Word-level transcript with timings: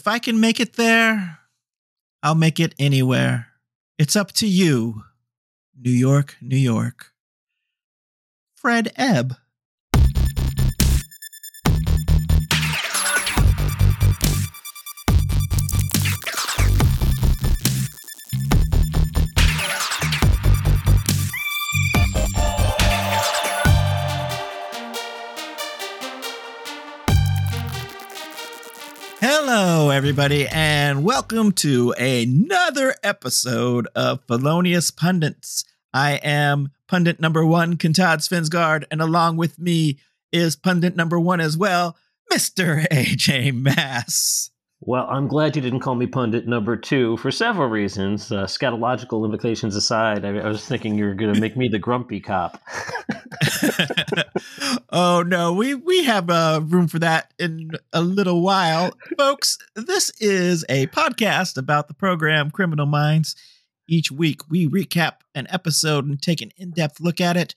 If 0.00 0.08
I 0.08 0.18
can 0.18 0.40
make 0.40 0.60
it 0.60 0.76
there, 0.76 1.40
I'll 2.22 2.34
make 2.34 2.58
it 2.58 2.74
anywhere. 2.78 3.48
It's 3.98 4.16
up 4.16 4.32
to 4.40 4.46
you, 4.46 5.02
New 5.78 5.90
York, 5.90 6.38
New 6.40 6.56
York. 6.56 7.12
Fred 8.56 8.94
Ebb. 8.96 9.36
Everybody, 30.00 30.48
and 30.48 31.04
welcome 31.04 31.52
to 31.52 31.92
another 31.98 32.94
episode 33.02 33.86
of 33.94 34.24
Felonious 34.26 34.90
Pundits. 34.90 35.66
I 35.92 36.12
am 36.22 36.70
pundit 36.88 37.20
number 37.20 37.44
one, 37.44 37.76
Kentad 37.76 38.26
Svensgaard, 38.26 38.84
and 38.90 39.02
along 39.02 39.36
with 39.36 39.58
me 39.58 39.98
is 40.32 40.56
pundit 40.56 40.96
number 40.96 41.20
one 41.20 41.38
as 41.38 41.58
well, 41.58 41.98
Mr. 42.32 42.88
AJ 42.88 43.52
Mass. 43.52 44.49
Well, 44.82 45.06
I'm 45.10 45.28
glad 45.28 45.56
you 45.56 45.62
didn't 45.62 45.80
call 45.80 45.94
me 45.94 46.06
pundit 46.06 46.48
number 46.48 46.74
two 46.74 47.18
for 47.18 47.30
several 47.30 47.68
reasons. 47.68 48.32
Uh, 48.32 48.44
scatological 48.44 49.26
implications 49.26 49.76
aside, 49.76 50.24
I, 50.24 50.38
I 50.38 50.48
was 50.48 50.64
thinking 50.64 50.96
you 50.96 51.04
were 51.04 51.14
going 51.14 51.34
to 51.34 51.40
make 51.40 51.54
me 51.54 51.68
the 51.68 51.78
grumpy 51.78 52.18
cop. 52.18 52.58
oh 54.90 55.22
no, 55.22 55.52
we 55.52 55.74
we 55.74 56.04
have 56.04 56.30
uh, 56.30 56.62
room 56.64 56.88
for 56.88 56.98
that 56.98 57.34
in 57.38 57.72
a 57.92 58.00
little 58.00 58.40
while, 58.40 58.92
folks. 59.18 59.58
This 59.74 60.10
is 60.18 60.64
a 60.70 60.86
podcast 60.86 61.58
about 61.58 61.88
the 61.88 61.94
program 61.94 62.50
Criminal 62.50 62.86
Minds. 62.86 63.36
Each 63.86 64.10
week, 64.10 64.48
we 64.48 64.66
recap 64.66 65.16
an 65.34 65.46
episode 65.50 66.06
and 66.06 66.22
take 66.22 66.40
an 66.40 66.52
in-depth 66.56 67.00
look 67.00 67.20
at 67.20 67.36
it. 67.36 67.54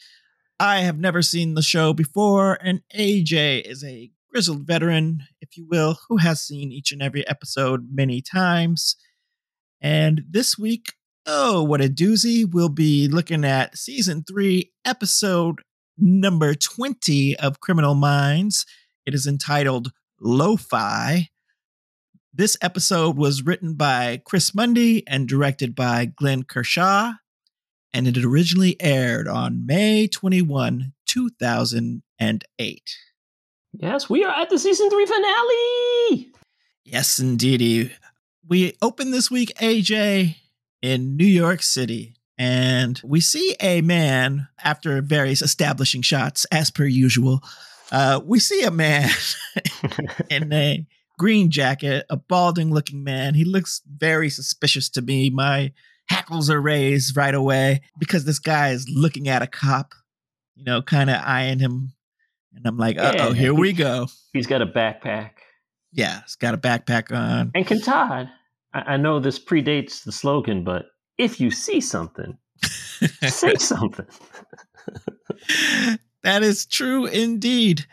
I 0.59 0.80
have 0.80 1.00
never 1.00 1.22
seen 1.22 1.53
the 1.53 1.61
show 1.61 1.94
before, 1.94 2.58
and 2.61 2.81
AJ 2.94 3.61
is 3.61 3.81
a 3.83 4.11
grizzled 4.34 4.66
veteran, 4.66 5.23
if 5.42 5.56
you 5.56 5.67
will, 5.70 6.00
who 6.09 6.17
has 6.17 6.42
seen 6.42 6.72
each 6.72 6.92
and 6.92 7.03
every 7.03 7.28
episode 7.28 7.89
many 7.94 8.20
times. 8.20 8.95
And 9.80 10.23
this 10.28 10.58
week, 10.58 10.94
oh, 11.28 11.62
what 11.62 11.81
a 11.81 11.88
doozy, 11.88 12.44
we'll 12.52 12.70
be 12.70 13.08
looking 13.08 13.45
at 13.45 13.78
season 13.78 14.23
three, 14.28 14.72
episode 14.84 15.61
number 16.00 16.56
20 16.56 17.38
of 17.38 17.59
Criminal 17.59 17.94
Minds. 17.94 18.66
It 19.06 19.14
is 19.14 19.28
entitled 19.28 19.92
Lo-Fi. 20.20 21.30
This 22.34 22.58
episode 22.59 23.16
was 23.16 23.45
written 23.45 23.76
by 23.76 24.20
Chris 24.26 24.56
Mundy 24.56 25.08
and 25.08 25.28
directed 25.28 25.76
by 25.76 26.06
Glenn 26.06 26.42
Kershaw, 26.42 27.11
and 27.94 28.08
it 28.08 28.17
originally 28.17 28.81
aired 28.81 29.28
on 29.28 29.67
May 29.67 30.08
21, 30.08 30.94
2008. 31.06 32.81
Yes, 33.74 34.10
we 34.10 34.24
are 34.24 34.34
at 34.34 34.50
the 34.50 34.60
season 34.60 34.90
three 34.90 35.06
finale. 35.06 36.32
Yes, 36.86 37.20
indeedy. 37.20 37.92
We 38.48 38.74
open 38.82 39.12
this 39.12 39.32
week, 39.32 39.52
AJ, 39.60 40.36
in 40.82 41.18
New 41.18 41.26
York 41.26 41.64
City. 41.64 42.16
And 42.38 43.00
we 43.04 43.20
see 43.20 43.56
a 43.60 43.82
man, 43.82 44.48
after 44.64 45.02
various 45.02 45.42
establishing 45.42 46.02
shots, 46.02 46.46
as 46.52 46.70
per 46.70 46.86
usual, 46.86 47.42
uh, 47.92 48.20
we 48.24 48.40
see 48.40 48.64
a 48.64 48.72
man 48.72 49.10
in 50.30 50.52
a 50.52 50.86
green 51.18 51.50
jacket, 51.50 52.06
a 52.10 52.18
balding 52.18 52.72
looking 52.72 53.04
man. 53.04 53.34
He 53.34 53.46
looks 53.46 53.82
very 53.88 54.30
suspicious 54.30 54.90
to 54.90 55.02
me. 55.02 55.30
My 55.30 55.72
hackles 56.08 56.50
are 56.50 56.62
raised 56.62 57.16
right 57.16 57.34
away 57.34 57.82
because 57.98 58.26
this 58.26 58.40
guy 58.40 58.70
is 58.70 58.90
looking 58.90 59.28
at 59.30 59.42
a 59.42 59.48
cop, 59.48 59.94
you 60.56 60.64
know, 60.64 60.82
kind 60.82 61.10
of 61.10 61.22
eyeing 61.23 61.60
him 61.60 61.92
and 62.55 62.65
I'm 62.65 62.77
like, 62.77 62.97
uh 62.97 63.15
oh, 63.19 63.33
here 63.33 63.53
we 63.53 63.73
go. 63.73 64.08
He's 64.31 64.47
got 64.47 64.61
a 64.61 64.65
backpack. 64.65 65.31
Yeah, 65.91 66.21
he's 66.21 66.36
got 66.36 66.53
a 66.53 66.58
backpack 66.58 67.15
on. 67.15 67.52
And 67.53 67.65
Kentad, 67.65 68.30
I, 68.73 68.80
I 68.80 68.97
know 68.97 69.19
this 69.19 69.43
predates 69.43 70.03
the 70.03 70.11
slogan, 70.11 70.64
but 70.64 70.86
if 71.17 71.39
you 71.39 71.52
see 71.52 71.81
something, 71.81 72.37
say 73.27 73.55
something. 73.55 74.08
that 76.23 76.43
is 76.43 76.65
true 76.65 77.05
indeed. 77.05 77.86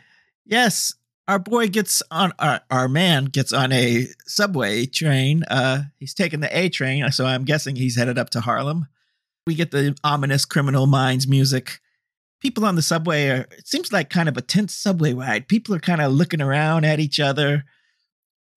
Yes, 0.44 0.94
our 1.28 1.38
boy 1.38 1.68
gets 1.68 2.02
on 2.10 2.32
our, 2.38 2.60
our 2.70 2.88
man 2.88 3.26
gets 3.26 3.52
on 3.52 3.72
a 3.72 4.06
subway 4.26 4.86
train. 4.86 5.44
Uh 5.44 5.84
he's 5.98 6.14
taking 6.14 6.40
the 6.40 6.58
A 6.58 6.68
train, 6.68 7.10
so 7.12 7.26
I'm 7.26 7.44
guessing 7.44 7.76
he's 7.76 7.96
headed 7.96 8.18
up 8.18 8.30
to 8.30 8.40
Harlem. 8.40 8.88
We 9.46 9.54
get 9.54 9.70
the 9.70 9.96
ominous 10.04 10.44
criminal 10.44 10.86
minds 10.86 11.26
music 11.26 11.80
people 12.40 12.64
on 12.64 12.74
the 12.74 12.82
subway 12.82 13.28
are 13.28 13.46
it 13.52 13.66
seems 13.66 13.92
like 13.92 14.10
kind 14.10 14.28
of 14.28 14.36
a 14.36 14.42
tense 14.42 14.74
subway 14.74 15.12
ride. 15.12 15.48
People 15.48 15.74
are 15.74 15.80
kind 15.80 16.00
of 16.00 16.12
looking 16.12 16.40
around 16.40 16.84
at 16.84 17.00
each 17.00 17.20
other. 17.20 17.64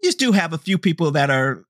You 0.01 0.11
do 0.11 0.31
have 0.33 0.53
a 0.53 0.57
few 0.57 0.77
people 0.77 1.11
that 1.11 1.29
are 1.29 1.65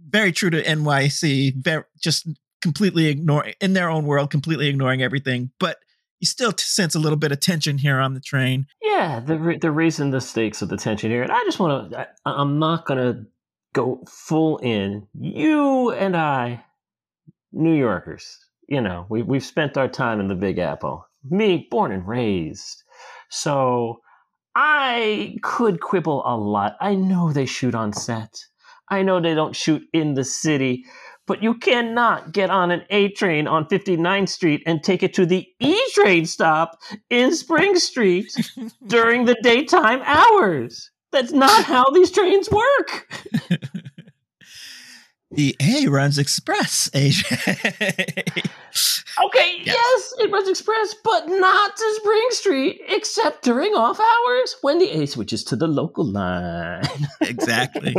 very 0.00 0.32
true 0.32 0.50
to 0.50 0.62
nyc 0.62 1.54
very 1.56 1.84
just 2.00 2.28
completely 2.62 3.06
ignore 3.06 3.46
in 3.60 3.72
their 3.72 3.88
own 3.88 4.04
world 4.04 4.30
completely 4.30 4.68
ignoring 4.68 5.02
everything 5.02 5.50
but 5.58 5.78
you 6.20 6.26
still 6.26 6.52
sense 6.56 6.94
a 6.94 6.98
little 6.98 7.18
bit 7.18 7.30
of 7.30 7.38
tension 7.38 7.78
here 7.78 8.00
on 8.00 8.14
the 8.14 8.20
train. 8.20 8.66
Yeah 8.82 9.20
they're, 9.20 9.72
raising 9.72 10.10
the 10.10 10.20
stakes 10.20 10.62
of 10.62 10.68
the 10.68 10.76
tension 10.76 11.10
here 11.10 11.22
and 11.22 11.32
i 11.32 11.42
just 11.44 11.58
want 11.58 11.92
to 11.92 12.08
i'm 12.24 12.58
not 12.58 12.86
gonna 12.86 13.24
go 13.74 14.02
full 14.08 14.58
in. 14.58 15.06
You 15.14 15.90
and 15.90 16.16
i 16.16 16.64
new 17.52 17.74
yorkers 17.74 18.38
you 18.68 18.80
know 18.80 19.06
we, 19.08 19.22
we've 19.22 19.44
spent 19.44 19.76
our 19.76 19.88
time 19.88 20.20
in 20.20 20.28
the 20.28 20.34
big 20.34 20.58
apple 20.58 21.07
me, 21.30 21.68
born 21.70 21.92
and 21.92 22.06
raised. 22.06 22.82
So 23.30 24.00
I 24.54 25.36
could 25.42 25.80
quibble 25.80 26.22
a 26.26 26.36
lot. 26.36 26.76
I 26.80 26.94
know 26.94 27.32
they 27.32 27.46
shoot 27.46 27.74
on 27.74 27.92
set. 27.92 28.44
I 28.88 29.02
know 29.02 29.20
they 29.20 29.34
don't 29.34 29.54
shoot 29.54 29.82
in 29.92 30.14
the 30.14 30.24
city, 30.24 30.84
but 31.26 31.42
you 31.42 31.54
cannot 31.54 32.32
get 32.32 32.50
on 32.50 32.70
an 32.70 32.82
A 32.90 33.10
train 33.10 33.46
on 33.46 33.66
59th 33.66 34.30
Street 34.30 34.62
and 34.66 34.82
take 34.82 35.02
it 35.02 35.14
to 35.14 35.26
the 35.26 35.46
E 35.60 35.78
train 35.92 36.24
stop 36.24 36.78
in 37.10 37.34
Spring 37.34 37.78
Street 37.78 38.32
during 38.86 39.26
the 39.26 39.36
daytime 39.42 40.00
hours. 40.04 40.90
That's 41.12 41.32
not 41.32 41.64
how 41.64 41.90
these 41.90 42.10
trains 42.10 42.50
work. 42.50 43.12
The 45.30 45.54
A 45.60 45.88
runs 45.88 46.18
express, 46.18 46.88
AJ. 46.94 48.48
okay, 49.26 49.56
yes. 49.62 49.76
yes. 49.76 50.14
it 50.20 50.30
runs 50.30 50.48
express, 50.48 50.94
but 51.04 51.28
not 51.28 51.76
to 51.76 51.94
Spring 52.00 52.26
Street, 52.30 52.80
except 52.88 53.44
during 53.44 53.74
off 53.74 54.00
hours 54.00 54.56
when 54.62 54.78
the 54.78 54.90
A 54.90 55.06
switches 55.06 55.44
to 55.44 55.56
the 55.56 55.66
local 55.66 56.04
line. 56.04 56.82
exactly. 57.20 57.94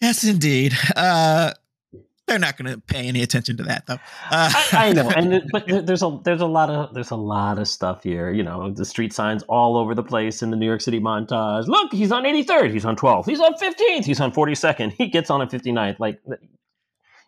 yes, 0.00 0.22
indeed. 0.24 0.74
Uh, 0.94 1.54
they're 2.26 2.38
not 2.38 2.56
going 2.56 2.72
to 2.72 2.80
pay 2.80 3.06
any 3.06 3.22
attention 3.22 3.56
to 3.58 3.62
that, 3.64 3.86
though. 3.86 3.94
Uh, 4.30 4.50
I, 4.72 4.88
I, 4.88 4.92
know, 4.92 5.08
and 5.16 5.48
but 5.52 5.66
there's 5.66 6.02
a 6.02 6.18
there's 6.24 6.40
a 6.40 6.46
lot 6.46 6.70
of 6.70 6.92
there's 6.92 7.10
a 7.10 7.16
lot 7.16 7.58
of 7.58 7.68
stuff 7.68 8.02
here. 8.02 8.30
You 8.30 8.42
know, 8.42 8.70
the 8.70 8.84
street 8.84 9.12
signs 9.12 9.42
all 9.44 9.76
over 9.76 9.94
the 9.94 10.02
place 10.02 10.42
in 10.42 10.50
the 10.50 10.56
New 10.56 10.66
York 10.66 10.80
City 10.80 11.00
montage. 11.00 11.66
Look, 11.66 11.92
he's 11.92 12.10
on 12.10 12.24
83rd, 12.24 12.72
he's 12.72 12.84
on 12.84 12.96
12th, 12.96 13.26
he's 13.26 13.40
on 13.40 13.54
15th, 13.54 14.04
he's 14.04 14.20
on 14.20 14.32
42nd, 14.32 14.92
he 14.92 15.06
gets 15.06 15.30
on 15.30 15.40
at 15.40 15.50
59th. 15.50 16.00
Like, 16.00 16.20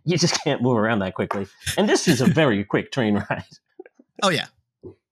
you 0.05 0.19
just 0.19 0.43
can't 0.43 0.63
move 0.63 0.77
around 0.77 0.99
that 1.01 1.15
quickly. 1.15 1.47
And 1.77 1.89
this 1.89 2.09
is 2.09 2.21
a 2.21 2.27
very 2.27 2.65
quick 2.73 2.91
train 2.91 3.25
ride. 3.31 3.45
Oh 4.23 4.31
yeah, 4.31 4.47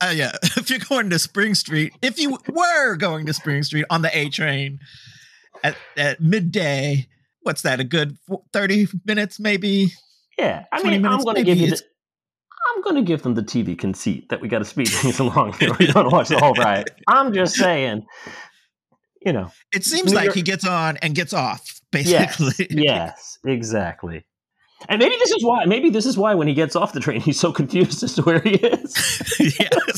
uh, 0.01 0.13
yeah. 0.15 0.33
If 0.57 0.69
you're 0.71 0.81
going 0.81 1.11
to 1.11 1.19
Spring 1.19 1.55
Street, 1.55 1.93
if 2.03 2.19
you 2.19 2.39
were 2.49 2.97
going 2.97 3.27
to 3.27 3.33
Spring 3.33 3.63
Street 3.63 3.85
on 3.89 4.03
the 4.03 4.17
A 4.17 4.31
train 4.31 4.81
at, 5.63 5.77
at 5.97 6.21
midday 6.21 7.07
what's 7.47 7.63
that? 7.63 7.81
A 7.81 7.85
good 7.85 8.19
thirty 8.53 8.89
minutes, 9.07 9.39
maybe. 9.39 9.93
Yeah, 10.37 10.65
I 10.73 10.83
mean, 10.83 11.03
minutes, 11.03 11.19
I'm 11.19 11.25
going 11.25 11.37
to 11.37 11.45
give 11.45 11.59
you. 11.59 11.71
The, 11.71 11.81
I'm 12.75 12.83
going 12.83 12.97
to 12.97 13.03
give 13.03 13.23
them 13.23 13.35
the 13.35 13.43
TV 13.43 13.79
conceit 13.79 14.29
that 14.29 14.41
we 14.41 14.49
got 14.49 14.59
to 14.59 14.65
speed 14.65 14.89
things 14.89 15.19
along. 15.21 15.55
Here. 15.55 15.73
We 15.79 15.87
don't 15.87 16.11
watch 16.11 16.29
the 16.29 16.39
whole 16.39 16.55
ride. 16.55 16.91
I'm 17.07 17.33
just 17.33 17.55
saying. 17.57 18.05
You 19.25 19.33
know, 19.33 19.51
it 19.73 19.85
seems 19.85 20.13
like 20.13 20.33
he 20.35 20.43
gets 20.43 20.67
on 20.67 20.99
and 20.99 21.15
gets 21.15 21.33
off. 21.33 21.81
Basically, 21.93 22.67
yes, 22.69 22.69
yes, 22.71 23.39
exactly. 23.45 24.27
And 24.89 24.99
maybe 24.99 25.17
this 25.17 25.31
is 25.31 25.43
why. 25.43 25.65
Maybe 25.65 25.89
this 25.89 26.05
is 26.05 26.19
why 26.19 26.35
when 26.35 26.49
he 26.49 26.53
gets 26.53 26.77
off 26.77 26.93
the 26.93 27.01
train, 27.01 27.21
he's 27.21 27.41
so 27.41 27.53
confused 27.53 28.03
as 28.03 28.15
to 28.15 28.23
where 28.23 28.41
he 28.41 28.57
is. 28.57 29.59
yes, 29.59 29.96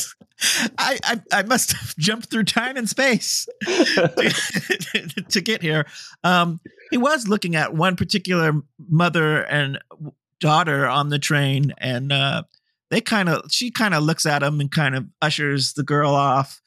I, 0.78 0.98
I, 1.04 1.20
I 1.32 1.42
must 1.42 1.72
have 1.72 1.94
jumped 1.98 2.30
through 2.30 2.44
time 2.44 2.76
and 2.76 2.88
space 2.88 3.46
to, 3.64 5.24
to 5.28 5.40
get 5.40 5.62
here. 5.62 5.86
Um, 6.24 6.60
he 6.90 6.96
was 6.96 7.28
looking 7.28 7.56
at 7.56 7.74
one 7.74 7.96
particular 7.96 8.52
mother 8.78 9.42
and 9.42 9.78
daughter 10.40 10.86
on 10.86 11.08
the 11.08 11.18
train, 11.18 11.74
and 11.78 12.12
uh, 12.12 12.42
they 12.90 13.00
kind 13.00 13.28
of 13.28 13.50
she 13.50 13.70
kind 13.70 13.94
of 13.94 14.02
looks 14.02 14.26
at 14.26 14.42
him 14.42 14.60
and 14.60 14.70
kind 14.70 14.94
of 14.94 15.06
ushers 15.20 15.74
the 15.74 15.82
girl 15.82 16.14
off, 16.14 16.60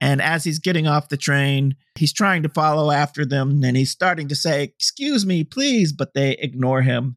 And 0.00 0.22
as 0.22 0.44
he's 0.44 0.58
getting 0.58 0.86
off 0.86 1.08
the 1.08 1.16
train, 1.16 1.76
he's 1.96 2.12
trying 2.12 2.42
to 2.42 2.48
follow 2.48 2.90
after 2.90 3.26
them 3.26 3.62
and 3.62 3.76
he's 3.76 3.90
starting 3.90 4.28
to 4.28 4.34
say, 4.34 4.62
Excuse 4.62 5.26
me, 5.26 5.44
please, 5.44 5.92
but 5.92 6.14
they 6.14 6.32
ignore 6.32 6.82
him. 6.82 7.16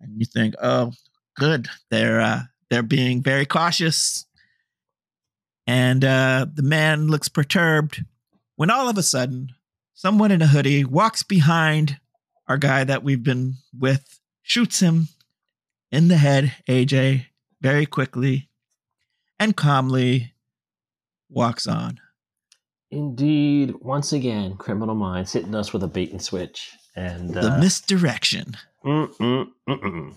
And 0.00 0.18
you 0.18 0.26
think, 0.26 0.54
Oh, 0.62 0.92
good. 1.36 1.68
They're 1.90 2.20
uh, 2.20 2.42
they're 2.70 2.82
being 2.82 3.22
very 3.22 3.46
cautious. 3.46 4.26
And 5.66 6.04
uh, 6.04 6.46
the 6.52 6.62
man 6.62 7.06
looks 7.06 7.28
perturbed 7.28 8.04
when 8.56 8.70
all 8.70 8.88
of 8.88 8.98
a 8.98 9.02
sudden, 9.02 9.50
someone 9.94 10.30
in 10.30 10.42
a 10.42 10.46
hoodie 10.46 10.84
walks 10.84 11.22
behind 11.22 11.98
our 12.48 12.58
guy 12.58 12.84
that 12.84 13.02
we've 13.02 13.22
been 13.22 13.54
with, 13.78 14.18
shoots 14.42 14.80
him 14.80 15.08
in 15.90 16.08
the 16.08 16.16
head, 16.16 16.54
AJ, 16.68 17.26
very 17.60 17.86
quickly 17.86 18.48
and 19.42 19.56
calmly 19.56 20.32
walks 21.28 21.66
on. 21.66 21.98
Indeed, 22.92 23.74
once 23.80 24.12
again, 24.12 24.56
Criminal 24.56 24.94
Minds 24.94 25.32
hitting 25.32 25.54
us 25.54 25.72
with 25.72 25.82
a 25.82 25.88
bait 25.88 26.12
and 26.12 26.22
switch. 26.22 26.70
And 26.94 27.36
uh, 27.36 27.40
the 27.40 27.58
misdirection. 27.58 28.56
Mm-mm, 28.84 29.48
mm-mm. 29.68 30.14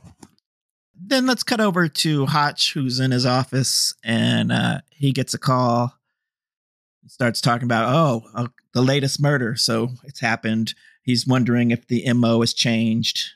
Then 0.97 1.25
let's 1.25 1.43
cut 1.43 1.59
over 1.59 1.87
to 1.87 2.25
Hotch, 2.25 2.73
who's 2.73 2.99
in 2.99 3.11
his 3.11 3.25
office, 3.25 3.93
and 4.03 4.51
uh, 4.51 4.79
he 4.89 5.11
gets 5.11 5.33
a 5.33 5.37
call. 5.37 5.93
He 7.03 7.09
starts 7.09 7.41
talking 7.41 7.65
about, 7.65 7.93
oh, 7.93 8.23
uh, 8.33 8.47
the 8.73 8.81
latest 8.81 9.21
murder. 9.21 9.55
So 9.55 9.89
it's 10.03 10.19
happened. 10.19 10.73
He's 11.01 11.27
wondering 11.27 11.71
if 11.71 11.87
the 11.87 12.11
MO 12.13 12.39
has 12.39 12.53
changed, 12.53 13.31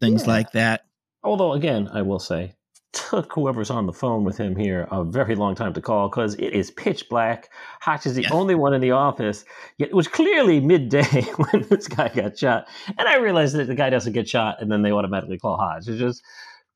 things 0.00 0.22
yeah. 0.22 0.28
like 0.28 0.52
that. 0.52 0.86
Although, 1.22 1.52
again, 1.52 1.88
I 1.92 2.02
will 2.02 2.18
say, 2.18 2.54
took 2.92 3.32
whoever's 3.32 3.70
on 3.70 3.86
the 3.86 3.92
phone 3.92 4.24
with 4.24 4.36
him 4.36 4.56
here 4.56 4.88
a 4.90 5.04
very 5.04 5.34
long 5.34 5.54
time 5.54 5.72
to 5.74 5.80
call 5.80 6.08
because 6.08 6.34
it 6.34 6.52
is 6.52 6.70
pitch 6.70 7.08
black. 7.08 7.50
Hotch 7.80 8.06
is 8.06 8.14
the 8.14 8.26
only 8.30 8.54
one 8.54 8.74
in 8.74 8.80
the 8.80 8.90
office. 8.90 9.44
Yet 9.78 9.90
it 9.90 9.94
was 9.94 10.08
clearly 10.08 10.60
midday 10.60 11.02
when 11.36 11.66
this 11.68 11.86
guy 11.88 12.08
got 12.08 12.38
shot. 12.38 12.66
And 12.98 13.06
I 13.06 13.18
realized 13.18 13.54
that 13.54 13.66
the 13.66 13.74
guy 13.74 13.90
doesn't 13.90 14.12
get 14.12 14.28
shot 14.28 14.60
and 14.60 14.70
then 14.70 14.82
they 14.82 14.92
automatically 14.92 15.38
call 15.38 15.56
Hotch. 15.56 15.88
It's 15.88 15.98
just 15.98 16.22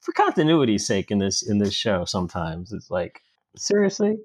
for 0.04 0.12
continuity's 0.12 0.86
sake 0.86 1.10
in 1.10 1.18
this 1.18 1.42
in 1.42 1.58
this 1.58 1.74
show 1.74 2.04
sometimes. 2.04 2.72
It's 2.72 2.90
like, 2.90 3.22
seriously? 3.56 4.18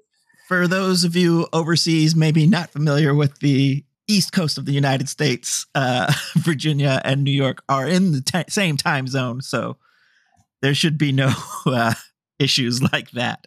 For 0.46 0.68
those 0.68 1.04
of 1.04 1.16
you 1.16 1.46
overseas 1.52 2.14
maybe 2.14 2.46
not 2.46 2.70
familiar 2.70 3.14
with 3.14 3.38
the 3.38 3.84
east 4.08 4.32
coast 4.32 4.58
of 4.58 4.66
the 4.66 4.72
United 4.72 5.08
States, 5.08 5.66
uh, 5.74 6.12
Virginia 6.36 7.00
and 7.04 7.24
New 7.24 7.30
York 7.30 7.62
are 7.68 7.88
in 7.88 8.12
the 8.12 8.20
t- 8.20 8.44
same 8.48 8.76
time 8.76 9.06
zone. 9.06 9.40
So 9.40 9.76
there 10.60 10.74
should 10.74 10.98
be 10.98 11.12
no 11.12 11.32
uh, 11.66 11.94
issues 12.38 12.82
like 12.92 13.12
that. 13.12 13.46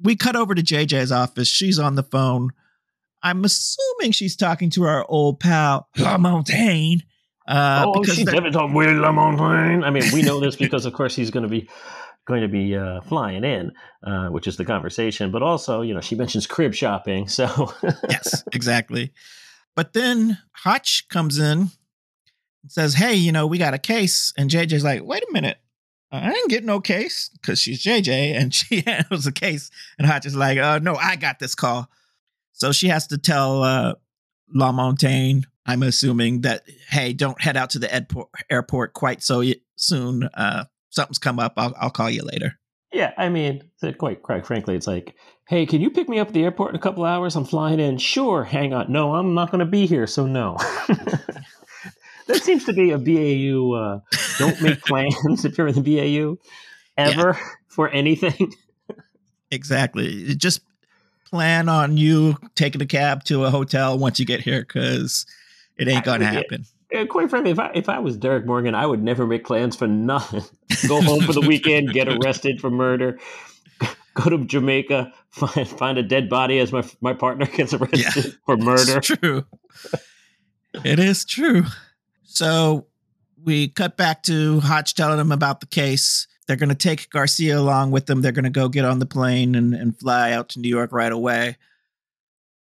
We 0.00 0.16
cut 0.16 0.36
over 0.36 0.54
to 0.54 0.62
JJ's 0.62 1.10
office. 1.10 1.48
She's 1.48 1.78
on 1.78 1.94
the 1.94 2.02
phone. 2.02 2.50
I'm 3.22 3.44
assuming 3.44 4.12
she's 4.12 4.36
talking 4.36 4.70
to 4.70 4.84
our 4.84 5.04
old 5.08 5.40
pal 5.40 5.88
Lamontagne. 5.96 7.00
Uh, 7.48 7.84
oh, 7.86 8.04
she's 8.04 8.24
definitely 8.24 8.50
talking 8.50 8.74
with 8.74 8.88
Lamontagne. 8.88 9.82
I 9.82 9.88
mean, 9.88 10.04
we 10.12 10.20
know 10.20 10.38
this 10.38 10.54
because, 10.54 10.84
of 10.84 10.92
course, 10.92 11.16
he's 11.16 11.30
going 11.30 11.44
to 11.44 11.48
be 11.48 11.68
going 12.26 12.42
to 12.42 12.48
be 12.48 12.76
uh, 12.76 13.00
flying 13.00 13.42
in, 13.42 13.72
uh, 14.04 14.28
which 14.28 14.46
is 14.46 14.58
the 14.58 14.64
conversation. 14.66 15.32
But 15.32 15.42
also, 15.42 15.80
you 15.80 15.94
know, 15.94 16.02
she 16.02 16.14
mentions 16.14 16.46
crib 16.46 16.74
shopping. 16.74 17.26
So 17.26 17.72
yes, 18.08 18.44
exactly. 18.52 19.12
But 19.74 19.94
then 19.94 20.36
Hotch 20.52 21.08
comes 21.08 21.38
in 21.38 21.58
and 22.62 22.70
says, 22.70 22.94
"Hey, 22.94 23.14
you 23.14 23.32
know, 23.32 23.46
we 23.46 23.56
got 23.56 23.72
a 23.72 23.78
case." 23.78 24.34
And 24.36 24.50
JJ's 24.50 24.84
like, 24.84 25.02
"Wait 25.02 25.22
a 25.22 25.32
minute." 25.32 25.58
I 26.10 26.32
didn't 26.32 26.48
get 26.48 26.64
no 26.64 26.80
case 26.80 27.28
because 27.28 27.58
she's 27.58 27.82
JJ 27.82 28.34
and 28.34 28.54
she 28.54 28.80
handles 28.80 29.24
the 29.24 29.32
case. 29.32 29.70
And 29.98 30.06
Hotch 30.06 30.26
is 30.26 30.36
like, 30.36 30.58
uh, 30.58 30.78
no, 30.78 30.94
I 30.94 31.16
got 31.16 31.38
this 31.38 31.54
call. 31.54 31.88
So 32.52 32.72
she 32.72 32.88
has 32.88 33.06
to 33.08 33.18
tell 33.18 33.62
uh, 33.62 33.94
Lamontagne, 34.54 35.44
I'm 35.68 35.82
assuming 35.82 36.40
that, 36.40 36.62
hey, 36.88 37.12
don't 37.12 37.40
head 37.40 37.56
out 37.56 37.70
to 37.70 37.78
the 37.78 37.94
airport, 37.94 38.28
airport 38.50 38.94
quite 38.94 39.22
so 39.22 39.44
soon. 39.76 40.24
Uh, 40.34 40.64
something's 40.88 41.18
come 41.18 41.38
up. 41.38 41.52
I'll, 41.58 41.74
I'll 41.78 41.90
call 41.90 42.08
you 42.08 42.22
later. 42.22 42.58
Yeah, 42.90 43.12
I 43.18 43.28
mean, 43.28 43.70
quite 43.98 44.22
quite 44.22 44.46
frankly, 44.46 44.74
it's 44.74 44.86
like, 44.86 45.14
hey, 45.46 45.66
can 45.66 45.82
you 45.82 45.90
pick 45.90 46.08
me 46.08 46.18
up 46.18 46.28
at 46.28 46.34
the 46.34 46.42
airport 46.42 46.70
in 46.70 46.76
a 46.76 46.80
couple 46.80 47.04
hours? 47.04 47.36
I'm 47.36 47.44
flying 47.44 47.80
in. 47.80 47.98
Sure, 47.98 48.44
hang 48.44 48.72
on. 48.72 48.90
No, 48.90 49.14
I'm 49.14 49.34
not 49.34 49.50
going 49.50 49.58
to 49.58 49.66
be 49.66 49.86
here, 49.86 50.06
so 50.06 50.26
no. 50.26 50.56
that 52.26 52.42
seems 52.42 52.64
to 52.64 52.72
be 52.72 52.92
a 52.92 52.98
BAU. 52.98 53.72
Uh, 53.74 54.00
don't 54.38 54.62
make 54.62 54.80
plans 54.86 55.44
if 55.44 55.58
you're 55.58 55.68
in 55.68 55.74
the 55.74 55.82
BAU 55.82 56.38
ever 56.96 57.36
yeah. 57.38 57.46
for 57.68 57.90
anything. 57.90 58.54
exactly. 59.50 60.34
Just 60.34 60.62
plan 61.26 61.68
on 61.68 61.98
you 61.98 62.36
taking 62.54 62.80
a 62.80 62.86
cab 62.86 63.22
to 63.24 63.44
a 63.44 63.50
hotel 63.50 63.98
once 63.98 64.18
you 64.18 64.24
get 64.24 64.40
here 64.40 64.62
because 64.62 65.26
it 65.78 65.88
ain't 65.88 66.04
gonna 66.04 66.26
happen. 66.26 66.64
Yeah, 66.90 67.04
quite 67.04 67.28
frankly, 67.28 67.50
if 67.50 67.58
I 67.58 67.70
if 67.74 67.88
I 67.88 67.98
was 67.98 68.16
Derek 68.16 68.46
Morgan, 68.46 68.74
I 68.74 68.86
would 68.86 69.02
never 69.02 69.26
make 69.26 69.44
plans 69.44 69.76
for 69.76 69.86
nothing. 69.86 70.42
Go 70.88 71.02
home 71.02 71.22
for 71.22 71.32
the 71.32 71.42
weekend, 71.42 71.92
get 71.92 72.08
arrested 72.08 72.60
for 72.60 72.70
murder, 72.70 73.18
go 74.14 74.30
to 74.30 74.44
Jamaica, 74.44 75.12
find 75.30 75.68
find 75.68 75.98
a 75.98 76.02
dead 76.02 76.28
body 76.28 76.58
as 76.58 76.72
my 76.72 76.82
my 77.00 77.12
partner 77.12 77.46
gets 77.46 77.74
arrested 77.74 78.24
yeah, 78.24 78.32
for 78.46 78.56
murder. 78.56 79.00
true. 79.00 79.44
it 80.84 80.98
is 80.98 81.24
true. 81.24 81.64
So 82.24 82.86
we 83.44 83.68
cut 83.68 83.96
back 83.96 84.22
to 84.24 84.60
Hotch 84.60 84.94
telling 84.94 85.18
him 85.18 85.32
about 85.32 85.60
the 85.60 85.66
case. 85.66 86.26
They're 86.46 86.56
going 86.56 86.70
to 86.70 86.74
take 86.74 87.10
Garcia 87.10 87.58
along 87.58 87.90
with 87.90 88.06
them. 88.06 88.22
They're 88.22 88.32
going 88.32 88.44
to 88.44 88.50
go 88.50 88.70
get 88.70 88.86
on 88.86 89.00
the 89.00 89.06
plane 89.06 89.54
and, 89.54 89.74
and 89.74 89.98
fly 89.98 90.32
out 90.32 90.48
to 90.50 90.60
New 90.60 90.68
York 90.68 90.92
right 90.92 91.12
away. 91.12 91.56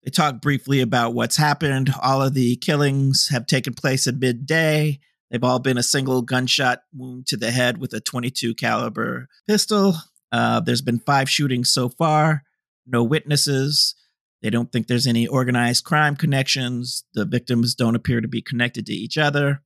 They 0.08 0.12
talk 0.12 0.40
briefly 0.40 0.80
about 0.80 1.14
what's 1.14 1.36
happened. 1.36 1.94
All 2.02 2.22
of 2.22 2.34
the 2.34 2.56
killings 2.56 3.28
have 3.28 3.46
taken 3.46 3.74
place 3.74 4.08
at 4.08 4.16
midday. 4.16 5.02
They've 5.30 5.44
all 5.44 5.60
been 5.60 5.78
a 5.78 5.84
single 5.84 6.22
gunshot 6.22 6.80
wound 6.94 7.28
to 7.28 7.36
the 7.36 7.52
head 7.52 7.78
with 7.78 7.92
a 7.92 8.00
22 8.00 8.56
caliber 8.56 9.28
pistol. 9.50 9.96
Uh, 10.32 10.62
there's 10.62 10.82
been 10.82 11.00
five 11.00 11.30
shootings 11.30 11.74
so 11.74 11.90
far. 11.90 12.44
No 12.86 13.04
witnesses. 13.04 13.96
They 14.42 14.50
don't 14.50 14.72
think 14.72 14.88
there's 14.88 15.08
any 15.08 15.28
organized 15.28 15.84
crime 15.84 16.16
connections. 16.16 17.04
The 17.14 17.26
victims 17.26 17.76
don't 17.76 17.98
appear 17.98 18.22
to 18.22 18.30
be 18.30 18.42
connected 18.42 18.86
to 18.86 18.94
each 18.94 19.18
other. 19.18 19.62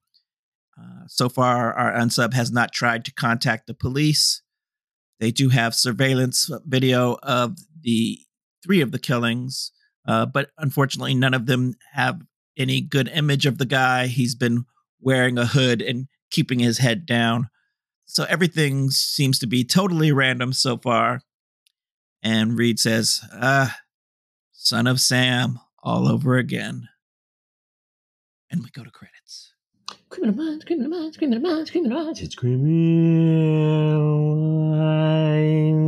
Uh, 0.75 1.05
so 1.05 1.29
far, 1.29 1.71
our 1.71 1.93
unsub 1.93 2.33
has 2.33 2.51
not 2.51 2.73
tried 2.73 3.05
to 3.05 3.13
contact 3.13 3.67
the 3.67 3.75
police. 3.75 4.41
They 5.19 5.29
do 5.29 5.49
have 5.49 5.75
surveillance 5.75 6.49
video 6.65 7.19
of 7.21 7.59
the 7.79 8.17
three 8.63 8.81
of 8.81 8.91
the 8.91 8.97
killings, 8.97 9.71
uh, 10.05 10.25
but 10.25 10.49
unfortunately, 10.57 11.13
none 11.13 11.33
of 11.33 11.45
them 11.45 11.75
have 11.93 12.21
any 12.57 12.81
good 12.81 13.09
image 13.13 13.45
of 13.45 13.57
the 13.57 13.65
guy. 13.65 14.07
He's 14.07 14.35
been 14.35 14.65
wearing 14.99 15.37
a 15.37 15.45
hood 15.45 15.81
and 15.81 16.07
keeping 16.29 16.59
his 16.59 16.77
head 16.79 17.05
down. 17.05 17.49
So 18.05 18.25
everything 18.25 18.89
seems 18.89 19.39
to 19.39 19.47
be 19.47 19.63
totally 19.63 20.11
random 20.11 20.53
so 20.53 20.77
far. 20.77 21.21
And 22.21 22.57
Reid 22.57 22.79
says, 22.79 23.21
uh, 23.33 23.69
Son 24.51 24.85
of 24.85 24.99
Sam 24.99 25.59
all 25.81 26.07
over 26.07 26.37
again. 26.37 26.89
And 28.51 28.61
we 28.63 28.69
go 28.69 28.83
to 28.83 28.91
credits. 28.91 29.53
Criminal 30.09 30.35
minds, 30.35 30.65
criminal 30.65 30.89
minds, 30.91 31.17
criminal 31.17 31.41
minds, 31.41 31.71
criminal 31.71 32.03
minds. 32.03 32.21
It's 32.21 32.35
criminal 32.35 32.69
minds. 34.75 35.80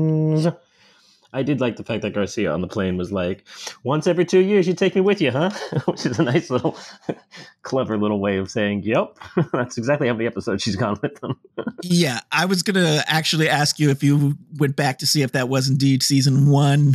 I 1.33 1.41
did 1.41 1.59
like 1.59 1.77
the 1.77 1.83
fact 1.83 2.03
that 2.03 2.13
Garcia 2.13 2.51
on 2.51 2.61
the 2.61 2.67
plane 2.67 2.95
was 2.95 3.11
like, 3.11 3.43
once 3.83 4.05
every 4.05 4.23
two 4.23 4.39
years, 4.39 4.67
you 4.67 4.73
take 4.73 4.93
me 4.93 5.01
with 5.01 5.19
you, 5.19 5.31
huh? 5.31 5.49
Which 5.85 6.05
is 6.05 6.19
a 6.19 6.23
nice 6.23 6.49
little, 6.49 6.77
clever 7.63 7.97
little 7.97 8.19
way 8.19 8.37
of 8.37 8.51
saying, 8.51 8.83
yep, 8.83 9.17
that's 9.51 9.77
exactly 9.77 10.07
how 10.07 10.13
many 10.13 10.27
episodes 10.27 10.61
she's 10.61 10.75
gone 10.75 10.99
with 11.01 11.19
them. 11.21 11.39
yeah, 11.81 12.19
I 12.31 12.45
was 12.45 12.61
going 12.61 12.75
to 12.75 13.03
actually 13.07 13.49
ask 13.49 13.79
you 13.79 13.89
if 13.89 14.03
you 14.03 14.37
went 14.57 14.75
back 14.75 14.99
to 14.99 15.07
see 15.07 15.23
if 15.23 15.31
that 15.31 15.49
was 15.49 15.67
indeed 15.69 16.03
season 16.03 16.49
one. 16.49 16.93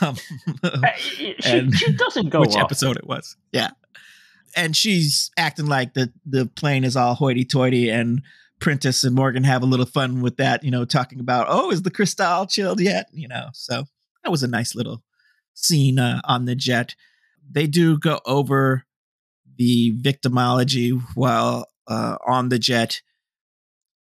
um, 0.00 0.16
she, 0.96 1.34
she, 1.40 1.92
doesn't 1.92 2.28
go 2.28 2.40
Which 2.40 2.54
off. 2.54 2.62
episode 2.62 2.96
it 2.96 3.06
was. 3.06 3.36
Yeah. 3.52 3.70
And 4.56 4.76
she's 4.76 5.32
acting 5.36 5.66
like 5.66 5.94
the, 5.94 6.12
the 6.24 6.46
plane 6.46 6.84
is 6.84 6.96
all 6.96 7.14
hoity 7.14 7.44
toity 7.44 7.90
and 7.90 8.22
Prentiss 8.60 9.04
and 9.04 9.14
Morgan 9.14 9.44
have 9.44 9.62
a 9.62 9.66
little 9.66 9.86
fun 9.86 10.22
with 10.22 10.36
that, 10.36 10.64
you 10.64 10.70
know, 10.70 10.84
talking 10.84 11.20
about, 11.20 11.46
oh, 11.48 11.70
is 11.70 11.82
the 11.82 11.90
crystal 11.90 12.46
chilled 12.46 12.80
yet? 12.80 13.08
You 13.12 13.28
know, 13.28 13.48
so 13.52 13.84
that 14.22 14.30
was 14.30 14.42
a 14.42 14.48
nice 14.48 14.74
little 14.74 15.02
scene 15.54 15.98
uh, 15.98 16.20
on 16.24 16.44
the 16.44 16.54
jet. 16.54 16.94
They 17.50 17.66
do 17.66 17.98
go 17.98 18.20
over 18.26 18.84
the 19.56 19.94
victimology 20.00 20.98
while 21.14 21.66
uh, 21.86 22.16
on 22.26 22.48
the 22.48 22.58
jet, 22.58 23.02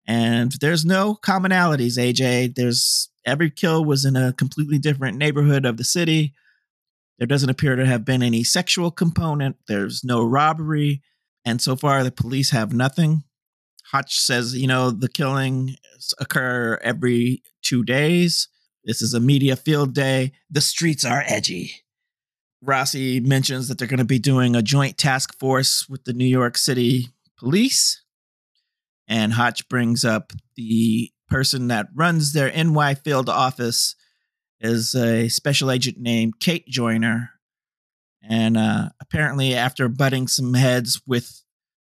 and 0.07 0.51
there's 0.53 0.85
no 0.85 1.15
commonalities. 1.15 1.97
AJ, 1.97 2.55
there's 2.55 3.09
every 3.25 3.49
kill 3.49 3.83
was 3.83 4.05
in 4.05 4.15
a 4.15 4.33
completely 4.33 4.77
different 4.77 5.17
neighborhood 5.17 5.65
of 5.65 5.77
the 5.77 5.83
city. 5.83 6.33
There 7.17 7.27
doesn't 7.27 7.49
appear 7.49 7.75
to 7.75 7.85
have 7.85 8.05
been 8.05 8.21
any 8.21 8.43
sexual 8.43 8.91
component. 8.91 9.57
There's 9.67 10.03
no 10.03 10.23
robbery. 10.23 11.01
And 11.45 11.61
so 11.61 11.75
far, 11.75 12.03
the 12.03 12.11
police 12.11 12.51
have 12.51 12.73
nothing. 12.73 13.23
Hotch 13.91 14.19
says, 14.19 14.55
you 14.55 14.67
know, 14.67 14.91
the 14.91 15.09
killings 15.09 15.77
occur 16.19 16.79
every 16.81 17.43
two 17.61 17.83
days. 17.83 18.47
This 18.83 19.01
is 19.01 19.13
a 19.13 19.19
media 19.19 19.55
field 19.55 19.93
day. 19.93 20.33
The 20.49 20.61
streets 20.61 21.05
are 21.05 21.23
edgy. 21.25 21.83
Rossi 22.61 23.19
mentions 23.19 23.67
that 23.67 23.77
they're 23.77 23.87
going 23.87 23.99
to 23.99 24.05
be 24.05 24.19
doing 24.19 24.55
a 24.55 24.61
joint 24.61 24.97
task 24.97 25.37
force 25.37 25.87
with 25.87 26.03
the 26.05 26.13
New 26.13 26.25
York 26.25 26.57
City 26.57 27.09
police. 27.37 28.03
And 29.07 29.33
Hotch 29.33 29.67
brings 29.69 30.03
up 30.03 30.33
the 30.55 31.11
person 31.27 31.67
that 31.67 31.87
runs 31.93 32.33
their 32.33 32.51
NY 32.51 32.95
field 32.95 33.29
office 33.29 33.95
is 34.59 34.95
a 34.95 35.29
special 35.29 35.69
agent 35.69 35.97
named 35.99 36.39
Kate 36.39 36.67
Joyner. 36.67 37.31
And 38.27 38.57
uh, 38.57 38.89
apparently, 38.99 39.53
after 39.53 39.87
butting 39.87 40.27
some 40.27 40.55
heads 40.55 41.01
with 41.05 41.43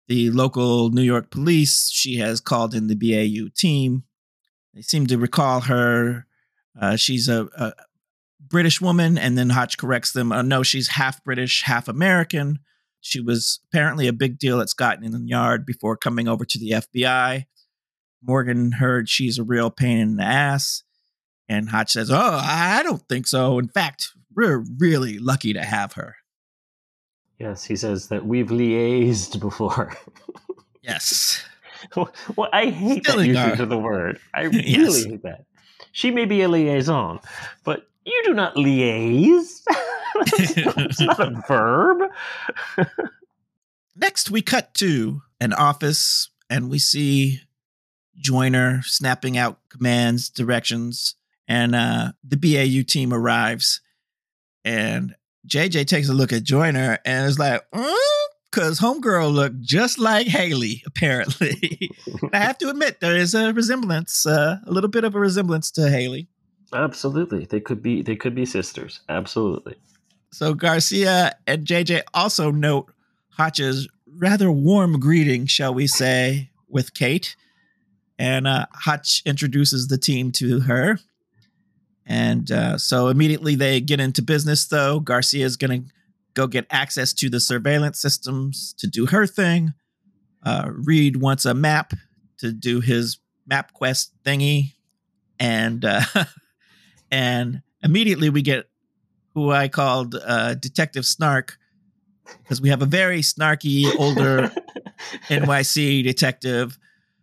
the 0.08 0.30
local 0.32 0.90
New 0.90 1.02
York 1.02 1.30
police, 1.30 1.90
she 1.92 2.18
has 2.18 2.40
called 2.40 2.74
in 2.74 2.88
the 2.88 2.96
BAU 2.96 3.50
team. 3.56 4.04
They 4.74 4.82
seem 4.82 5.08
to 5.08 5.18
recall 5.18 5.62
her. 5.62 6.28
Uh, 6.80 6.96
she's 6.96 7.28
a, 7.28 7.48
a, 7.58 7.74
British 8.48 8.80
woman, 8.80 9.18
and 9.18 9.38
then 9.38 9.50
Hotch 9.50 9.78
corrects 9.78 10.12
them. 10.12 10.32
Uh, 10.32 10.44
no, 10.44 10.62
she's 10.62 10.90
half 10.90 11.24
British, 11.24 11.64
half 11.64 11.88
American. 11.88 12.60
She 13.02 13.20
was 13.20 13.60
apparently 13.66 14.08
a 14.08 14.14
big 14.14 14.38
deal 14.38 14.62
at 14.62 14.70
Scotland 14.70 15.28
Yard 15.28 15.66
before 15.66 15.98
coming 15.98 16.28
over 16.28 16.46
to 16.46 16.60
the 16.60 16.72
FBI. 16.72 17.46
Morgan 18.22 18.74
heard 18.74 19.10
she's 19.10 19.38
a 19.38 19.44
real 19.44 19.70
pain 19.70 19.98
in 20.00 20.18
the 20.18 20.24
ass. 20.24 20.84
And 21.48 21.70
Hotch 21.70 21.92
says, 21.92 22.10
Oh, 22.12 22.40
I 22.44 22.82
don't 22.84 23.08
think 23.08 23.28
so. 23.28 23.60
In 23.60 23.68
fact, 23.68 24.10
we're 24.36 24.64
really 24.80 25.20
lucky 25.20 25.54
to 25.54 25.64
have 25.64 25.94
her. 25.94 26.16
Yes, 27.40 27.66
he 27.66 27.76
says 27.76 28.08
that 28.08 28.26
we've 28.26 28.48
liaised 28.48 29.40
before. 29.40 29.94
yes. 30.82 31.46
well, 31.96 32.50
I 32.54 32.68
hate 32.68 33.06
Still 33.06 33.20
that 33.20 33.28
usage 33.28 33.60
of 33.60 33.70
the 33.70 33.78
word. 33.78 34.20
I 34.34 34.44
really 34.44 34.68
yes. 34.68 35.04
hate 35.04 35.24
that. 35.24 35.46
She 35.92 36.12
may 36.12 36.26
be 36.26 36.42
a 36.42 36.50
liaison, 36.50 37.20
but 37.64 37.88
you 38.06 38.22
do 38.26 38.34
not 38.34 38.56
liaise. 38.56 39.62
it's 40.16 41.02
not 41.02 41.20
a 41.20 41.44
verb. 41.48 42.10
Next, 43.96 44.30
we 44.30 44.42
cut 44.42 44.74
to 44.76 45.22
an 45.40 45.54
office 45.54 46.30
and 46.50 46.70
we 46.70 46.80
see 46.80 47.42
Joyner 48.18 48.82
snapping 48.84 49.38
out 49.38 49.60
commands, 49.70 50.30
directions, 50.30 51.16
and 51.48 51.76
uh, 51.76 52.12
the 52.24 52.38
BAU 52.38 52.84
team 52.88 53.14
arrives. 53.14 53.82
And 54.64 55.16
JJ 55.48 55.88
takes 55.88 56.10
a 56.10 56.14
look 56.14 56.34
at 56.34 56.44
Joyner 56.44 57.00
and 57.06 57.28
is 57.28 57.40
like, 57.40 57.64
because 58.52 58.80
mm? 58.80 59.02
Homegirl 59.02 59.34
looked 59.34 59.62
just 59.62 60.00
like 60.00 60.28
Haley, 60.28 60.84
apparently. 60.88 61.92
I 62.34 62.40
have 62.40 62.58
to 62.60 62.70
admit, 62.70 63.00
there 63.00 63.16
is 63.16 63.34
a 63.34 63.54
resemblance, 63.54 64.26
uh, 64.26 64.60
a 64.66 64.72
little 64.72 64.90
bit 64.90 65.04
of 65.04 65.16
a 65.16 65.20
resemblance 65.20 65.72
to 65.72 65.90
Haley. 65.90 66.28
Absolutely. 66.74 67.46
They 67.46 67.60
could 67.60 67.82
be 67.82 68.02
they 68.02 68.16
could 68.16 68.36
be 68.36 68.46
sisters. 68.46 69.00
Absolutely. 69.08 69.76
So 70.32 70.54
Garcia 70.54 71.34
and 71.48 71.66
JJ 71.66 72.02
also 72.14 72.52
note 72.52 72.92
Hotch's 73.30 73.88
rather 74.06 74.52
warm 74.52 75.00
greeting, 75.00 75.46
shall 75.46 75.74
we 75.74 75.88
say, 75.88 76.50
with 76.68 76.94
Kate. 76.94 77.36
And 78.18 78.48
uh, 78.48 78.66
Hotch 78.74 79.22
introduces 79.26 79.88
the 79.88 79.98
team 79.98 80.32
to 80.34 80.62
her. 80.62 81.00
And 82.06 82.52
uh, 82.52 82.78
so 82.78 83.08
immediately 83.08 83.56
they 83.56 83.82
get 83.82 84.00
into 84.00 84.22
business, 84.22 84.66
though. 84.68 85.00
Garcia 85.00 85.46
is 85.46 85.58
going 85.58 85.84
to 85.84 85.94
go 86.34 86.48
get 86.48 86.68
access 86.70 87.14
to 87.14 87.30
the 87.30 87.40
surveillance 87.40 88.00
systems 88.00 88.76
to 88.78 88.88
do 88.88 89.08
her 89.08 89.26
thing. 89.26 89.74
Uh, 90.44 90.70
Reid 90.72 91.18
wants 91.18 91.46
a 91.46 91.54
map 91.54 91.94
to 92.40 92.52
do 92.52 92.80
his 92.80 93.18
map 93.48 93.74
quest 93.74 94.12
thingy. 94.24 94.74
And 95.40 95.84
uh, 95.84 96.02
and 97.12 97.62
immediately 97.84 98.30
we 98.30 98.42
get 98.42 98.70
who 99.34 99.52
I 99.52 99.68
called 99.68 100.16
uh, 100.16 100.54
Detective 100.56 101.06
Snark 101.06 101.58
because 102.44 102.62
we 102.62 102.70
have 102.70 102.82
a 102.82 102.88
very 102.88 103.22
snarky 103.22 103.86
older 104.00 104.52
NYC 105.30 106.04
detective 106.04 106.78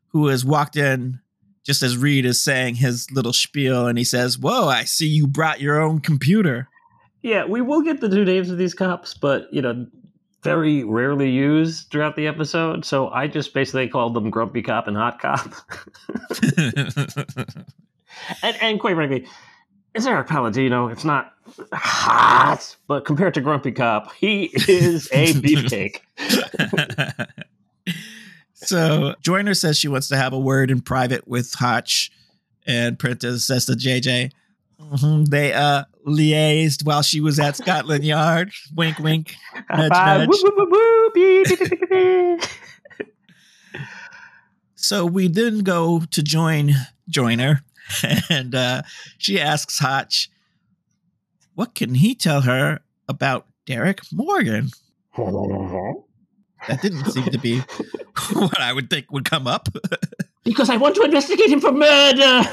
who 0.09 0.27
has 0.29 0.45
walked 0.45 0.77
in 0.77 1.21
just 1.65 1.83
as 1.83 1.97
Reid 1.97 2.25
is 2.25 2.43
saying 2.43 2.77
his 2.77 3.11
little 3.11 3.33
spiel, 3.33 3.87
and 3.87 3.99
he 3.99 4.05
says, 4.05 4.39
"Whoa, 4.39 4.69
I 4.69 4.85
see 4.85 5.07
you 5.07 5.27
brought 5.27 5.61
your 5.61 5.81
own 5.81 6.01
computer." 6.01 6.69
Yeah, 7.23 7.45
we 7.45 7.61
will 7.61 7.83
get 7.83 8.01
the 8.01 8.09
two 8.09 8.25
names 8.25 8.51
of 8.51 8.59
these 8.59 8.75
cops, 8.75 9.15
but 9.15 9.53
you 9.53 9.63
know, 9.63 9.87
very 10.43 10.85
rarely 10.85 11.31
used 11.31 11.91
throughout 11.91 12.17
the 12.17 12.27
episode. 12.27 12.85
So 12.85 13.09
I 13.11 13.29
just 13.29 13.55
basically 13.55 13.89
called 13.89 14.15
them 14.15 14.31
Grumpy 14.31 14.63
Cop 14.63 14.89
and 14.89 14.97
Hot 14.97 15.21
Cop. 15.21 15.55
and, 18.43 18.57
and 18.61 18.81
quite 18.81 18.97
frankly, 18.97 19.27
it's 19.95 20.07
Erik 20.07 20.27
Palladino. 20.27 20.89
It's 20.89 21.05
not 21.05 21.33
hot, 21.73 22.77
but 22.89 23.05
compared 23.05 23.35
to 23.35 23.41
Grumpy 23.41 23.73
Cop, 23.73 24.13
he 24.15 24.51
is 24.69 25.09
a 25.13 25.33
beefcake. 25.35 26.01
so 28.63 29.15
Joyner 29.23 29.55
says 29.55 29.79
she 29.79 29.89
wants 29.89 30.09
to 30.09 30.17
have 30.17 30.33
a 30.33 30.39
word 30.39 30.71
in 30.71 30.81
private 30.81 31.27
with 31.27 31.53
Hotch, 31.55 32.11
and 32.67 32.99
Prentiss 32.99 33.45
says 33.45 33.67
to 33.67 33.73
JJ, 33.73 34.33
mm-hmm, 34.81 35.25
they 35.25 35.53
uh 35.53 35.85
liaised 36.07 36.85
while 36.85 37.03
she 37.03 37.21
was 37.21 37.39
at 37.39 37.57
Scotland 37.57 38.05
Yard. 38.05 38.53
wink, 38.77 38.99
wink. 38.99 39.37
Nudge, 39.71 39.91
nudge. 39.91 40.29
so 44.75 45.07
we 45.07 45.29
then 45.29 45.61
go 45.61 46.03
to 46.11 46.23
join 46.23 46.73
Joyner 47.09 47.63
and 48.31 48.55
uh, 48.55 48.83
she 49.19 49.41
asks 49.41 49.79
Hotch, 49.79 50.31
what 51.55 51.75
can 51.75 51.95
he 51.95 52.15
tell 52.15 52.43
her 52.43 52.81
about 53.09 53.47
Derek 53.67 54.01
Morgan? 54.13 54.71
that 56.69 56.83
didn't 56.83 57.05
seem 57.11 57.25
to 57.25 57.39
be 57.39 57.59
what 58.33 58.61
I 58.61 58.73
would 58.73 58.91
think 58.91 59.11
would 59.13 59.25
come 59.25 59.47
up. 59.47 59.69
because 60.45 60.71
I 60.71 60.77
want 60.77 60.95
to 60.97 61.03
investigate 61.03 61.51
him 61.51 61.61
for 61.61 61.73
murder. 61.73 62.19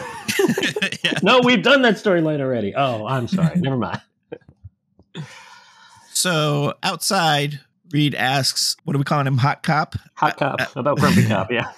yeah. 1.04 1.14
No, 1.24 1.42
we've 1.44 1.64
done 1.64 1.82
that 1.84 1.96
storyline 1.96 2.40
already. 2.40 2.76
Oh, 2.76 3.06
I'm 3.06 3.28
sorry. 3.28 3.60
Never 3.60 3.78
mind. 3.78 4.02
so 6.14 6.74
outside, 6.84 7.60
Reid 7.92 8.14
asks, 8.16 8.76
what 8.84 8.96
are 8.96 9.00
we 9.00 9.06
calling 9.06 9.28
him? 9.28 9.38
Hot 9.38 9.64
Cop? 9.64 9.96
Hot 10.16 10.38
Cop. 10.38 10.62
Uh, 10.62 10.66
about 10.76 10.98
Grumpy 10.98 11.26
Cop, 11.26 11.52
yeah. 11.52 11.72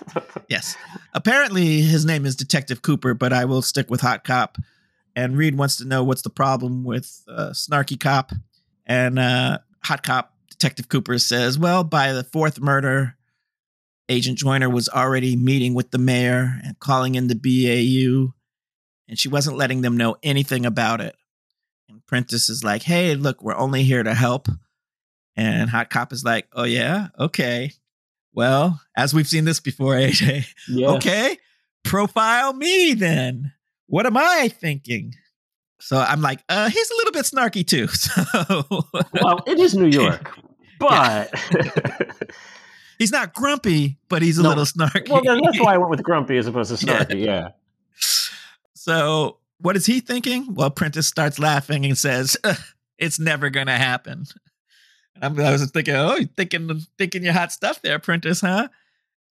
yes. 0.49 0.75
Apparently, 1.13 1.81
his 1.81 2.05
name 2.05 2.25
is 2.25 2.35
Detective 2.35 2.81
Cooper, 2.81 3.13
but 3.13 3.31
I 3.31 3.45
will 3.45 3.61
stick 3.61 3.89
with 3.89 4.01
Hot 4.01 4.23
Cop. 4.23 4.57
And 5.15 5.37
Reid 5.37 5.57
wants 5.57 5.77
to 5.77 5.85
know 5.85 6.03
what's 6.03 6.21
the 6.21 6.29
problem 6.29 6.83
with 6.83 7.23
uh, 7.27 7.49
Snarky 7.49 7.99
Cop. 7.99 8.31
And 8.85 9.19
uh, 9.19 9.59
Hot 9.83 10.03
Cop, 10.03 10.30
Detective 10.51 10.89
Cooper 10.89 11.17
says, 11.17 11.57
well, 11.57 11.83
by 11.83 12.13
the 12.13 12.23
fourth 12.23 12.59
murder, 12.59 13.15
Agent 14.09 14.37
Joyner 14.37 14.69
was 14.69 14.89
already 14.89 15.35
meeting 15.35 15.73
with 15.73 15.91
the 15.91 15.97
mayor 15.97 16.59
and 16.63 16.77
calling 16.79 17.15
in 17.15 17.27
the 17.27 17.35
BAU, 17.35 18.33
and 19.07 19.17
she 19.17 19.29
wasn't 19.29 19.57
letting 19.57 19.81
them 19.81 19.97
know 19.97 20.17
anything 20.21 20.65
about 20.65 21.01
it. 21.01 21.15
And 21.89 22.05
Prentiss 22.05 22.49
is 22.49 22.63
like, 22.63 22.83
hey, 22.83 23.15
look, 23.15 23.41
we're 23.41 23.55
only 23.55 23.83
here 23.83 24.03
to 24.03 24.13
help. 24.13 24.47
And 25.35 25.69
Hot 25.69 25.89
Cop 25.89 26.11
is 26.11 26.23
like, 26.23 26.47
oh, 26.53 26.65
yeah, 26.65 27.07
okay. 27.17 27.71
Well, 28.33 28.81
as 28.95 29.13
we've 29.13 29.27
seen 29.27 29.45
this 29.45 29.59
before, 29.61 29.93
AJ. 29.95 30.45
Okay, 30.97 31.37
profile 31.83 32.53
me 32.53 32.93
then. 32.93 33.53
What 33.87 34.05
am 34.05 34.17
I 34.17 34.49
thinking? 34.49 35.15
So 35.81 35.97
I'm 35.97 36.21
like, 36.21 36.43
uh, 36.47 36.69
he's 36.69 36.89
a 36.89 36.95
little 36.95 37.11
bit 37.11 37.25
snarky 37.25 37.65
too. 37.65 37.87
So 37.91 38.85
well, 39.21 39.43
it 39.47 39.59
is 39.59 39.75
New 39.75 39.85
York, 40.01 40.31
but 40.79 41.33
he's 42.97 43.11
not 43.11 43.33
grumpy, 43.33 43.97
but 44.07 44.21
he's 44.21 44.37
a 44.37 44.43
no. 44.43 44.49
little 44.49 44.65
snarky. 44.65 45.09
Well, 45.09 45.21
then 45.23 45.41
that's 45.43 45.59
why 45.59 45.73
I 45.73 45.77
went 45.77 45.89
with 45.89 46.03
grumpy 46.03 46.37
as 46.37 46.47
opposed 46.47 46.77
to 46.77 46.85
snarky. 46.85 47.19
Yeah. 47.19 47.25
yeah. 47.25 47.49
So 48.73 49.37
what 49.59 49.75
is 49.75 49.85
he 49.85 49.99
thinking? 49.99 50.53
Well, 50.53 50.71
Prentiss 50.71 51.07
starts 51.07 51.39
laughing 51.39 51.85
and 51.85 51.97
says, 51.97 52.37
"It's 52.97 53.19
never 53.19 53.49
going 53.49 53.67
to 53.67 53.77
happen." 53.77 54.25
I'm, 55.21 55.39
I 55.39 55.51
was 55.51 55.69
thinking, 55.69 55.95
oh, 55.95 56.15
you're 56.15 56.27
thinking, 56.27 56.81
thinking 56.97 57.23
your 57.23 57.33
hot 57.33 57.51
stuff 57.51 57.81
there, 57.81 57.99
Prentiss, 57.99 58.41
huh? 58.41 58.69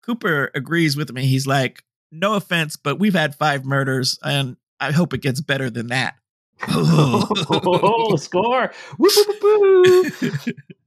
Cooper 0.02 0.50
agrees 0.54 0.96
with 0.96 1.12
me. 1.12 1.26
He's 1.26 1.46
like, 1.46 1.82
no 2.10 2.34
offense, 2.34 2.76
but 2.76 2.98
we've 2.98 3.14
had 3.14 3.34
five 3.34 3.64
murders, 3.64 4.18
and 4.22 4.56
I 4.80 4.92
hope 4.92 5.14
it 5.14 5.22
gets 5.22 5.40
better 5.40 5.70
than 5.70 5.88
that. 5.88 6.14
Oh, 6.68 8.16
score! 8.18 8.72
Woo, 8.98 9.08
woo, 9.42 9.60
woo, 9.60 10.04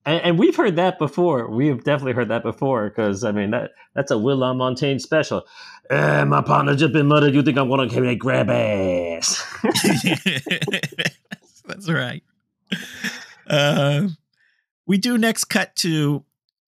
and, 0.05 0.21
and, 0.21 0.39
we've 0.39 0.55
heard 0.55 0.75
that 0.77 0.97
before. 0.97 1.49
We've 1.49 1.83
definitely 1.83 2.13
heard 2.13 2.29
that 2.29 2.43
before 2.43 2.89
because 2.89 3.23
I 3.23 3.31
mean 3.31 3.51
that 3.51 3.71
that's 3.93 4.11
a 4.11 4.17
Will 4.17 4.39
LaMontagne 4.39 4.99
special. 4.99 5.45
Uh, 5.89 6.25
my 6.25 6.41
partner 6.41 6.75
just 6.75 6.93
been 6.93 7.07
murdered. 7.07 7.33
You 7.33 7.43
think 7.43 7.57
I'm 7.57 7.69
gonna 7.69 7.89
come 7.89 8.03
and 8.03 8.19
grab 8.19 8.49
ass? 8.49 9.45
that's 11.65 11.89
right. 11.89 12.23
Uh, 13.47 14.07
we 14.85 14.97
do 14.97 15.17
next 15.17 15.45
cut 15.45 15.75
to 15.77 16.23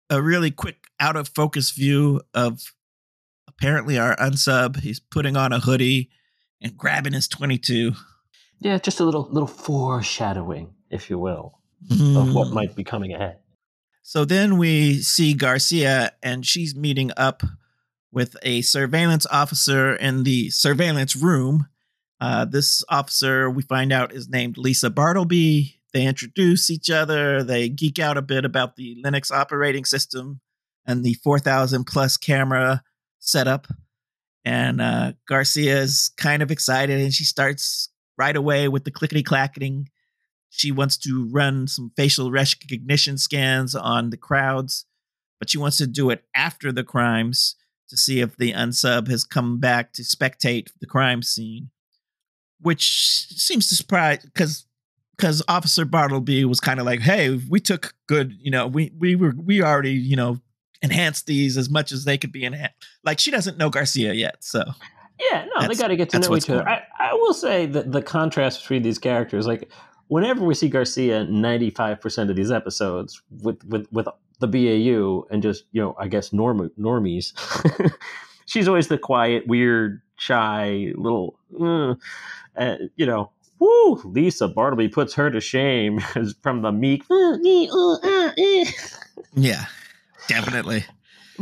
a 0.10 0.22
really 0.22 0.52
quick 0.52 0.88
out 1.00 1.16
of 1.16 1.30
focus 1.30 1.72
view 1.72 2.22
of 2.34 2.74
apparently 3.48 3.98
our 3.98 4.16
unsub. 4.18 4.80
He's 4.82 5.00
putting 5.00 5.36
on 5.36 5.52
a 5.52 5.60
hoodie 5.60 6.10
and 6.62 6.78
grabbing 6.78 7.14
his 7.14 7.28
22. 7.28 7.94
Yeah, 8.64 8.78
just 8.78 9.02
a 9.02 9.04
little 9.04 9.28
little 9.30 9.48
foreshadowing, 9.48 10.74
if 10.90 11.10
you 11.10 11.20
will. 11.20 11.60
of 11.92 12.34
what 12.34 12.54
might 12.54 12.76
be 12.76 12.84
coming 12.86 13.14
ahead. 13.14 13.40
So 14.04 14.24
then 14.24 14.58
we 14.58 15.00
see 15.00 15.34
Garcia, 15.34 16.14
and 16.24 16.46
she's 16.46 16.74
meeting 16.74 17.12
up 17.18 17.44
with 18.12 18.38
a 18.42 18.62
surveillance 18.62 19.26
officer 19.26 19.94
in 19.96 20.24
the 20.24 20.50
surveillance 20.50 21.14
room. 21.16 21.68
Uh, 22.22 22.46
this 22.46 22.86
officer, 22.88 23.50
we 23.50 23.64
find 23.64 23.92
out, 23.92 24.14
is 24.14 24.30
named 24.30 24.58
Lisa 24.58 24.90
Bartleby. 24.90 25.82
They 25.94 26.06
introduce 26.06 26.70
each 26.70 26.90
other. 26.90 27.44
They 27.44 27.68
geek 27.68 28.00
out 28.00 28.18
a 28.18 28.22
bit 28.22 28.46
about 28.46 28.78
the 28.78 29.02
Linux 29.04 29.30
operating 29.30 29.84
system 29.84 30.40
and 30.86 31.04
the 31.04 31.16
4,000 31.16 31.84
plus 31.84 32.16
camera 32.16 32.82
setup. 33.20 33.68
And 34.46 34.80
uh, 34.82 35.14
Garcia 35.28 35.80
is 35.80 36.12
kind 36.18 36.42
of 36.42 36.52
excited 36.52 37.00
and 37.00 37.14
she 37.14 37.24
starts 37.24 37.90
right 38.18 38.36
away 38.36 38.68
with 38.68 38.84
the 38.84 38.92
clickety 38.92 39.24
clacking. 39.24 39.90
She 40.50 40.72
wants 40.72 40.98
to 40.98 41.28
run 41.32 41.68
some 41.68 41.92
facial 41.96 42.32
recognition 42.32 43.18
scans 43.18 43.76
on 43.76 44.10
the 44.10 44.18
crowds, 44.18 44.86
but 45.40 45.50
she 45.50 45.58
wants 45.58 45.78
to 45.78 45.88
do 45.88 46.10
it 46.10 46.24
after 46.36 46.72
the 46.72 46.84
crimes 46.84 47.56
to 47.90 47.98
see 47.98 48.22
if 48.22 48.38
the 48.38 48.54
unsub 48.54 49.08
has 49.08 49.24
come 49.24 49.60
back 49.60 49.94
to 49.94 50.04
spectate 50.04 50.70
the 50.80 50.88
crime 50.88 51.22
scene, 51.22 51.70
which 52.60 53.26
seems 53.36 53.68
to 53.70 53.76
surprise 53.76 54.20
because 54.24 54.66
because 55.16 55.44
Officer 55.48 55.86
Bartleby 55.86 56.46
was 56.46 56.60
kind 56.60 56.80
of 56.80 56.86
like, 56.86 57.00
"Hey, 57.02 57.40
we 57.50 57.60
took 57.60 57.94
good, 58.08 58.36
you 58.40 58.52
know, 58.52 58.68
we 58.68 58.92
we 58.98 59.16
were 59.16 59.34
we 59.36 59.62
already, 59.62 59.94
you 59.94 60.16
know, 60.16 60.40
enhanced 60.82 61.28
these 61.28 61.58
as 61.58 61.70
much 61.70 61.92
as 61.92 62.04
they 62.06 62.18
could 62.18 62.32
be 62.32 62.44
enhanced." 62.44 62.76
Like 63.04 63.20
she 63.20 63.32
doesn't 63.32 63.58
know 63.58 63.70
Garcia 63.70 64.14
yet, 64.14 64.44
so 64.44 64.64
yeah, 65.20 65.46
no, 65.56 65.68
they 65.68 65.76
got 65.76 65.88
to 65.88 65.96
get 65.96 66.10
to 66.10 66.20
know 66.20 66.36
each 66.36 66.50
other. 66.50 66.68
I, 66.68 66.84
I 67.00 67.14
will 67.14 67.34
say 67.34 67.66
that 67.68 67.92
the 67.92 68.02
contrast 68.02 68.62
between 68.62 68.84
these 68.84 68.98
characters, 68.98 69.48
like 69.48 69.70
whenever 70.08 70.44
we 70.44 70.56
see 70.56 70.70
Garcia, 70.70 71.26
ninety 71.26 71.70
five 71.70 72.02
percent 72.02 72.30
of 72.30 72.36
these 72.36 72.52
episodes 72.52 73.22
with 73.42 73.64
with 73.66 73.88
with 73.92 74.08
the 74.40 74.48
BAU 74.48 75.26
and 75.32 75.42
just 75.42 75.66
you 75.72 75.82
know, 75.82 75.96
I 76.00 76.08
guess 76.08 76.34
norm 76.34 76.70
normies, 76.80 77.34
she's 78.46 78.68
always 78.68 78.88
the 78.88 78.98
quiet, 78.98 79.48
weird, 79.48 80.02
shy 80.18 80.94
little, 80.96 81.40
uh, 81.60 81.96
uh, 82.56 82.78
you 82.96 83.06
know, 83.06 83.32
Woo! 83.64 84.02
Lisa 84.04 84.50
Bartleby 84.50 84.90
puts 84.90 85.14
her 85.14 85.32
to 85.32 85.40
shame 85.40 86.00
from 86.42 86.64
the 86.64 86.72
meek. 86.72 87.06
yeah, 89.36 89.66
definitely. 90.28 90.84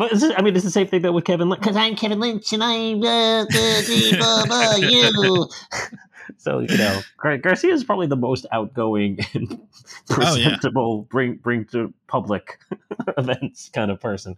But 0.01 0.09
this, 0.09 0.33
I 0.35 0.41
mean, 0.41 0.55
it's 0.55 0.65
the 0.65 0.71
same 0.71 0.87
thing 0.87 1.03
that 1.03 1.13
with 1.13 1.25
Kevin 1.25 1.47
Lynch 1.47 1.61
because 1.61 1.77
I'm 1.77 1.95
Kevin 1.95 2.19
Lynch 2.19 2.51
and 2.53 2.63
I'm 2.63 3.03
uh, 3.03 3.45
you. 4.79 5.47
so 6.37 6.57
you 6.57 6.75
know, 6.75 7.01
Garcia 7.19 7.71
is 7.71 7.83
probably 7.83 8.07
the 8.07 8.15
most 8.15 8.47
outgoing 8.51 9.19
and 9.35 9.61
presentable, 10.09 10.81
oh, 10.81 11.01
yeah. 11.01 11.07
bring 11.11 11.35
bring 11.35 11.65
to 11.65 11.93
public 12.07 12.57
events 13.19 13.69
kind 13.69 13.91
of 13.91 14.01
person. 14.01 14.37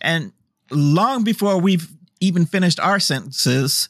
And 0.00 0.32
long 0.72 1.22
before 1.22 1.60
we've 1.60 1.88
even 2.18 2.44
finished 2.44 2.80
our 2.80 2.98
sentences, 2.98 3.88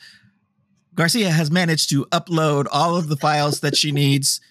Garcia 0.94 1.30
has 1.30 1.50
managed 1.50 1.88
to 1.88 2.04
upload 2.12 2.66
all 2.70 2.96
of 2.96 3.08
the 3.08 3.16
files 3.16 3.60
that 3.60 3.78
she 3.78 3.92
needs. 3.92 4.42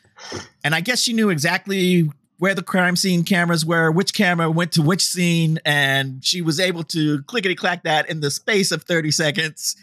And 0.63 0.73
I 0.73 0.81
guess 0.81 1.01
she 1.01 1.13
knew 1.13 1.29
exactly 1.29 2.09
where 2.39 2.53
the 2.53 2.63
crime 2.63 2.95
scene 2.95 3.23
cameras 3.23 3.65
were, 3.65 3.91
which 3.91 4.13
camera 4.13 4.49
went 4.49 4.71
to 4.73 4.81
which 4.81 5.01
scene, 5.01 5.59
and 5.65 6.23
she 6.23 6.41
was 6.41 6.59
able 6.59 6.83
to 6.83 7.23
clickety 7.23 7.55
clack 7.55 7.83
that 7.83 8.09
in 8.09 8.19
the 8.19 8.29
space 8.29 8.71
of 8.71 8.83
30 8.83 9.11
seconds. 9.11 9.75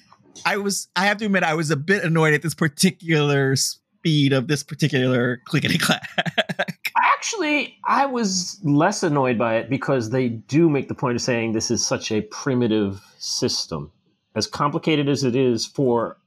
I 0.45 0.57
was, 0.57 0.89
I 0.97 1.07
have 1.07 1.19
to 1.19 1.27
admit, 1.27 1.43
I 1.43 1.55
was 1.55 1.71
a 1.71 1.77
bit 1.77 2.05
annoyed 2.05 2.35
at 2.35 2.43
this 2.43 2.55
particular 2.55 3.57
speed 3.57 4.33
of 4.33 4.49
this 4.49 4.63
particular 4.63 5.41
clickety 5.45 5.79
clack. 5.79 6.09
Actually, 6.97 7.79
I 7.87 8.07
was 8.07 8.61
less 8.63 9.03
annoyed 9.03 9.39
by 9.39 9.57
it 9.57 9.71
because 9.71 10.11
they 10.11 10.29
do 10.29 10.69
make 10.69 10.89
the 10.89 10.95
point 10.95 11.17
of 11.17 11.23
saying 11.23 11.53
this 11.53 11.71
is 11.71 11.85
such 11.85 12.13
a 12.13 12.21
primitive 12.23 13.01
system. 13.19 13.91
As 14.37 14.47
complicated 14.47 15.09
as 15.09 15.25
it 15.25 15.35
is 15.35 15.65
for 15.65 16.19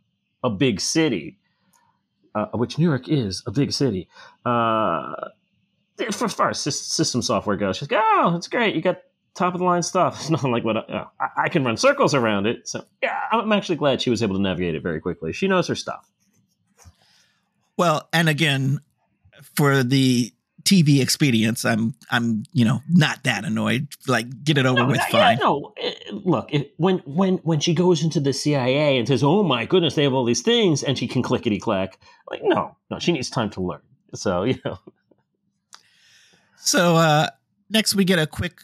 a 0.43 0.49
big 0.49 0.79
city, 0.81 1.37
uh, 2.33 2.47
which 2.53 2.77
New 2.77 2.85
York 2.85 3.07
is 3.07 3.43
a 3.45 3.51
big 3.51 3.71
city. 3.71 4.07
Uh, 4.45 5.29
for 6.11 6.27
far 6.29 6.49
as 6.49 6.59
system 6.59 7.21
software 7.21 7.55
goes, 7.55 7.77
she's 7.77 7.89
like, 7.89 8.01
oh, 8.03 8.35
it's 8.35 8.47
great. 8.47 8.75
You 8.75 8.81
got 8.81 9.01
top 9.37 9.53
of 9.53 9.59
the 9.59 9.65
line 9.65 9.83
stuff. 9.83 10.15
It's 10.19 10.29
nothing 10.29 10.51
like 10.51 10.63
what 10.63 10.77
I, 10.77 11.05
I, 11.19 11.29
I, 11.45 11.49
can 11.49 11.63
run 11.63 11.77
circles 11.77 12.13
around 12.13 12.47
it. 12.47 12.67
So 12.67 12.83
yeah, 13.01 13.19
I'm 13.31 13.51
actually 13.51 13.77
glad 13.77 14.01
she 14.01 14.09
was 14.09 14.23
able 14.23 14.35
to 14.35 14.41
navigate 14.41 14.75
it 14.75 14.83
very 14.83 14.99
quickly. 14.99 15.33
She 15.33 15.47
knows 15.47 15.67
her 15.67 15.75
stuff. 15.75 16.09
Well, 17.77 18.09
and 18.11 18.27
again, 18.27 18.79
for 19.55 19.83
the 19.83 20.33
TV 20.63 20.99
expedience, 20.99 21.63
I'm 21.63 21.93
I'm 22.09 22.43
you 22.51 22.65
know 22.65 22.81
not 22.89 23.23
that 23.23 23.45
annoyed. 23.45 23.87
Like 24.07 24.43
get 24.43 24.57
it 24.57 24.65
over 24.65 24.81
no, 24.81 24.87
with, 24.87 24.99
fine. 25.11 25.37
Yeah, 25.37 25.43
no, 25.43 25.73
eh, 25.77 25.93
look, 26.11 26.51
when 26.77 26.97
when 27.05 27.37
when 27.37 27.59
she 27.59 27.73
goes 27.73 28.03
into 28.03 28.19
the 28.19 28.33
CIA 28.33 28.97
and 28.97 29.07
says, 29.07 29.23
"Oh 29.23 29.43
my 29.43 29.65
goodness, 29.65 29.93
they 29.93 30.03
have 30.03 30.13
all 30.13 30.25
these 30.25 30.41
things," 30.41 30.83
and 30.83 30.97
she 30.97 31.07
can 31.07 31.21
clickety 31.21 31.59
clack, 31.59 31.99
like 32.29 32.41
no, 32.43 32.75
no, 32.89 32.99
she 32.99 33.11
needs 33.11 33.29
time 33.29 33.49
to 33.51 33.61
learn. 33.61 33.81
So 34.13 34.43
you 34.43 34.59
know. 34.65 34.79
So 36.67 36.97
uh, 36.97 37.27
next, 37.69 37.95
we 37.95 38.03
get 38.03 38.19
a 38.19 38.27
quick 38.27 38.59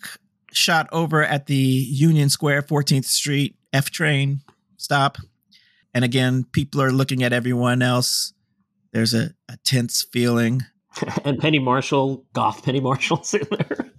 shot 0.52 0.90
over 0.92 1.24
at 1.24 1.46
the 1.46 1.56
Union 1.56 2.28
Square, 2.28 2.64
14th 2.64 3.06
Street 3.06 3.56
F 3.72 3.92
train 3.92 4.42
stop, 4.76 5.18
and 5.94 6.04
again, 6.04 6.44
people 6.52 6.82
are 6.82 6.92
looking 6.92 7.24
at 7.24 7.32
everyone 7.32 7.82
else. 7.82 8.34
There's 8.92 9.14
a, 9.14 9.34
a 9.48 9.56
tense 9.64 10.06
feeling 10.12 10.64
and 11.24 11.40
Penny 11.40 11.60
Marshall, 11.60 12.26
goth 12.34 12.66
Penny 12.66 12.82
Marshall's 12.82 13.34
in 13.34 13.48
there. 13.50 13.90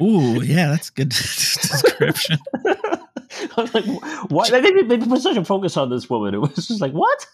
Ooh, 0.00 0.42
yeah, 0.42 0.70
that's 0.70 0.88
good 0.88 1.08
description. 1.10 2.38
I 2.64 3.48
was 3.58 3.74
like, 3.74 3.84
what? 4.30 4.50
They, 4.50 4.62
they, 4.62 4.82
they 4.82 4.98
put 4.98 5.20
such 5.20 5.36
a 5.36 5.44
focus 5.44 5.76
on 5.76 5.90
this 5.90 6.08
woman. 6.08 6.32
It 6.32 6.40
was 6.40 6.54
just 6.54 6.80
like, 6.80 6.92
what? 6.92 7.26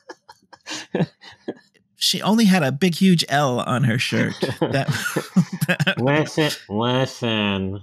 She 2.01 2.23
only 2.23 2.47
had 2.47 2.63
a 2.63 2.73
big, 2.73 2.95
huge 2.95 3.27
L 3.29 3.61
on 3.61 3.85
her 3.85 3.99
shirt. 3.99 4.35
That, 4.61 4.87
that 5.67 5.95
listen, 5.99 6.51
listen. 6.69 7.83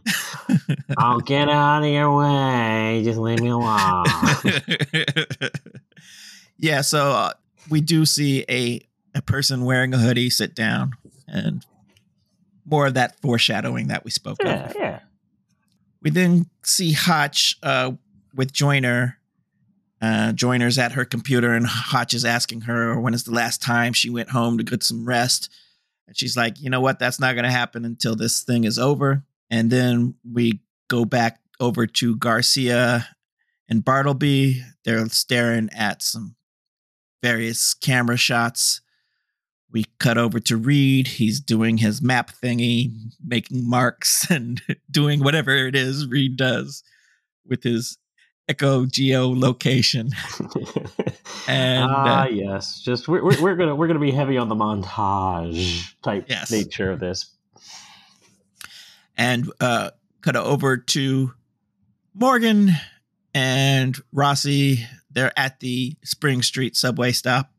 I'll 0.98 1.20
get 1.20 1.50
out 1.50 1.84
of 1.84 1.90
your 1.90 2.16
way. 2.16 3.02
Just 3.04 3.20
leave 3.20 3.42
me 3.42 3.50
alone. 3.50 4.06
yeah, 6.58 6.82
so 6.82 7.12
uh, 7.12 7.34
we 7.70 7.82
do 7.82 8.06
see 8.06 8.46
a 8.50 8.82
a 9.16 9.22
person 9.22 9.66
wearing 9.66 9.94
a 9.94 9.98
hoodie 9.98 10.30
sit 10.30 10.56
down 10.56 10.94
and 11.28 11.66
more 12.66 12.88
of 12.88 12.94
that 12.94 13.20
foreshadowing 13.22 13.88
that 13.88 14.06
we 14.06 14.12
spoke 14.12 14.38
yeah, 14.44 14.66
of. 14.66 14.76
Yeah. 14.76 15.00
We 16.02 16.10
then 16.10 16.48
see 16.64 16.94
Hotch 16.94 17.58
uh, 17.64 17.92
with 18.34 18.54
Joyner. 18.54 19.20
Uh, 20.02 20.32
at 20.78 20.92
her 20.92 21.06
computer, 21.06 21.54
and 21.54 21.66
Hotch 21.66 22.14
is 22.14 22.26
asking 22.26 22.62
her 22.62 23.00
when 23.00 23.14
is 23.14 23.24
the 23.24 23.34
last 23.34 23.62
time 23.62 23.94
she 23.94 24.10
went 24.10 24.30
home 24.30 24.58
to 24.58 24.64
get 24.64 24.84
some 24.84 25.06
rest. 25.06 25.50
And 26.08 26.18
she's 26.18 26.38
like, 26.38 26.62
you 26.62 26.70
know 26.70 26.82
what? 26.82 27.00
That's 27.00 27.20
not 27.20 27.34
going 27.34 27.46
to 27.46 27.52
happen 27.52 27.84
until 27.84 28.16
this 28.16 28.44
thing 28.44 28.64
is 28.64 28.78
over. 28.78 29.24
And 29.50 29.72
then 29.72 30.16
we 30.30 30.62
go 30.88 31.04
back 31.04 31.40
over 31.60 31.88
to 31.88 32.16
Garcia 32.16 33.08
and 33.68 33.84
Bartleby. 33.84 34.62
They're 34.86 35.10
staring 35.10 35.70
at 35.74 36.02
some 36.02 36.36
various 37.24 37.74
camera 37.74 38.18
shots 38.18 38.82
we 39.72 39.86
cut 40.00 40.18
over 40.18 40.40
to 40.40 40.58
Reid. 40.58 41.08
He's 41.08 41.40
doing 41.40 41.78
his 41.78 42.02
map 42.02 42.32
thingy, 42.32 42.94
making 43.24 43.70
marks 43.70 44.26
and 44.32 44.62
doing 44.90 45.24
whatever 45.24 45.52
it 45.52 45.76
is 45.76 46.08
Reid 46.08 46.38
does 46.38 46.84
with 47.46 47.64
his 47.64 47.98
echo 48.48 48.86
geolocation. 48.86 50.12
and 51.48 51.90
ah, 51.90 52.24
uh, 52.24 52.28
yes, 52.28 52.80
just 52.82 53.08
we're, 53.08 53.24
we're, 53.24 53.42
we're 53.42 53.56
gonna 53.56 53.76
we're 53.76 53.88
gonna 53.88 54.00
be 54.00 54.12
heavy 54.12 54.38
on 54.38 54.50
the 54.50 54.56
montage 54.56 55.94
type 56.02 56.26
yes. 56.30 56.52
nature 56.52 56.92
of 56.92 57.00
this. 57.00 57.34
And 59.18 59.52
uh, 59.60 59.92
cut 60.22 60.36
over 60.36 60.78
to 60.78 61.34
Morgan 62.14 62.72
and 63.34 63.98
Rossi. 64.12 64.86
They're 65.10 65.38
at 65.38 65.60
the 65.60 65.96
Spring 66.04 66.44
Street 66.44 66.76
subway 66.76 67.12
stop 67.12 67.52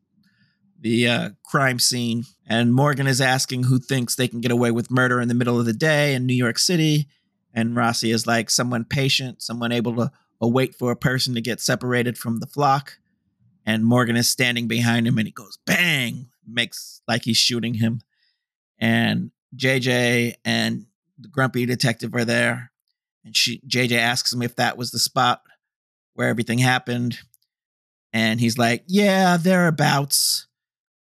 the 0.81 1.09
uh, 1.09 1.31
crime 1.45 1.79
scene. 1.79 2.25
And 2.47 2.73
Morgan 2.73 3.07
is 3.07 3.21
asking 3.21 3.65
who 3.65 3.79
thinks 3.79 4.15
they 4.15 4.29
can 4.29 4.41
get 4.41 4.53
away 4.53 4.71
with 4.71 4.91
murder 4.91 5.21
in 5.21 5.29
the 5.29 5.35
middle 5.35 5.59
of 5.59 5.67
the 5.67 5.73
day 5.73 6.15
in 6.15 6.27
New 6.27 6.35
York 6.35 6.59
City. 6.59 7.09
And 7.53 7.75
Rossi 7.75 8.11
is 8.11 8.27
like 8.27 8.51
someone 8.51 8.85
patient, 8.85 9.43
someone 9.43 9.73
able 9.73 9.97
to 9.97 10.13
wait 10.47 10.75
for 10.77 10.91
a 10.93 10.97
person 10.97 11.35
to 11.35 11.41
get 11.41 11.61
separated 11.61 12.17
from 12.17 12.39
the 12.39 12.47
flock. 12.47 12.99
And 13.67 13.85
Morgan 13.85 14.17
is 14.17 14.29
standing 14.31 14.69
behind 14.69 15.07
him 15.07 15.19
and 15.19 15.27
he 15.27 15.33
goes 15.33 15.59
bang, 15.67 16.29
makes 16.47 17.03
like 17.09 17.25
he's 17.25 17.37
shooting 17.37 17.75
him. 17.75 18.01
And 18.79 19.31
JJ 19.57 20.35
and 20.45 20.87
the 21.19 21.29
grumpy 21.29 21.67
detective 21.67 22.15
are 22.15 22.25
there. 22.25 22.71
And 23.25 23.37
she 23.37 23.61
JJ 23.69 23.93
asks 23.99 24.33
him 24.33 24.41
if 24.43 24.57
that 24.57 24.79
was 24.79 24.91
the 24.91 24.99
spot 24.99 25.43
where 26.15 26.29
everything 26.29 26.59
happened. 26.59 27.19
And 28.13 28.41
he's 28.41 28.57
like, 28.57 28.85
Yeah, 28.87 29.37
thereabouts. 29.37 30.47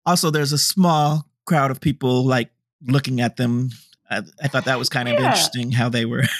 Also, 0.04 0.30
there's 0.30 0.52
a 0.52 0.58
small 0.58 1.26
crowd 1.46 1.70
of 1.70 1.80
people 1.80 2.24
like 2.26 2.50
looking 2.86 3.20
at 3.20 3.36
them. 3.36 3.70
I, 4.10 4.22
I 4.42 4.48
thought 4.48 4.64
that 4.66 4.78
was 4.78 4.88
kind 4.88 5.08
of 5.08 5.18
Yeah. 5.18 5.26
interesting 5.26 5.70
how 5.72 5.88
they 5.88 6.04
were. 6.04 6.24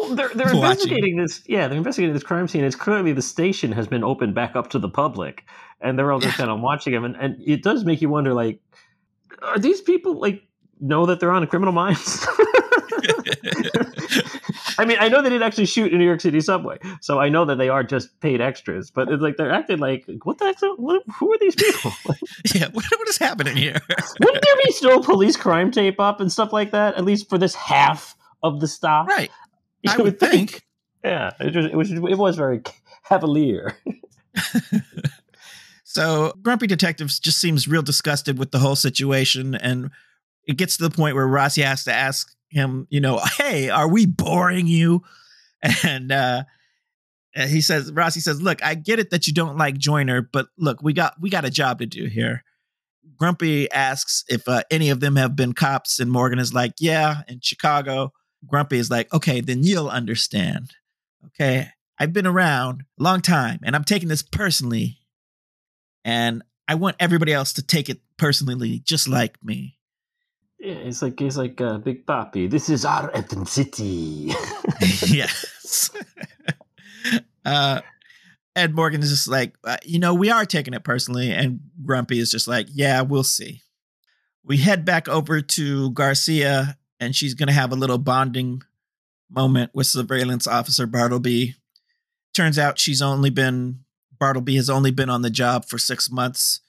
Well, 0.00 0.14
they're 0.14 0.28
they're 0.34 0.46
Watching. 0.46 0.62
investigating 0.62 1.16
this. 1.16 1.42
Yeah, 1.46 1.68
they're 1.68 1.78
investigating 1.78 2.14
this 2.14 2.22
crime 2.22 2.48
scene. 2.48 2.64
It's 2.64 2.76
clearly 2.76 3.12
the 3.12 3.22
station 3.22 3.72
has 3.72 3.86
been 3.86 4.04
opened 4.04 4.34
back 4.34 4.56
up 4.56 4.70
to 4.70 4.78
the 4.78 4.88
public, 4.88 5.44
and 5.80 5.98
they're 5.98 6.12
all 6.12 6.20
just 6.20 6.34
Yeah. 6.38 6.46
kind 6.46 6.50
of 6.50 6.60
watching 6.60 6.92
them. 6.92 7.04
And, 7.04 7.16
and 7.16 7.36
it 7.44 7.62
does 7.62 7.84
make 7.84 8.00
you 8.02 8.08
wonder, 8.08 8.34
like, 8.34 8.60
are 9.42 9.58
these 9.58 9.80
people 9.80 10.20
like 10.20 10.42
know 10.80 11.06
that 11.06 11.20
they're 11.20 11.32
on 11.32 11.42
a 11.42 11.46
criminal 11.46 11.72
minds? 11.72 12.26
I 14.80 14.84
mean, 14.84 14.98
I 15.00 15.08
know 15.08 15.22
they 15.22 15.28
didn't 15.28 15.42
actually 15.42 15.66
shoot 15.66 15.92
in 15.92 15.98
New 15.98 16.04
York 16.04 16.20
City 16.20 16.40
subway, 16.40 16.78
so 17.00 17.18
I 17.18 17.28
know 17.28 17.44
that 17.46 17.56
they 17.58 17.68
are 17.68 17.82
just 17.82 18.20
paid 18.20 18.40
extras. 18.40 18.90
But 18.92 19.08
it's 19.10 19.20
like 19.20 19.36
they're 19.36 19.50
acting 19.52 19.78
like, 19.78 20.04
what 20.22 20.38
the 20.38 20.44
heck? 20.46 20.56
What, 20.76 21.02
who 21.18 21.32
are 21.32 21.38
these 21.40 21.56
people? 21.56 21.92
yeah, 22.54 22.68
what, 22.72 22.84
what 22.84 23.08
is 23.08 23.18
happening 23.18 23.56
here? 23.56 23.80
Wouldn't 24.20 24.44
there 24.44 24.56
be 24.64 24.72
still 24.72 25.02
police 25.02 25.36
crime 25.36 25.70
tape 25.72 25.98
up 25.98 26.20
and 26.20 26.30
stuff 26.30 26.52
like 26.52 26.70
that? 26.70 26.94
At 26.94 27.04
least 27.04 27.28
for 27.28 27.38
this 27.38 27.54
half 27.56 28.14
of 28.44 28.60
the 28.60 28.68
stop, 28.68 29.08
right. 29.08 29.30
I 29.86 29.96
would 29.98 30.18
think. 30.18 30.62
Yeah, 31.04 31.32
it 31.38 31.54
was, 31.54 31.66
it 31.66 31.74
was 31.74 31.92
it 31.92 32.18
was 32.18 32.36
very 32.36 32.62
cavalier. 33.04 33.76
So 35.90 36.34
Grumpy 36.42 36.66
Detective 36.66 37.08
just 37.08 37.40
seems 37.40 37.66
real 37.66 37.80
disgusted 37.80 38.38
with 38.38 38.50
the 38.50 38.58
whole 38.58 38.76
situation, 38.76 39.54
and 39.54 39.90
it 40.46 40.58
gets 40.58 40.76
to 40.76 40.82
the 40.82 40.94
point 40.94 41.16
where 41.16 41.26
Rossi 41.26 41.62
has 41.62 41.84
to 41.84 41.92
ask 41.92 42.30
him, 42.50 42.86
you 42.90 43.00
know, 43.00 43.18
hey, 43.38 43.70
are 43.70 43.88
we 43.88 44.04
boring 44.06 44.66
you? 44.66 45.02
And 45.82 46.12
uh 46.12 46.44
he 47.34 47.60
says, 47.62 47.90
Rossi 47.90 48.20
says, 48.20 48.42
look, 48.42 48.62
I 48.62 48.74
get 48.74 48.98
it 48.98 49.10
that 49.10 49.26
you 49.26 49.32
don't 49.32 49.56
like 49.56 49.78
Joyner, 49.78 50.22
but 50.22 50.48
look, 50.58 50.82
we 50.82 50.92
got 50.92 51.14
we 51.20 51.30
got 51.30 51.46
a 51.46 51.50
job 51.50 51.78
to 51.78 51.86
do 51.86 52.04
here. 52.04 52.44
Grumpy 53.16 53.70
asks 53.72 54.24
if 54.28 54.46
uh, 54.46 54.62
any 54.70 54.90
of 54.90 55.00
them 55.00 55.16
have 55.16 55.34
been 55.34 55.54
cops, 55.54 55.98
and 55.98 56.12
Morgan 56.12 56.38
is 56.38 56.52
like, 56.52 56.74
yeah, 56.78 57.22
in 57.28 57.40
Chicago. 57.42 58.12
Grumpy 58.46 58.78
is 58.78 58.90
like, 58.90 59.12
okay, 59.12 59.40
then 59.40 59.62
you'll 59.62 59.88
understand. 59.88 60.72
Okay, 61.26 61.68
I've 61.98 62.12
been 62.12 62.26
around 62.26 62.84
a 62.98 63.02
long 63.02 63.20
time, 63.20 63.60
and 63.62 63.74
I'm 63.74 63.84
taking 63.84 64.08
this 64.08 64.22
personally 64.22 64.98
and 66.08 66.42
I 66.66 66.74
want 66.74 66.96
everybody 66.98 67.34
else 67.34 67.52
to 67.54 67.62
take 67.62 67.90
it 67.90 68.00
personally, 68.16 68.78
just 68.80 69.08
like 69.08 69.36
me. 69.44 69.76
Yeah, 70.58 70.74
it's 70.74 71.02
like 71.02 71.20
it's 71.20 71.36
like 71.36 71.60
uh, 71.60 71.78
Big 71.78 72.06
Papi. 72.06 72.50
This 72.50 72.70
is 72.70 72.84
our 72.84 73.10
ethnicity. 73.12 74.34
yes. 75.12 75.90
uh, 77.44 77.80
Ed 78.56 78.74
Morgan 78.74 79.02
is 79.02 79.10
just 79.10 79.28
like, 79.28 79.54
uh, 79.64 79.76
you 79.84 79.98
know, 79.98 80.14
we 80.14 80.30
are 80.30 80.44
taking 80.44 80.74
it 80.74 80.82
personally, 80.82 81.30
and 81.30 81.60
Grumpy 81.84 82.18
is 82.18 82.30
just 82.30 82.48
like, 82.48 82.66
yeah, 82.72 83.02
we'll 83.02 83.22
see. 83.22 83.60
We 84.42 84.56
head 84.56 84.84
back 84.84 85.08
over 85.08 85.42
to 85.42 85.90
Garcia, 85.90 86.78
and 87.00 87.14
she's 87.14 87.34
gonna 87.34 87.52
have 87.52 87.72
a 87.72 87.76
little 87.76 87.98
bonding 87.98 88.62
moment 89.30 89.70
with 89.74 89.86
surveillance 89.86 90.46
officer 90.46 90.86
Bartleby. 90.86 91.54
Turns 92.34 92.58
out 92.58 92.78
she's 92.78 93.02
only 93.02 93.30
been 93.30 93.80
Bartleby 94.18 94.56
has 94.56 94.68
only 94.68 94.90
been 94.90 95.10
on 95.10 95.22
the 95.22 95.30
job 95.30 95.64
for 95.64 95.78
six 95.78 96.10
months, 96.10 96.60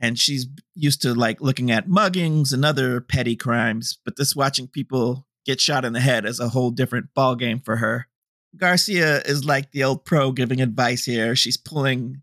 and 0.00 0.18
she's 0.18 0.46
used 0.74 1.02
to 1.02 1.14
like 1.14 1.40
looking 1.40 1.70
at 1.70 1.88
muggings 1.88 2.52
and 2.52 2.64
other 2.64 3.00
petty 3.00 3.36
crimes. 3.36 3.98
But 4.04 4.16
this 4.16 4.34
watching 4.34 4.66
people 4.66 5.26
get 5.44 5.60
shot 5.60 5.84
in 5.84 5.92
the 5.92 6.00
head 6.00 6.24
is 6.24 6.40
a 6.40 6.48
whole 6.48 6.70
different 6.70 7.12
ball 7.14 7.34
game 7.34 7.60
for 7.60 7.76
her. 7.76 8.06
Garcia 8.56 9.20
is 9.22 9.44
like 9.44 9.70
the 9.70 9.84
old 9.84 10.04
pro 10.04 10.32
giving 10.32 10.60
advice 10.60 11.04
here. 11.04 11.36
She's 11.36 11.56
pulling 11.56 12.22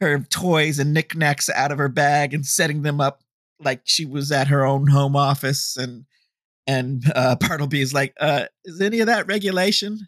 her 0.00 0.18
toys 0.20 0.78
and 0.78 0.94
knickknacks 0.94 1.50
out 1.50 1.72
of 1.72 1.78
her 1.78 1.88
bag 1.88 2.32
and 2.32 2.46
setting 2.46 2.82
them 2.82 3.00
up 3.00 3.22
like 3.58 3.82
she 3.84 4.06
was 4.06 4.32
at 4.32 4.48
her 4.48 4.64
own 4.64 4.86
home 4.86 5.14
office 5.14 5.76
and 5.76 6.06
and 6.66 7.02
uh 7.14 7.36
Bartleby 7.40 7.80
is 7.80 7.94
like, 7.94 8.14
uh, 8.20 8.44
is 8.64 8.80
any 8.80 9.00
of 9.00 9.06
that 9.06 9.26
regulation? 9.26 9.98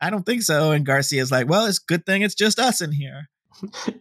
I 0.00 0.10
don't 0.10 0.24
think 0.24 0.42
so. 0.42 0.72
And 0.72 0.86
Garcia's 0.86 1.30
like, 1.30 1.48
well, 1.48 1.66
it's 1.66 1.78
a 1.78 1.84
good 1.86 2.06
thing 2.06 2.22
it's 2.22 2.34
just 2.34 2.58
us 2.58 2.80
in 2.80 2.92
here. 2.92 3.28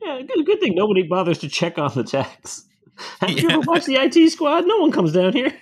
yeah, 0.01 0.21
good, 0.21 0.45
good 0.45 0.59
thing 0.59 0.75
nobody 0.75 1.03
bothers 1.03 1.39
to 1.39 1.49
check 1.49 1.77
on 1.77 1.91
the 1.93 2.03
checks. 2.03 2.65
Have 3.19 3.31
you 3.31 3.49
ever 3.49 3.61
watched 3.61 3.85
the 3.85 3.95
IT 3.95 4.31
squad? 4.31 4.65
No 4.65 4.77
one 4.79 4.91
comes 4.91 5.13
down 5.13 5.33
here. 5.33 5.53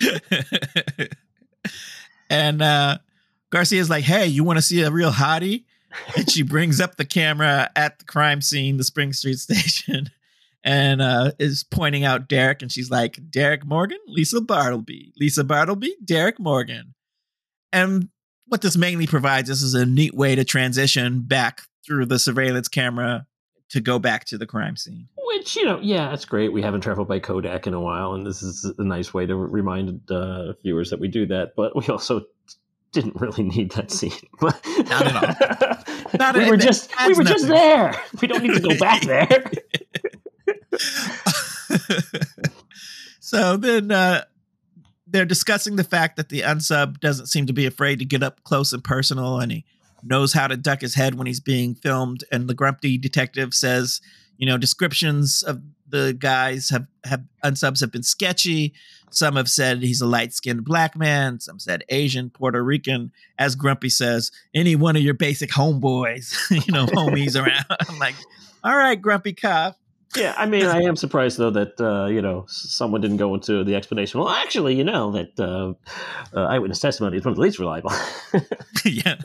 and 2.30 2.62
uh 2.62 2.98
Garcia's 3.50 3.88
like, 3.88 4.04
hey, 4.04 4.26
you 4.26 4.44
want 4.44 4.58
to 4.58 4.62
see 4.62 4.82
a 4.82 4.90
real 4.90 5.10
hottie? 5.10 5.64
And 6.16 6.30
she 6.30 6.42
brings 6.42 6.80
up 6.80 6.96
the 6.96 7.04
camera 7.04 7.70
at 7.74 7.98
the 7.98 8.04
crime 8.04 8.42
scene, 8.42 8.76
the 8.76 8.84
Spring 8.84 9.12
Street 9.12 9.38
station, 9.38 10.10
and 10.64 11.00
uh, 11.00 11.32
is 11.38 11.64
pointing 11.64 12.04
out 12.04 12.28
Derek. 12.28 12.62
And 12.62 12.70
she's 12.70 12.90
like, 12.90 13.18
Derek 13.30 13.64
Morgan, 13.64 13.98
Lisa 14.06 14.40
Bartleby, 14.40 15.12
Lisa 15.18 15.44
Bartleby, 15.44 15.96
Derek 16.04 16.38
Morgan. 16.38 16.94
And 17.72 18.08
what 18.46 18.62
this 18.62 18.76
mainly 18.76 19.06
provides 19.06 19.50
us 19.50 19.62
is 19.62 19.74
a 19.74 19.86
neat 19.86 20.14
way 20.14 20.34
to 20.34 20.44
transition 20.44 21.22
back 21.22 21.62
through 21.86 22.06
the 22.06 22.18
surveillance 22.18 22.68
camera 22.68 23.26
to 23.70 23.80
go 23.80 23.98
back 23.98 24.24
to 24.26 24.38
the 24.38 24.46
crime 24.46 24.76
scene. 24.76 25.08
Which 25.16 25.56
you 25.56 25.64
know, 25.64 25.78
yeah, 25.82 26.08
that's 26.08 26.24
great. 26.24 26.52
We 26.52 26.62
haven't 26.62 26.80
traveled 26.80 27.08
by 27.08 27.18
Kodak 27.18 27.66
in 27.66 27.74
a 27.74 27.80
while, 27.80 28.14
and 28.14 28.26
this 28.26 28.42
is 28.42 28.72
a 28.78 28.84
nice 28.84 29.12
way 29.12 29.26
to 29.26 29.36
remind 29.36 30.10
uh, 30.10 30.54
viewers 30.62 30.90
that 30.90 31.00
we 31.00 31.08
do 31.08 31.26
that. 31.26 31.52
But 31.54 31.76
we 31.76 31.86
also 31.88 32.22
didn't 32.92 33.20
really 33.20 33.44
need 33.44 33.72
that 33.72 33.90
scene. 33.90 34.12
But 34.40 34.58
Not 34.88 35.06
at 35.06 35.16
all. 35.16 35.94
Not 36.18 36.36
we 36.36 36.48
were 36.48 36.56
just 36.56 36.90
we 37.06 37.14
were 37.14 37.24
just 37.24 37.46
there. 37.46 37.94
We 38.22 38.28
don't 38.28 38.42
need 38.42 38.54
to 38.54 38.60
go 38.60 38.78
back 38.78 39.02
there. 39.02 39.50
so 43.20 43.56
then 43.56 43.90
uh, 43.90 44.24
they're 45.06 45.24
discussing 45.24 45.76
the 45.76 45.84
fact 45.84 46.16
that 46.16 46.28
the 46.28 46.42
unsub 46.42 47.00
doesn't 47.00 47.26
seem 47.26 47.46
to 47.46 47.52
be 47.52 47.66
afraid 47.66 47.98
to 47.98 48.04
get 48.04 48.22
up 48.22 48.42
close 48.44 48.72
and 48.72 48.84
personal, 48.84 49.38
and 49.38 49.52
he 49.52 49.64
knows 50.02 50.32
how 50.32 50.46
to 50.46 50.56
duck 50.56 50.80
his 50.80 50.94
head 50.94 51.16
when 51.16 51.26
he's 51.26 51.40
being 51.40 51.74
filmed. 51.74 52.24
And 52.30 52.48
the 52.48 52.54
grumpy 52.54 52.98
detective 52.98 53.54
says, 53.54 54.00
you 54.36 54.46
know, 54.46 54.58
descriptions 54.58 55.42
of 55.42 55.60
the 55.88 56.16
guys 56.18 56.70
have 56.70 56.86
have 57.04 57.24
unsubs 57.44 57.80
have 57.80 57.92
been 57.92 58.02
sketchy. 58.02 58.74
Some 59.10 59.36
have 59.36 59.48
said 59.48 59.82
he's 59.82 60.02
a 60.02 60.06
light 60.06 60.34
skinned 60.34 60.64
black 60.64 60.96
man. 60.96 61.40
Some 61.40 61.58
said 61.58 61.82
Asian, 61.88 62.30
Puerto 62.30 62.62
Rican. 62.62 63.10
As 63.38 63.56
Grumpy 63.56 63.88
says, 63.88 64.30
any 64.54 64.76
one 64.76 64.96
of 64.96 65.02
your 65.02 65.14
basic 65.14 65.50
homeboys, 65.50 66.34
you 66.66 66.72
know, 66.72 66.86
homies 66.86 67.40
around. 67.40 67.64
I'm 67.88 67.98
like, 67.98 68.14
all 68.62 68.76
right, 68.76 69.00
Grumpy 69.00 69.32
cop. 69.32 69.78
Yeah, 70.16 70.34
I 70.36 70.46
mean, 70.46 70.64
I 70.64 70.82
am 70.82 70.96
surprised 70.96 71.38
though 71.38 71.50
that 71.50 71.80
uh, 71.80 72.06
you 72.06 72.22
know 72.22 72.46
someone 72.48 73.00
didn't 73.00 73.18
go 73.18 73.34
into 73.34 73.62
the 73.62 73.74
explanation. 73.74 74.20
Well, 74.20 74.30
actually, 74.30 74.74
you 74.74 74.84
know 74.84 75.12
that 75.12 75.38
uh, 75.38 75.74
uh, 76.34 76.46
eyewitness 76.46 76.80
testimony 76.80 77.18
is 77.18 77.24
one 77.24 77.32
of 77.32 77.36
the 77.36 77.42
least 77.42 77.58
reliable. 77.58 77.92
yeah. 78.84 79.16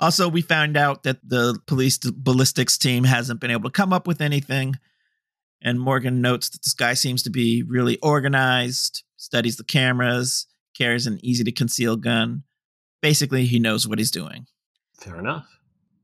also, 0.00 0.28
we 0.28 0.40
found 0.40 0.76
out 0.76 1.02
that 1.02 1.18
the 1.22 1.58
police 1.66 1.98
ballistics 1.98 2.78
team 2.78 3.04
hasn't 3.04 3.40
been 3.40 3.50
able 3.50 3.68
to 3.68 3.74
come 3.74 3.92
up 3.92 4.06
with 4.06 4.20
anything. 4.20 4.76
And 5.62 5.80
Morgan 5.80 6.20
notes 6.20 6.50
that 6.50 6.62
this 6.62 6.74
guy 6.74 6.94
seems 6.94 7.22
to 7.24 7.30
be 7.30 7.62
really 7.62 7.98
organized, 7.98 9.02
studies 9.16 9.56
the 9.56 9.64
cameras, 9.64 10.46
carries 10.76 11.06
an 11.06 11.18
easy 11.22 11.44
to 11.44 11.52
conceal 11.52 11.96
gun. 11.96 12.44
Basically, 13.02 13.46
he 13.46 13.58
knows 13.58 13.86
what 13.86 13.98
he's 13.98 14.10
doing. 14.10 14.46
Fair 15.00 15.18
enough. 15.18 15.55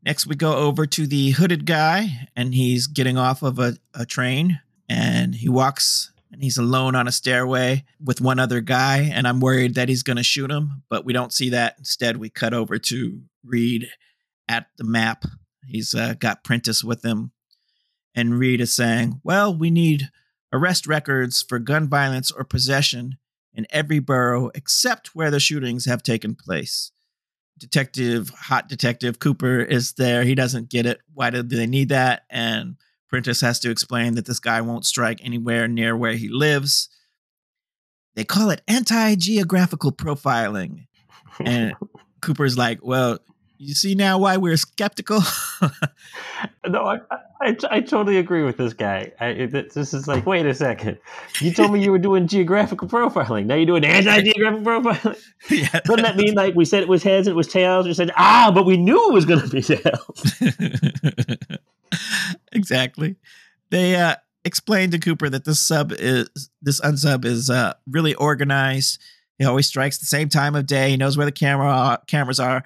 Next, 0.05 0.27
we 0.27 0.35
go 0.35 0.57
over 0.57 0.85
to 0.85 1.07
the 1.07 1.31
hooded 1.31 1.65
guy, 1.65 2.29
and 2.35 2.55
he's 2.55 2.89
getting 2.89 3.17
off 3.17 3.43
of 3.43 3.61
a, 3.61 3.77
a 3.95 4.05
train, 4.05 4.61
and 4.89 5.33
he 5.37 5.49
walks, 5.49 6.11
and 6.33 6.43
he's 6.43 6.59
alone 6.59 6.97
on 6.97 7.07
a 7.07 7.13
stairway 7.13 7.85
with 8.03 8.21
one 8.21 8.41
other 8.41 8.61
guy, 8.61 9.11
and 9.13 9.29
I'm 9.29 9.39
worried 9.39 9.77
that 9.77 9.89
he's 9.89 10.03
going 10.03 10.17
to 10.17 10.25
shoot 10.25 10.51
him, 10.51 10.83
but 10.89 11.05
we 11.05 11.13
don't 11.13 11.33
see 11.33 11.51
that. 11.51 11.77
Instead, 11.79 12.17
we 12.17 12.31
cut 12.31 12.53
over 12.53 12.79
to 12.79 13.23
Reid 13.45 13.91
at 14.49 14.67
the 14.77 14.85
map. 14.85 15.25
He's 15.65 15.95
uh, 15.95 16.15
got 16.19 16.43
Prentiss 16.43 16.83
with 16.83 17.05
him, 17.05 17.31
and 18.13 18.41
Reid 18.41 18.61
is 18.61 18.73
saying, 18.73 19.21
"Well, 19.23 19.57
we 19.57 19.71
need 19.71 20.11
arrest 20.53 20.89
records 20.89 21.43
for 21.43 21.61
gun 21.61 21.89
violence 21.89 22.33
or 22.33 22.43
possession 22.43 23.19
in 23.55 23.69
every 23.71 24.01
borough 24.01 24.51
except 24.55 25.15
where 25.15 25.31
the 25.31 25.39
shootings 25.39 25.85
have 25.85 26.03
taken 26.03 26.35
place." 26.35 26.91
Detective 27.63 28.31
hot 28.31 28.69
detective 28.69 29.21
cooper 29.21 29.61
is 29.61 29.93
there. 29.93 30.25
He 30.25 30.35
doesn't 30.35 30.69
get 30.69 30.85
it. 30.85 30.99
Why 31.15 31.31
do 31.31 31.45
they 31.45 31.69
need 31.69 31.91
that? 31.91 32.23
And 32.29 32.75
prentiss 33.09 33.41
has 33.41 33.61
to 33.61 33.71
explain 33.71 34.17
that 34.17 34.27
this 34.27 34.41
guy 34.41 34.61
won't 34.63 34.85
strike 34.85 35.21
anywhere 35.23 35.69
near 35.69 35.97
where 35.97 36.15
he 36.15 36.29
lives. 36.29 36.89
They 38.17 38.25
call 38.25 38.51
it 38.51 38.63
anti-geographical 38.67 39.93
profiling. 39.93 40.89
And 41.39 41.75
cooper's 42.21 42.59
like 42.59 42.81
well 42.83 43.21
you 43.63 43.75
see 43.75 43.95
now 43.95 44.19
why 44.19 44.37
we're 44.37 44.57
skeptical 44.57 45.21
No, 46.69 46.85
I, 46.85 46.99
I, 47.41 47.57
I 47.71 47.81
totally 47.81 48.19
agree 48.19 48.45
with 48.45 48.57
this 48.57 48.73
guy. 48.73 49.13
I, 49.21 49.33
this 49.47 49.93
is 49.93 50.07
like, 50.07 50.27
wait 50.27 50.47
a 50.47 50.55
second. 50.55 50.99
You 51.41 51.53
told 51.53 51.73
me 51.73 51.83
you 51.83 51.91
were 51.91 51.99
doing 51.99 52.29
geographical 52.29 52.89
profiling. 52.89 53.47
Now 53.47 53.57
you're 53.57 53.67
doing 53.67 53.85
anti-geographical 53.85 54.65
profiling. 54.65 55.21
yeah 55.51 55.81
Doesn't 55.85 56.03
that 56.03 56.17
mean 56.17 56.35
like 56.35 56.55
we 56.55 56.65
said 56.65 56.83
it 56.83 56.89
was 56.89 57.03
heads 57.03 57.27
it 57.27 57.35
was 57.35 57.49
tails? 57.49 57.87
We 57.87 57.95
said 57.95 58.13
ah, 58.17 58.53
but 58.55 58.65
we 58.65 58.77
knew 58.77 59.11
it 59.11 59.13
was 59.13 59.25
going 59.25 59.41
to 59.41 59.49
be 59.49 59.63
tails. 59.63 60.41
exactly. 62.53 63.17
They 63.71 63.97
uh 63.97 64.17
explained 64.45 64.93
to 64.93 64.99
Cooper 64.99 65.29
that 65.29 65.45
this 65.45 65.61
sub 65.61 65.93
is 65.93 66.29
this 66.61 66.81
unsub 66.81 67.25
is 67.25 67.51
uh, 67.51 67.75
really 67.89 68.15
organized. 68.15 69.01
He 69.39 69.45
always 69.45 69.67
strikes 69.67 69.99
the 69.99 70.07
same 70.07 70.29
time 70.29 70.55
of 70.55 70.67
day. 70.67 70.91
He 70.91 70.97
knows 70.97 71.17
where 71.17 71.27
the 71.27 71.33
camera 71.33 72.01
cameras 72.07 72.39
are. 72.39 72.65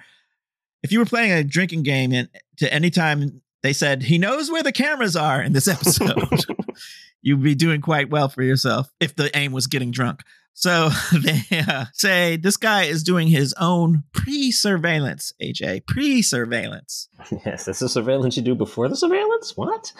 If 0.83 0.91
you 0.91 0.99
were 0.99 1.05
playing 1.05 1.31
a 1.31 1.43
drinking 1.43 1.83
game 1.83 2.13
and 2.13 2.29
to 2.57 2.71
any 2.73 2.89
time 2.89 3.41
they 3.63 3.73
said 3.73 4.03
he 4.03 4.17
knows 4.17 4.51
where 4.51 4.63
the 4.63 4.71
cameras 4.71 5.15
are 5.15 5.41
in 5.41 5.53
this 5.53 5.67
episode, 5.67 6.45
you'd 7.21 7.43
be 7.43 7.55
doing 7.55 7.81
quite 7.81 8.09
well 8.09 8.29
for 8.29 8.43
yourself 8.43 8.91
if 8.99 9.15
the 9.15 9.35
aim 9.35 9.51
was 9.51 9.67
getting 9.67 9.91
drunk. 9.91 10.21
So 10.53 10.89
they 11.13 11.43
uh, 11.51 11.85
say 11.93 12.35
this 12.35 12.57
guy 12.57 12.83
is 12.83 13.03
doing 13.03 13.27
his 13.27 13.53
own 13.59 14.03
pre 14.11 14.51
surveillance, 14.51 15.33
AJ, 15.41 15.85
pre 15.85 16.23
surveillance. 16.23 17.09
Yes, 17.45 17.65
that's 17.65 17.79
the 17.79 17.89
surveillance 17.89 18.37
you 18.37 18.43
do 18.43 18.55
before 18.55 18.89
the 18.89 18.95
surveillance? 18.95 19.55
What? 19.55 19.93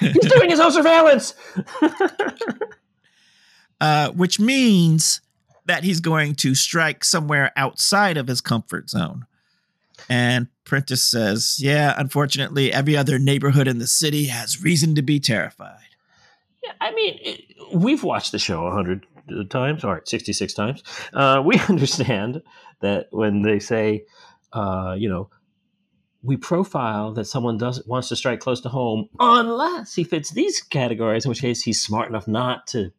He's 0.00 0.32
doing 0.32 0.48
his 0.48 0.60
own 0.60 0.72
surveillance! 0.72 1.34
uh, 3.80 4.10
which 4.12 4.40
means 4.40 5.20
that 5.66 5.84
he's 5.84 6.00
going 6.00 6.34
to 6.36 6.54
strike 6.54 7.04
somewhere 7.04 7.52
outside 7.56 8.16
of 8.16 8.28
his 8.28 8.40
comfort 8.40 8.90
zone. 8.90 9.26
And 10.12 10.48
Prentiss 10.64 11.02
says, 11.02 11.56
Yeah, 11.58 11.94
unfortunately, 11.96 12.70
every 12.70 12.98
other 12.98 13.18
neighborhood 13.18 13.66
in 13.66 13.78
the 13.78 13.86
city 13.86 14.26
has 14.26 14.62
reason 14.62 14.94
to 14.96 15.02
be 15.02 15.18
terrified. 15.18 15.78
Yeah, 16.62 16.72
I 16.82 16.92
mean, 16.92 17.38
we've 17.72 18.04
watched 18.04 18.30
the 18.30 18.38
show 18.38 18.66
a 18.66 18.72
hundred 18.72 19.06
times, 19.48 19.84
all 19.84 19.94
right, 19.94 20.06
66 20.06 20.52
times. 20.52 20.82
Uh, 21.14 21.42
we 21.46 21.58
understand 21.60 22.42
that 22.82 23.06
when 23.10 23.40
they 23.40 23.58
say, 23.58 24.04
uh, 24.52 24.94
you 24.98 25.08
know, 25.08 25.30
we 26.22 26.36
profile 26.36 27.14
that 27.14 27.24
someone 27.24 27.56
does 27.56 27.82
wants 27.86 28.10
to 28.10 28.16
strike 28.16 28.40
close 28.40 28.60
to 28.60 28.68
home 28.68 29.08
unless 29.18 29.94
he 29.94 30.04
fits 30.04 30.32
these 30.32 30.60
categories, 30.60 31.24
in 31.24 31.30
which 31.30 31.40
case 31.40 31.62
he's 31.62 31.80
smart 31.80 32.10
enough 32.10 32.28
not 32.28 32.66
to 32.66 32.92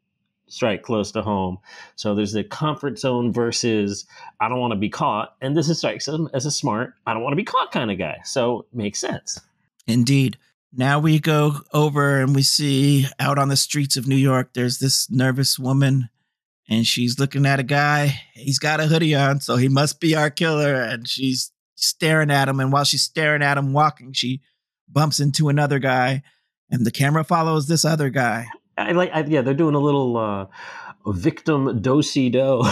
strike 0.47 0.83
close 0.83 1.11
to 1.11 1.21
home. 1.21 1.57
So 1.95 2.15
there's 2.15 2.33
the 2.33 2.43
comfort 2.43 2.99
zone 2.99 3.31
versus 3.33 4.05
I 4.39 4.49
don't 4.49 4.59
want 4.59 4.71
to 4.71 4.79
be 4.79 4.89
caught, 4.89 5.35
and 5.41 5.55
this 5.55 5.69
is 5.69 5.79
strikes 5.79 6.07
him 6.07 6.29
as 6.33 6.45
a 6.45 6.51
smart 6.51 6.93
I 7.05 7.13
don't 7.13 7.23
want 7.23 7.33
to 7.33 7.37
be 7.37 7.43
caught 7.43 7.71
kind 7.71 7.91
of 7.91 7.97
guy. 7.97 8.19
So 8.25 8.65
makes 8.73 8.99
sense. 8.99 9.39
Indeed. 9.87 10.37
Now 10.75 10.99
we 10.99 11.19
go 11.19 11.59
over 11.71 12.19
and 12.19 12.35
we 12.35 12.41
see 12.41 13.05
out 13.19 13.37
on 13.37 13.49
the 13.49 13.55
streets 13.55 13.95
of 13.95 14.07
New 14.07 14.15
York, 14.15 14.53
there's 14.53 14.79
this 14.79 15.09
nervous 15.11 15.59
woman 15.59 16.09
and 16.69 16.87
she's 16.87 17.19
looking 17.19 17.45
at 17.45 17.59
a 17.59 17.63
guy. 17.63 18.21
He's 18.33 18.59
got 18.59 18.79
a 18.79 18.87
hoodie 18.87 19.15
on, 19.15 19.41
so 19.41 19.57
he 19.57 19.67
must 19.67 19.99
be 19.99 20.15
our 20.15 20.29
killer. 20.29 20.75
And 20.75 21.07
she's 21.07 21.51
staring 21.75 22.31
at 22.31 22.47
him. 22.47 22.59
And 22.59 22.71
while 22.71 22.85
she's 22.85 23.03
staring 23.03 23.43
at 23.43 23.57
him 23.57 23.73
walking, 23.73 24.13
she 24.13 24.41
bumps 24.87 25.19
into 25.19 25.49
another 25.49 25.79
guy, 25.79 26.23
and 26.69 26.85
the 26.85 26.91
camera 26.91 27.23
follows 27.23 27.67
this 27.67 27.83
other 27.83 28.09
guy. 28.09 28.47
I 28.77 28.91
like, 28.93 29.11
I, 29.13 29.23
yeah, 29.23 29.41
they're 29.41 29.53
doing 29.53 29.75
a 29.75 29.79
little 29.79 30.17
uh, 30.17 30.47
victim 31.05 31.81
do 31.81 32.01
si 32.01 32.29
do 32.29 32.63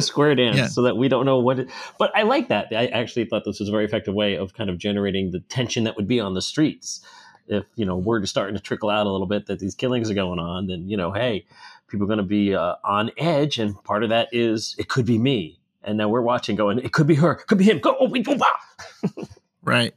square 0.00 0.34
dance, 0.34 0.56
yeah. 0.56 0.66
so 0.66 0.82
that 0.82 0.96
we 0.96 1.08
don't 1.08 1.26
know 1.26 1.38
what. 1.38 1.60
It, 1.60 1.70
but 1.98 2.14
I 2.16 2.22
like 2.22 2.48
that. 2.48 2.68
I 2.70 2.86
actually 2.86 3.24
thought 3.24 3.44
this 3.44 3.60
was 3.60 3.68
a 3.68 3.72
very 3.72 3.84
effective 3.84 4.14
way 4.14 4.36
of 4.36 4.54
kind 4.54 4.70
of 4.70 4.78
generating 4.78 5.30
the 5.30 5.40
tension 5.40 5.84
that 5.84 5.96
would 5.96 6.08
be 6.08 6.20
on 6.20 6.34
the 6.34 6.42
streets. 6.42 7.00
If 7.48 7.64
you 7.74 7.84
know 7.84 7.96
word 7.96 8.22
is 8.22 8.30
starting 8.30 8.54
to 8.54 8.60
trickle 8.60 8.90
out 8.90 9.06
a 9.06 9.10
little 9.10 9.26
bit 9.26 9.46
that 9.46 9.58
these 9.58 9.74
killings 9.74 10.10
are 10.10 10.14
going 10.14 10.38
on, 10.38 10.68
then 10.68 10.88
you 10.88 10.96
know, 10.96 11.12
hey, 11.12 11.46
people 11.88 12.04
are 12.04 12.08
going 12.08 12.18
to 12.18 12.22
be 12.22 12.54
uh, 12.54 12.76
on 12.84 13.10
edge, 13.18 13.58
and 13.58 13.82
part 13.84 14.04
of 14.04 14.10
that 14.10 14.28
is 14.32 14.76
it 14.78 14.88
could 14.88 15.04
be 15.04 15.18
me. 15.18 15.58
And 15.82 15.96
now 15.96 16.08
we're 16.10 16.20
watching, 16.20 16.56
going, 16.56 16.78
it 16.78 16.92
could 16.92 17.06
be 17.06 17.14
her, 17.14 17.36
could 17.36 17.56
be 17.56 17.64
him. 17.64 17.78
Go, 17.78 17.96
oh, 17.98 18.12
wow. 18.36 19.24
right. 19.62 19.94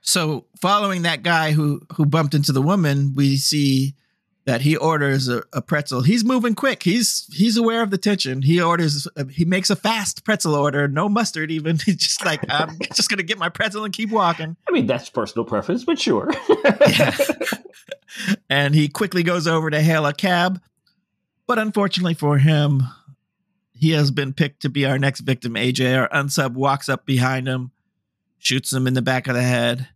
So, 0.00 0.44
following 0.60 1.02
that 1.02 1.22
guy 1.22 1.52
who 1.52 1.80
who 1.96 2.06
bumped 2.06 2.34
into 2.34 2.52
the 2.52 2.62
woman, 2.62 3.14
we 3.16 3.36
see 3.36 3.94
that 4.46 4.60
he 4.60 4.76
orders 4.76 5.28
a, 5.28 5.42
a, 5.52 5.62
pretzel. 5.62 6.02
He's 6.02 6.24
moving 6.24 6.54
quick. 6.54 6.82
He's 6.82 7.26
he's 7.32 7.56
aware 7.56 7.82
of 7.82 7.90
the 7.90 7.98
tension. 7.98 8.42
He 8.42 8.60
orders. 8.60 9.08
Uh, 9.16 9.24
he 9.24 9.44
makes 9.44 9.70
a 9.70 9.76
fast 9.76 10.24
pretzel 10.24 10.54
order, 10.54 10.86
no 10.86 11.08
mustard 11.08 11.50
even. 11.50 11.78
He's 11.84 11.96
just 11.96 12.24
like, 12.24 12.40
I'm 12.48 12.78
just 12.94 13.08
gonna 13.08 13.22
get 13.22 13.38
my 13.38 13.48
pretzel 13.48 13.84
and 13.84 13.94
keep 13.94 14.10
walking. 14.10 14.56
I 14.68 14.72
mean, 14.72 14.86
that's 14.86 15.08
personal 15.08 15.44
preference, 15.44 15.84
but 15.84 15.98
sure. 15.98 16.30
yeah. 16.88 17.16
And 18.48 18.76
he 18.76 18.88
quickly 18.88 19.24
goes 19.24 19.48
over 19.48 19.70
to 19.70 19.80
hail 19.80 20.06
a 20.06 20.12
cab. 20.12 20.62
But 21.48 21.58
unfortunately 21.58 22.14
for 22.14 22.38
him, 22.38 22.84
he 23.72 23.90
has 23.90 24.12
been 24.12 24.32
picked 24.32 24.62
to 24.62 24.68
be 24.68 24.86
our 24.86 25.00
next 25.00 25.20
victim. 25.20 25.54
AJ, 25.54 25.98
our 25.98 26.08
unsub, 26.10 26.52
walks 26.54 26.88
up 26.88 27.06
behind 27.06 27.48
him, 27.48 27.72
shoots 28.38 28.72
him 28.72 28.86
in 28.86 28.94
the 28.94 29.02
back 29.02 29.26
of 29.26 29.34
the 29.34 29.42
head. 29.42 29.88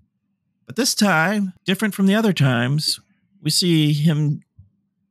But 0.67 0.75
this 0.75 0.97
time, 0.97 1.53
different 1.65 1.95
from 1.95 2.07
the 2.07 2.17
other 2.17 2.33
times, 2.33 2.99
we 3.43 3.51
see 3.51 3.93
him 3.93 4.43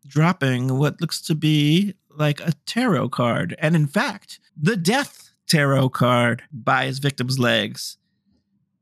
dropping 0.05 0.77
what 0.77 1.01
looks 1.01 1.21
to 1.21 1.35
be 1.35 1.95
like 2.09 2.39
a 2.39 2.53
tarot 2.65 3.09
card. 3.09 3.55
And 3.59 3.75
in 3.75 3.87
fact, 3.87 4.39
the 4.59 4.75
death 4.75 5.31
tarot 5.47 5.89
card 5.89 6.43
by 6.51 6.85
his 6.85 6.99
victim's 6.99 7.39
legs. 7.39 7.97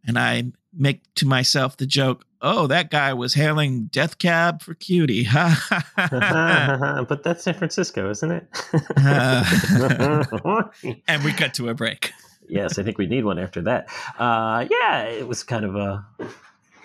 And 0.07 0.17
I 0.19 0.51
make 0.73 1.01
to 1.15 1.25
myself 1.25 1.77
the 1.77 1.85
joke, 1.85 2.25
oh, 2.41 2.67
that 2.67 2.91
guy 2.91 3.13
was 3.13 3.33
hailing 3.33 3.85
death 3.85 4.17
cab 4.19 4.61
for 4.61 4.73
cutie. 4.75 5.27
but 5.97 7.21
that's 7.23 7.43
San 7.43 7.55
Francisco, 7.55 8.09
isn't 8.09 8.31
it? 8.31 8.47
uh, 8.97 10.23
and 11.07 11.23
we 11.23 11.33
cut 11.33 11.53
to 11.55 11.69
a 11.69 11.73
break. 11.73 12.11
yes, 12.47 12.77
I 12.77 12.83
think 12.83 12.97
we 12.97 13.07
need 13.07 13.25
one 13.25 13.39
after 13.39 13.61
that. 13.63 13.87
Uh, 14.19 14.67
yeah, 14.69 15.03
it 15.03 15.27
was 15.27 15.43
kind 15.43 15.65
of 15.65 15.75
a 15.75 16.05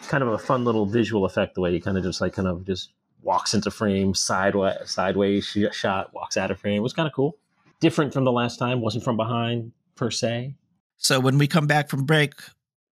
kind 0.08 0.22
of 0.22 0.28
a 0.30 0.38
fun 0.38 0.64
little 0.64 0.86
visual 0.86 1.24
effect 1.24 1.54
the 1.54 1.60
way 1.60 1.72
he 1.72 1.80
kind 1.80 1.96
of 1.96 2.02
just 2.02 2.20
like 2.20 2.32
kind 2.32 2.48
of 2.48 2.64
just 2.64 2.92
walks 3.22 3.54
into 3.54 3.70
frame 3.70 4.14
sideways 4.14 4.74
sideways 4.86 5.56
shot 5.72 6.12
walks 6.14 6.36
out 6.36 6.50
of 6.50 6.58
frame 6.58 6.76
it 6.76 6.82
was 6.82 6.92
kind 6.92 7.06
of 7.06 7.12
cool 7.12 7.36
different 7.80 8.12
from 8.12 8.24
the 8.24 8.32
last 8.32 8.58
time 8.58 8.80
wasn't 8.80 9.04
from 9.04 9.16
behind 9.16 9.72
per 9.94 10.10
se 10.10 10.54
so 10.96 11.20
when 11.20 11.38
we 11.38 11.46
come 11.46 11.66
back 11.66 11.88
from 11.88 12.04
break 12.04 12.34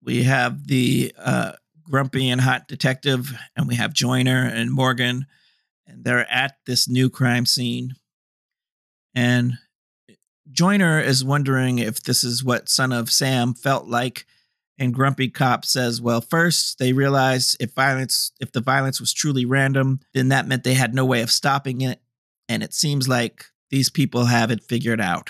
we 0.03 0.23
have 0.23 0.67
the 0.67 1.13
uh, 1.17 1.53
grumpy 1.89 2.29
and 2.29 2.41
hot 2.41 2.67
detective, 2.67 3.33
and 3.55 3.67
we 3.67 3.75
have 3.75 3.93
Joyner 3.93 4.45
and 4.45 4.71
Morgan, 4.71 5.25
and 5.87 6.03
they're 6.03 6.31
at 6.31 6.57
this 6.65 6.87
new 6.87 7.09
crime 7.09 7.45
scene. 7.45 7.95
And 9.15 9.53
Joyner 10.51 10.99
is 10.99 11.23
wondering 11.23 11.79
if 11.79 12.03
this 12.03 12.23
is 12.23 12.43
what 12.43 12.69
Son 12.69 12.93
of 12.93 13.11
Sam 13.11 13.53
felt 13.53 13.87
like. 13.87 14.25
And 14.79 14.93
Grumpy 14.93 15.27
Cop 15.27 15.65
says, 15.65 16.01
well, 16.01 16.21
first 16.21 16.79
they 16.79 16.93
realized 16.93 17.57
if 17.59 17.73
violence, 17.73 18.31
if 18.39 18.53
the 18.53 18.61
violence 18.61 19.01
was 19.01 19.11
truly 19.11 19.43
random, 19.43 19.99
then 20.13 20.29
that 20.29 20.47
meant 20.47 20.63
they 20.63 20.73
had 20.73 20.95
no 20.95 21.05
way 21.05 21.21
of 21.21 21.29
stopping 21.29 21.81
it. 21.81 22.01
And 22.47 22.63
it 22.63 22.73
seems 22.73 23.07
like 23.09 23.45
these 23.69 23.89
people 23.89 24.25
have 24.25 24.51
it 24.51 24.63
figured 24.63 25.01
out. 25.01 25.29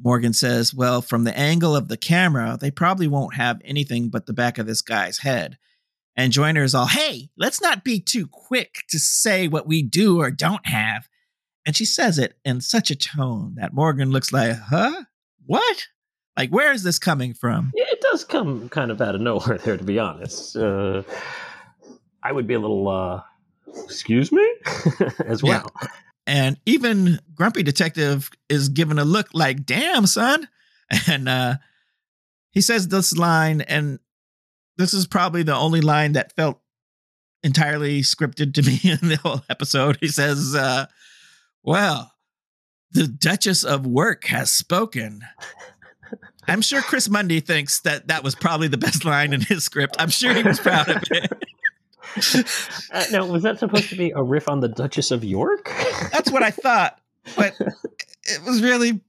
Morgan 0.00 0.34
says, 0.34 0.74
Well, 0.74 1.00
from 1.00 1.24
the 1.24 1.36
angle 1.36 1.74
of 1.74 1.88
the 1.88 1.96
camera, 1.96 2.58
they 2.60 2.70
probably 2.70 3.08
won't 3.08 3.34
have 3.34 3.60
anything 3.64 4.10
but 4.10 4.26
the 4.26 4.34
back 4.34 4.58
of 4.58 4.66
this 4.66 4.82
guy's 4.82 5.18
head. 5.18 5.56
And 6.14 6.32
Joyner 6.32 6.62
is 6.62 6.74
all, 6.74 6.86
Hey, 6.86 7.30
let's 7.36 7.62
not 7.62 7.82
be 7.82 7.98
too 7.98 8.26
quick 8.28 8.82
to 8.90 8.98
say 8.98 9.48
what 9.48 9.66
we 9.66 9.82
do 9.82 10.20
or 10.20 10.30
don't 10.30 10.66
have. 10.66 11.08
And 11.66 11.74
she 11.74 11.86
says 11.86 12.18
it 12.18 12.34
in 12.44 12.60
such 12.60 12.90
a 12.90 12.96
tone 12.96 13.54
that 13.56 13.72
Morgan 13.72 14.10
looks 14.10 14.32
like, 14.32 14.54
Huh? 14.56 15.04
What? 15.46 15.86
Like, 16.38 16.50
where 16.50 16.72
is 16.72 16.84
this 16.84 17.00
coming 17.00 17.34
from? 17.34 17.72
Yeah, 17.74 17.86
it 17.90 18.00
does 18.00 18.24
come 18.24 18.68
kind 18.68 18.92
of 18.92 19.00
out 19.00 19.16
of 19.16 19.20
nowhere 19.20 19.58
there, 19.58 19.76
to 19.76 19.82
be 19.82 19.98
honest. 19.98 20.56
Uh, 20.56 21.02
I 22.22 22.30
would 22.30 22.46
be 22.46 22.54
a 22.54 22.60
little, 22.60 22.88
uh, 22.88 23.22
excuse 23.84 24.30
me, 24.30 24.48
as 25.26 25.42
well. 25.42 25.72
Yeah. 25.82 25.88
And 26.28 26.60
even 26.64 27.18
Grumpy 27.34 27.64
Detective 27.64 28.30
is 28.48 28.68
given 28.68 29.00
a 29.00 29.04
look 29.04 29.28
like, 29.34 29.66
damn, 29.66 30.06
son. 30.06 30.48
And 31.06 31.28
uh, 31.28 31.56
he 32.50 32.62
says 32.62 32.88
this 32.88 33.14
line, 33.14 33.60
and 33.60 33.98
this 34.78 34.94
is 34.94 35.06
probably 35.06 35.42
the 35.42 35.54
only 35.54 35.82
line 35.82 36.12
that 36.12 36.34
felt 36.34 36.62
entirely 37.42 38.00
scripted 38.00 38.54
to 38.54 38.62
me 38.62 38.80
in 38.84 39.08
the 39.08 39.16
whole 39.16 39.42
episode. 39.50 39.98
He 40.00 40.08
says, 40.08 40.54
uh, 40.54 40.86
Well, 41.62 42.14
the 42.92 43.06
Duchess 43.06 43.64
of 43.64 43.86
Work 43.86 44.24
has 44.26 44.50
spoken. 44.50 45.20
I'm 46.48 46.62
sure 46.62 46.80
Chris 46.82 47.08
Mundy 47.08 47.40
thinks 47.40 47.80
that 47.80 48.08
that 48.08 48.24
was 48.24 48.34
probably 48.34 48.68
the 48.68 48.78
best 48.78 49.04
line 49.04 49.32
in 49.32 49.40
his 49.40 49.64
script. 49.64 49.96
I'm 49.98 50.10
sure 50.10 50.34
he 50.34 50.42
was 50.42 50.58
proud 50.58 50.88
of 50.88 51.02
it. 51.10 51.32
uh, 52.92 53.04
now, 53.12 53.26
was 53.26 53.42
that 53.42 53.58
supposed 53.58 53.90
to 53.90 53.96
be 53.96 54.10
a 54.10 54.22
riff 54.22 54.48
on 54.48 54.60
the 54.60 54.68
Duchess 54.68 55.10
of 55.10 55.24
York? 55.24 55.70
That's 56.12 56.30
what 56.30 56.42
I 56.42 56.50
thought, 56.50 56.98
but 57.36 57.54
it 57.60 58.42
was 58.44 58.62
really 58.62 59.00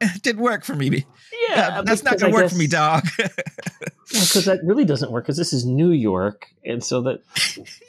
it 0.00 0.22
didn't 0.22 0.42
work 0.42 0.64
for 0.64 0.74
me. 0.74 1.06
Yeah, 1.48 1.78
uh, 1.78 1.82
that's 1.82 2.02
not 2.02 2.18
going 2.18 2.32
to 2.32 2.34
work 2.34 2.44
guess, 2.44 2.52
for 2.52 2.58
me, 2.58 2.66
dog. 2.66 3.04
Because 4.06 4.44
that 4.44 4.60
really 4.62 4.84
doesn't 4.84 5.10
work. 5.10 5.24
Because 5.24 5.38
this 5.38 5.52
is 5.52 5.64
New 5.64 5.90
York, 5.90 6.46
and 6.64 6.84
so 6.84 7.00
that 7.00 7.22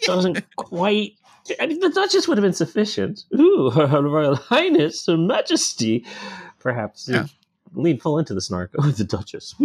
doesn't 0.04 0.44
quite. 0.56 1.12
I 1.60 1.68
mean, 1.68 1.80
the 1.82 1.90
Duchess 1.90 2.28
would 2.28 2.38
have 2.38 2.44
been 2.44 2.54
sufficient. 2.54 3.26
Ooh, 3.38 3.70
Her, 3.70 3.86
Her 3.86 4.02
Royal 4.02 4.36
Highness, 4.36 5.06
Her 5.06 5.18
Majesty, 5.18 6.04
perhaps. 6.58 7.08
Yeah. 7.08 7.28
Lead 7.76 8.02
full 8.02 8.20
into 8.20 8.34
the 8.34 8.42
snark. 8.42 8.72
Oh, 8.78 8.90
the 8.90 9.04
Duchess. 9.04 9.56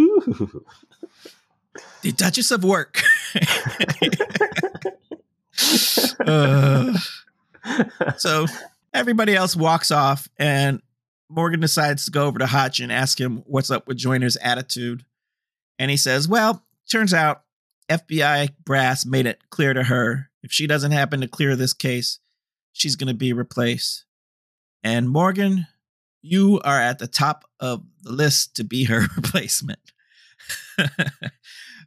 The 2.01 2.11
Duchess 2.11 2.51
of 2.51 2.63
Work. 2.63 3.01
Uh, 6.25 6.97
so 8.17 8.45
everybody 8.93 9.35
else 9.35 9.55
walks 9.55 9.91
off, 9.91 10.29
and 10.37 10.81
Morgan 11.29 11.59
decides 11.59 12.05
to 12.05 12.11
go 12.11 12.25
over 12.25 12.39
to 12.39 12.45
Hotch 12.45 12.79
and 12.79 12.91
ask 12.91 13.19
him 13.19 13.43
what's 13.45 13.71
up 13.71 13.87
with 13.87 13.97
Joyner's 13.97 14.37
attitude. 14.37 15.05
And 15.79 15.89
he 15.89 15.97
says, 15.97 16.27
Well, 16.27 16.63
turns 16.89 17.13
out 17.13 17.43
FBI 17.89 18.49
brass 18.63 19.05
made 19.05 19.25
it 19.25 19.49
clear 19.49 19.73
to 19.73 19.83
her 19.83 20.29
if 20.43 20.51
she 20.51 20.67
doesn't 20.67 20.91
happen 20.91 21.21
to 21.21 21.27
clear 21.27 21.55
this 21.55 21.73
case, 21.73 22.19
she's 22.73 22.95
going 22.95 23.07
to 23.07 23.13
be 23.13 23.33
replaced. 23.33 24.05
And 24.83 25.09
Morgan, 25.09 25.67
you 26.21 26.61
are 26.63 26.79
at 26.79 26.99
the 26.99 27.07
top 27.07 27.45
of 27.59 27.83
the 28.03 28.11
list 28.11 28.55
to 28.55 28.63
be 28.63 28.85
her 28.85 29.01
replacement. 29.15 29.79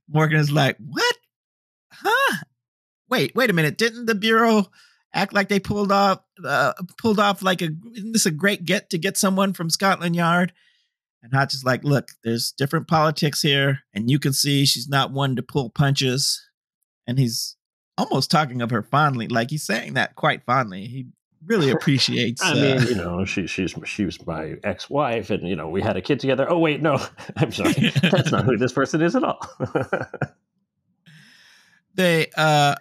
Morgan 0.09 0.39
is 0.39 0.51
like, 0.51 0.77
What? 0.79 1.17
Huh? 1.93 2.37
Wait, 3.09 3.35
wait 3.35 3.51
a 3.51 3.55
minute. 3.55 3.79
Didn't 3.79 4.07
the 4.07 4.15
Bureau 4.15 4.67
act 5.13 5.33
like 5.33 5.49
they 5.49 5.61
pulled 5.61 5.93
off 5.93 6.21
uh, 6.45 6.73
pulled 6.99 7.21
off 7.21 7.43
like 7.43 7.63
a 7.63 7.71
isn't 7.95 8.13
this 8.13 8.27
a 8.27 8.31
great 8.31 8.65
get 8.65 8.91
to 8.91 8.99
get 8.99 9.17
someone 9.17 9.53
from 9.53 9.71
Scotland 9.71 10.17
Yard? 10.17 10.53
And 11.23 11.33
Hotch 11.33 11.55
is 11.55 11.65
like, 11.65 11.85
look, 11.85 12.11
there's 12.23 12.53
different 12.53 12.87
politics 12.87 13.41
here, 13.41 13.81
and 13.95 14.11
you 14.11 14.19
can 14.19 14.35
see 14.35 14.67
she's 14.67 14.89
not 14.89 15.11
one 15.11 15.37
to 15.37 15.43
pull 15.43 15.71
punches. 15.71 16.43
And 17.07 17.19
he's 17.19 17.57
almost 17.97 18.31
talking 18.31 18.61
of 18.61 18.71
her 18.71 18.83
fondly, 18.83 19.29
like 19.29 19.51
he's 19.51 19.65
saying 19.65 19.95
that 19.95 20.17
quite 20.17 20.45
fondly. 20.45 20.87
He 20.87 21.07
really 21.47 21.71
appreciates. 21.71 22.43
I 22.43 22.55
mean, 22.55 22.79
uh, 22.79 22.83
you 22.83 22.95
know, 22.95 23.25
she 23.25 23.47
she's 23.47 23.75
she 23.85 24.05
was 24.05 24.25
my 24.27 24.57
ex 24.65 24.89
wife, 24.89 25.31
and 25.31 25.49
you 25.49 25.57
know, 25.57 25.69
we 25.69 25.83
had 25.83 25.97
a 25.97 26.03
kid 26.03 26.21
together. 26.21 26.47
Oh 26.49 26.59
wait, 26.59 26.83
no, 26.83 27.05
I'm 27.37 27.53
sorry, 27.53 27.73
that's 28.03 28.31
not 28.31 28.45
who 28.45 28.57
this 28.57 28.73
person 28.73 29.03
is 29.03 29.17
at 29.17 29.25
all. 29.25 29.41
they 31.95 32.29
uh 32.37 32.75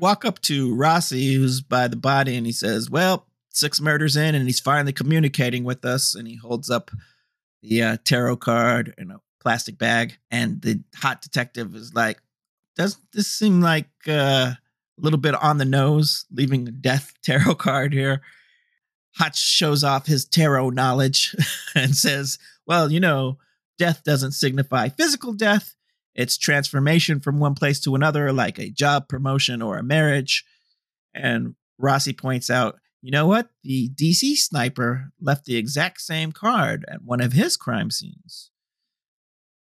walk 0.00 0.24
up 0.24 0.40
to 0.42 0.74
Rossi, 0.74 1.34
who's 1.34 1.60
by 1.60 1.88
the 1.88 1.96
body, 1.96 2.36
and 2.36 2.46
he 2.46 2.52
says, 2.52 2.90
Well, 2.90 3.26
six 3.50 3.80
murders 3.80 4.16
in, 4.16 4.34
and 4.34 4.46
he's 4.46 4.60
finally 4.60 4.92
communicating 4.92 5.64
with 5.64 5.84
us. 5.84 6.14
And 6.14 6.28
he 6.28 6.36
holds 6.36 6.70
up 6.70 6.90
the 7.62 7.82
uh, 7.82 7.96
tarot 8.04 8.36
card 8.36 8.94
in 8.98 9.10
a 9.10 9.20
plastic 9.40 9.78
bag. 9.78 10.18
And 10.30 10.60
the 10.62 10.82
hot 10.94 11.22
detective 11.22 11.74
is 11.74 11.94
like, 11.94 12.20
"Doesn't 12.76 13.02
this 13.12 13.28
seem 13.28 13.60
like 13.60 13.88
uh, 14.06 14.54
a 14.98 15.02
little 15.02 15.18
bit 15.18 15.34
on 15.34 15.58
the 15.58 15.64
nose, 15.64 16.24
leaving 16.30 16.68
a 16.68 16.72
death 16.72 17.12
tarot 17.24 17.56
card 17.56 17.92
here? 17.92 18.22
Hotch 19.16 19.38
shows 19.38 19.82
off 19.82 20.06
his 20.06 20.26
tarot 20.26 20.70
knowledge 20.70 21.34
and 21.74 21.96
says, 21.96 22.38
Well, 22.66 22.92
you 22.92 23.00
know, 23.00 23.38
death 23.78 24.02
doesn't 24.04 24.32
signify 24.32 24.88
physical 24.90 25.32
death. 25.32 25.74
It's 26.14 26.38
transformation 26.38 27.20
from 27.20 27.38
one 27.38 27.54
place 27.54 27.80
to 27.80 27.94
another, 27.94 28.32
like 28.32 28.58
a 28.58 28.70
job 28.70 29.08
promotion 29.08 29.60
or 29.60 29.76
a 29.76 29.82
marriage. 29.82 30.44
And 31.14 31.54
Rossi 31.78 32.12
points 32.12 32.48
out, 32.48 32.78
you 33.02 33.10
know 33.10 33.26
what? 33.26 33.50
The 33.62 33.90
DC 33.90 34.36
sniper 34.36 35.12
left 35.20 35.44
the 35.44 35.56
exact 35.56 36.00
same 36.00 36.32
card 36.32 36.84
at 36.88 37.02
one 37.02 37.20
of 37.20 37.34
his 37.34 37.56
crime 37.56 37.90
scenes. 37.90 38.50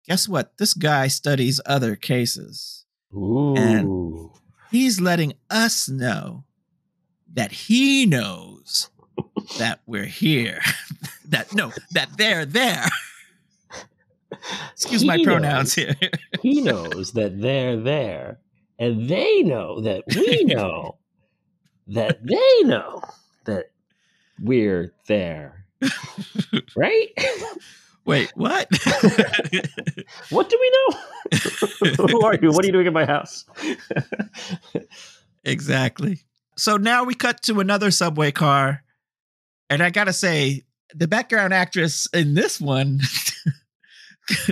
Guess 0.06 0.28
what? 0.28 0.56
This 0.58 0.74
guy 0.74 1.08
studies 1.08 1.60
other 1.64 1.96
cases. 1.96 2.84
Ooh. 3.14 3.56
And 3.56 4.30
he's 4.74 5.00
letting 5.00 5.32
us 5.50 5.88
know 5.88 6.44
that 7.32 7.52
he 7.52 8.06
knows 8.06 8.90
that 9.58 9.80
we're 9.86 10.04
here. 10.04 10.60
that 11.28 11.54
no, 11.54 11.72
that 11.92 12.08
they're 12.16 12.44
there. 12.44 12.86
Excuse 14.72 15.02
he 15.02 15.06
my 15.06 15.22
pronouns 15.22 15.76
knows, 15.76 15.96
here. 16.00 16.10
he 16.42 16.60
knows 16.60 17.12
that 17.12 17.40
they're 17.40 17.76
there, 17.76 18.40
and 18.78 19.08
they 19.08 19.42
know 19.42 19.80
that 19.80 20.02
we 20.14 20.44
know 20.46 20.98
that 21.86 22.26
they 22.26 22.68
know 22.68 23.00
that 23.44 23.66
we're 24.42 24.92
there. 25.06 25.66
right? 26.76 27.08
Wait, 28.04 28.30
what? 28.34 28.68
what 30.30 30.48
do 30.48 30.58
we 30.60 30.70
know? 30.70 30.98
Who 32.08 32.24
are 32.24 32.36
you? 32.36 32.50
What 32.50 32.64
are 32.64 32.66
you 32.66 32.72
doing 32.72 32.86
in 32.86 32.92
my 32.92 33.06
house? 33.06 33.44
exactly. 35.44 36.20
So 36.56 36.76
now 36.76 37.04
we 37.04 37.14
cut 37.14 37.42
to 37.44 37.60
another 37.60 37.90
subway 37.90 38.30
car. 38.30 38.82
And 39.70 39.82
I 39.82 39.90
got 39.90 40.04
to 40.04 40.12
say, 40.12 40.62
the 40.94 41.08
background 41.08 41.52
actress 41.52 42.06
in 42.12 42.34
this 42.34 42.60
one 42.60 43.00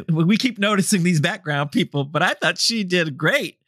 we 0.08 0.36
keep 0.36 0.58
noticing 0.58 1.02
these 1.02 1.20
background 1.20 1.72
people, 1.72 2.04
but 2.04 2.22
I 2.22 2.34
thought 2.34 2.58
she 2.58 2.84
did 2.84 3.16
great 3.16 3.58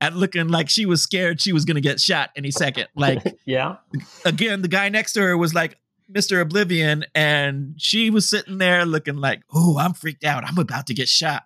at 0.00 0.14
looking 0.14 0.48
like 0.48 0.68
she 0.68 0.86
was 0.86 1.02
scared 1.02 1.40
she 1.40 1.52
was 1.52 1.64
going 1.64 1.74
to 1.74 1.80
get 1.80 2.00
shot 2.00 2.30
any 2.36 2.50
second. 2.50 2.88
Like, 2.94 3.38
yeah. 3.44 3.76
Again, 4.24 4.62
the 4.62 4.68
guy 4.68 4.88
next 4.88 5.14
to 5.14 5.22
her 5.22 5.36
was 5.36 5.54
like 5.54 5.78
Mr. 6.12 6.40
Oblivion, 6.40 7.04
and 7.14 7.74
she 7.76 8.10
was 8.10 8.28
sitting 8.28 8.58
there 8.58 8.84
looking 8.84 9.16
like, 9.16 9.42
oh, 9.52 9.78
I'm 9.78 9.92
freaked 9.92 10.24
out. 10.24 10.44
I'm 10.44 10.58
about 10.58 10.86
to 10.86 10.94
get 10.94 11.08
shot. 11.08 11.44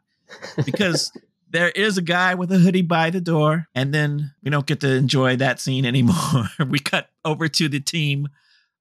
Because 0.64 1.12
there 1.50 1.70
is 1.70 1.98
a 1.98 2.02
guy 2.02 2.34
with 2.34 2.52
a 2.52 2.58
hoodie 2.58 2.82
by 2.82 3.10
the 3.10 3.20
door, 3.20 3.66
and 3.74 3.92
then 3.92 4.32
we 4.42 4.50
don't 4.50 4.66
get 4.66 4.80
to 4.80 4.92
enjoy 4.92 5.36
that 5.36 5.60
scene 5.60 5.84
anymore. 5.84 6.48
we 6.68 6.78
cut 6.78 7.08
over 7.24 7.48
to 7.48 7.68
the 7.68 7.80
team 7.80 8.28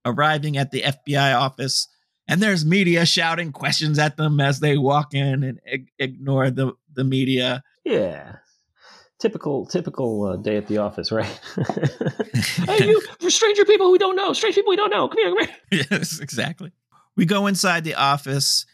arriving 0.06 0.58
at 0.58 0.72
the 0.72 0.82
FBI 0.82 1.36
office 1.36 1.88
and 2.32 2.42
there's 2.42 2.66
media 2.66 3.06
shouting 3.06 3.52
questions 3.52 4.00
at 4.00 4.16
them 4.16 4.40
as 4.40 4.62
they 4.62 4.78
walk 4.78 5.14
in 5.14 5.44
and 5.44 5.60
ig- 5.66 5.92
ignore 6.00 6.50
the 6.50 6.74
the 6.94 7.04
media. 7.04 7.62
Yeah. 7.84 8.38
Typical, 9.22 9.66
typical 9.68 10.24
uh, 10.26 10.36
day 10.36 10.58
at 10.58 10.68
the 10.68 10.80
office, 10.80 11.12
right? 11.12 11.40
hey, 12.66 12.88
you 12.88 13.02
stranger 13.30 13.66
people 13.66 13.88
who 13.88 14.00
don't 14.00 14.16
know, 14.16 14.34
strange 14.34 14.56
people 14.56 14.72
we 14.72 14.76
don't 14.76 14.90
know. 14.90 15.08
Come 15.08 15.18
here, 15.20 15.30
come 15.30 15.48
here. 15.48 15.86
Yes, 15.92 16.20
exactly. 16.20 16.72
We 17.16 17.26
go 17.26 17.46
inside 17.46 17.84
the 17.84 17.96
office, 17.96 18.66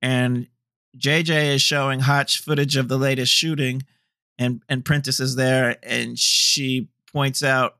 and 0.00 0.48
JJ 0.98 1.54
is 1.54 1.62
showing 1.62 2.00
Hotch 2.00 2.40
footage 2.40 2.76
of 2.76 2.88
the 2.88 2.98
latest 2.98 3.32
shooting, 3.32 3.82
and 4.38 4.62
and 4.68 4.84
Prentiss 4.84 5.20
is 5.20 5.36
there, 5.36 5.76
and 5.84 6.18
she 6.18 6.88
points 7.12 7.44
out, 7.44 7.76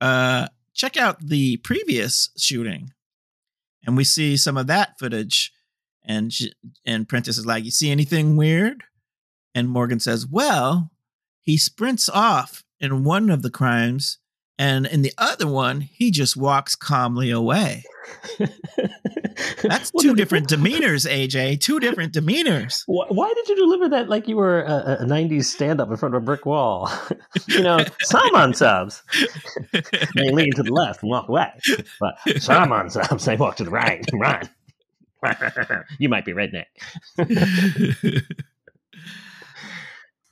uh, 0.00 0.48
check 0.74 0.96
out 0.96 1.24
the 1.24 1.58
previous 1.58 2.30
shooting 2.36 2.92
and 3.84 3.96
we 3.96 4.04
see 4.04 4.36
some 4.36 4.56
of 4.56 4.66
that 4.68 4.98
footage. 4.98 5.52
And 6.04 6.32
she, 6.32 6.52
and 6.84 7.08
Prentiss 7.08 7.38
is 7.38 7.46
like, 7.46 7.64
"You 7.64 7.70
see 7.70 7.90
anything 7.90 8.36
weird?" 8.36 8.82
And 9.54 9.68
Morgan 9.68 10.00
says, 10.00 10.26
"Well, 10.26 10.90
he 11.42 11.58
sprints 11.58 12.08
off 12.08 12.64
in 12.80 13.04
one 13.04 13.30
of 13.30 13.42
the 13.42 13.50
crimes, 13.50 14.18
and 14.58 14.86
in 14.86 15.02
the 15.02 15.12
other 15.18 15.46
one, 15.46 15.80
he 15.80 16.10
just 16.10 16.36
walks 16.36 16.74
calmly 16.74 17.30
away." 17.30 17.84
That's 19.62 19.90
two 19.90 20.14
different 20.14 20.48
demeanors, 20.48 21.08
AJ. 21.08 21.60
Two 21.60 21.80
different 21.80 22.12
demeanors. 22.12 22.84
Why 22.86 23.32
did 23.34 23.48
you 23.48 23.56
deliver 23.56 23.88
that 23.90 24.08
like 24.08 24.28
you 24.28 24.36
were 24.36 24.62
a, 24.62 24.98
a 25.00 25.04
90s 25.04 25.44
stand 25.44 25.80
up 25.80 25.90
in 25.90 25.96
front 25.96 26.14
of 26.14 26.22
a 26.22 26.24
brick 26.24 26.46
wall? 26.46 26.90
you 27.48 27.62
know, 27.62 27.78
Salmon 28.02 28.54
subs. 28.54 29.02
they 29.72 30.30
lean 30.30 30.52
to 30.54 30.62
the 30.62 30.72
left 30.72 31.02
and 31.02 31.10
walk 31.10 31.28
away. 31.28 31.52
But 32.00 32.18
Salmon 32.40 32.90
subs, 32.90 33.24
they 33.24 33.36
walk 33.36 33.56
to 33.56 33.64
the 33.64 33.70
right 33.70 34.04
and 34.10 34.20
run. 34.20 34.48
you 35.98 36.08
might 36.08 36.24
be 36.24 36.32
redneck. 36.32 36.66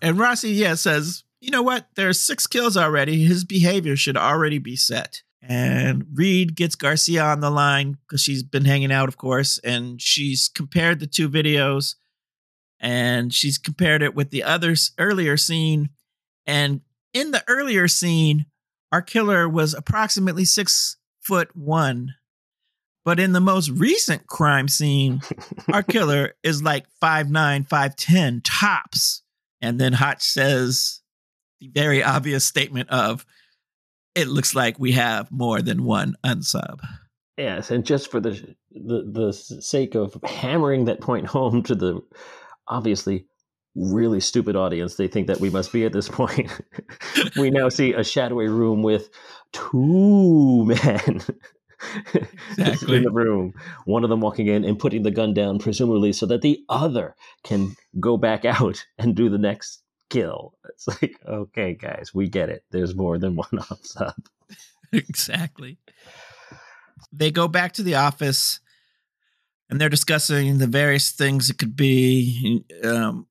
And 0.02 0.18
Rossi, 0.18 0.50
yeah, 0.50 0.74
says, 0.74 1.24
you 1.40 1.50
know 1.50 1.62
what? 1.62 1.86
There's 1.94 2.20
six 2.20 2.46
kills 2.46 2.76
already. 2.76 3.24
His 3.24 3.44
behavior 3.44 3.96
should 3.96 4.16
already 4.16 4.58
be 4.58 4.76
set. 4.76 5.22
And 5.42 6.06
Reid 6.12 6.54
gets 6.54 6.74
Garcia 6.74 7.24
on 7.24 7.40
the 7.40 7.50
line 7.50 7.96
because 8.06 8.20
she's 8.20 8.42
been 8.42 8.66
hanging 8.66 8.92
out, 8.92 9.08
of 9.08 9.16
course, 9.16 9.58
and 9.58 10.00
she's 10.00 10.50
compared 10.54 11.00
the 11.00 11.06
two 11.06 11.28
videos 11.30 11.94
and 12.78 13.32
she's 13.32 13.58
compared 13.58 14.02
it 14.02 14.14
with 14.14 14.30
the 14.30 14.42
other 14.42 14.74
earlier 14.98 15.36
scene. 15.36 15.90
And 16.46 16.80
in 17.12 17.30
the 17.30 17.44
earlier 17.48 17.88
scene, 17.88 18.46
our 18.92 19.02
killer 19.02 19.48
was 19.48 19.74
approximately 19.74 20.44
six 20.44 20.96
foot 21.20 21.54
one. 21.54 22.14
But 23.04 23.18
in 23.20 23.32
the 23.32 23.40
most 23.40 23.70
recent 23.70 24.26
crime 24.26 24.68
scene, 24.68 25.22
our 25.72 25.82
killer 25.82 26.34
is 26.42 26.62
like 26.62 26.86
five 27.00 27.30
nine, 27.30 27.64
five 27.64 27.96
ten 27.96 28.40
tops. 28.42 29.22
And 29.62 29.80
then 29.80 29.92
Hotch 29.92 30.22
says 30.22 31.00
the 31.60 31.68
very 31.68 32.02
obvious 32.02 32.44
statement 32.44 32.88
of, 32.90 33.26
it 34.14 34.28
looks 34.28 34.54
like 34.54 34.78
we 34.78 34.92
have 34.92 35.30
more 35.30 35.62
than 35.62 35.84
one 35.84 36.16
unsub. 36.24 36.80
Yes, 37.36 37.70
and 37.70 37.86
just 37.86 38.10
for 38.10 38.20
the 38.20 38.54
the 38.70 39.02
the 39.10 39.32
sake 39.32 39.94
of 39.94 40.16
hammering 40.24 40.84
that 40.84 41.00
point 41.00 41.26
home 41.26 41.62
to 41.62 41.74
the 41.74 42.00
obviously 42.68 43.26
really 43.74 44.20
stupid 44.20 44.56
audience 44.56 44.96
they 44.96 45.06
think 45.08 45.26
that 45.28 45.40
we 45.40 45.48
must 45.48 45.72
be 45.72 45.84
at 45.84 45.92
this 45.92 46.08
point, 46.08 46.50
we 47.36 47.50
now 47.50 47.68
see 47.68 47.94
a 47.94 48.04
shadowy 48.04 48.48
room 48.48 48.82
with 48.82 49.08
two 49.52 50.64
men. 50.66 51.22
Exactly. 52.50 52.98
in 52.98 53.02
the 53.04 53.10
room, 53.10 53.54
one 53.84 54.04
of 54.04 54.10
them 54.10 54.20
walking 54.20 54.46
in 54.46 54.64
and 54.64 54.78
putting 54.78 55.02
the 55.02 55.10
gun 55.10 55.32
down, 55.32 55.58
presumably 55.58 56.12
so 56.12 56.26
that 56.26 56.42
the 56.42 56.62
other 56.68 57.14
can 57.44 57.74
go 57.98 58.16
back 58.16 58.44
out 58.44 58.84
and 58.98 59.14
do 59.14 59.28
the 59.28 59.38
next 59.38 59.82
kill. 60.10 60.54
It's 60.68 60.86
like, 60.88 61.16
okay, 61.26 61.74
guys, 61.74 62.12
we 62.12 62.28
get 62.28 62.50
it. 62.50 62.64
There's 62.70 62.94
more 62.94 63.18
than 63.18 63.36
one 63.36 63.48
off 63.58 63.80
up. 63.96 64.28
exactly. 64.92 65.78
They 67.12 67.30
go 67.30 67.48
back 67.48 67.72
to 67.72 67.82
the 67.82 67.94
office 67.94 68.60
and 69.70 69.80
they're 69.80 69.88
discussing 69.88 70.58
the 70.58 70.66
various 70.66 71.10
things 71.12 71.48
it 71.48 71.58
could 71.58 71.76
be. 71.76 72.64
Um, 72.84 73.26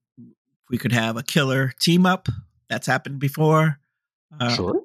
we 0.69 0.77
could 0.77 0.93
have 0.93 1.17
a 1.17 1.23
killer 1.23 1.73
team 1.79 2.05
up. 2.05 2.27
That's 2.69 2.87
happened 2.87 3.19
before. 3.19 3.79
Uh, 4.39 4.49
sure. 4.49 4.81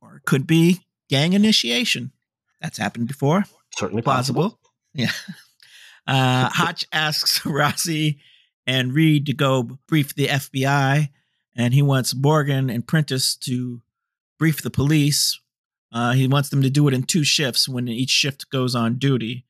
Or 0.00 0.16
it 0.16 0.24
could 0.24 0.46
be 0.46 0.80
gang 1.08 1.32
initiation. 1.32 2.12
That's 2.60 2.78
happened 2.78 3.08
before. 3.08 3.44
Certainly 3.76 4.02
plausible. 4.02 4.50
Possible. 4.50 4.60
Yeah. 4.94 5.10
Uh, 6.06 6.48
Hotch 6.48 6.84
asks 6.92 7.40
Rossi 7.44 8.20
and 8.66 8.94
Reid 8.94 9.26
to 9.26 9.34
go 9.34 9.78
brief 9.88 10.14
the 10.14 10.28
FBI, 10.28 11.08
and 11.56 11.74
he 11.74 11.82
wants 11.82 12.14
Morgan 12.14 12.70
and 12.70 12.86
Prentiss 12.86 13.36
to 13.40 13.82
brief 14.38 14.62
the 14.62 14.70
police. 14.70 15.40
Uh, 15.92 16.12
he 16.12 16.28
wants 16.28 16.48
them 16.48 16.62
to 16.62 16.70
do 16.70 16.86
it 16.88 16.94
in 16.94 17.02
two 17.04 17.24
shifts 17.24 17.68
when 17.68 17.88
each 17.88 18.10
shift 18.10 18.50
goes 18.50 18.74
on 18.74 18.98
duty. 18.98 19.46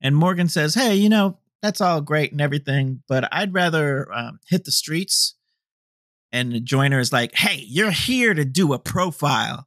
And 0.00 0.16
Morgan 0.16 0.48
says, 0.48 0.74
Hey, 0.74 0.94
you 0.94 1.08
know, 1.08 1.38
that's 1.60 1.80
all 1.80 2.00
great 2.00 2.32
and 2.32 2.40
everything, 2.40 3.02
but 3.08 3.28
I'd 3.32 3.54
rather 3.54 4.12
um, 4.12 4.40
hit 4.48 4.64
the 4.64 4.72
streets. 4.72 5.34
And 6.30 6.52
the 6.52 6.60
Joyner 6.60 7.00
is 7.00 7.12
like, 7.12 7.34
Hey, 7.34 7.64
you're 7.66 7.90
here 7.90 8.34
to 8.34 8.44
do 8.44 8.72
a 8.72 8.78
profile. 8.78 9.66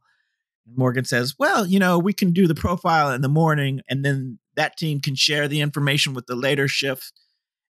Morgan 0.73 1.05
says, 1.05 1.35
Well, 1.37 1.65
you 1.65 1.79
know, 1.79 1.99
we 1.99 2.13
can 2.13 2.31
do 2.31 2.47
the 2.47 2.55
profile 2.55 3.11
in 3.11 3.21
the 3.21 3.29
morning, 3.29 3.81
and 3.89 4.03
then 4.03 4.39
that 4.55 4.77
team 4.77 4.99
can 4.99 5.15
share 5.15 5.47
the 5.47 5.61
information 5.61 6.13
with 6.13 6.25
the 6.27 6.35
later 6.35 6.67
shift. 6.67 7.11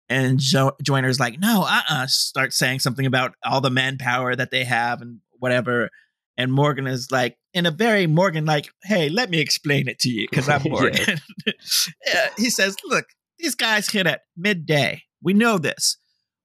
And 0.09 0.41
jo- 0.41 0.77
Joyner's 0.83 1.21
like, 1.21 1.39
No, 1.39 1.63
uh 1.63 1.81
uh-uh. 1.89 2.03
uh, 2.03 2.07
start 2.07 2.53
saying 2.53 2.81
something 2.81 3.07
about 3.07 3.35
all 3.45 3.61
the 3.61 3.71
manpower 3.71 4.35
that 4.35 4.51
they 4.51 4.65
have 4.65 5.01
and 5.03 5.21
whatever. 5.39 5.91
And 6.37 6.53
Morgan 6.53 6.87
is 6.87 7.11
like, 7.11 7.37
in 7.53 7.67
a 7.67 7.71
very 7.71 8.07
Morgan 8.07 8.45
like, 8.45 8.71
Hey, 8.85 9.09
let 9.09 9.31
me 9.31 9.39
explain 9.39 9.89
it 9.89 9.99
to 10.01 10.11
you 10.11 10.27
because 10.29 10.49
I'm 10.49 10.63
Morgan. 10.69 11.21
yeah. 12.07 12.29
he 12.37 12.51
says, 12.51 12.77
Look, 12.85 13.07
these 13.39 13.55
guys 13.55 13.89
hit 13.89 14.07
at 14.07 14.23
midday. 14.37 15.03
We 15.23 15.33
know 15.33 15.59
this. 15.59 15.97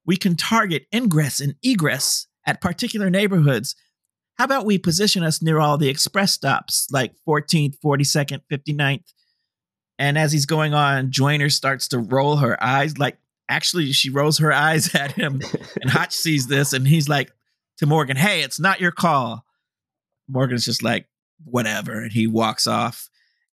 We 0.05 0.17
can 0.17 0.35
target 0.35 0.83
ingress 0.93 1.39
and 1.39 1.55
egress 1.63 2.27
at 2.45 2.61
particular 2.61 3.09
neighborhoods 3.09 3.75
how 4.37 4.45
about 4.45 4.65
we 4.65 4.77
position 4.77 5.23
us 5.23 5.41
near 5.41 5.59
all 5.59 5.77
the 5.77 5.89
express 5.89 6.33
stops, 6.33 6.87
like 6.91 7.13
14th, 7.27 7.77
42nd, 7.79 8.41
59th? 8.51 9.13
And 9.97 10.17
as 10.17 10.31
he's 10.31 10.45
going 10.45 10.73
on, 10.73 11.11
Joyner 11.11 11.49
starts 11.49 11.87
to 11.89 11.99
roll 11.99 12.37
her 12.37 12.61
eyes. 12.61 12.97
Like, 12.97 13.17
actually, 13.47 13.91
she 13.93 14.09
rolls 14.09 14.39
her 14.39 14.51
eyes 14.51 14.93
at 14.95 15.13
him. 15.13 15.41
and 15.81 15.89
Hotch 15.89 16.13
sees 16.13 16.47
this 16.47 16.73
and 16.73 16.87
he's 16.87 17.07
like 17.07 17.31
to 17.77 17.85
Morgan, 17.85 18.17
Hey, 18.17 18.41
it's 18.41 18.59
not 18.59 18.81
your 18.81 18.91
call. 18.91 19.45
Morgan's 20.27 20.65
just 20.65 20.83
like, 20.83 21.07
Whatever. 21.43 22.01
And 22.01 22.11
he 22.11 22.27
walks 22.27 22.67
off. 22.67 23.09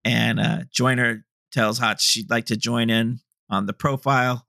And 0.03 0.39
uh, 0.39 0.59
Joyner 0.71 1.25
tells 1.51 1.80
Hotch 1.80 2.01
she'd 2.01 2.30
like 2.30 2.45
to 2.47 2.57
join 2.57 2.89
in 2.89 3.19
on 3.49 3.65
the 3.65 3.73
profile. 3.73 4.45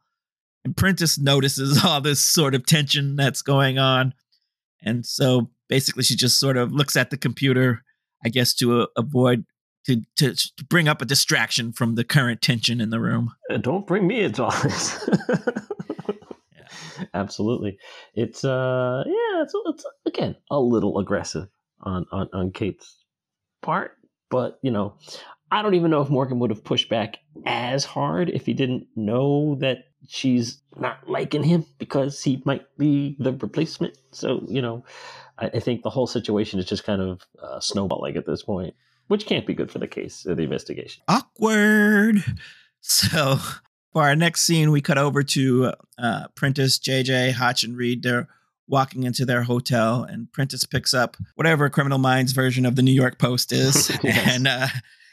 And 0.64 0.76
Prentiss 0.76 1.18
notices 1.18 1.82
all 1.84 2.00
this 2.00 2.20
sort 2.20 2.54
of 2.54 2.66
tension 2.66 3.16
that's 3.16 3.40
going 3.40 3.78
on. 3.78 4.12
And 4.82 5.06
so 5.06 5.50
basically 5.68 6.02
she 6.02 6.16
just 6.16 6.38
sort 6.38 6.56
of 6.56 6.72
looks 6.72 6.96
at 6.96 7.10
the 7.10 7.16
computer, 7.16 7.84
I 8.24 8.28
guess, 8.28 8.54
to 8.54 8.82
uh, 8.82 8.86
avoid 8.96 9.44
to, 9.86 10.02
to, 10.16 10.34
to 10.34 10.64
bring 10.68 10.88
up 10.88 11.00
a 11.00 11.06
distraction 11.06 11.72
from 11.72 11.94
the 11.94 12.04
current 12.04 12.42
tension 12.42 12.80
in 12.80 12.90
the 12.90 13.00
room. 13.00 13.32
Uh, 13.50 13.56
don't 13.56 13.86
bring 13.86 14.06
me 14.06 14.22
into 14.22 14.44
all 14.44 14.62
this. 14.62 15.08
yeah. 15.28 17.06
Absolutely, 17.14 17.78
it's 18.14 18.44
uh 18.44 19.04
yeah, 19.06 19.42
it's, 19.42 19.54
it's 19.66 19.86
again 20.04 20.36
a 20.50 20.58
little 20.58 20.98
aggressive 20.98 21.48
on 21.80 22.06
on 22.10 22.28
on 22.32 22.50
Kate's 22.50 23.04
part, 23.62 23.92
but 24.30 24.58
you 24.62 24.70
know, 24.70 24.94
I 25.50 25.62
don't 25.62 25.74
even 25.74 25.90
know 25.90 26.02
if 26.02 26.10
Morgan 26.10 26.38
would 26.40 26.50
have 26.50 26.64
pushed 26.64 26.88
back 26.88 27.18
as 27.46 27.84
hard 27.84 28.30
if 28.30 28.46
he 28.46 28.52
didn't 28.52 28.86
know 28.96 29.56
that 29.60 29.84
she's 30.06 30.60
not 30.76 31.08
liking 31.08 31.42
him 31.42 31.64
because 31.78 32.22
he 32.22 32.42
might 32.44 32.64
be 32.76 33.16
the 33.18 33.32
replacement. 33.32 33.96
So, 34.12 34.44
you 34.48 34.62
know, 34.62 34.84
I, 35.38 35.46
I 35.46 35.60
think 35.60 35.82
the 35.82 35.90
whole 35.90 36.06
situation 36.06 36.58
is 36.58 36.66
just 36.66 36.84
kind 36.84 37.00
of 37.00 37.26
uh, 37.42 37.60
snowballing 37.60 38.16
at 38.16 38.26
this 38.26 38.42
point, 38.42 38.74
which 39.06 39.26
can't 39.26 39.46
be 39.46 39.54
good 39.54 39.70
for 39.70 39.78
the 39.78 39.88
case 39.88 40.26
or 40.26 40.34
the 40.34 40.42
investigation. 40.42 41.02
Awkward. 41.08 42.24
So, 42.80 43.38
for 43.92 44.02
our 44.02 44.14
next 44.14 44.46
scene, 44.46 44.70
we 44.70 44.80
cut 44.80 44.98
over 44.98 45.24
to 45.24 45.72
uh, 45.98 46.28
Prentiss, 46.36 46.78
JJ, 46.78 47.32
Hotch, 47.32 47.64
and 47.64 47.76
Reid. 47.76 48.04
They're 48.04 48.28
walking 48.68 49.02
into 49.02 49.26
their 49.26 49.42
hotel, 49.42 50.04
and 50.04 50.30
Prentiss 50.32 50.64
picks 50.64 50.94
up 50.94 51.16
whatever 51.34 51.68
Criminal 51.68 51.98
Minds 51.98 52.32
version 52.32 52.64
of 52.64 52.76
the 52.76 52.82
New 52.82 52.92
York 52.92 53.18
Post 53.18 53.52
is 53.52 53.90
yes. 54.04 54.28
and 54.28 54.46
uh, 54.46 54.68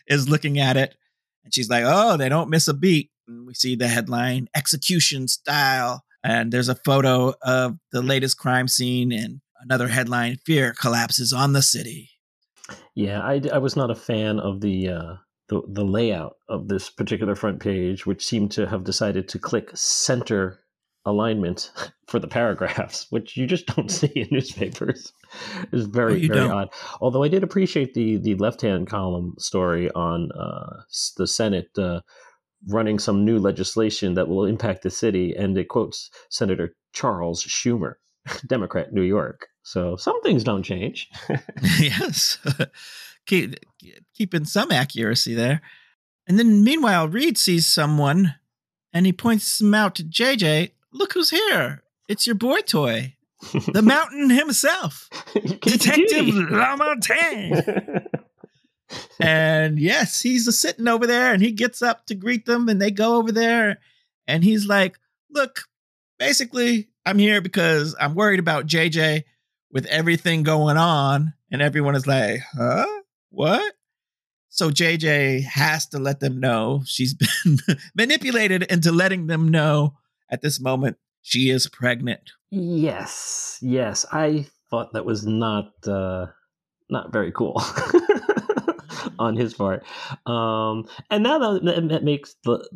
is 0.07 0.29
looking 0.29 0.59
at 0.59 0.77
it. 0.77 0.95
And 1.43 1.53
she's 1.53 1.69
like, 1.69 1.83
oh, 1.85 2.17
they 2.17 2.29
don't 2.29 2.49
miss 2.49 2.67
a 2.67 2.73
beat. 2.73 3.09
And 3.27 3.47
we 3.47 3.55
see 3.55 3.75
the 3.75 3.87
headline 3.87 4.47
execution 4.55 5.27
style. 5.27 6.03
And 6.23 6.51
there's 6.51 6.69
a 6.69 6.75
photo 6.75 7.33
of 7.41 7.77
the 7.91 8.01
latest 8.01 8.37
crime 8.37 8.67
scene 8.67 9.11
and 9.11 9.41
another 9.65 9.89
headline 9.89 10.37
fear 10.45 10.73
collapses 10.73 11.33
on 11.33 11.53
the 11.53 11.61
city. 11.61 12.11
Yeah, 12.95 13.21
I, 13.21 13.41
I 13.51 13.57
was 13.57 13.75
not 13.75 13.91
a 13.91 13.95
fan 13.95 14.39
of 14.39 14.61
the, 14.61 14.89
uh, 14.89 15.13
the 15.49 15.61
the 15.67 15.83
layout 15.83 16.37
of 16.49 16.67
this 16.67 16.89
particular 16.89 17.35
front 17.35 17.59
page, 17.59 18.05
which 18.05 18.25
seemed 18.25 18.51
to 18.51 18.67
have 18.67 18.83
decided 18.83 19.27
to 19.29 19.39
click 19.39 19.69
center 19.75 20.61
alignment 21.05 21.71
for 22.07 22.19
the 22.19 22.27
paragraphs, 22.27 23.07
which 23.11 23.37
you 23.37 23.45
just 23.45 23.67
don't 23.67 23.91
see 23.99 24.07
in 24.07 24.27
newspapers. 24.31 25.13
It's 25.71 25.85
very 25.85 26.27
very 26.27 26.39
don't. 26.39 26.51
odd. 26.51 26.69
Although 27.01 27.23
I 27.23 27.27
did 27.27 27.43
appreciate 27.43 27.93
the 27.93 28.17
the 28.17 28.35
left 28.35 28.61
hand 28.61 28.87
column 28.87 29.35
story 29.37 29.91
on 29.91 30.31
uh, 30.31 30.81
the 31.17 31.27
Senate 31.27 31.69
uh, 31.77 32.01
running 32.67 32.97
some 32.97 33.23
new 33.23 33.37
legislation 33.37 34.15
that 34.15 34.27
will 34.27 34.45
impact 34.45 34.81
the 34.81 34.89
city, 34.89 35.35
and 35.35 35.57
it 35.57 35.67
quotes 35.67 36.09
Senator 36.29 36.75
Charles 36.93 37.43
Schumer, 37.43 37.95
Democrat, 38.47 38.93
New 38.93 39.03
York. 39.03 39.47
So 39.65 39.95
some 39.95 40.21
things 40.21 40.43
don't 40.43 40.63
change. 40.63 41.09
yes, 41.79 42.37
Keep, 43.25 43.55
keeping 44.13 44.45
some 44.45 44.71
accuracy 44.71 45.33
there. 45.33 45.61
And 46.27 46.37
then 46.37 46.63
meanwhile, 46.63 47.07
Reid 47.07 47.39
sees 47.39 47.67
someone, 47.67 48.35
and 48.93 49.07
he 49.07 49.13
points 49.13 49.59
him 49.59 49.73
out 49.73 49.95
to 49.95 50.03
JJ. 50.03 50.71
Look 50.93 51.13
who's 51.13 51.31
here! 51.31 51.81
It's 52.07 52.27
your 52.27 52.35
boy 52.35 52.59
toy, 52.61 53.15
the 53.73 53.81
Mountain 53.83 54.29
himself, 54.29 55.09
Detective 55.33 56.27
Lamontagne 56.27 58.05
and 59.19 59.79
yes, 59.79 60.21
he's 60.21 60.57
sitting 60.57 60.87
over 60.87 61.07
there 61.07 61.33
and 61.33 61.41
he 61.41 61.51
gets 61.51 61.81
up 61.81 62.05
to 62.05 62.15
greet 62.15 62.45
them 62.45 62.69
and 62.69 62.81
they 62.81 62.91
go 62.91 63.15
over 63.15 63.31
there 63.31 63.79
and 64.27 64.43
he's 64.43 64.67
like, 64.67 64.99
Look, 65.29 65.63
basically, 66.17 66.89
I'm 67.05 67.17
here 67.17 67.41
because 67.41 67.95
I'm 67.99 68.15
worried 68.15 68.39
about 68.39 68.67
JJ 68.67 69.23
with 69.71 69.85
everything 69.87 70.43
going 70.43 70.77
on. 70.77 71.33
And 71.51 71.61
everyone 71.61 71.95
is 71.95 72.07
like, 72.07 72.41
Huh? 72.53 72.85
What? 73.29 73.73
So 74.49 74.69
JJ 74.69 75.43
has 75.43 75.87
to 75.87 75.99
let 75.99 76.21
them 76.21 76.39
know 76.39 76.83
she's 76.85 77.13
been 77.43 77.57
manipulated 77.93 78.63
into 78.63 78.91
letting 78.91 79.27
them 79.27 79.49
know 79.49 79.97
at 80.29 80.41
this 80.41 80.61
moment 80.61 80.97
she 81.21 81.49
is 81.49 81.67
pregnant. 81.67 82.31
Yes, 82.51 83.57
yes. 83.61 84.05
I 84.11 84.47
thought 84.69 84.93
that 84.93 85.05
was 85.05 85.25
not 85.25 85.71
uh 85.85 86.27
not 86.89 87.11
very 87.11 87.31
cool. 87.31 87.61
on 89.19 89.35
his 89.35 89.53
part. 89.53 89.83
Um, 90.25 90.87
and 91.09 91.23
now 91.23 91.39
that, 91.39 91.87
that 91.89 92.03
makes 92.03 92.35
the 92.43 92.67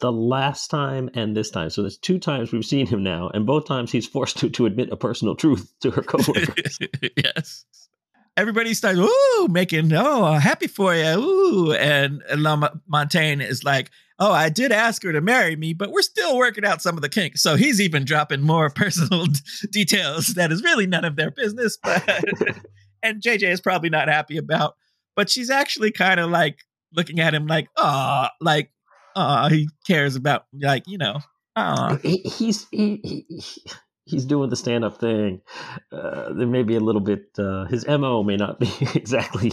the 0.00 0.12
last 0.12 0.68
time 0.68 1.10
and 1.14 1.36
this 1.36 1.50
time. 1.50 1.70
So 1.70 1.82
there's 1.82 1.98
two 1.98 2.18
times 2.18 2.52
we've 2.52 2.64
seen 2.64 2.86
him 2.86 3.02
now, 3.02 3.30
and 3.32 3.46
both 3.46 3.66
times 3.66 3.92
he's 3.92 4.06
forced 4.06 4.38
to 4.38 4.50
to 4.50 4.66
admit 4.66 4.90
a 4.92 4.96
personal 4.96 5.34
truth 5.34 5.72
to 5.80 5.90
her 5.90 6.02
coworkers. 6.02 6.78
yes. 7.16 7.64
Everybody 8.36 8.74
starts 8.74 8.98
ooh 8.98 9.48
making 9.48 9.92
oh 9.92 10.32
happy 10.32 10.66
for 10.66 10.92
you 10.92 11.04
ooh 11.04 11.72
and, 11.72 12.20
and 12.28 12.42
La 12.42 12.68
Montaigne 12.88 13.40
is 13.40 13.62
like 13.62 13.92
oh 14.18 14.32
I 14.32 14.48
did 14.48 14.72
ask 14.72 15.04
her 15.04 15.12
to 15.12 15.20
marry 15.20 15.54
me 15.54 15.72
but 15.72 15.92
we're 15.92 16.02
still 16.02 16.36
working 16.36 16.64
out 16.64 16.82
some 16.82 16.96
of 16.96 17.02
the 17.02 17.08
kinks 17.08 17.42
so 17.42 17.54
he's 17.54 17.80
even 17.80 18.04
dropping 18.04 18.42
more 18.42 18.70
personal 18.74 19.26
d- 19.26 19.38
details 19.70 20.34
that 20.34 20.50
is 20.50 20.64
really 20.64 20.88
none 20.88 21.04
of 21.04 21.14
their 21.14 21.30
business 21.30 21.78
but 21.80 22.02
and 23.04 23.22
JJ 23.22 23.52
is 23.52 23.60
probably 23.60 23.90
not 23.90 24.08
happy 24.08 24.36
about 24.36 24.74
but 25.16 25.30
she's 25.30 25.50
actually 25.50 25.90
kind 25.90 26.20
of 26.20 26.30
like 26.30 26.58
looking 26.92 27.20
at 27.20 27.34
him 27.34 27.46
like, 27.46 27.68
oh, 27.76 28.28
like, 28.40 28.70
oh, 29.16 29.48
he 29.48 29.68
cares 29.86 30.16
about, 30.16 30.46
like, 30.52 30.84
you 30.86 30.98
know, 30.98 31.18
oh. 31.56 31.98
He, 32.02 32.18
he's 32.18 32.66
he, 32.70 33.00
he, 33.02 33.64
he's 34.04 34.24
doing 34.24 34.50
the 34.50 34.56
stand 34.56 34.84
up 34.84 34.98
thing. 34.98 35.40
Uh, 35.92 36.32
there 36.32 36.46
may 36.46 36.62
be 36.62 36.76
a 36.76 36.80
little 36.80 37.00
bit. 37.00 37.26
Uh, 37.38 37.64
his 37.66 37.86
mo 37.86 38.22
may 38.22 38.36
not 38.36 38.58
be 38.60 38.70
exactly 38.94 39.52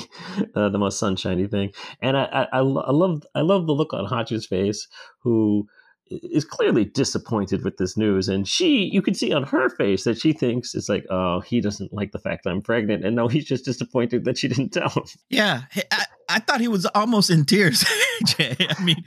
uh, 0.56 0.70
the 0.70 0.78
most 0.78 1.00
sunshiny 1.00 1.48
thing, 1.48 1.72
and 2.02 2.18
I, 2.18 2.48
I, 2.52 2.60
I, 2.60 2.60
love 2.60 3.24
I 3.36 3.42
love 3.42 3.68
the 3.68 3.74
look 3.74 3.94
on 3.94 4.06
Hotch's 4.06 4.46
face, 4.46 4.88
who 5.20 5.68
is 6.12 6.46
clearly 6.46 6.86
disappointed 6.86 7.64
with 7.64 7.78
this 7.78 7.98
news, 7.98 8.28
and 8.28 8.48
she, 8.48 8.90
you 8.92 9.02
can 9.02 9.14
see 9.14 9.34
on 9.34 9.44
her 9.44 9.70
face 9.70 10.04
that 10.04 10.20
she 10.20 10.34
thinks 10.34 10.76
it's 10.76 10.90
like, 10.90 11.06
oh, 11.10 11.40
he 11.42 11.62
doesn't 11.62 11.94
like 11.94 12.12
the 12.12 12.20
fact 12.20 12.44
that 12.44 12.52
I'm 12.52 12.62
pregnant, 12.62 13.06
and 13.06 13.16
no, 13.16 13.28
he's 13.28 13.46
just 13.46 13.66
disappointed 13.66 14.26
that 14.26 14.38
she 14.38 14.48
didn't 14.48 14.70
tell 14.74 14.90
him. 14.90 15.04
Yeah, 15.30 15.62
I, 15.92 16.06
I 16.30 16.40
thought 16.40 16.62
he 16.62 16.68
was 16.68 16.86
almost 16.88 17.30
in 17.30 17.46
tears. 17.46 17.84
Jay, 18.26 18.56
I 18.60 18.84
mean, 18.84 19.04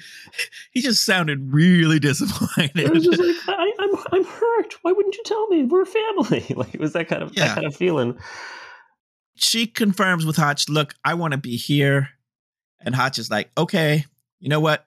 he 0.72 0.80
just 0.80 1.04
sounded 1.04 1.52
really 1.52 1.98
disappointed. 1.98 2.78
It 2.78 2.92
was 2.92 3.04
just 3.04 3.20
like, 3.20 3.58
I, 3.58 3.72
am 3.80 3.96
I'm, 3.96 4.04
I'm 4.12 4.24
hurt. 4.24 4.74
Why 4.82 4.92
wouldn't 4.92 5.14
you 5.14 5.22
tell 5.24 5.46
me? 5.48 5.64
We're 5.64 5.82
a 5.82 5.86
family. 5.86 6.44
Like 6.54 6.74
it 6.74 6.80
was 6.80 6.92
that 6.92 7.08
kind 7.08 7.22
of 7.22 7.32
yeah. 7.34 7.46
that 7.46 7.54
kind 7.54 7.66
of 7.66 7.74
feeling. 7.74 8.18
She 9.34 9.66
confirms 9.66 10.24
with 10.24 10.36
Hotch, 10.36 10.68
look, 10.68 10.94
I 11.04 11.14
want 11.14 11.32
to 11.32 11.38
be 11.38 11.56
here, 11.56 12.10
and 12.80 12.94
Hotch 12.94 13.18
is 13.18 13.30
like, 13.30 13.50
okay, 13.58 14.04
you 14.38 14.48
know 14.48 14.60
what? 14.60 14.86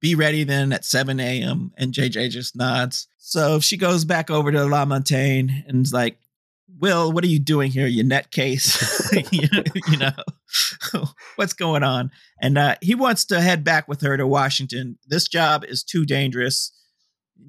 Be 0.00 0.14
ready 0.14 0.44
then 0.44 0.72
at 0.72 0.84
7 0.84 1.18
a.m. 1.18 1.72
And 1.76 1.92
JJ 1.92 2.30
just 2.30 2.56
nods. 2.56 3.08
So 3.18 3.60
she 3.60 3.76
goes 3.76 4.04
back 4.04 4.30
over 4.30 4.52
to 4.52 4.58
LaMontagne 4.58 5.66
and 5.68 5.84
is 5.84 5.92
like, 5.92 6.18
Will, 6.78 7.10
what 7.12 7.24
are 7.24 7.28
you 7.28 7.38
doing 7.38 7.70
here, 7.70 7.86
you 7.86 8.04
net 8.04 8.30
case? 8.30 9.10
you, 9.32 9.48
you, 9.88 9.96
know, 9.96 10.12
what's 11.36 11.54
going 11.54 11.82
on? 11.82 12.10
And 12.40 12.58
uh, 12.58 12.74
he 12.82 12.94
wants 12.94 13.24
to 13.26 13.40
head 13.40 13.64
back 13.64 13.88
with 13.88 14.02
her 14.02 14.16
to 14.16 14.26
Washington. 14.26 14.98
This 15.06 15.26
job 15.26 15.64
is 15.64 15.82
too 15.82 16.04
dangerous. 16.04 16.72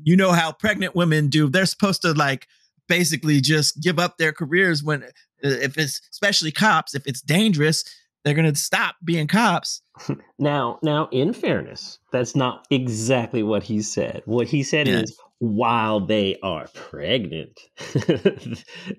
You 0.04 0.16
know 0.16 0.32
how 0.32 0.52
pregnant 0.52 0.96
women 0.96 1.28
do. 1.28 1.50
They're 1.50 1.66
supposed 1.66 2.04
to 2.04 2.14
like 2.14 2.48
basically 2.88 3.42
just 3.42 3.82
give 3.82 4.00
up 4.00 4.18
their 4.18 4.32
careers 4.32 4.82
when, 4.82 5.04
uh, 5.04 5.08
if 5.42 5.78
it's 5.78 6.00
especially 6.12 6.52
cops, 6.52 6.96
if 6.96 7.06
it's 7.06 7.22
dangerous, 7.22 7.84
they're 8.24 8.34
going 8.34 8.52
to 8.52 8.60
stop 8.60 8.96
being 9.04 9.28
cops. 9.28 9.82
Now, 10.40 10.78
now, 10.84 11.10
in 11.12 11.34
fairness, 11.34 11.98
that's 12.12 12.36
not 12.36 12.68
exactly 12.70 13.42
what 13.42 13.64
he 13.64 13.82
said. 13.82 14.22
What 14.26 14.48
he 14.48 14.62
said 14.62 14.88
yes. 14.88 15.06
is 15.06 15.18
while 15.40 16.00
they 16.00 16.38
are 16.44 16.68
pregnant, 16.76 17.60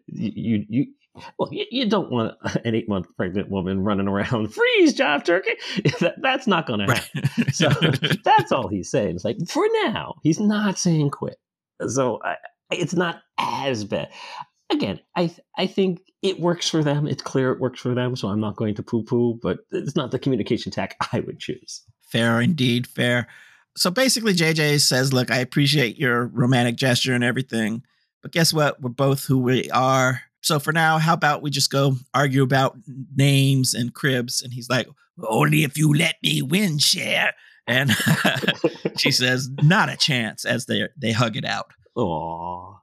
you, 0.06 0.64
you, 0.68 0.86
well, 1.38 1.48
you, 1.52 1.64
you, 1.70 1.88
don't 1.88 2.10
want 2.10 2.34
an 2.64 2.74
eight 2.74 2.88
month 2.88 3.06
pregnant 3.16 3.50
woman 3.50 3.84
running 3.84 4.08
around, 4.08 4.52
freeze, 4.52 4.94
job 4.94 5.24
turkey. 5.24 5.52
that, 6.00 6.16
that's 6.20 6.48
not 6.48 6.66
going 6.66 6.80
to 6.80 6.92
happen. 6.92 7.22
Right. 7.38 7.54
so 7.54 7.68
that's 8.24 8.50
all 8.50 8.66
he's 8.66 8.90
saying. 8.90 9.14
It's 9.14 9.24
like, 9.24 9.36
for 9.46 9.64
now, 9.84 10.16
he's 10.24 10.40
not 10.40 10.76
saying 10.76 11.10
quit. 11.10 11.36
So 11.86 12.18
I, 12.24 12.34
it's 12.72 12.94
not 12.94 13.20
as 13.38 13.84
bad 13.84 14.08
again, 14.70 15.00
I 15.16 15.34
I 15.56 15.66
think 15.66 16.00
it 16.22 16.40
works 16.40 16.68
for 16.68 16.82
them. 16.82 17.06
It's 17.06 17.22
clear 17.22 17.52
it 17.52 17.60
works 17.60 17.80
for 17.80 17.94
them, 17.94 18.16
so 18.16 18.28
I'm 18.28 18.40
not 18.40 18.56
going 18.56 18.74
to 18.76 18.82
poo 18.82 19.02
poo. 19.02 19.38
But 19.40 19.58
it's 19.70 19.96
not 19.96 20.10
the 20.10 20.18
communication 20.18 20.72
tack 20.72 20.96
I 21.12 21.20
would 21.20 21.38
choose. 21.38 21.82
Fair 22.00 22.40
indeed, 22.40 22.86
fair. 22.86 23.28
So 23.76 23.90
basically, 23.90 24.34
JJ 24.34 24.80
says, 24.80 25.12
"Look, 25.12 25.30
I 25.30 25.38
appreciate 25.38 25.98
your 25.98 26.26
romantic 26.26 26.76
gesture 26.76 27.14
and 27.14 27.24
everything, 27.24 27.82
but 28.22 28.32
guess 28.32 28.52
what? 28.52 28.80
We're 28.80 28.90
both 28.90 29.24
who 29.24 29.38
we 29.38 29.70
are. 29.70 30.22
So 30.40 30.58
for 30.58 30.72
now, 30.72 30.98
how 30.98 31.14
about 31.14 31.42
we 31.42 31.50
just 31.50 31.70
go 31.70 31.96
argue 32.14 32.42
about 32.42 32.76
names 33.14 33.74
and 33.74 33.94
cribs?" 33.94 34.42
And 34.42 34.52
he's 34.52 34.68
like, 34.68 34.88
"Only 35.22 35.62
if 35.62 35.78
you 35.78 35.92
let 35.94 36.16
me 36.22 36.42
win, 36.42 36.78
share." 36.78 37.34
And 37.66 37.94
she 38.96 39.10
says, 39.12 39.48
"Not 39.62 39.90
a 39.90 39.96
chance." 39.96 40.44
As 40.44 40.66
they 40.66 40.88
they 40.96 41.12
hug 41.12 41.36
it 41.36 41.44
out. 41.44 41.70
Aww. 41.96 42.78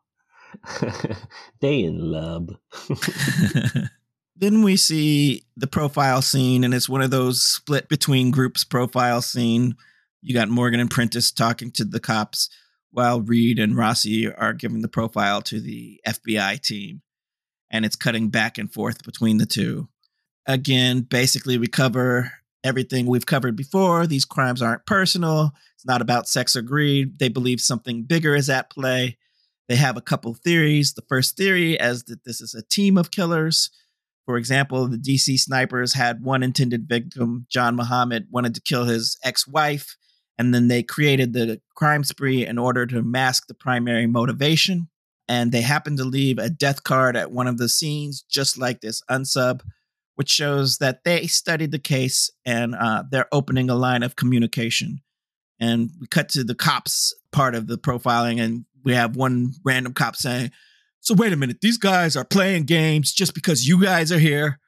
they 1.62 1.82
in 1.82 2.00
love. 2.00 2.50
then 4.36 4.62
we 4.62 4.78
see 4.78 5.44
the 5.56 5.68
profile 5.68 6.22
scene, 6.22 6.64
and 6.64 6.74
it's 6.74 6.90
one 6.90 7.02
of 7.02 7.12
those 7.12 7.42
split 7.42 7.90
between 7.90 8.32
groups 8.32 8.64
profile 8.64 9.22
scene. 9.22 9.76
You 10.22 10.34
got 10.34 10.50
Morgan 10.50 10.80
and 10.80 10.90
Prentiss 10.90 11.32
talking 11.32 11.72
to 11.72 11.86
the 11.86 12.00
cops 12.00 12.50
while 12.92 13.22
Reid 13.22 13.60
and 13.60 13.78
Rossi 13.78 14.32
are 14.34 14.54
giving 14.54 14.82
the 14.82 14.88
profile 14.88 15.42
to 15.44 15.60
the 15.60 16.00
FBI 16.08 16.62
team. 16.62 17.02
And 17.70 17.84
it's 17.84 17.98
cutting 17.98 18.30
back 18.30 18.58
and 18.58 18.72
forth 18.72 19.04
between 19.04 19.38
the 19.38 19.46
two. 19.46 19.90
Again, 20.46 21.02
basically, 21.02 21.58
we 21.58 21.68
cover 21.68 22.32
everything 22.64 23.06
we've 23.06 23.26
covered 23.26 23.56
before. 23.56 24.08
These 24.08 24.26
crimes 24.26 24.62
aren't 24.62 24.86
personal. 24.86 25.52
It's 25.76 25.86
not 25.86 26.02
about 26.02 26.30
sex 26.30 26.56
or 26.56 26.62
greed. 26.62 27.20
They 27.20 27.28
believe 27.28 27.60
something 27.60 28.04
bigger 28.04 28.34
is 28.34 28.50
at 28.50 28.70
play. 28.70 29.18
They 29.68 29.76
have 29.76 29.98
a 29.98 30.02
couple 30.02 30.34
theories. 30.34 30.94
The 30.94 31.04
first 31.08 31.38
theory 31.38 31.74
is 31.74 32.04
that 32.04 32.24
this 32.24 32.42
is 32.42 32.54
a 32.54 32.62
team 32.64 32.98
of 32.98 33.12
killers. 33.12 33.72
For 34.26 34.38
example, 34.38 34.88
the 34.88 34.98
DC 34.98 35.40
snipers 35.40 35.94
had 35.94 36.24
one 36.24 36.44
intended 36.44 36.88
victim, 36.88 37.46
John 37.50 37.76
Muhammad, 37.76 38.28
wanted 38.32 38.56
to 38.56 38.62
kill 38.62 38.86
his 38.86 39.18
ex 39.24 39.48
wife, 39.48 39.98
and 40.38 40.54
then 40.54 40.68
they 40.68 40.84
created 40.84 41.34
the 41.34 41.62
crime 41.76 42.04
spree 42.04 42.46
in 42.46 42.58
order 42.58 42.86
to 42.88 43.04
mask 43.04 43.48
the 43.48 43.54
primary 43.54 44.08
motivation. 44.08 44.90
And 45.28 45.52
they 45.52 45.62
happened 45.62 45.98
to 45.98 46.04
leave 46.04 46.38
a 46.38 46.50
death 46.50 46.84
card 46.84 47.16
at 47.16 47.32
one 47.32 47.48
of 47.48 47.58
the 47.58 47.70
scenes, 47.70 48.24
just 48.30 48.58
like 48.58 48.82
this 48.82 49.02
unsub, 49.10 49.62
which 50.16 50.30
shows 50.30 50.78
that 50.78 51.04
they 51.04 51.28
studied 51.28 51.72
the 51.72 51.80
case 51.80 52.30
and 52.46 52.76
uh, 52.76 53.04
they're 53.10 53.28
opening 53.32 53.70
a 53.70 53.76
line 53.76 54.04
of 54.04 54.16
communication. 54.16 55.02
And 55.60 55.90
we 56.00 56.08
cut 56.08 56.30
to 56.30 56.44
the 56.44 56.56
cops 56.56 57.14
part 57.32 57.56
of 57.56 57.68
the 57.68 57.78
profiling, 57.78 58.42
and 58.42 58.66
we 58.86 58.94
have 58.94 59.16
one 59.16 59.54
random 59.64 59.94
cop 59.94 60.16
saying, 60.16 60.52
"So 61.02 61.14
wait 61.14 61.34
a 61.34 61.38
minute, 61.38 61.58
these 61.62 61.78
guys 61.78 62.16
are 62.16 62.26
playing 62.26 62.64
games 62.64 63.12
just 63.12 63.34
because 63.34 63.68
you 63.68 63.82
guys 63.82 64.12
are 64.12 64.20
here." 64.20 64.60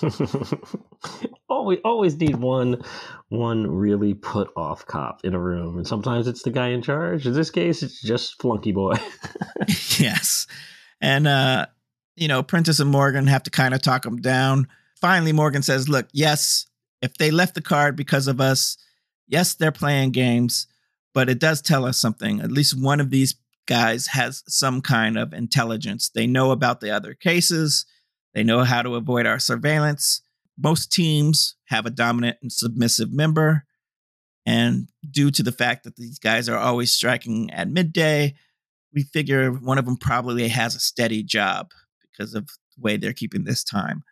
always, 1.48 1.78
always 1.84 2.16
need 2.16 2.36
one, 2.36 2.82
one 3.28 3.70
really 3.70 4.14
put 4.14 4.50
off 4.56 4.86
cop 4.86 5.24
in 5.24 5.34
a 5.34 5.38
room, 5.38 5.76
and 5.76 5.86
sometimes 5.86 6.26
it's 6.26 6.42
the 6.42 6.50
guy 6.50 6.68
in 6.68 6.82
charge. 6.82 7.26
In 7.26 7.32
this 7.32 7.50
case, 7.50 7.82
it's 7.82 8.00
just 8.00 8.40
Flunky 8.40 8.72
Boy. 8.72 8.94
yes, 9.98 10.46
and 11.00 11.26
uh, 11.26 11.66
you 12.16 12.28
know, 12.28 12.42
Prentiss 12.42 12.80
and 12.80 12.90
Morgan 12.90 13.26
have 13.26 13.44
to 13.44 13.50
kind 13.50 13.74
of 13.74 13.82
talk 13.82 14.04
him 14.04 14.16
down. 14.16 14.68
Finally, 15.00 15.32
Morgan 15.32 15.62
says, 15.62 15.88
"Look, 15.88 16.08
yes, 16.12 16.66
if 17.00 17.14
they 17.14 17.30
left 17.30 17.54
the 17.54 17.62
card 17.62 17.96
because 17.96 18.26
of 18.26 18.40
us, 18.40 18.76
yes, 19.28 19.54
they're 19.54 19.72
playing 19.72 20.10
games." 20.10 20.66
But 21.14 21.28
it 21.28 21.38
does 21.38 21.60
tell 21.60 21.84
us 21.84 21.98
something. 21.98 22.40
At 22.40 22.50
least 22.50 22.80
one 22.80 22.98
of 22.98 23.10
these 23.10 23.34
guys 23.66 24.08
has 24.08 24.42
some 24.46 24.80
kind 24.80 25.18
of 25.18 25.32
intelligence. 25.32 26.10
They 26.10 26.26
know 26.26 26.50
about 26.50 26.80
the 26.80 26.90
other 26.90 27.14
cases, 27.14 27.86
they 28.34 28.42
know 28.42 28.64
how 28.64 28.82
to 28.82 28.96
avoid 28.96 29.26
our 29.26 29.38
surveillance. 29.38 30.22
Most 30.58 30.92
teams 30.92 31.56
have 31.66 31.86
a 31.86 31.90
dominant 31.90 32.38
and 32.42 32.52
submissive 32.52 33.12
member. 33.12 33.64
And 34.44 34.88
due 35.08 35.30
to 35.30 35.42
the 35.42 35.52
fact 35.52 35.84
that 35.84 35.96
these 35.96 36.18
guys 36.18 36.48
are 36.48 36.58
always 36.58 36.92
striking 36.92 37.50
at 37.50 37.68
midday, 37.68 38.34
we 38.92 39.02
figure 39.02 39.50
one 39.50 39.78
of 39.78 39.84
them 39.84 39.96
probably 39.96 40.48
has 40.48 40.74
a 40.74 40.80
steady 40.80 41.22
job 41.22 41.70
because 42.00 42.34
of 42.34 42.46
the 42.46 42.82
way 42.82 42.96
they're 42.96 43.12
keeping 43.12 43.44
this 43.44 43.64
time. 43.64 44.02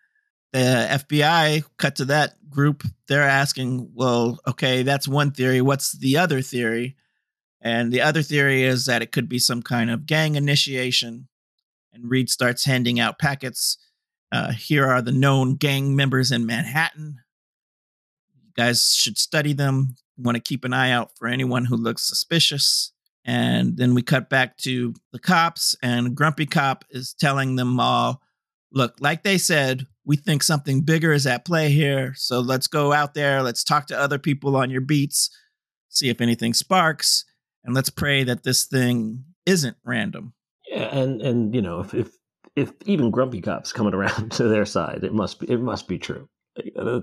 The 0.52 0.88
FBI 0.90 1.64
cut 1.76 1.96
to 1.96 2.06
that 2.06 2.34
group. 2.48 2.84
They're 3.06 3.22
asking, 3.22 3.90
well, 3.94 4.38
okay, 4.46 4.82
that's 4.82 5.06
one 5.06 5.30
theory. 5.32 5.60
What's 5.60 5.92
the 5.92 6.16
other 6.16 6.42
theory? 6.42 6.96
And 7.62 7.92
the 7.92 8.00
other 8.00 8.22
theory 8.22 8.62
is 8.62 8.86
that 8.86 9.02
it 9.02 9.12
could 9.12 9.28
be 9.28 9.38
some 9.38 9.62
kind 9.62 9.90
of 9.90 10.06
gang 10.06 10.34
initiation. 10.34 11.28
And 11.92 12.10
Reid 12.10 12.30
starts 12.30 12.64
handing 12.64 12.98
out 12.98 13.18
packets. 13.18 13.76
Uh, 14.32 14.52
here 14.52 14.86
are 14.86 15.02
the 15.02 15.12
known 15.12 15.56
gang 15.56 15.94
members 15.94 16.32
in 16.32 16.46
Manhattan. 16.46 17.18
You 18.34 18.52
guys 18.56 18.94
should 18.94 19.18
study 19.18 19.52
them. 19.52 19.96
Want 20.16 20.36
to 20.36 20.42
keep 20.42 20.64
an 20.64 20.72
eye 20.72 20.90
out 20.90 21.10
for 21.16 21.26
anyone 21.26 21.66
who 21.66 21.76
looks 21.76 22.02
suspicious. 22.02 22.92
And 23.24 23.76
then 23.76 23.94
we 23.94 24.02
cut 24.02 24.30
back 24.30 24.56
to 24.58 24.94
the 25.12 25.18
cops, 25.18 25.76
and 25.82 26.14
Grumpy 26.14 26.46
Cop 26.46 26.86
is 26.90 27.12
telling 27.12 27.56
them 27.56 27.78
all 27.78 28.22
look, 28.72 28.94
like 29.00 29.24
they 29.24 29.36
said, 29.36 29.86
we 30.04 30.16
think 30.16 30.42
something 30.42 30.82
bigger 30.82 31.12
is 31.12 31.26
at 31.26 31.44
play 31.44 31.70
here. 31.70 32.14
So 32.16 32.40
let's 32.40 32.66
go 32.66 32.92
out 32.92 33.14
there. 33.14 33.42
Let's 33.42 33.64
talk 33.64 33.86
to 33.88 33.98
other 33.98 34.18
people 34.18 34.56
on 34.56 34.70
your 34.70 34.80
beats, 34.80 35.28
see 35.88 36.08
if 36.08 36.20
anything 36.20 36.54
sparks 36.54 37.24
and 37.64 37.74
let's 37.74 37.90
pray 37.90 38.24
that 38.24 38.42
this 38.42 38.64
thing 38.64 39.24
isn't 39.46 39.76
random. 39.84 40.34
Yeah, 40.68 40.96
and 40.96 41.20
and 41.20 41.54
you 41.54 41.62
know 41.62 41.80
if 41.80 41.94
if 41.94 42.10
if 42.56 42.72
even 42.84 43.10
grumpy 43.10 43.40
cops 43.40 43.72
coming 43.72 43.94
around 43.94 44.32
to 44.32 44.44
their 44.44 44.66
side, 44.66 45.04
it 45.04 45.12
must 45.12 45.40
be 45.40 45.50
it 45.50 45.60
must 45.60 45.88
be 45.88 45.98
true. 45.98 46.28
Uh, 46.76 47.00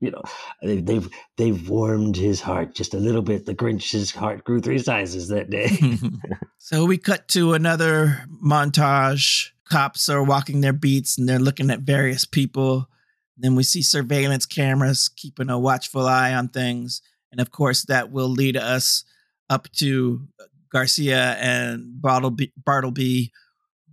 you 0.00 0.10
know, 0.10 0.22
they've 0.62 1.08
they've 1.36 1.68
warmed 1.68 2.16
his 2.16 2.40
heart 2.40 2.74
just 2.74 2.94
a 2.94 2.98
little 2.98 3.22
bit. 3.22 3.44
The 3.44 3.54
Grinch's 3.54 4.10
heart 4.10 4.44
grew 4.44 4.60
three 4.60 4.78
sizes 4.78 5.28
that 5.28 5.50
day. 5.50 5.70
so 6.58 6.86
we 6.86 6.96
cut 6.96 7.28
to 7.28 7.52
another 7.52 8.24
montage. 8.42 9.50
Cops 9.68 10.08
are 10.08 10.22
walking 10.22 10.60
their 10.60 10.72
beats 10.72 11.16
and 11.16 11.28
they're 11.28 11.38
looking 11.38 11.70
at 11.70 11.80
various 11.80 12.24
people. 12.24 12.88
Then 13.36 13.54
we 13.54 13.62
see 13.62 13.82
surveillance 13.82 14.44
cameras 14.44 15.08
keeping 15.08 15.48
a 15.48 15.58
watchful 15.58 16.06
eye 16.06 16.34
on 16.34 16.48
things. 16.48 17.02
And 17.30 17.40
of 17.40 17.50
course, 17.50 17.84
that 17.84 18.10
will 18.10 18.28
lead 18.28 18.56
us 18.56 19.04
up 19.50 19.70
to 19.72 20.26
Garcia 20.72 21.36
and 21.40 22.00
Bartleby, 22.00 22.52
Bartleby 22.56 23.32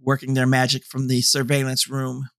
working 0.02 0.36
their 0.36 0.48
magic 0.48 0.86
from 0.86 1.08
the 1.08 1.22
surveillance 1.22 1.90
room. 1.90 2.30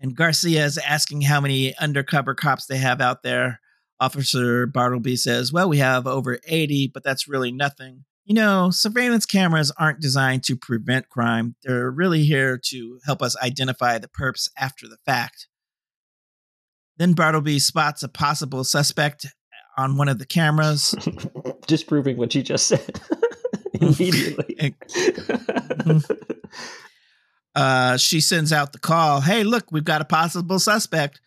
And 0.00 0.16
Garcia 0.16 0.64
is 0.64 0.78
asking 0.78 1.22
how 1.22 1.40
many 1.40 1.76
undercover 1.76 2.34
cops 2.34 2.66
they 2.66 2.78
have 2.78 3.00
out 3.00 3.22
there. 3.22 3.60
Officer 4.00 4.66
Bartleby 4.66 5.16
says, 5.16 5.52
Well, 5.52 5.68
we 5.68 5.78
have 5.78 6.06
over 6.06 6.38
80, 6.46 6.90
but 6.94 7.04
that's 7.04 7.28
really 7.28 7.52
nothing. 7.52 8.04
you 8.24 8.34
know, 8.34 8.70
surveillance 8.70 9.24
cameras 9.26 9.72
aren't 9.78 10.00
designed 10.00 10.44
to 10.44 10.54
prevent 10.56 11.08
crime. 11.08 11.56
They're 11.62 11.90
really 11.90 12.24
here 12.24 12.58
to 12.66 13.00
help 13.06 13.22
us 13.22 13.36
identify 13.42 13.98
the 13.98 14.08
perps 14.08 14.50
after 14.58 14.86
the 14.86 14.98
fact. 15.06 15.48
Then 16.98 17.14
Bartleby 17.14 17.58
spots 17.58 18.02
a 18.02 18.08
possible 18.08 18.64
suspect 18.64 19.26
on 19.78 19.96
one 19.96 20.08
of 20.08 20.18
the 20.18 20.26
cameras. 20.26 20.94
Disproving 21.66 22.18
what 22.18 22.34
you 22.34 22.42
just 22.42 22.66
said 22.66 23.00
immediately. 23.80 24.74
uh, 27.54 27.96
she 27.96 28.20
sends 28.20 28.52
out 28.52 28.72
the 28.72 28.78
call. 28.78 29.20
Hey, 29.20 29.44
look, 29.44 29.70
we've 29.70 29.84
got 29.84 30.02
a 30.02 30.04
possible 30.04 30.58
suspect. 30.58 31.20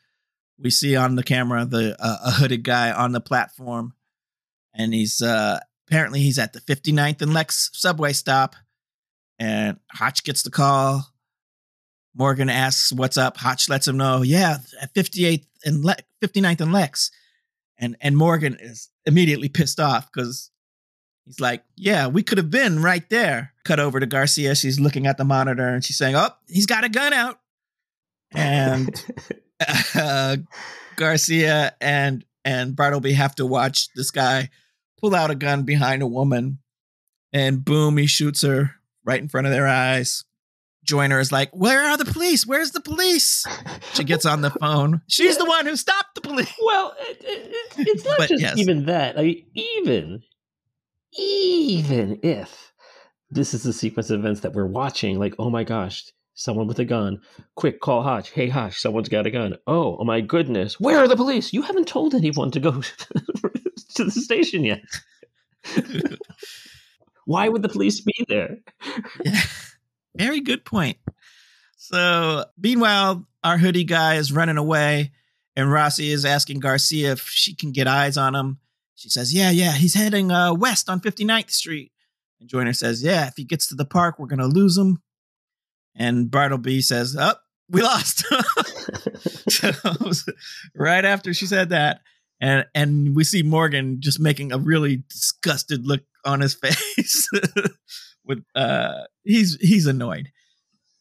We 0.60 0.70
see 0.70 0.96
on 0.96 1.16
the 1.16 1.24
camera 1.24 1.66
the 1.66 1.96
uh, 2.00 2.18
a 2.26 2.32
hooded 2.32 2.64
guy 2.64 2.92
on 2.92 3.14
the 3.14 3.22
platform, 3.22 3.94
and 4.76 4.94
he's 4.94 5.22
uh, 5.22 5.60
apparently 5.88 6.20
he's 6.20 6.38
at 6.38 6.54
the 6.54 6.60
59th 6.62 7.22
and 7.22 7.34
Lex 7.34 7.72
subway 7.74 8.14
stop. 8.14 8.56
And 9.40 9.80
Hotch 9.92 10.24
gets 10.24 10.44
the 10.44 10.52
call. 10.52 11.04
Morgan 12.14 12.50
asks 12.50 12.94
what's 12.94 13.18
up. 13.18 13.38
Hotch 13.38 13.70
lets 13.70 13.88
him 13.88 13.98
know, 13.98 14.22
yeah, 14.22 14.58
at 14.80 14.94
58th 14.94 15.48
and 15.66 15.84
Le- 15.84 15.96
59th 16.22 16.62
and 16.62 16.74
Lex. 16.74 17.10
And 17.82 17.98
and 18.00 18.16
Morgan 18.16 18.56
is 18.60 18.90
immediately 19.06 19.50
pissed 19.50 19.80
off 19.80 20.10
because 20.12 20.52
he's 21.26 21.40
like, 21.40 21.64
yeah, 21.76 22.08
we 22.08 22.24
could 22.24 22.38
have 22.38 22.52
been 22.52 22.82
right 22.82 23.08
there. 23.10 23.54
Cut 23.66 23.80
over 23.80 24.00
to 24.00 24.06
Garcia. 24.06 24.56
She's 24.56 24.80
looking 24.80 25.08
at 25.08 25.18
the 25.18 25.26
monitor 25.26 25.68
and 25.68 25.84
she's 25.84 25.98
saying, 25.98 26.16
oh, 26.16 26.30
he's 26.48 26.68
got 26.68 26.84
a 26.84 26.90
gun 26.90 27.12
out. 27.12 27.40
And 28.34 29.04
uh, 29.96 30.38
Garcia 30.96 31.76
and 31.82 32.24
and 32.46 32.76
Bartleby 32.76 33.14
have 33.14 33.36
to 33.36 33.46
watch 33.46 33.90
this 33.96 34.12
guy 34.12 34.50
pull 35.00 35.16
out 35.16 35.32
a 35.32 35.36
gun 35.36 35.64
behind 35.64 36.02
a 36.02 36.08
woman, 36.08 36.60
and 37.34 37.66
boom, 37.66 37.98
he 37.98 38.08
shoots 38.08 38.44
her 38.44 38.76
right 39.04 39.20
in 39.20 39.28
front 39.28 39.48
of 39.48 39.54
their 39.54 39.68
eyes. 39.68 40.24
Joyner 40.86 41.20
is 41.20 41.32
like, 41.32 41.50
Where 41.52 41.82
are 41.82 41.98
the 41.98 42.06
police? 42.06 42.46
Where's 42.46 42.72
the 42.72 42.82
police? 42.82 43.46
She 43.94 44.04
gets 44.04 44.26
on 44.26 44.42
the 44.42 44.50
phone. 44.52 45.02
She's 45.08 45.38
the 45.38 45.46
one 45.46 45.66
who 45.66 45.76
stopped 45.76 46.16
the 46.16 46.22
police. 46.22 46.54
Well, 46.64 46.94
it, 47.00 47.18
it, 47.22 47.88
it's 47.88 48.06
not 48.06 48.18
but 48.18 48.30
just 48.30 48.42
yes. 48.42 48.58
even 48.58 48.86
that. 48.86 49.18
I 49.18 49.24
mean, 49.24 49.46
even, 49.54 50.24
even 51.18 52.20
if 52.24 52.74
this 53.30 53.54
is 53.54 53.64
the 53.64 53.74
sequence 53.74 54.10
of 54.10 54.20
events 54.20 54.42
that 54.42 54.54
we're 54.54 54.66
watching, 54.66 55.20
like, 55.20 55.36
oh 55.40 55.50
my 55.50 55.64
gosh, 55.64 56.04
someone 56.34 56.68
with 56.68 56.80
a 56.80 56.86
gun. 56.86 57.22
Quick, 57.56 57.80
call 57.80 58.04
Hotch. 58.04 58.32
Hey, 58.32 58.50
Hotch, 58.50 58.80
someone's 58.80 59.10
got 59.10 59.28
a 59.28 59.32
gun. 59.32 59.56
Oh, 59.68 59.98
oh 60.00 60.04
my 60.04 60.22
goodness. 60.22 60.80
Where 60.80 60.98
are 60.98 61.08
the 61.08 61.16
police? 61.16 61.54
You 61.54 61.62
haven't 61.62 61.88
told 61.88 62.16
anyone 62.16 62.52
to 62.52 62.60
go 62.60 62.72
to 63.96 64.04
the 64.04 64.12
station 64.12 64.64
yet. 64.64 64.82
Why 67.26 67.50
would 67.50 67.62
the 67.62 67.70
police 67.70 68.02
be 68.02 68.26
there? 68.28 68.58
Yeah. 69.24 69.42
Very 70.16 70.42
good 70.42 70.66
point. 70.66 70.98
So, 71.78 72.46
meanwhile, 72.58 73.28
our 73.44 73.58
hoodie 73.58 73.84
guy 73.84 74.16
is 74.16 74.32
running 74.32 74.58
away, 74.58 75.12
and 75.56 75.72
Rossi 75.72 76.12
is 76.12 76.26
asking 76.26 76.60
Garcia 76.60 77.14
if 77.14 77.28
she 77.28 77.56
can 77.56 77.72
get 77.72 77.88
eyes 77.88 78.18
on 78.18 78.36
him. 78.36 78.60
She 78.96 79.10
says, 79.10 79.34
Yeah, 79.34 79.50
yeah, 79.50 79.72
he's 79.72 79.96
heading 79.96 80.32
uh, 80.32 80.54
west 80.54 80.90
on 80.90 81.00
59th 81.00 81.52
Street. 81.52 81.92
And 82.40 82.50
Joyner 82.50 82.74
says, 82.74 83.04
Yeah, 83.04 83.28
if 83.28 83.34
he 83.36 83.44
gets 83.44 83.68
to 83.68 83.76
the 83.76 83.86
park, 83.86 84.20
we're 84.20 84.28
going 84.28 84.40
to 84.40 84.48
lose 84.48 84.78
him. 84.78 85.02
And 85.96 86.30
Bartleby 86.30 86.82
says, 86.82 87.16
Oh, 87.20 87.34
we 87.70 87.82
lost. 87.82 88.26
so, 89.50 89.72
right 90.76 91.04
after 91.04 91.34
she 91.34 91.46
said 91.46 91.70
that, 91.70 92.02
and 92.40 92.66
and 92.76 93.16
we 93.16 93.24
see 93.24 93.44
Morgan 93.44 94.02
just 94.02 94.20
making 94.20 94.52
a 94.52 94.58
really 94.58 95.04
disgusted 95.10 95.86
look 95.86 96.02
on 96.26 96.42
his 96.42 96.54
face 96.62 97.28
with 98.32 98.44
uh 98.56 99.04
he's 99.24 99.58
he's 99.60 99.86
annoyed. 99.86 100.32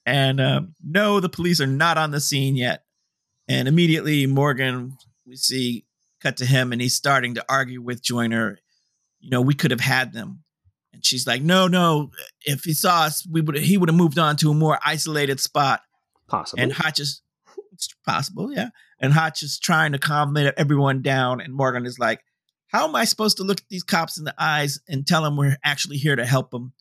And 0.06 0.40
um, 0.40 0.74
no, 0.82 1.20
the 1.20 1.28
police 1.28 1.60
are 1.60 1.66
not 1.66 1.98
on 1.98 2.10
the 2.10 2.20
scene 2.20 2.56
yet. 2.56 2.84
And 3.48 3.68
immediately 3.68 4.26
Morgan, 4.26 4.96
we 5.26 5.36
see 5.36 5.84
cut 6.20 6.38
to 6.38 6.46
him 6.46 6.72
and 6.72 6.80
he's 6.80 6.94
starting 6.94 7.34
to 7.34 7.44
argue 7.48 7.80
with 7.80 8.02
Joyner. 8.02 8.58
You 9.20 9.30
know, 9.30 9.40
we 9.40 9.54
could 9.54 9.70
have 9.70 9.80
had 9.80 10.12
them. 10.12 10.42
And 10.92 11.04
she's 11.04 11.26
like, 11.26 11.42
no, 11.42 11.68
no. 11.68 12.10
If 12.42 12.64
he 12.64 12.72
saw 12.72 13.02
us, 13.02 13.26
we 13.30 13.40
would 13.40 13.56
he 13.58 13.78
would 13.78 13.88
have 13.88 13.96
moved 13.96 14.18
on 14.18 14.36
to 14.38 14.50
a 14.50 14.54
more 14.54 14.78
isolated 14.84 15.38
spot. 15.38 15.82
Possible. 16.26 16.62
And 16.62 16.72
Hotch's 16.72 17.22
it's 17.72 17.88
possible, 18.06 18.52
yeah. 18.52 18.70
And 19.00 19.12
Hotch 19.12 19.42
is 19.42 19.58
trying 19.58 19.92
to 19.92 19.98
calm 19.98 20.36
everyone 20.56 21.02
down. 21.02 21.40
And 21.40 21.54
Morgan 21.54 21.86
is 21.86 21.98
like, 21.98 22.22
how 22.68 22.86
am 22.86 22.94
I 22.94 23.04
supposed 23.04 23.38
to 23.38 23.44
look 23.44 23.60
at 23.60 23.68
these 23.68 23.82
cops 23.82 24.18
in 24.18 24.24
the 24.24 24.34
eyes 24.38 24.80
and 24.88 25.06
tell 25.06 25.22
them 25.22 25.36
we're 25.36 25.56
actually 25.64 25.96
here 25.96 26.16
to 26.16 26.26
help 26.26 26.50
them? 26.50 26.72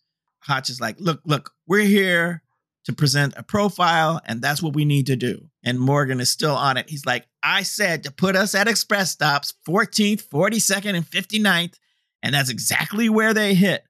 Hotch 0.42 0.70
is 0.70 0.82
like, 0.82 0.96
look, 1.00 1.22
look, 1.26 1.52
we're 1.68 1.86
here 1.86 2.44
to 2.86 2.94
present 2.94 3.34
a 3.38 3.44
profile, 3.44 4.22
and 4.26 4.42
that's 4.42 4.64
what 4.64 4.74
we 4.74 4.86
need 4.86 5.06
to 5.08 5.16
do. 5.16 5.50
And 5.64 5.80
Morgan 5.80 6.20
is 6.20 6.32
still 6.32 6.56
on 6.56 6.78
it. 6.78 6.90
He's 6.90 7.06
like, 7.06 7.28
I 7.44 7.64
said 7.64 8.04
to 8.04 8.12
put 8.12 8.36
us 8.36 8.56
at 8.56 8.68
express 8.68 9.12
stops 9.12 9.54
14th, 9.68 10.28
42nd, 10.28 10.96
and 10.96 11.06
59th, 11.06 11.76
and 12.24 12.34
that's 12.34 12.50
exactly 12.50 13.10
where 13.10 13.34
they 13.34 13.54
hit. 13.54 13.84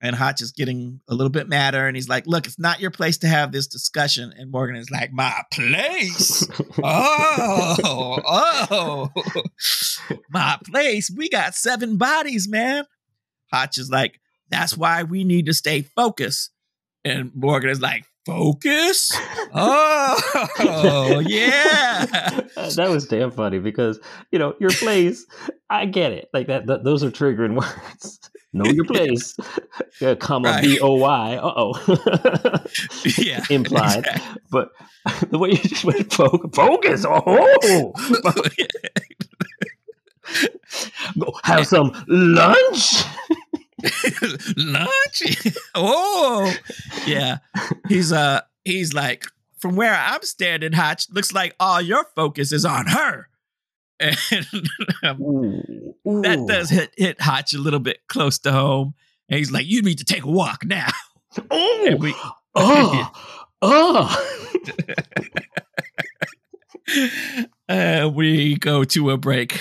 And 0.00 0.14
Hotch 0.14 0.40
is 0.42 0.52
getting 0.52 1.00
a 1.08 1.14
little 1.14 1.30
bit 1.30 1.48
madder, 1.48 1.86
and 1.86 1.96
he's 1.96 2.08
like, 2.08 2.24
"Look, 2.26 2.46
it's 2.46 2.58
not 2.58 2.78
your 2.78 2.92
place 2.92 3.18
to 3.18 3.26
have 3.26 3.50
this 3.50 3.66
discussion." 3.66 4.32
And 4.36 4.52
Morgan 4.52 4.76
is 4.76 4.92
like, 4.92 5.12
"My 5.12 5.42
place? 5.52 6.46
oh, 6.82 8.18
oh, 8.24 9.10
my 10.30 10.56
place. 10.64 11.10
We 11.10 11.28
got 11.28 11.56
seven 11.56 11.96
bodies, 11.96 12.48
man." 12.48 12.84
Hotch 13.52 13.76
is 13.76 13.90
like, 13.90 14.20
"That's 14.50 14.76
why 14.76 15.02
we 15.02 15.24
need 15.24 15.46
to 15.46 15.54
stay 15.54 15.82
focused." 15.82 16.50
And 17.04 17.30
Morgan 17.34 17.70
is 17.70 17.80
like, 17.80 18.04
"Focus? 18.26 19.12
Oh, 19.54 21.22
yeah." 21.26 22.06
that 22.76 22.88
was 22.90 23.06
damn 23.06 23.30
funny 23.30 23.58
because 23.58 23.98
you 24.30 24.38
know 24.38 24.54
your 24.60 24.70
place. 24.70 25.26
I 25.70 25.86
get 25.86 26.12
it. 26.12 26.28
Like 26.32 26.46
that, 26.46 26.66
that 26.66 26.84
those 26.84 27.04
are 27.04 27.10
triggering 27.10 27.54
words 27.54 28.30
know 28.52 28.70
your 28.70 28.84
place, 28.86 29.36
yeah, 30.00 30.14
comma 30.14 30.50
right. 30.50 30.62
B 30.62 30.80
O 30.80 30.94
Y. 30.96 31.36
Uh 31.36 31.52
oh. 31.56 32.60
yeah. 33.18 33.44
Implied. 33.50 33.98
Exactly. 33.98 34.40
But 34.50 34.70
the 35.30 35.38
way 35.38 35.50
you 35.50 35.56
just 35.56 35.84
went 35.84 36.12
focus. 36.12 37.04
Oh. 37.06 37.92
Go 41.18 41.32
have 41.44 41.66
some 41.66 41.92
lunch. 42.08 43.02
Lunch. 44.56 45.56
oh. 45.74 46.54
Yeah. 47.06 47.38
He's 47.88 48.12
uh 48.12 48.42
he's 48.64 48.92
like 48.94 49.24
from 49.58 49.76
where 49.76 49.94
I'm 49.94 50.22
standing, 50.22 50.72
Hotch, 50.72 51.10
looks 51.10 51.32
like 51.32 51.54
all 51.58 51.80
your 51.80 52.04
focus 52.14 52.52
is 52.52 52.64
on 52.64 52.86
her. 52.86 53.28
And 54.00 54.46
um, 55.02 55.20
ooh, 55.20 55.94
ooh. 56.06 56.22
that 56.22 56.46
does 56.46 56.70
hit 56.70 56.94
hit 56.96 57.20
Hotch 57.20 57.52
a 57.52 57.58
little 57.58 57.80
bit 57.80 57.98
close 58.08 58.38
to 58.40 58.52
home. 58.52 58.94
And 59.28 59.38
he's 59.38 59.50
like, 59.50 59.66
"You 59.66 59.82
need 59.82 59.98
to 59.98 60.04
take 60.04 60.22
a 60.22 60.30
walk 60.30 60.64
now." 60.64 60.86
Oh, 61.50 61.96
we, 61.98 62.14
oh, 62.54 63.12
oh. 63.60 64.24
uh, 67.68 68.10
we 68.14 68.56
go 68.56 68.84
to 68.84 69.10
a 69.10 69.16
break. 69.16 69.60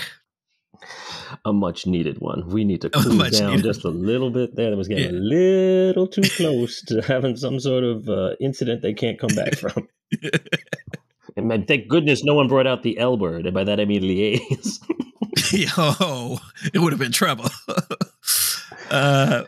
A 1.47 1.53
much 1.53 1.87
needed 1.87 2.19
one. 2.19 2.45
We 2.49 2.65
need 2.65 2.81
to 2.81 2.89
cool 2.89 3.17
down 3.29 3.61
just 3.61 3.85
a 3.85 3.89
little 3.89 4.29
bit 4.29 4.57
there. 4.57 4.69
That 4.69 4.75
was 4.75 4.89
getting 4.89 5.13
yeah. 5.13 5.17
a 5.17 5.21
little 5.21 6.05
too 6.05 6.21
close 6.35 6.81
to 6.87 7.01
having 7.01 7.37
some 7.37 7.61
sort 7.61 7.85
of 7.85 8.09
uh, 8.09 8.35
incident 8.41 8.81
they 8.81 8.93
can't 8.93 9.17
come 9.17 9.33
back 9.33 9.55
from. 9.55 9.87
And 11.35 11.67
thank 11.67 11.87
goodness 11.87 12.23
no 12.23 12.33
one 12.33 12.47
brought 12.47 12.65
out 12.65 12.81
the 12.81 12.97
L 12.97 13.15
word, 13.15 13.45
and 13.45 13.53
by 13.53 13.63
that 13.63 13.79
I 13.79 13.85
mean 13.85 14.01
liaise. 14.01 14.79
Yo, 15.51 16.39
it 16.73 16.79
would 16.79 16.93
have 16.93 16.99
been 16.99 17.11
trouble. 17.11 17.51
uh, 18.89 19.43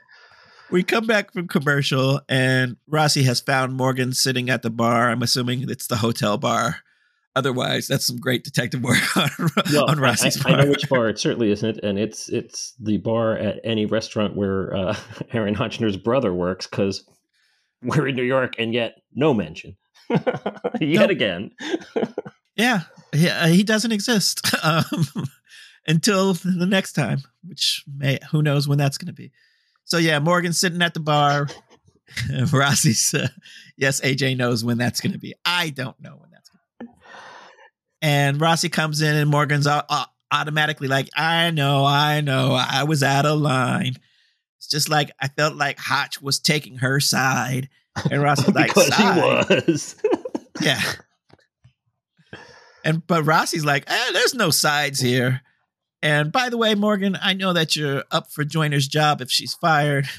we 0.69 0.83
come 0.83 1.07
back 1.07 1.33
from 1.33 1.47
commercial, 1.47 2.21
and 2.29 2.77
Rossi 2.87 3.23
has 3.23 3.41
found 3.41 3.73
Morgan 3.73 4.13
sitting 4.13 4.51
at 4.51 4.61
the 4.61 4.69
bar. 4.69 5.09
I'm 5.09 5.23
assuming 5.23 5.67
it's 5.67 5.87
the 5.87 5.95
hotel 5.97 6.37
bar. 6.37 6.83
Otherwise, 7.35 7.87
that's 7.87 8.05
some 8.05 8.17
great 8.17 8.43
detective 8.43 8.83
work 8.83 8.97
on, 9.17 9.29
well, 9.71 9.89
on 9.89 9.99
Rossi's 9.99 10.43
I, 10.45 10.51
I, 10.51 10.63
know 10.63 10.69
which 10.69 10.89
bar 10.89 11.09
it 11.09 11.19
certainly 11.19 11.51
isn't, 11.51 11.77
and 11.79 11.99
it's 11.99 12.29
it's 12.29 12.73
the 12.79 12.97
bar 12.97 13.37
at 13.37 13.59
any 13.63 13.85
restaurant 13.85 14.35
where 14.35 14.75
uh, 14.75 14.97
Aaron 15.33 15.55
Hotchner's 15.55 15.97
brother 15.97 16.33
works, 16.33 16.67
because 16.67 17.07
we're 17.83 18.07
in 18.07 18.15
New 18.15 18.23
York, 18.23 18.55
and 18.57 18.73
yet 18.73 18.95
no 19.13 19.33
mention. 19.33 19.77
Yet 20.81 21.11
again. 21.11 21.51
yeah, 22.55 22.81
yeah, 23.13 23.47
he 23.47 23.63
doesn't 23.63 23.91
exist 23.91 24.41
um, 24.63 25.05
until 25.87 26.33
the 26.33 26.65
next 26.65 26.93
time, 26.93 27.19
which 27.43 27.83
may 27.87 28.17
who 28.31 28.41
knows 28.41 28.67
when 28.67 28.79
that's 28.79 28.97
going 28.97 29.07
to 29.07 29.13
be. 29.13 29.31
So 29.85 29.97
yeah, 29.97 30.19
Morgan's 30.19 30.59
sitting 30.59 30.81
at 30.81 30.93
the 30.93 30.99
bar. 30.99 31.47
Rossi's 32.51 33.13
uh, 33.13 33.27
yes, 33.77 34.01
AJ 34.01 34.37
knows 34.37 34.63
when 34.63 34.77
that's 34.77 34.99
going 34.99 35.13
to 35.13 35.19
be. 35.19 35.35
I 35.45 35.69
don't 35.69 35.99
know 35.99 36.15
when 36.17 36.29
that's 36.31 36.49
going 36.49 36.59
to 36.79 36.85
be. 36.85 36.91
And 38.01 38.39
Rossi 38.39 38.69
comes 38.69 39.01
in, 39.01 39.15
and 39.15 39.29
Morgan's 39.29 39.67
automatically 40.31 40.87
like, 40.87 41.09
"I 41.15 41.51
know, 41.51 41.85
I 41.85 42.21
know, 42.21 42.53
I 42.53 42.83
was 42.83 43.03
out 43.03 43.25
of 43.25 43.39
line." 43.39 43.95
It's 44.57 44.67
just 44.67 44.89
like 44.89 45.11
I 45.21 45.27
felt 45.29 45.55
like 45.55 45.79
Hotch 45.79 46.21
was 46.21 46.39
taking 46.39 46.77
her 46.77 46.99
side. 46.99 47.69
And 48.11 48.21
Rossi's 48.21 48.49
like, 48.53 48.67
because 48.67 48.87
side. 48.87 49.13
he 49.13 49.21
was. 49.71 49.95
Yeah. 50.61 50.81
And 52.83 53.05
but 53.07 53.23
Rossi's 53.23 53.63
like, 53.63 53.85
eh, 53.87 54.11
there's 54.11 54.33
no 54.33 54.49
sides 54.49 54.99
here. 54.99 55.41
And 56.01 56.33
by 56.33 56.49
the 56.49 56.57
way, 56.57 56.75
Morgan, 56.75 57.17
I 57.21 57.31
know 57.33 57.53
that 57.53 57.77
you're 57.77 58.03
up 58.11 58.29
for 58.31 58.43
Joyner's 58.43 58.87
job 58.87 59.21
if 59.21 59.31
she's 59.31 59.53
fired. 59.53 60.07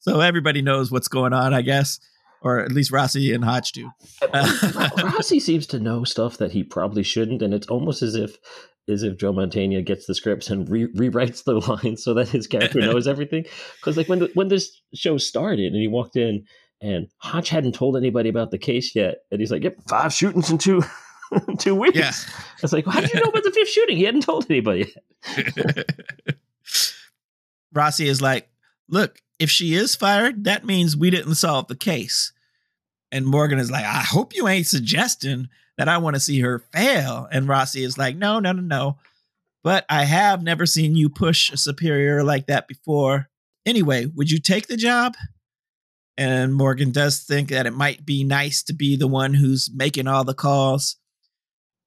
So 0.00 0.20
everybody 0.20 0.60
knows 0.60 0.90
what's 0.90 1.08
going 1.08 1.32
on, 1.32 1.54
I 1.54 1.62
guess. 1.62 1.98
Or 2.44 2.60
at 2.60 2.72
least 2.72 2.92
Rossi 2.92 3.32
and 3.32 3.42
Hotch 3.42 3.72
do. 3.72 3.90
Rossi 5.02 5.40
seems 5.40 5.66
to 5.68 5.80
know 5.80 6.04
stuff 6.04 6.36
that 6.36 6.52
he 6.52 6.62
probably 6.62 7.02
shouldn't, 7.02 7.40
and 7.40 7.54
it's 7.54 7.66
almost 7.68 8.02
as 8.02 8.14
if 8.14 8.36
as 8.86 9.02
if 9.02 9.16
Joe 9.16 9.32
Mantegna 9.32 9.82
gets 9.82 10.04
the 10.04 10.14
scripts 10.14 10.50
and 10.50 10.68
re- 10.68 10.92
rewrites 10.92 11.44
the 11.44 11.54
lines 11.70 12.04
so 12.04 12.12
that 12.12 12.28
his 12.28 12.46
character 12.46 12.80
knows 12.82 13.08
everything. 13.08 13.46
Because 13.80 13.96
like 13.96 14.10
when 14.10 14.18
the, 14.18 14.30
when 14.34 14.48
this 14.48 14.78
show 14.94 15.16
started 15.16 15.72
and 15.72 15.80
he 15.80 15.88
walked 15.88 16.16
in 16.16 16.44
and 16.82 17.08
Hotch 17.16 17.48
hadn't 17.48 17.74
told 17.74 17.96
anybody 17.96 18.28
about 18.28 18.50
the 18.50 18.58
case 18.58 18.94
yet, 18.94 19.20
and 19.30 19.40
he's 19.40 19.50
like, 19.50 19.64
"Yep, 19.64 19.76
five 19.88 20.12
shootings 20.12 20.50
in 20.50 20.58
two 20.58 20.82
two 21.58 21.74
weeks." 21.74 21.96
Yeah. 21.96 22.12
It's 22.62 22.74
like, 22.74 22.84
how 22.84 23.00
did 23.00 23.14
you 23.14 23.20
know 23.20 23.30
about 23.30 23.42
the 23.42 23.52
fifth 23.52 23.70
shooting? 23.70 23.96
He 23.96 24.04
hadn't 24.04 24.22
told 24.22 24.44
anybody. 24.50 24.94
Rossi 27.72 28.06
is 28.06 28.20
like, 28.20 28.50
look, 28.88 29.18
if 29.38 29.50
she 29.50 29.74
is 29.74 29.96
fired, 29.96 30.44
that 30.44 30.66
means 30.66 30.94
we 30.94 31.08
didn't 31.08 31.36
solve 31.36 31.68
the 31.68 31.76
case. 31.76 32.33
And 33.14 33.24
Morgan 33.24 33.60
is 33.60 33.70
like, 33.70 33.84
I 33.84 34.00
hope 34.00 34.34
you 34.34 34.48
ain't 34.48 34.66
suggesting 34.66 35.48
that 35.78 35.88
I 35.88 35.98
want 35.98 36.16
to 36.16 36.20
see 36.20 36.40
her 36.40 36.58
fail. 36.72 37.28
And 37.30 37.46
Rossi 37.46 37.84
is 37.84 37.96
like, 37.96 38.16
no, 38.16 38.40
no, 38.40 38.50
no, 38.50 38.60
no. 38.60 38.98
But 39.62 39.84
I 39.88 40.04
have 40.04 40.42
never 40.42 40.66
seen 40.66 40.96
you 40.96 41.08
push 41.08 41.48
a 41.52 41.56
superior 41.56 42.24
like 42.24 42.48
that 42.48 42.66
before. 42.66 43.28
Anyway, 43.64 44.06
would 44.06 44.32
you 44.32 44.40
take 44.40 44.66
the 44.66 44.76
job? 44.76 45.14
And 46.18 46.56
Morgan 46.56 46.90
does 46.90 47.20
think 47.20 47.50
that 47.50 47.66
it 47.66 47.72
might 47.72 48.04
be 48.04 48.24
nice 48.24 48.64
to 48.64 48.72
be 48.72 48.96
the 48.96 49.06
one 49.06 49.32
who's 49.32 49.70
making 49.72 50.08
all 50.08 50.24
the 50.24 50.34
calls. 50.34 50.96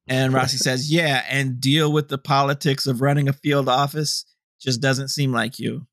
And 0.08 0.32
Rossi 0.32 0.56
says, 0.56 0.90
yeah, 0.90 1.26
and 1.30 1.60
deal 1.60 1.92
with 1.92 2.08
the 2.08 2.18
politics 2.18 2.88
of 2.88 3.02
running 3.02 3.28
a 3.28 3.34
field 3.34 3.68
office 3.68 4.24
just 4.62 4.80
doesn't 4.80 5.10
seem 5.10 5.34
like 5.34 5.60
you. 5.60 5.88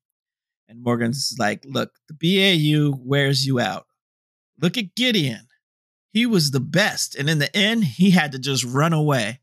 And 0.69 0.81
Morgan's 0.81 1.35
like, 1.37 1.65
look, 1.65 1.91
the 2.07 2.13
BAU 2.13 2.97
wears 3.03 3.45
you 3.45 3.59
out. 3.59 3.85
Look 4.59 4.77
at 4.77 4.95
Gideon. 4.95 5.47
He 6.11 6.25
was 6.25 6.51
the 6.51 6.59
best. 6.59 7.15
And 7.15 7.29
in 7.29 7.39
the 7.39 7.55
end, 7.55 7.83
he 7.83 8.11
had 8.11 8.31
to 8.31 8.39
just 8.39 8.63
run 8.63 8.93
away. 8.93 9.39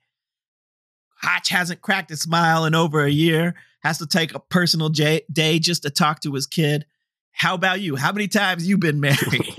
Hotch 1.22 1.50
hasn't 1.50 1.82
cracked 1.82 2.10
a 2.10 2.16
smile 2.16 2.64
in 2.64 2.74
over 2.74 3.04
a 3.04 3.10
year, 3.10 3.54
has 3.82 3.98
to 3.98 4.06
take 4.06 4.34
a 4.34 4.40
personal 4.40 4.88
j- 4.88 5.22
day 5.32 5.58
just 5.58 5.82
to 5.82 5.90
talk 5.90 6.20
to 6.20 6.32
his 6.34 6.46
kid. 6.46 6.86
How 7.32 7.54
about 7.54 7.80
you? 7.80 7.96
How 7.96 8.12
many 8.12 8.28
times 8.28 8.66
you 8.66 8.78
been 8.78 9.00
married? 9.00 9.18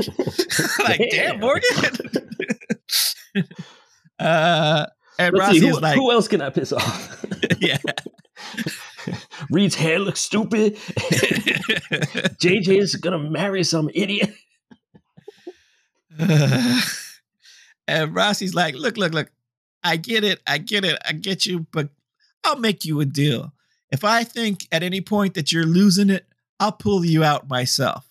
like, 0.80 1.02
damn, 1.12 1.40
Morgan. 1.40 1.70
uh, 4.20 4.86
and 5.20 5.36
Let's 5.36 5.48
Rossi 5.48 5.60
see, 5.60 5.68
is 5.68 5.76
who, 5.76 5.82
like, 5.82 5.96
who 5.96 6.12
else 6.12 6.28
can 6.28 6.42
I 6.42 6.50
piss 6.50 6.74
off? 6.74 7.26
yeah. 7.60 7.78
Reid's 9.50 9.76
hair 9.76 10.00
looks 10.00 10.22
stupid. 10.22 10.76
JJ 12.40 12.80
is 12.80 12.96
gonna 12.96 13.20
marry 13.20 13.64
some 13.64 13.90
idiot. 13.94 14.34
and 17.88 18.16
Rossi's 18.16 18.54
like, 18.54 18.76
look, 18.76 18.98
look, 18.98 19.14
look. 19.14 19.32
I 19.84 19.98
get 19.98 20.24
it. 20.24 20.40
I 20.48 20.60
get 20.60 20.86
it. 20.86 20.98
I 21.06 21.12
get 21.14 21.46
you, 21.46 21.68
but 21.72 21.90
I'll 22.44 22.58
make 22.58 22.86
you 22.86 23.00
a 23.02 23.06
deal. 23.06 23.54
If 23.92 24.04
I 24.04 24.24
think 24.24 24.68
at 24.72 24.84
any 24.84 25.02
point 25.02 25.34
that 25.34 25.52
you're 25.52 25.66
losing 25.66 26.10
it, 26.10 26.26
I'll 26.60 26.72
pull 26.72 27.04
you 27.04 27.24
out 27.24 27.50
myself. 27.50 28.06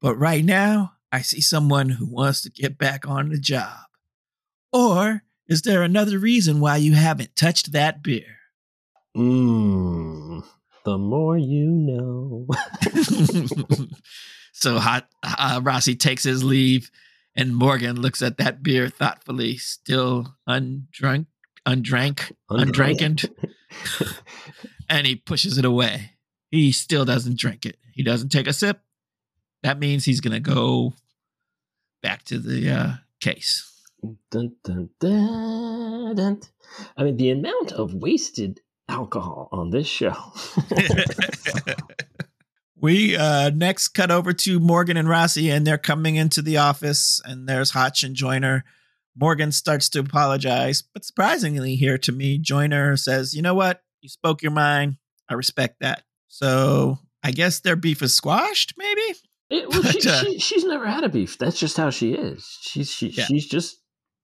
But 0.00 0.16
right 0.16 0.44
now, 0.44 0.94
I 1.12 1.22
see 1.22 1.40
someone 1.40 1.90
who 1.90 2.06
wants 2.06 2.42
to 2.42 2.50
get 2.50 2.76
back 2.76 3.08
on 3.08 3.28
the 3.28 3.38
job. 3.38 3.78
Or 4.72 5.22
is 5.46 5.62
there 5.62 5.82
another 5.82 6.18
reason 6.18 6.58
why 6.58 6.76
you 6.76 6.94
haven't 6.94 7.36
touched 7.36 7.72
that 7.72 8.02
beer? 8.02 8.38
Mmm. 9.16 10.44
The 10.84 10.98
more 10.98 11.38
you 11.38 11.70
know. 11.70 12.46
so 14.54 14.78
hot 14.78 15.08
uh, 15.22 15.60
Rossi 15.62 15.96
takes 15.96 16.22
his 16.22 16.44
leave 16.44 16.90
and 17.34 17.54
Morgan 17.54 18.00
looks 18.00 18.22
at 18.22 18.38
that 18.38 18.62
beer 18.62 18.88
thoughtfully, 18.88 19.56
still 19.56 20.36
undrunk, 20.48 21.26
undrank, 21.66 22.32
undrankened, 22.48 23.28
and 24.88 25.06
he 25.06 25.16
pushes 25.16 25.58
it 25.58 25.64
away. 25.64 26.12
He 26.52 26.70
still 26.70 27.04
doesn't 27.04 27.38
drink 27.38 27.66
it. 27.66 27.78
He 27.92 28.04
doesn't 28.04 28.28
take 28.28 28.46
a 28.46 28.52
sip. 28.52 28.80
That 29.64 29.80
means 29.80 30.04
he's 30.04 30.20
gonna 30.20 30.38
go 30.38 30.94
back 32.00 32.22
to 32.26 32.38
the 32.38 32.70
uh, 32.70 32.92
case. 33.20 33.70
Dun, 34.30 34.52
dun, 34.62 34.90
dun, 35.00 36.14
dun. 36.14 36.40
I 36.96 37.02
mean, 37.02 37.16
the 37.16 37.30
amount 37.30 37.72
of 37.72 37.94
wasted 37.94 38.60
alcohol 38.88 39.48
on 39.50 39.70
this 39.70 39.88
show. 39.88 40.14
we 42.84 43.16
uh 43.16 43.48
next 43.54 43.88
cut 43.88 44.10
over 44.10 44.34
to 44.34 44.60
Morgan 44.60 44.98
and 44.98 45.08
Rossi, 45.08 45.50
and 45.50 45.66
they're 45.66 45.78
coming 45.78 46.16
into 46.16 46.42
the 46.42 46.58
office, 46.58 47.18
and 47.24 47.48
there's 47.48 47.70
Hotch 47.70 48.04
and 48.04 48.14
Joyner. 48.14 48.62
Morgan 49.18 49.52
starts 49.52 49.88
to 49.90 50.00
apologize, 50.00 50.82
but 50.82 51.02
surprisingly, 51.02 51.76
here 51.76 51.96
to 51.96 52.12
me, 52.12 52.36
Joyner 52.36 52.98
says, 52.98 53.32
"You 53.32 53.40
know 53.40 53.54
what? 53.54 53.82
You 54.02 54.10
spoke 54.10 54.42
your 54.42 54.52
mind. 54.52 54.98
I 55.30 55.34
respect 55.34 55.76
that." 55.80 56.02
So 56.28 56.98
I 57.22 57.30
guess 57.30 57.60
their 57.60 57.74
beef 57.74 58.02
is 58.02 58.14
squashed, 58.14 58.74
maybe. 58.76 59.18
It, 59.48 59.68
well, 59.70 59.82
she, 59.90 60.00
she, 60.00 60.38
she's 60.38 60.64
never 60.64 60.86
had 60.86 61.04
a 61.04 61.08
beef. 61.08 61.38
That's 61.38 61.58
just 61.58 61.78
how 61.78 61.88
she 61.88 62.12
is. 62.12 62.46
She's 62.60 62.90
she, 62.90 63.08
yeah. 63.08 63.24
she's 63.24 63.46
just 63.46 63.78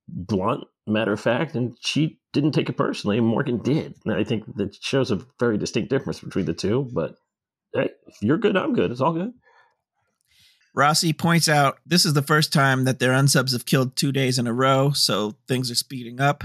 blunt, 0.06 0.64
matter 0.86 1.14
of 1.14 1.20
fact, 1.20 1.54
and 1.54 1.78
she 1.80 2.20
didn't 2.34 2.52
take 2.52 2.68
it 2.68 2.76
personally. 2.76 3.16
And 3.16 3.26
Morgan 3.26 3.62
did. 3.62 3.94
And 4.04 4.14
I 4.14 4.22
think 4.22 4.44
that 4.56 4.74
shows 4.74 5.10
a 5.10 5.24
very 5.38 5.56
distinct 5.56 5.88
difference 5.88 6.20
between 6.20 6.44
the 6.44 6.52
two. 6.52 6.90
But 6.92 7.14
hey, 7.74 7.90
if 8.06 8.16
you're 8.20 8.38
good, 8.38 8.56
I'm 8.56 8.74
good. 8.74 8.90
It's 8.90 9.00
all 9.00 9.12
good. 9.12 9.32
Rossi 10.74 11.12
points 11.12 11.48
out 11.48 11.78
this 11.84 12.04
is 12.04 12.14
the 12.14 12.22
first 12.22 12.52
time 12.52 12.84
that 12.84 13.00
their 13.00 13.12
unsubs 13.12 13.52
have 13.52 13.66
killed 13.66 13.96
two 13.96 14.12
days 14.12 14.38
in 14.38 14.46
a 14.46 14.52
row, 14.52 14.92
so 14.92 15.34
things 15.48 15.70
are 15.70 15.76
speeding 15.76 16.20
up. 16.20 16.44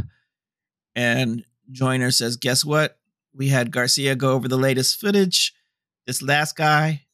And 0.95 1.45
Joyner 1.71 2.11
says, 2.11 2.37
Guess 2.37 2.65
what? 2.65 2.97
We 3.33 3.49
had 3.49 3.71
Garcia 3.71 4.15
go 4.15 4.33
over 4.33 4.47
the 4.47 4.57
latest 4.57 4.99
footage. 4.99 5.53
This 6.07 6.21
last 6.21 6.55
guy 6.55 7.05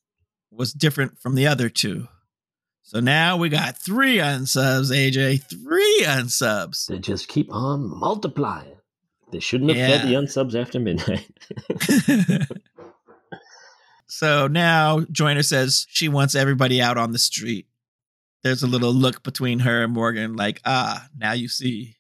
was 0.52 0.74
different 0.74 1.20
from 1.20 1.36
the 1.36 1.48
other 1.48 1.70
two. 1.70 2.08
So 2.84 3.00
now 3.00 3.38
we 3.38 3.50
got 3.50 3.78
three 3.78 4.18
unsubs, 4.18 4.92
AJ. 4.92 5.44
Three 5.50 6.04
unsubs. 6.06 6.88
They 6.88 7.00
just 7.00 7.28
keep 7.28 7.52
on 7.52 8.00
multiplying. 8.00 8.76
They 9.32 9.40
shouldn't 9.40 9.70
have 9.70 9.78
yeah. 9.78 10.00
fed 10.00 10.08
the 10.08 10.16
unsubs 10.16 10.60
after 10.60 10.80
midnight. 10.80 11.32
so 14.12 14.48
now 14.48 15.06
Joyner 15.10 15.42
says 15.42 15.88
she 15.90 16.10
wants 16.10 16.36
everybody 16.36 16.82
out 16.82 16.98
on 16.98 17.14
the 17.14 17.18
street. 17.18 17.66
There's 18.44 18.62
a 18.62 18.68
little 18.68 18.92
look 18.92 19.24
between 19.24 19.60
her 19.60 19.86
and 19.86 19.94
Morgan, 19.94 20.36
like, 20.36 20.60
ah, 20.66 21.08
now 21.18 21.32
you 21.32 21.48
see 21.48 21.96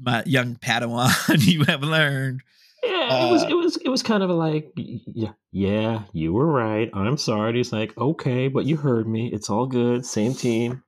my 0.00 0.22
young 0.26 0.54
Padawan 0.54 1.10
you 1.44 1.64
have 1.64 1.82
learned. 1.82 2.42
Yeah, 2.84 3.08
uh, 3.10 3.26
it 3.26 3.32
was 3.32 3.42
it 3.42 3.54
was 3.54 3.76
it 3.78 3.88
was 3.88 4.04
kind 4.04 4.22
of 4.22 4.30
like 4.30 4.70
yeah, 4.76 5.32
yeah, 5.50 6.02
you 6.12 6.32
were 6.32 6.46
right. 6.46 6.88
I'm 6.94 7.16
sorry. 7.16 7.54
He's 7.54 7.72
like, 7.72 7.98
okay, 7.98 8.46
but 8.46 8.64
you 8.64 8.76
heard 8.76 9.08
me. 9.08 9.26
It's 9.32 9.50
all 9.50 9.66
good. 9.66 10.06
Same 10.06 10.34
team. 10.34 10.84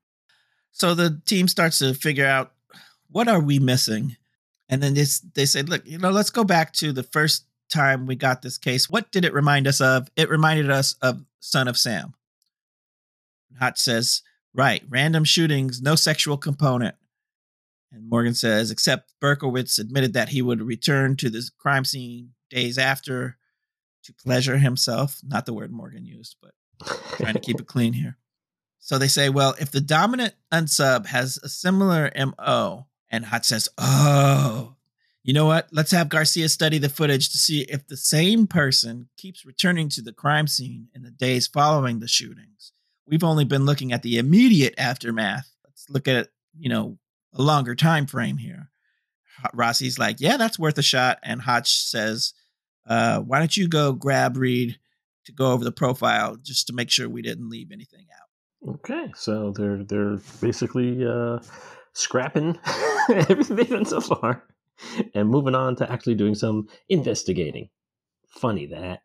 So 0.70 0.94
the 0.94 1.20
team 1.26 1.48
starts 1.48 1.80
to 1.80 1.92
figure 1.92 2.26
out 2.26 2.52
what 3.10 3.26
are 3.26 3.40
we 3.40 3.58
missing, 3.58 4.16
and 4.68 4.80
then 4.80 4.94
this 4.94 5.18
they 5.34 5.44
say, 5.44 5.62
look, 5.62 5.84
you 5.84 5.98
know, 5.98 6.10
let's 6.10 6.30
go 6.30 6.44
back 6.44 6.72
to 6.74 6.92
the 6.92 7.02
first 7.02 7.46
time 7.70 8.06
we 8.06 8.16
got 8.16 8.42
this 8.42 8.58
case. 8.58 8.90
What 8.90 9.10
did 9.10 9.24
it 9.24 9.32
remind 9.32 9.66
us 9.66 9.80
of? 9.80 10.08
It 10.16 10.28
reminded 10.28 10.70
us 10.70 10.94
of 11.00 11.24
Son 11.40 11.68
of 11.68 11.78
Sam. 11.78 12.14
Hotch 13.58 13.78
says, 13.78 14.22
right, 14.54 14.82
random 14.88 15.24
shootings, 15.24 15.80
no 15.80 15.94
sexual 15.94 16.36
component. 16.36 16.96
And 17.92 18.08
Morgan 18.08 18.34
says, 18.34 18.70
except 18.70 19.14
Berkowitz 19.20 19.78
admitted 19.78 20.12
that 20.12 20.28
he 20.28 20.42
would 20.42 20.62
return 20.62 21.16
to 21.16 21.30
the 21.30 21.48
crime 21.58 21.84
scene 21.84 22.30
days 22.48 22.78
after 22.78 23.36
to 24.04 24.12
pleasure 24.14 24.58
himself. 24.58 25.20
Not 25.24 25.46
the 25.46 25.52
word 25.52 25.72
Morgan 25.72 26.04
used, 26.04 26.36
but 26.40 26.52
trying 27.16 27.34
to 27.34 27.40
keep 27.40 27.60
it 27.60 27.66
clean 27.66 27.92
here. 27.92 28.16
So 28.78 28.96
they 28.96 29.08
say, 29.08 29.28
well, 29.28 29.54
if 29.60 29.70
the 29.70 29.80
dominant 29.80 30.34
unsub 30.52 31.06
has 31.06 31.38
a 31.42 31.48
similar 31.48 32.10
MO, 32.16 32.86
and 33.10 33.26
Hotch 33.26 33.46
says, 33.46 33.68
oh, 33.76 34.76
you 35.22 35.34
know 35.34 35.46
what? 35.46 35.68
Let's 35.70 35.90
have 35.90 36.08
Garcia 36.08 36.48
study 36.48 36.78
the 36.78 36.88
footage 36.88 37.30
to 37.30 37.38
see 37.38 37.62
if 37.62 37.86
the 37.86 37.96
same 37.96 38.46
person 38.46 39.08
keeps 39.18 39.44
returning 39.44 39.88
to 39.90 40.02
the 40.02 40.12
crime 40.12 40.46
scene 40.46 40.88
in 40.94 41.02
the 41.02 41.10
days 41.10 41.46
following 41.46 42.00
the 42.00 42.08
shootings. 42.08 42.72
We've 43.06 43.24
only 43.24 43.44
been 43.44 43.66
looking 43.66 43.92
at 43.92 44.02
the 44.02 44.18
immediate 44.18 44.74
aftermath. 44.78 45.50
Let's 45.64 45.90
look 45.90 46.08
at, 46.08 46.28
you 46.58 46.70
know, 46.70 46.98
a 47.34 47.42
longer 47.42 47.74
time 47.74 48.06
frame 48.06 48.38
here. 48.38 48.70
Rossi's 49.52 49.98
like, 49.98 50.20
yeah, 50.20 50.36
that's 50.36 50.58
worth 50.58 50.78
a 50.78 50.82
shot. 50.82 51.18
And 51.22 51.42
Hotch 51.42 51.76
says, 51.76 52.32
uh, 52.86 53.20
why 53.20 53.38
don't 53.38 53.56
you 53.56 53.68
go 53.68 53.92
grab 53.92 54.36
Reid 54.36 54.78
to 55.26 55.32
go 55.32 55.52
over 55.52 55.64
the 55.64 55.72
profile 55.72 56.36
just 56.36 56.66
to 56.68 56.72
make 56.72 56.90
sure 56.90 57.08
we 57.08 57.22
didn't 57.22 57.50
leave 57.50 57.72
anything 57.72 58.06
out. 58.12 58.74
Okay, 58.74 59.10
so 59.14 59.54
they're 59.56 59.84
they're 59.84 60.18
basically 60.42 61.06
uh, 61.06 61.38
scrapping 61.94 62.58
everything 63.08 63.56
they've 63.56 63.70
done 63.70 63.86
so 63.86 64.02
far 64.02 64.44
and 65.14 65.28
moving 65.28 65.54
on 65.54 65.76
to 65.76 65.90
actually 65.90 66.14
doing 66.14 66.34
some 66.34 66.68
investigating. 66.88 67.68
Funny 68.28 68.66
that. 68.66 69.02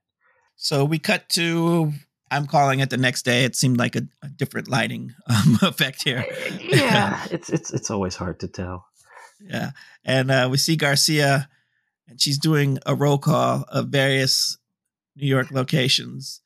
So 0.56 0.86
we 0.86 1.00
cut 1.00 1.30
to. 1.30 1.92
I'm 2.32 2.48
calling 2.48 2.80
it 2.80 2.90
the 2.90 2.98
next 2.98 3.24
day. 3.24 3.44
It 3.44 3.56
seemed 3.56 3.78
like 3.78 3.96
a, 3.96 4.08
a 4.24 4.30
different 4.30 4.68
lighting 4.68 5.14
um, 5.28 5.60
effect 5.62 6.04
here. 6.04 6.26
yeah, 6.62 7.26
it's 7.32 7.50
it's 7.50 7.74
it's 7.74 7.92
always 7.92 8.16
hard 8.16 8.40
to 8.42 8.48
tell. 8.48 8.86
Yeah, 9.42 9.72
and 10.04 10.32
uh, 10.32 10.48
we 10.50 10.58
see 10.58 10.76
Garcia, 10.76 11.50
and 12.08 12.20
she's 12.20 12.40
doing 12.40 12.80
a 12.86 12.96
roll 12.96 13.18
call 13.18 13.66
of 13.70 13.90
various 13.90 14.58
New 15.16 15.28
York 15.28 15.52
locations. 15.52 16.42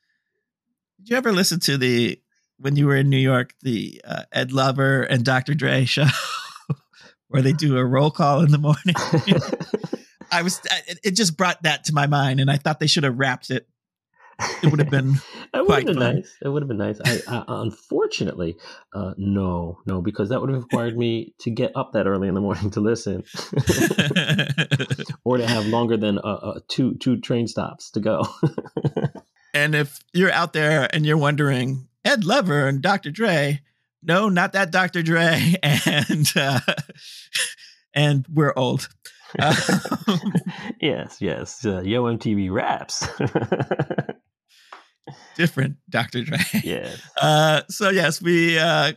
Did 0.99 1.09
you 1.09 1.17
ever 1.17 1.32
listen 1.32 1.59
to 1.61 1.77
the 1.77 2.19
when 2.57 2.75
you 2.75 2.88
were 2.88 2.97
in 2.97 3.09
New 3.09 3.17
York 3.17 3.53
the 3.61 4.01
uh, 4.03 4.23
Ed 4.32 4.51
Lover 4.51 5.03
and 5.03 5.23
Dr. 5.23 5.53
Dre 5.53 5.86
show? 5.86 6.05
where 7.30 7.41
they 7.41 7.53
do 7.53 7.77
a 7.77 7.86
roll 7.86 8.11
call 8.11 8.41
in 8.41 8.51
the 8.51 8.57
morning. 8.57 8.95
I 10.32 10.43
was 10.43 10.61
it 11.03 11.11
just 11.11 11.38
brought 11.38 11.63
that 11.63 11.86
to 11.86 11.93
my 11.93 12.07
mind, 12.07 12.39
and 12.39 12.51
I 12.51 12.57
thought 12.57 12.80
they 12.80 12.88
should 12.88 13.03
have 13.03 13.17
wrapped 13.17 13.49
it. 13.49 13.67
It 14.63 14.71
would 14.71 14.80
have 14.80 14.89
been 14.89 15.15
it 15.53 15.67
would 15.67 15.77
have 15.77 15.86
been 15.86 15.95
fun. 15.95 16.15
nice. 16.15 16.38
It 16.41 16.49
would 16.49 16.61
have 16.61 16.67
been 16.67 16.77
nice. 16.77 16.99
I, 17.03 17.21
I 17.27 17.43
unfortunately, 17.47 18.57
uh, 18.93 19.13
no, 19.17 19.80
no, 19.86 20.01
because 20.01 20.30
that 20.30 20.39
would 20.39 20.49
have 20.49 20.63
required 20.63 20.97
me 20.97 21.34
to 21.39 21.49
get 21.49 21.71
up 21.75 21.93
that 21.93 22.07
early 22.07 22.27
in 22.27 22.36
the 22.36 22.41
morning 22.41 22.69
to 22.71 22.80
listen, 22.80 23.23
or 25.25 25.38
to 25.38 25.47
have 25.47 25.65
longer 25.65 25.97
than 25.97 26.19
uh, 26.19 26.21
uh, 26.21 26.59
two 26.67 26.95
two 26.95 27.19
train 27.19 27.47
stops 27.47 27.91
to 27.91 27.99
go. 27.99 28.25
and 29.53 29.75
if 29.75 29.99
you're 30.13 30.32
out 30.32 30.53
there 30.53 30.88
and 30.93 31.05
you're 31.05 31.17
wondering, 31.17 31.88
Ed 32.05 32.23
Lover 32.23 32.67
and 32.67 32.82
Dr. 32.82 33.11
Dre, 33.11 33.61
no, 34.03 34.29
not 34.29 34.53
that 34.53 34.71
Dr. 34.71 35.03
Dre, 35.03 35.55
and 35.63 36.31
uh, 36.35 36.59
and 37.93 38.25
we're 38.31 38.53
old. 38.55 38.89
Yes, 40.81 41.17
yes. 41.19 41.65
Uh, 41.65 41.81
Yo 41.81 42.03
MTV 42.05 42.49
raps. 42.51 43.05
Different 45.35 45.75
Dr. 45.89 46.23
Dre. 46.23 46.37
Yeah. 46.63 46.89
Uh, 47.21 47.61
so 47.69 47.89
yes, 47.89 48.21
we 48.21 48.57
uh, 48.57 48.93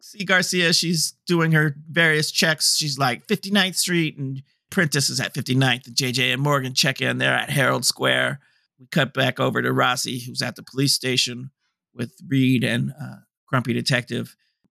see 0.00 0.24
Garcia. 0.24 0.72
She's 0.72 1.12
doing 1.26 1.52
her 1.52 1.76
various 1.90 2.30
checks. 2.30 2.76
She's 2.76 2.98
like 2.98 3.26
59th 3.26 3.76
Street, 3.76 4.16
and 4.16 4.42
Prentiss 4.70 5.10
is 5.10 5.20
at 5.20 5.34
59th, 5.34 5.86
and 5.88 5.96
JJ 5.96 6.32
and 6.32 6.42
Morgan 6.42 6.74
check 6.74 7.00
in. 7.00 7.18
They're 7.18 7.34
at 7.34 7.50
Herald 7.50 7.84
Square. 7.84 8.40
We 8.78 8.86
cut 8.86 9.12
back 9.12 9.38
over 9.38 9.60
to 9.60 9.72
Rossi, 9.72 10.20
who's 10.20 10.42
at 10.42 10.56
the 10.56 10.62
police 10.62 10.94
station 10.94 11.50
with 11.94 12.14
Reid 12.26 12.64
and 12.64 12.92
uh, 13.00 13.16
grumpy 13.50 13.72
detective. 13.72 14.36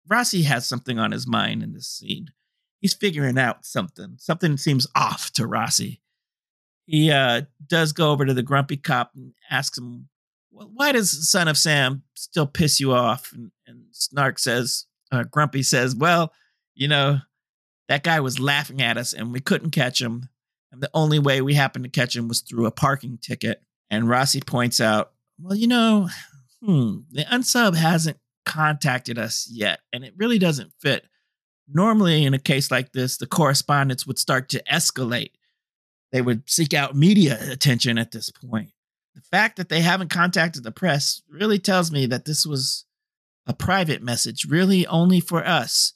Rossi 0.08 0.44
has 0.44 0.68
something 0.68 0.98
on 0.98 1.12
his 1.12 1.28
mind 1.28 1.62
in 1.62 1.74
this 1.74 1.88
scene. 1.88 2.32
He's 2.80 2.96
figuring 2.96 3.38
out 3.38 3.66
something. 3.66 4.16
Something 4.18 4.58
seems 4.58 4.88
off 4.96 5.32
to 5.34 5.46
Rossi. 5.46 6.02
He 6.86 7.12
uh, 7.12 7.42
does 7.68 7.94
go 7.94 8.12
over 8.12 8.26
to 8.26 8.34
the 8.34 8.42
grumpy 8.42 8.78
cop 8.78 9.12
and 9.16 9.34
asks 9.52 9.78
him, 9.78 10.08
well, 10.52 10.72
why 10.74 10.92
does 10.92 11.30
Son 11.30 11.48
of 11.48 11.58
Sam 11.58 12.04
still 12.16 12.48
piss 12.48 12.80
you 12.80 12.92
off? 12.94 13.32
And, 13.34 13.52
and 13.68 13.84
Snark 13.92 14.40
says, 14.40 14.86
uh, 15.12 15.24
Grumpy 15.24 15.64
says, 15.64 15.96
well, 15.96 16.34
you 16.74 16.88
know, 16.88 17.20
that 17.88 18.04
guy 18.04 18.20
was 18.20 18.40
laughing 18.40 18.82
at 18.82 18.98
us 18.98 19.14
and 19.14 19.32
we 19.32 19.42
couldn't 19.42 19.72
catch 19.72 20.02
him. 20.02 20.30
And 20.72 20.82
the 20.82 20.90
only 20.94 21.20
way 21.20 21.42
we 21.42 21.54
happened 21.54 21.84
to 21.84 21.92
catch 21.92 22.16
him 22.16 22.28
was 22.28 22.40
through 22.42 22.66
a 22.66 22.72
parking 22.72 23.18
ticket. 23.18 23.62
And 23.90 24.10
Rossi 24.10 24.40
points 24.42 24.80
out, 24.80 25.12
well, 25.40 25.56
you 25.56 25.68
know, 25.68 26.10
hmm, 26.64 27.00
the 27.12 27.26
unsub 27.26 27.76
hasn't 27.76 28.18
contacted 28.46 29.18
us 29.18 29.48
yet, 29.52 29.80
and 29.94 30.04
it 30.04 30.14
really 30.18 30.39
doesn't 30.39 30.74
fit. 30.80 31.06
Normally, 31.68 32.26
in 32.26 32.34
a 32.34 32.39
case 32.39 32.72
like 32.72 32.92
this, 32.92 33.18
the 33.18 33.28
correspondence 33.28 34.06
would 34.06 34.20
start 34.20 34.50
to 34.50 34.64
escalate. 34.64 35.32
They 36.12 36.22
would 36.22 36.50
seek 36.50 36.74
out 36.74 36.96
media 36.96 37.39
attention 37.52 37.98
at 37.98 38.12
this 38.12 38.30
point. 38.30 38.72
The 39.16 39.22
fact 39.22 39.58
that 39.58 39.70
they 39.70 39.82
haven't 39.82 40.10
contacted 40.10 40.64
the 40.64 40.72
press 40.72 41.22
really 41.30 41.60
tells 41.60 41.92
me 41.92 42.06
that 42.08 42.26
this 42.26 42.46
was 42.46 42.86
a 43.46 43.54
private 43.54 44.02
message, 44.02 44.46
really 44.46 44.86
only 44.88 45.20
for 45.20 45.46
us. 45.46 45.94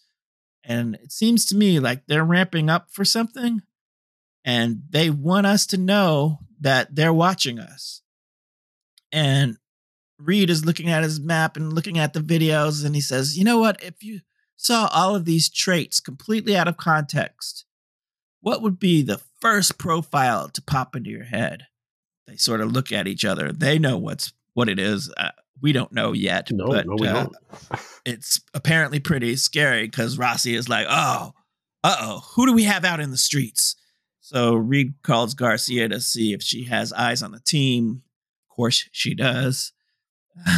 And 0.64 0.96
it 0.96 1.12
seems 1.12 1.46
to 1.48 1.56
me 1.56 1.80
like 1.80 2.06
they're 2.08 2.24
ramping 2.24 2.70
up 2.70 2.88
for 2.92 3.06
something 3.06 3.62
and 4.44 4.84
they 4.90 5.10
want 5.10 5.46
us 5.46 5.66
to 5.68 5.78
know 5.78 6.40
that 6.60 6.96
they're 6.96 7.14
watching 7.14 7.60
us. 7.60 8.02
And 9.12 9.58
Reid 10.18 10.50
is 10.50 10.66
looking 10.66 10.90
at 10.90 11.04
his 11.04 11.20
map 11.20 11.58
and 11.58 11.74
looking 11.74 11.98
at 11.98 12.14
the 12.14 12.20
videos, 12.20 12.86
and 12.86 12.96
he 12.96 13.02
says, 13.02 13.38
You 13.38 13.44
know 13.44 13.60
what? 13.60 13.82
If 13.84 14.04
you 14.04 14.22
saw 14.56 14.90
all 14.92 15.16
of 15.16 15.26
these 15.26 15.50
traits 15.50 16.00
completely 16.00 16.56
out 16.56 16.68
of 16.68 16.78
context, 16.78 17.66
what 18.42 18.62
would 18.62 18.80
be 18.80 19.02
the 19.02 19.22
first 19.42 19.78
profile 19.78 20.50
to 20.50 20.62
pop 20.62 20.96
into 20.96 21.10
your 21.10 21.26
head? 21.26 21.68
They 22.28 22.38
sort 22.38 22.62
of 22.62 22.72
look 22.72 22.92
at 22.92 23.08
each 23.08 23.26
other. 23.26 23.52
They 23.52 23.78
know 23.78 23.98
what's 23.98 24.34
what 24.54 24.70
it 24.70 24.80
is. 24.80 25.12
Uh, 25.18 25.32
we 25.62 25.72
don't 25.72 25.92
know 25.92 26.14
yet, 26.14 26.52
no, 26.52 26.68
but 26.68 26.88
no, 26.88 26.96
we 26.98 27.08
uh, 27.08 27.14
don't. 27.14 27.36
it's 28.06 28.42
apparently 28.54 29.00
pretty 29.00 29.36
scary 29.36 29.88
because 29.88 30.18
Rossi 30.18 30.56
is 30.56 30.70
like, 30.70 30.88
"Oh, 30.90 31.34
uh 31.84 31.96
oh, 32.00 32.24
who 32.36 32.46
do 32.46 32.54
we 32.54 32.64
have 32.64 32.86
out 32.86 33.00
in 33.00 33.12
the 33.12 33.18
streets?" 33.18 33.76
So 34.22 34.56
Reid 34.56 34.96
calls 35.04 35.36
Garcia 35.36 35.88
to 35.90 36.02
see 36.02 36.34
if 36.34 36.42
she 36.42 36.64
has 36.64 36.92
eyes 36.94 37.22
on 37.22 37.32
the 37.32 37.40
team. 37.40 38.02
Of 38.50 38.56
course, 38.56 38.90
she 38.92 39.14
does 39.14 39.74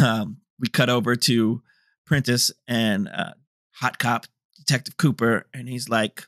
um, 0.04 0.38
we 0.60 0.68
cut 0.68 0.90
over 0.90 1.16
to 1.16 1.62
Prentiss 2.06 2.52
and 2.68 3.08
uh, 3.08 3.34
Hot 3.76 4.00
Cop 4.00 4.26
Detective 4.58 4.98
Cooper, 4.98 5.46
and 5.54 5.70
he's 5.70 5.90
like, 5.90 6.26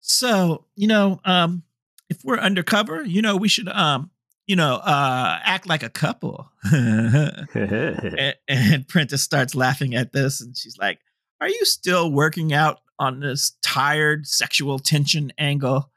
"So, 0.00 0.66
you 0.76 0.86
know, 0.86 1.20
um, 1.24 1.62
if 2.08 2.18
we're 2.24 2.38
undercover, 2.38 3.02
you 3.04 3.22
know, 3.22 3.36
we 3.36 3.48
should, 3.48 3.68
um, 3.68 4.10
you 4.46 4.56
know, 4.56 4.74
uh, 4.76 5.40
act 5.42 5.66
like 5.66 5.82
a 5.82 5.88
couple." 5.88 6.50
and, 6.72 8.34
and 8.48 8.88
Prentiss 8.88 9.22
starts 9.22 9.54
laughing 9.54 9.94
at 9.94 10.12
this, 10.12 10.40
and 10.40 10.56
she's 10.56 10.78
like, 10.78 11.00
"Are 11.40 11.48
you 11.48 11.64
still 11.64 12.10
working 12.10 12.52
out 12.52 12.80
on 12.98 13.20
this 13.20 13.52
tired 13.62 14.26
sexual 14.26 14.78
tension 14.78 15.32
angle?" 15.38 15.90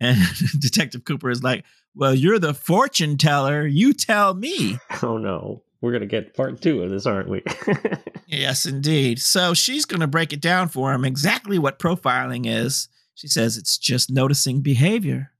And 0.00 0.18
Detective 0.60 1.04
Cooper 1.04 1.30
is 1.30 1.42
like, 1.42 1.64
"Well, 1.94 2.14
you're 2.14 2.38
the 2.38 2.54
fortune 2.54 3.18
teller. 3.18 3.66
You 3.66 3.92
tell 3.94 4.34
me." 4.34 4.78
Oh 5.02 5.18
no 5.18 5.62
we're 5.80 5.92
going 5.92 6.02
to 6.02 6.06
get 6.06 6.34
part 6.34 6.60
two 6.60 6.82
of 6.82 6.90
this, 6.90 7.06
aren't 7.06 7.28
we? 7.28 7.42
yes, 8.26 8.66
indeed. 8.66 9.18
So 9.20 9.54
she's 9.54 9.84
going 9.84 10.00
to 10.00 10.06
break 10.06 10.32
it 10.32 10.40
down 10.40 10.68
for 10.68 10.92
him 10.92 11.04
exactly 11.04 11.58
what 11.58 11.78
profiling 11.78 12.46
is. 12.46 12.88
She 13.14 13.28
says 13.28 13.56
it's 13.56 13.78
just 13.78 14.10
noticing 14.10 14.60
behavior. 14.60 15.32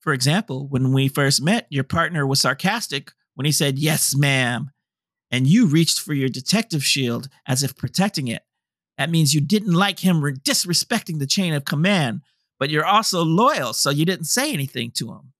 For 0.00 0.12
example, 0.12 0.66
when 0.68 0.92
we 0.92 1.08
first 1.08 1.42
met, 1.42 1.66
your 1.70 1.84
partner 1.84 2.26
was 2.26 2.40
sarcastic 2.40 3.12
when 3.34 3.44
he 3.44 3.52
said, 3.52 3.78
Yes, 3.78 4.14
ma'am. 4.14 4.70
And 5.30 5.46
you 5.46 5.66
reached 5.66 5.98
for 5.98 6.14
your 6.14 6.28
detective 6.28 6.84
shield 6.84 7.28
as 7.46 7.62
if 7.62 7.76
protecting 7.76 8.28
it. 8.28 8.42
That 8.98 9.10
means 9.10 9.34
you 9.34 9.40
didn't 9.40 9.72
like 9.72 10.00
him 10.00 10.22
disrespecting 10.22 11.18
the 11.18 11.26
chain 11.26 11.54
of 11.54 11.64
command, 11.64 12.20
but 12.60 12.70
you're 12.70 12.84
also 12.84 13.24
loyal, 13.24 13.72
so 13.72 13.90
you 13.90 14.04
didn't 14.04 14.26
say 14.26 14.52
anything 14.52 14.92
to 14.92 15.10
him. 15.10 15.32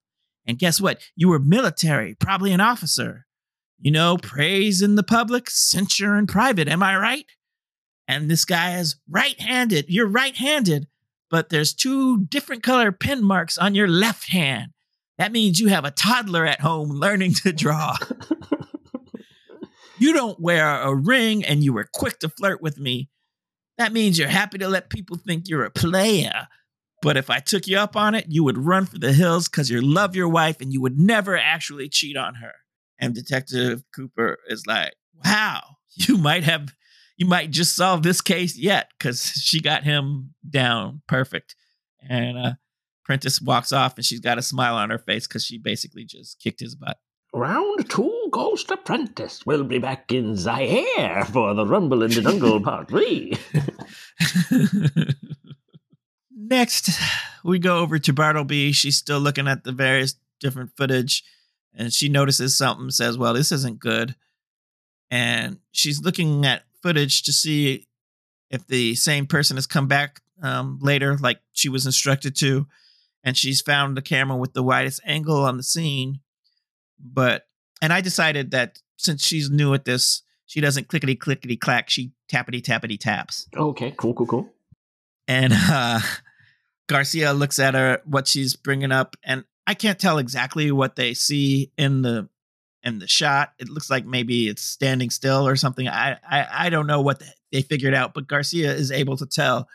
And 0.47 0.59
guess 0.59 0.80
what? 0.80 1.01
You 1.14 1.28
were 1.28 1.38
military, 1.38 2.14
probably 2.14 2.53
an 2.53 2.61
officer. 2.61 3.26
You 3.78 3.90
know, 3.90 4.16
praise 4.16 4.82
in 4.82 4.94
the 4.94 5.02
public, 5.02 5.50
censure 5.50 6.16
in 6.16 6.26
private. 6.26 6.68
Am 6.68 6.82
I 6.82 6.96
right? 6.96 7.26
And 8.06 8.30
this 8.30 8.44
guy 8.44 8.78
is 8.78 8.96
right 9.08 9.38
handed. 9.40 9.86
You're 9.88 10.08
right 10.08 10.34
handed, 10.34 10.88
but 11.30 11.48
there's 11.48 11.74
two 11.74 12.24
different 12.26 12.62
color 12.62 12.92
pen 12.92 13.24
marks 13.24 13.58
on 13.58 13.74
your 13.74 13.88
left 13.88 14.30
hand. 14.30 14.72
That 15.18 15.32
means 15.32 15.60
you 15.60 15.68
have 15.68 15.84
a 15.84 15.90
toddler 15.90 16.46
at 16.46 16.60
home 16.60 16.90
learning 16.90 17.34
to 17.34 17.52
draw. 17.52 17.96
you 19.98 20.12
don't 20.12 20.40
wear 20.40 20.82
a 20.82 20.94
ring 20.94 21.44
and 21.44 21.62
you 21.62 21.72
were 21.72 21.88
quick 21.92 22.18
to 22.20 22.28
flirt 22.28 22.60
with 22.60 22.78
me. 22.78 23.08
That 23.78 23.92
means 23.92 24.18
you're 24.18 24.28
happy 24.28 24.58
to 24.58 24.68
let 24.68 24.90
people 24.90 25.16
think 25.16 25.48
you're 25.48 25.64
a 25.64 25.70
player. 25.70 26.48
But 27.02 27.16
if 27.16 27.28
I 27.28 27.40
took 27.40 27.66
you 27.66 27.78
up 27.78 27.96
on 27.96 28.14
it, 28.14 28.26
you 28.28 28.44
would 28.44 28.58
run 28.58 28.86
for 28.86 28.98
the 28.98 29.12
hills 29.12 29.48
because 29.48 29.70
you 29.70 29.80
love 29.80 30.16
your 30.16 30.28
wife 30.28 30.60
and 30.60 30.72
you 30.72 30.80
would 30.80 30.98
never 30.98 31.36
actually 31.36 31.88
cheat 31.88 32.16
on 32.16 32.36
her. 32.36 32.52
And 32.99 33.14
Detective 33.14 33.82
Cooper 33.95 34.38
is 34.49 34.66
like, 34.66 34.95
wow, 35.24 35.62
you 35.95 36.16
might 36.16 36.45
have, 36.45 36.74
you 37.16 37.26
might 37.26 37.51
just 37.51 37.74
solve 37.74 38.03
this 38.03 38.20
case 38.20 38.57
yet 38.57 38.90
because 38.99 39.22
she 39.42 39.61
got 39.61 39.84
him 39.84 40.34
down 40.49 41.03
perfect. 41.07 41.57
And 42.09 42.38
uh, 42.38 42.53
Prentiss 43.05 43.40
walks 43.40 43.72
off 43.72 43.97
and 43.97 44.05
she's 44.05 44.20
got 44.20 44.38
a 44.38 44.42
smile 44.42 44.76
on 44.76 44.90
her 44.90 44.99
face 44.99 45.26
because 45.26 45.45
she 45.45 45.59
basically 45.59 46.05
just 46.05 46.40
kicked 46.40 46.61
his 46.61 46.74
butt. 46.74 46.99
Round 47.32 47.90
two 47.90 48.28
goes 48.30 48.62
to 48.64 48.76
Prentiss. 48.76 49.45
We'll 49.45 49.64
be 49.64 49.78
back 49.78 50.12
in 50.12 50.36
Zaire 50.36 51.24
for 51.32 51.53
the 51.53 51.66
Rumble 51.66 52.05
in 52.05 52.12
the 52.12 52.22
Jungle 52.22 52.61
Part 52.62 52.88
3. 52.88 53.36
Next, 56.36 56.90
we 57.42 57.59
go 57.59 57.78
over 57.78 57.99
to 57.99 58.12
Bartleby. 58.12 58.70
She's 58.70 58.97
still 58.97 59.18
looking 59.18 59.49
at 59.49 59.64
the 59.64 59.72
various 59.72 60.14
different 60.38 60.70
footage 60.76 61.24
and 61.76 61.92
she 61.92 62.08
notices 62.08 62.56
something, 62.56 62.90
says, 62.90 63.18
Well, 63.18 63.34
this 63.34 63.52
isn't 63.52 63.78
good. 63.78 64.14
And 65.10 65.58
she's 65.72 66.02
looking 66.02 66.44
at 66.44 66.64
footage 66.82 67.22
to 67.24 67.32
see 67.32 67.86
if 68.50 68.66
the 68.66 68.94
same 68.94 69.26
person 69.26 69.56
has 69.56 69.66
come 69.66 69.88
back 69.88 70.20
um, 70.42 70.78
later, 70.80 71.16
like 71.16 71.40
she 71.52 71.68
was 71.68 71.86
instructed 71.86 72.36
to. 72.36 72.66
And 73.22 73.36
she's 73.36 73.60
found 73.60 73.96
the 73.96 74.02
camera 74.02 74.36
with 74.36 74.52
the 74.52 74.62
widest 74.62 75.00
angle 75.04 75.44
on 75.44 75.56
the 75.56 75.62
scene. 75.62 76.20
But, 77.00 77.46
and 77.80 77.92
I 77.92 78.00
decided 78.00 78.50
that 78.50 78.80
since 78.96 79.24
she's 79.24 79.50
new 79.50 79.72
at 79.74 79.84
this, 79.84 80.22
she 80.46 80.60
doesn't 80.60 80.88
clickety 80.88 81.16
clickety 81.16 81.56
clack. 81.56 81.88
She 81.88 82.12
tappity 82.30 82.62
tappity 82.62 82.98
taps. 82.98 83.48
Okay, 83.56 83.94
cool, 83.96 84.14
cool, 84.14 84.26
cool. 84.26 84.50
And 85.26 85.52
uh, 85.54 86.00
Garcia 86.86 87.32
looks 87.32 87.58
at 87.58 87.74
her, 87.74 88.02
what 88.04 88.28
she's 88.28 88.56
bringing 88.56 88.92
up, 88.92 89.16
and 89.24 89.44
I 89.66 89.74
can't 89.74 89.98
tell 89.98 90.18
exactly 90.18 90.70
what 90.70 90.96
they 90.96 91.14
see 91.14 91.72
in 91.76 92.02
the 92.02 92.28
in 92.82 92.98
the 92.98 93.08
shot. 93.08 93.54
It 93.58 93.68
looks 93.68 93.90
like 93.90 94.04
maybe 94.04 94.48
it's 94.48 94.62
standing 94.62 95.10
still 95.10 95.46
or 95.46 95.56
something. 95.56 95.88
I 95.88 96.18
I, 96.28 96.46
I 96.50 96.70
don't 96.70 96.86
know 96.86 97.00
what 97.00 97.22
they 97.52 97.62
figured 97.62 97.94
out, 97.94 98.14
but 98.14 98.28
Garcia 98.28 98.72
is 98.72 98.90
able 98.90 99.16
to 99.16 99.26
tell 99.26 99.68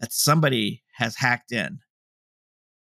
that 0.00 0.12
somebody 0.12 0.82
has 0.94 1.16
hacked 1.16 1.52
in. 1.52 1.80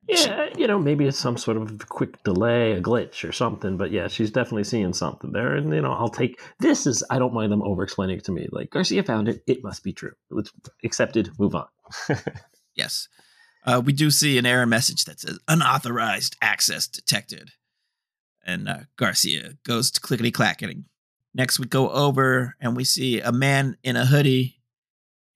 Yeah, 0.09 0.49
you 0.57 0.67
know, 0.67 0.79
maybe 0.79 1.07
it's 1.07 1.19
some 1.19 1.37
sort 1.37 1.57
of 1.57 1.89
quick 1.89 2.23
delay, 2.25 2.73
a 2.73 2.81
glitch 2.81 3.29
or 3.29 3.33
something. 3.33 3.77
But 3.77 3.93
yeah, 3.93 4.09
she's 4.09 4.31
definitely 4.31 4.65
seeing 4.65 4.93
something 4.93 5.31
there. 5.33 5.55
And, 5.55 5.73
you 5.73 5.81
know, 5.81 5.93
I'll 5.93 6.09
take 6.09 6.41
this 6.59 6.87
is, 6.87 7.05
I 7.11 7.19
don't 7.19 7.35
mind 7.35 7.53
them 7.53 7.63
over 7.63 7.83
explaining 7.85 8.19
it 8.19 8.25
to 8.25 8.33
me. 8.33 8.49
Like, 8.51 8.71
Garcia 8.71 9.03
found 9.03 9.29
it. 9.29 9.43
It 9.47 9.63
must 9.63 9.85
be 9.85 9.93
true. 9.93 10.13
It's 10.33 10.51
accepted. 10.83 11.31
Move 11.39 11.55
on. 11.55 11.67
yes. 12.75 13.09
Uh, 13.65 13.83
we 13.85 13.93
do 13.93 14.11
see 14.11 14.39
an 14.39 14.47
error 14.47 14.67
message 14.67 15.05
that 15.05 15.21
says 15.21 15.39
unauthorized 15.49 16.37
access 16.41 16.87
detected. 16.87 17.51
And 18.45 18.69
uh, 18.69 18.79
Garcia 18.97 19.55
goes 19.65 19.91
to 19.91 20.01
clickety 20.01 20.31
clacking. 20.31 20.87
Next, 21.35 21.59
we 21.59 21.67
go 21.67 21.91
over 21.91 22.57
and 22.61 22.77
we 22.77 22.85
see 22.85 23.21
a 23.21 23.33
man 23.33 23.77
in 23.83 23.97
a 23.97 24.07
hoodie. 24.07 24.57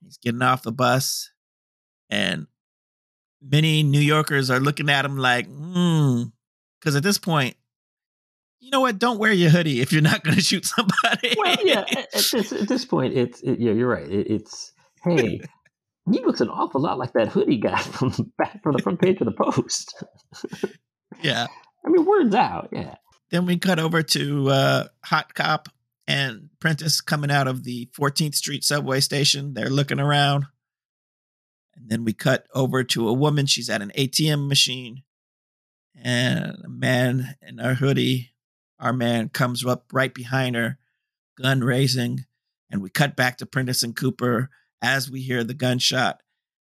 He's 0.03 0.17
getting 0.17 0.43
off 0.43 0.63
the 0.63 0.73
bus. 0.73 1.31
And 2.11 2.47
many 3.43 3.83
New 3.83 4.01
Yorkers 4.01 4.51
are 4.51 4.61
looking 4.61 4.89
at 4.89 5.05
him 5.05 5.17
like, 5.17 5.47
hmm. 5.47 6.23
Because 6.81 6.97
at 6.97 7.03
this 7.03 7.19
point, 7.19 7.57
you 8.61 8.71
know 8.71 8.81
what? 8.81 8.99
Don't 8.99 9.19
wear 9.19 9.33
your 9.33 9.51
hoodie 9.51 9.81
if 9.81 9.93
you're 9.93 10.03
not 10.03 10.25
going 10.25 10.37
to 10.37 10.43
shoot 10.43 10.65
somebody. 10.77 11.35
well, 11.37 11.57
yeah. 11.63 11.85
At, 11.89 12.13
this, 12.13 12.53
at 12.53 12.69
this 12.69 12.85
point, 12.85 13.15
it's 13.15 13.41
it, 13.43 13.59
yeah, 13.59 13.73
you're 13.73 13.89
right. 13.89 14.09
It, 14.09 14.31
it's 14.31 14.73
hey, 15.03 15.41
he 16.11 16.21
looks 16.21 16.41
an 16.41 16.49
awful 16.49 16.81
lot 16.81 16.99
like 16.99 17.13
that 17.13 17.29
hoodie 17.29 17.57
guy 17.57 17.79
from 17.81 18.11
the 18.11 18.31
back 18.37 18.63
from 18.63 18.73
the 18.73 18.83
front 18.83 19.01
page 19.01 19.21
of 19.21 19.27
the 19.27 19.33
Post. 19.33 20.05
yeah, 21.23 21.47
I 21.85 21.89
mean, 21.89 22.05
words 22.05 22.35
out. 22.35 22.69
Yeah. 22.73 22.97
Then 23.31 23.47
we 23.47 23.57
cut 23.57 23.79
over 23.79 24.03
to 24.03 24.49
uh, 24.51 24.85
Hot 25.07 25.35
Cop 25.35 25.69
and 26.07 26.51
Prentiss 26.61 27.01
coming 27.01 27.31
out 27.31 27.49
of 27.49 27.65
the 27.65 27.89
14th 27.99 28.35
Street 28.35 28.65
subway 28.65 29.01
station. 29.01 29.55
They're 29.55 29.71
looking 29.71 29.99
around. 29.99 30.47
And 31.75 31.89
then 31.89 32.05
we 32.05 32.13
cut 32.13 32.47
over 32.55 32.85
to 32.85 33.09
a 33.09 33.13
woman. 33.13 33.47
She's 33.47 33.71
at 33.71 33.83
an 33.83 33.91
ATM 33.97 34.47
machine. 34.47 35.03
And 36.01 36.59
a 36.65 36.69
man 36.69 37.37
in 37.43 37.59
a 37.59 37.75
hoodie, 37.75 38.33
our 38.79 38.93
man, 38.93 39.31
comes 39.31 39.65
up 39.65 39.87
right 39.93 40.13
behind 40.13 40.57
her, 40.57 40.79
gun 41.41 41.61
raising. 41.61 42.27
And 42.71 42.83
we 42.83 42.91
cut 42.91 43.17
back 43.17 43.39
to 43.39 43.47
Prentiss 43.47 43.83
and 43.83 43.97
Cooper 43.97 44.51
as 44.83 45.11
we 45.11 45.21
hear 45.23 45.45
the 45.45 45.55
gunshot. 45.55 46.21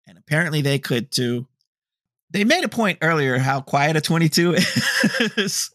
And 0.07 0.19
apparently 0.19 0.63
they 0.63 0.79
could 0.79 1.11
too. 1.11 1.47
They 2.31 2.45
made 2.45 2.65
a 2.65 2.69
point 2.69 2.99
earlier 3.03 3.39
how 3.39 3.61
quiet 3.61 3.97
a 3.97 4.01
22 4.01 4.55
is. 5.37 5.71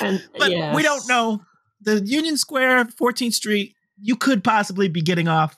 And, 0.00 0.26
but 0.38 0.50
yes. 0.50 0.74
we 0.74 0.82
don't 0.82 1.08
know. 1.08 1.42
The 1.80 2.00
Union 2.04 2.36
Square, 2.36 2.86
14th 3.00 3.34
Street, 3.34 3.74
you 4.00 4.16
could 4.16 4.42
possibly 4.42 4.88
be 4.88 5.02
getting 5.02 5.28
off. 5.28 5.56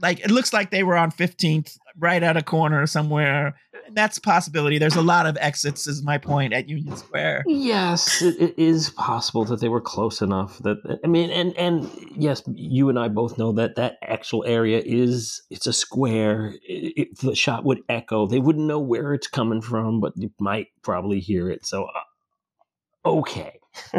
Like 0.00 0.20
it 0.20 0.30
looks 0.30 0.52
like 0.52 0.70
they 0.70 0.82
were 0.82 0.96
on 0.96 1.10
15th 1.10 1.76
right 1.96 2.22
at 2.22 2.36
a 2.36 2.42
corner 2.42 2.86
somewhere. 2.86 3.56
That's 3.92 4.18
a 4.18 4.20
possibility. 4.20 4.78
There's 4.78 4.96
a 4.96 5.02
lot 5.02 5.26
of 5.26 5.36
exits, 5.40 5.86
is 5.86 6.02
my 6.02 6.18
point, 6.18 6.52
at 6.52 6.68
Union 6.68 6.96
Square. 6.96 7.44
Yes, 7.46 8.22
it, 8.22 8.40
it 8.40 8.58
is 8.58 8.90
possible 8.90 9.44
that 9.46 9.60
they 9.60 9.68
were 9.68 9.80
close 9.80 10.20
enough. 10.20 10.58
That 10.58 11.00
I 11.04 11.06
mean, 11.06 11.30
and 11.30 11.56
and 11.56 11.90
yes, 12.16 12.42
you 12.46 12.88
and 12.88 12.98
I 12.98 13.08
both 13.08 13.38
know 13.38 13.52
that 13.52 13.76
that 13.76 13.96
actual 14.02 14.44
area 14.46 14.82
is 14.84 15.42
it's 15.50 15.66
a 15.66 15.72
square. 15.72 16.54
It, 16.66 16.92
it, 16.96 17.18
the 17.18 17.34
shot 17.34 17.64
would 17.64 17.80
echo. 17.88 18.26
They 18.26 18.40
wouldn't 18.40 18.66
know 18.66 18.80
where 18.80 19.14
it's 19.14 19.26
coming 19.26 19.62
from, 19.62 20.00
but 20.00 20.12
you 20.16 20.30
might 20.38 20.68
probably 20.82 21.20
hear 21.20 21.50
it. 21.50 21.64
So, 21.66 21.84
uh, 21.84 23.08
okay. 23.08 23.58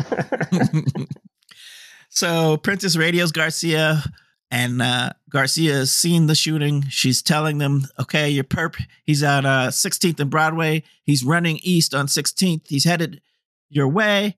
so 2.10 2.58
Prentiss 2.58 2.98
radios 2.98 3.32
Garcia 3.32 4.04
and 4.52 4.82
uh, 4.82 5.12
Garcia 5.30 5.74
has 5.74 5.92
seen 5.92 6.28
the 6.28 6.36
shooting. 6.36 6.86
She's 6.90 7.22
telling 7.22 7.60
them, 7.60 7.88
"Okay, 8.00 8.30
your 8.30 8.44
perp. 8.44 8.82
He's 9.04 9.24
at 9.24 9.46
uh, 9.46 9.68
16th 9.70 10.20
and 10.20 10.30
Broadway. 10.30 10.84
He's 11.04 11.24
running 11.24 11.60
east 11.62 11.94
on 11.94 12.08
16th. 12.08 12.68
He's 12.68 12.86
headed 12.86 13.22
your 13.70 13.88
way." 13.88 14.38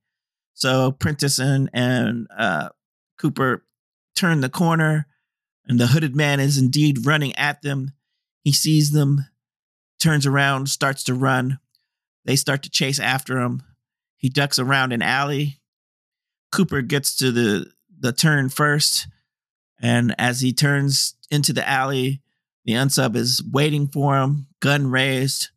So 0.53 0.91
Prentiss 0.91 1.39
and, 1.39 1.69
and 1.73 2.27
uh, 2.35 2.69
Cooper 3.17 3.65
turn 4.15 4.41
the 4.41 4.49
corner, 4.49 5.07
and 5.65 5.79
the 5.79 5.87
hooded 5.87 6.15
man 6.15 6.39
is 6.39 6.57
indeed 6.57 7.05
running 7.05 7.35
at 7.35 7.61
them. 7.61 7.91
He 8.43 8.51
sees 8.51 8.91
them, 8.91 9.25
turns 9.99 10.25
around, 10.25 10.69
starts 10.69 11.03
to 11.05 11.13
run. 11.13 11.59
They 12.25 12.35
start 12.35 12.63
to 12.63 12.69
chase 12.69 12.99
after 12.99 13.39
him. 13.39 13.63
He 14.17 14.29
ducks 14.29 14.59
around 14.59 14.91
an 14.91 15.01
alley. 15.01 15.61
Cooper 16.51 16.81
gets 16.81 17.15
to 17.17 17.31
the 17.31 17.71
the 17.97 18.11
turn 18.11 18.49
first 18.49 19.07
and 19.81 20.15
as 20.17 20.41
he 20.41 20.53
turns 20.53 21.15
into 21.29 21.53
the 21.53 21.67
alley, 21.67 22.21
the 22.65 22.73
unsub 22.73 23.15
is 23.15 23.43
waiting 23.43 23.87
for 23.87 24.17
him, 24.17 24.47
gun 24.59 24.87
raised, 24.87 25.49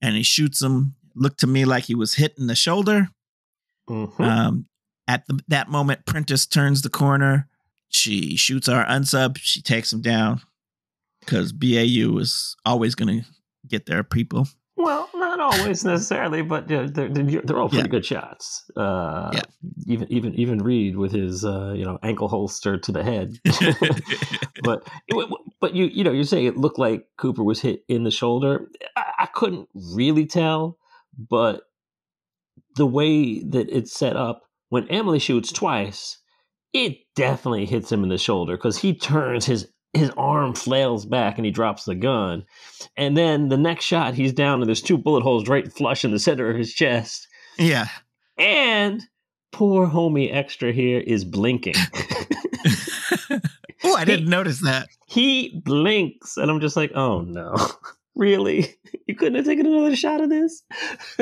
and 0.00 0.16
he 0.16 0.22
shoots 0.22 0.62
him. 0.62 0.94
Looked 1.16 1.40
to 1.40 1.46
me 1.46 1.64
like 1.64 1.84
he 1.84 1.94
was 1.94 2.14
hit 2.14 2.34
in 2.38 2.46
the 2.46 2.54
shoulder. 2.54 3.08
Mm-hmm. 3.88 4.22
Um, 4.22 4.66
at 5.06 5.26
the, 5.26 5.40
that 5.48 5.68
moment, 5.68 6.06
Prentiss 6.06 6.46
turns 6.46 6.82
the 6.82 6.90
corner. 6.90 7.48
She 7.88 8.36
shoots 8.36 8.68
our 8.68 8.84
unsub. 8.86 9.38
She 9.38 9.62
takes 9.62 9.92
him 9.92 10.02
down 10.02 10.40
because 11.20 11.52
BAU 11.52 12.18
is 12.18 12.56
always 12.64 12.94
going 12.94 13.20
to 13.20 13.28
get 13.68 13.86
their 13.86 14.02
people. 14.02 14.48
Well, 14.76 15.08
not 15.14 15.38
always 15.38 15.84
necessarily, 15.84 16.42
but 16.42 16.66
they're, 16.66 16.88
they're, 16.88 17.08
they're 17.08 17.60
all 17.60 17.68
pretty 17.68 17.84
yeah. 17.84 17.90
good 17.90 18.04
shots. 18.04 18.68
Uh, 18.76 19.30
yeah. 19.32 19.42
Even 19.86 20.12
even 20.12 20.34
even 20.34 20.58
Reid 20.58 20.96
with 20.96 21.12
his 21.12 21.44
uh, 21.44 21.72
you 21.76 21.84
know 21.84 21.98
ankle 22.02 22.26
holster 22.26 22.76
to 22.78 22.92
the 22.92 23.04
head. 23.04 23.38
but 24.64 24.86
but 25.60 25.74
you 25.74 25.84
you 25.86 26.02
know 26.02 26.10
you're 26.10 26.24
saying 26.24 26.46
it 26.46 26.56
looked 26.56 26.78
like 26.78 27.06
Cooper 27.18 27.44
was 27.44 27.60
hit 27.60 27.84
in 27.88 28.02
the 28.02 28.10
shoulder. 28.10 28.66
I, 28.96 29.04
I 29.20 29.26
couldn't 29.26 29.68
really 29.94 30.26
tell, 30.26 30.76
but 31.16 31.62
the 32.74 32.86
way 32.86 33.44
that 33.44 33.68
it's 33.70 33.92
set 33.92 34.16
up 34.16 34.42
when 34.70 34.88
Emily 34.88 35.20
shoots 35.20 35.52
twice, 35.52 36.18
it 36.72 36.98
definitely 37.14 37.66
hits 37.66 37.92
him 37.92 38.02
in 38.02 38.08
the 38.08 38.18
shoulder 38.18 38.56
because 38.56 38.76
he 38.76 38.92
turns 38.92 39.46
his 39.46 39.68
his 39.94 40.10
arm 40.16 40.54
flails 40.54 41.06
back 41.06 41.36
and 41.38 41.44
he 41.44 41.50
drops 41.50 41.84
the 41.84 41.94
gun. 41.94 42.44
And 42.96 43.16
then 43.16 43.48
the 43.48 43.56
next 43.56 43.84
shot, 43.84 44.14
he's 44.14 44.32
down 44.32 44.60
and 44.60 44.68
there's 44.68 44.82
two 44.82 44.98
bullet 44.98 45.22
holes 45.22 45.48
right 45.48 45.72
flush 45.72 46.04
in 46.04 46.10
the 46.10 46.18
center 46.18 46.50
of 46.50 46.56
his 46.56 46.72
chest. 46.72 47.28
Yeah. 47.58 47.86
And 48.36 49.02
poor 49.52 49.86
homie 49.86 50.34
extra 50.34 50.72
here 50.72 50.98
is 50.98 51.24
blinking. 51.24 51.74
oh, 53.84 53.96
I 53.96 54.04
didn't 54.04 54.24
he, 54.24 54.30
notice 54.30 54.60
that. 54.62 54.88
He 55.06 55.60
blinks, 55.64 56.36
and 56.36 56.50
I'm 56.50 56.60
just 56.60 56.76
like, 56.76 56.90
oh 56.94 57.20
no. 57.20 57.54
really? 58.16 58.74
You 59.06 59.14
couldn't 59.14 59.36
have 59.36 59.44
taken 59.44 59.66
another 59.66 59.94
shot 59.94 60.20
of 60.20 60.30
this? 60.30 60.62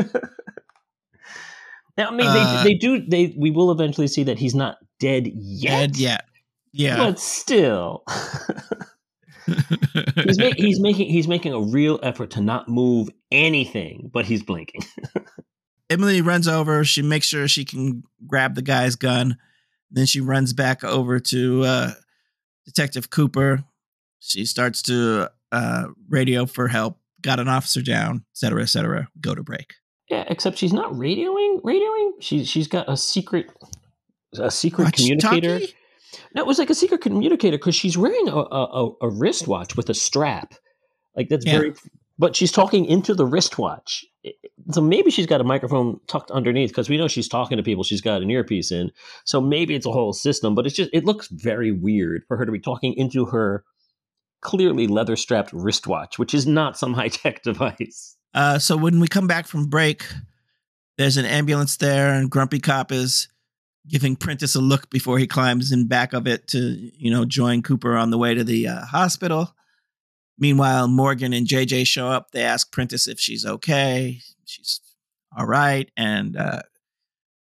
now, 1.97 2.09
I 2.09 2.11
mean, 2.11 2.27
uh, 2.27 2.63
they, 2.63 2.71
they 2.71 2.75
do, 2.75 3.05
they, 3.07 3.35
we 3.37 3.51
will 3.51 3.71
eventually 3.71 4.09
see 4.09 4.23
that 4.25 4.39
he's 4.39 4.55
not 4.55 4.79
dead 4.99 5.27
yet. 5.27 5.71
Dead 5.71 5.97
yet. 5.97 6.25
Yeah. 6.73 6.97
But 6.97 7.19
still. 7.19 8.05
he's, 9.47 10.39
ma- 10.39 10.51
he's 10.57 10.81
making 10.81 11.11
he's 11.11 11.29
making 11.29 11.53
a 11.53 11.61
real 11.61 11.99
effort 12.03 12.31
to 12.33 12.41
not 12.41 12.69
move 12.69 13.09
anything, 13.31 14.11
but 14.13 14.25
he's 14.25 14.43
blinking. 14.43 14.83
Emily 15.91 16.23
runs 16.23 16.49
over. 16.49 16.85
She 16.85 17.03
makes 17.03 17.27
sure 17.27 17.47
she 17.49 17.65
can 17.65 18.03
grab 18.27 18.55
the 18.55 18.63
guy's 18.63 18.97
gun. 18.97 19.37
Then 19.91 20.07
she 20.07 20.21
runs 20.21 20.55
back 20.55 20.83
over 20.85 21.21
to 21.21 21.63
uh, 21.65 21.91
Detective 22.65 23.11
Cooper. 23.11 23.63
She 24.21 24.47
starts 24.47 24.81
to 24.83 25.31
uh, 25.51 25.85
radio 26.09 26.47
for 26.47 26.69
help. 26.69 26.99
Got 27.21 27.41
an 27.41 27.49
officer 27.49 27.83
down, 27.83 28.25
et 28.33 28.37
cetera, 28.37 28.63
et 28.63 28.67
cetera. 28.67 29.09
Go 29.21 29.35
to 29.35 29.43
break. 29.43 29.75
Yeah, 30.09 30.25
except 30.29 30.59
she's 30.59 30.73
not 30.73 30.93
radioing. 30.93 31.61
Radioing. 31.63 32.13
She's 32.21 32.49
she's 32.49 32.69
got 32.69 32.91
a 32.91 32.97
secret 32.97 33.51
a 34.39 34.51
secret 34.51 34.85
Watch 34.85 34.97
communicator. 34.97 35.61
Talkie? 35.61 35.75
No, 36.35 36.43
it 36.43 36.47
was 36.47 36.59
like 36.59 36.71
a 36.71 36.75
secret 36.75 37.01
communicator 37.01 37.57
because 37.57 37.75
she's 37.75 37.97
wearing 37.97 38.29
a, 38.29 38.37
a, 38.37 38.93
a, 39.01 39.09
wristwatch 39.09 39.77
with 39.77 39.89
a 39.89 39.95
strap. 39.95 40.55
Like 41.17 41.29
that's 41.29 41.47
yeah. 41.47 41.59
very 41.59 41.75
but 42.19 42.37
she's 42.37 42.53
talking 42.53 42.85
into 42.85 43.15
the 43.15 43.27
wristwatch. 43.27 44.05
So 44.71 44.81
maybe 44.81 45.11
she's 45.11 45.27
got 45.27 45.41
a 45.41 45.45
microphone 45.45 45.99
tucked 46.07 46.31
underneath 46.31 46.71
because 46.71 46.89
we 46.89 46.97
know 46.97 47.09
she's 47.09 47.29
talking 47.29 47.57
to 47.57 47.65
people. 47.65 47.83
She's 47.83 48.01
got 48.01 48.23
an 48.23 48.31
earpiece 48.31 48.71
in. 48.71 48.93
So 49.25 49.41
maybe 49.41 49.75
it's 49.75 49.87
a 49.87 49.91
whole 49.91 50.13
system, 50.13 50.55
but 50.55 50.65
it's 50.65 50.77
just 50.77 50.91
it 50.93 51.05
looks 51.05 51.27
very 51.29 51.73
weird 51.73 52.23
for 52.29 52.37
her 52.37 52.47
to 52.47 52.53
be 52.53 52.61
talking 52.61 52.95
into 52.95 53.25
her 53.27 53.65
clearly 54.41 54.87
leather 54.87 55.17
strapped 55.17 55.53
wristwatch, 55.53 56.19
which 56.19 56.35
is 56.35 56.47
not 56.47 56.79
some 56.79 56.95
high 56.95 57.09
tech 57.09 57.43
device. 57.43 58.17
Uh, 58.35 58.59
so 58.59 58.77
when 58.77 59.01
we 59.01 59.09
come 59.09 59.27
back 59.27 59.47
from 59.47 59.67
break, 59.67 60.07
there's 60.99 61.17
an 61.17 61.25
ambulance 61.25 61.77
there, 61.79 62.15
and 62.15 62.31
Grumpy 62.31 62.61
Cop 62.61 62.93
is 62.93 63.29
giving 63.89 64.17
Prentiss 64.17 64.55
a 64.55 64.61
look 64.61 64.91
before 64.91 65.19
he 65.19 65.27
climbs 65.27 65.73
in 65.73 65.89
back 65.89 66.13
of 66.13 66.27
it 66.27 66.47
to, 66.49 66.59
you 66.59 67.11
know, 67.11 67.25
join 67.25 67.63
Cooper 67.63 67.97
on 67.97 68.11
the 68.11 68.19
way 68.19 68.35
to 68.35 68.45
the 68.45 68.69
uh, 68.69 68.85
hospital. 68.85 69.55
Meanwhile, 70.39 70.89
Morgan 70.89 71.33
and 71.33 71.47
JJ 71.47 71.87
show 71.87 72.09
up. 72.09 72.31
They 72.31 72.43
ask 72.43 72.73
Prentiss 72.73 73.09
if 73.09 73.21
she's 73.21 73.45
okay. 73.45 74.21
She's 74.45 74.81
all 75.37 75.47
right. 75.47 75.91
And 75.97 76.37
uh, 76.37 76.63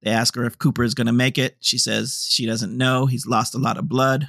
they 0.03 0.11
ask 0.11 0.35
her 0.37 0.45
if 0.45 0.59
Cooper 0.59 0.83
is 0.83 0.95
going 0.95 1.07
to 1.07 1.13
make 1.13 1.39
it. 1.39 1.57
She 1.61 1.79
says 1.79 2.27
she 2.29 2.47
doesn't 2.47 2.77
know. 2.77 3.07
He's 3.07 3.27
lost 3.27 3.55
a 3.55 3.59
lot 3.59 3.79
of 3.79 3.89
blood. 3.89 4.29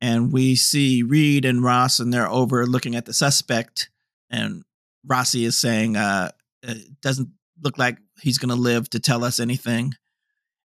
And 0.00 0.32
we 0.32 0.56
see 0.56 1.04
Reid 1.04 1.44
and 1.44 1.62
Ross, 1.62 2.00
and 2.00 2.12
they're 2.12 2.28
over 2.28 2.66
looking 2.66 2.96
at 2.96 3.06
the 3.06 3.12
suspect. 3.12 3.88
And 4.30 4.64
Rossi 5.06 5.44
is 5.44 5.56
saying, 5.56 5.96
uh, 5.96 6.32
it 6.62 7.00
doesn't 7.00 7.28
look 7.62 7.78
like 7.78 7.98
he's 8.20 8.38
going 8.38 8.48
to 8.48 8.60
live 8.60 8.90
to 8.90 9.00
tell 9.00 9.24
us 9.24 9.38
anything. 9.38 9.94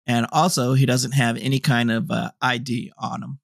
And 0.07 0.27
also, 0.33 0.75
he 0.75 0.87
doesn't 0.87 1.13
have 1.13 1.37
any 1.37 1.61
kind 1.61 1.91
of 1.91 2.11
uh, 2.11 2.33
ID 2.41 2.93
on 2.99 3.23
him. 3.23 3.39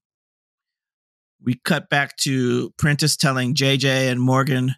We 1.42 1.54
cut 1.54 1.88
back 1.88 2.16
to 2.18 2.72
Prentiss 2.78 3.16
telling 3.16 3.54
JJ 3.54 4.10
and 4.10 4.20
Morgan 4.20 4.74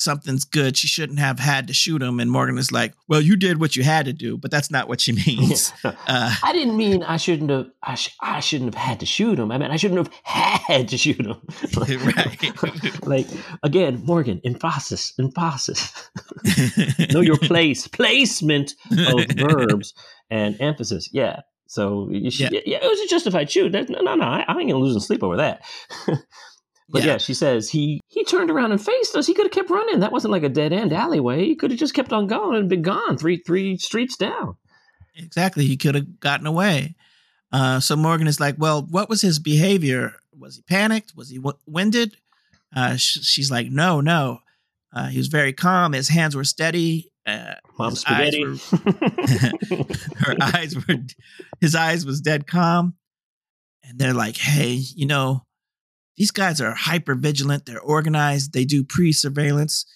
something's 0.00 0.44
good. 0.44 0.76
She 0.76 0.86
shouldn't 0.86 1.18
have 1.18 1.38
had 1.38 1.66
to 1.68 1.72
shoot 1.72 2.02
him. 2.02 2.20
And 2.20 2.30
Morgan 2.30 2.58
is 2.58 2.72
like, 2.72 2.94
"Well, 3.08 3.20
you 3.20 3.36
did 3.36 3.60
what 3.60 3.76
you 3.76 3.82
had 3.82 4.06
to 4.06 4.12
do, 4.12 4.36
but 4.36 4.50
that's 4.50 4.70
not 4.70 4.88
what 4.88 5.00
she 5.00 5.12
means." 5.26 5.72
uh, 5.84 5.94
I 6.42 6.52
didn't 6.52 6.76
mean 6.76 7.02
I 7.02 7.16
shouldn't 7.16 7.50
have. 7.50 7.66
I, 7.82 7.94
sh- 7.94 8.16
I 8.20 8.40
shouldn't 8.40 8.74
have 8.74 8.82
had 8.82 9.00
to 9.00 9.06
shoot 9.06 9.38
him. 9.38 9.50
I 9.52 9.58
mean, 9.58 9.70
I 9.70 9.76
shouldn't 9.76 10.06
have 10.06 10.14
had 10.24 10.88
to 10.88 10.98
shoot 10.98 11.20
him. 11.24 11.40
like, 11.76 12.16
right. 12.16 13.06
like 13.06 13.26
again, 13.62 14.02
Morgan, 14.04 14.40
emphasis, 14.44 15.12
emphasis. 15.18 16.10
know 17.12 17.20
your 17.20 17.38
place, 17.38 17.86
placement 17.86 18.74
of 18.90 19.26
verbs 19.36 19.94
and 20.30 20.60
emphasis. 20.60 21.08
Yeah. 21.12 21.40
So 21.66 22.10
she, 22.30 22.44
yeah. 22.44 22.60
yeah. 22.66 22.78
it 22.82 22.88
was 22.88 22.98
a 22.98 23.06
justified 23.06 23.48
shoot. 23.48 23.70
no, 23.70 23.82
no, 23.82 24.14
no. 24.16 24.24
I, 24.24 24.44
I 24.48 24.58
ain't 24.58 24.70
gonna 24.70 24.82
lose 24.82 25.06
sleep 25.06 25.22
over 25.22 25.36
that. 25.36 25.62
But 26.90 27.02
yeah. 27.02 27.12
yeah. 27.12 27.18
she 27.18 27.34
says 27.34 27.70
he 27.70 28.00
he 28.08 28.24
turned 28.24 28.50
around 28.50 28.72
and 28.72 28.84
faced 28.84 29.14
us. 29.14 29.26
He 29.26 29.34
could 29.34 29.46
have 29.46 29.52
kept 29.52 29.70
running. 29.70 30.00
That 30.00 30.12
wasn't 30.12 30.32
like 30.32 30.42
a 30.42 30.48
dead 30.48 30.72
end 30.72 30.92
alleyway. 30.92 31.44
He 31.44 31.54
could 31.54 31.70
have 31.70 31.80
just 31.80 31.94
kept 31.94 32.12
on 32.12 32.26
going 32.26 32.56
and 32.56 32.68
been 32.68 32.82
gone 32.82 33.16
three 33.16 33.36
three 33.38 33.76
streets 33.76 34.16
down. 34.16 34.56
Exactly. 35.16 35.66
He 35.66 35.76
could 35.76 35.94
have 35.94 36.20
gotten 36.20 36.46
away. 36.46 36.94
Uh, 37.52 37.80
so 37.80 37.96
Morgan 37.96 38.26
is 38.26 38.40
like, 38.40 38.56
well, 38.58 38.86
what 38.90 39.08
was 39.08 39.22
his 39.22 39.38
behavior? 39.38 40.14
Was 40.38 40.56
he 40.56 40.62
panicked? 40.62 41.14
Was 41.16 41.30
he 41.30 41.36
w- 41.36 41.58
winded? 41.66 42.16
Uh, 42.74 42.96
sh- 42.96 43.22
she's 43.22 43.50
like, 43.50 43.68
no, 43.70 44.00
no. 44.00 44.38
Uh, 44.92 45.06
he 45.08 45.18
was 45.18 45.26
very 45.26 45.52
calm. 45.52 45.92
His 45.92 46.08
hands 46.08 46.36
were 46.36 46.44
steady. 46.44 47.10
Uh, 47.26 47.54
Mom 47.78 47.94
spaghetti. 47.94 48.44
Eyes 48.44 48.72
were, 48.72 48.78
her 50.18 50.36
eyes 50.40 50.76
were, 50.76 50.96
his 51.60 51.74
eyes 51.74 52.06
was 52.06 52.20
dead 52.20 52.46
calm. 52.46 52.94
And 53.82 53.98
they're 53.98 54.14
like, 54.14 54.36
hey, 54.36 54.80
you 54.94 55.06
know, 55.06 55.44
these 56.20 56.30
guys 56.30 56.60
are 56.60 56.74
hyper 56.74 57.14
vigilant. 57.14 57.64
They're 57.64 57.80
organized. 57.80 58.52
They 58.52 58.66
do 58.66 58.84
pre 58.84 59.10
surveillance. 59.10 59.86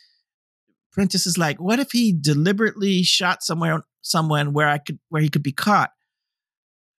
Prentiss 0.91 1.27
is 1.27 1.37
like, 1.37 1.61
what 1.61 1.81
if 1.81 1.93
he 1.93 2.15
deliberately 2.19 3.03
shot 3.03 3.43
somewhere, 3.43 3.85
someone 4.01 4.55
where 4.55 4.67
I 4.67 4.79
could, 4.79 4.99
where 5.11 5.21
he 5.21 5.29
could 5.29 5.43
be 5.43 5.53
caught? 5.53 5.91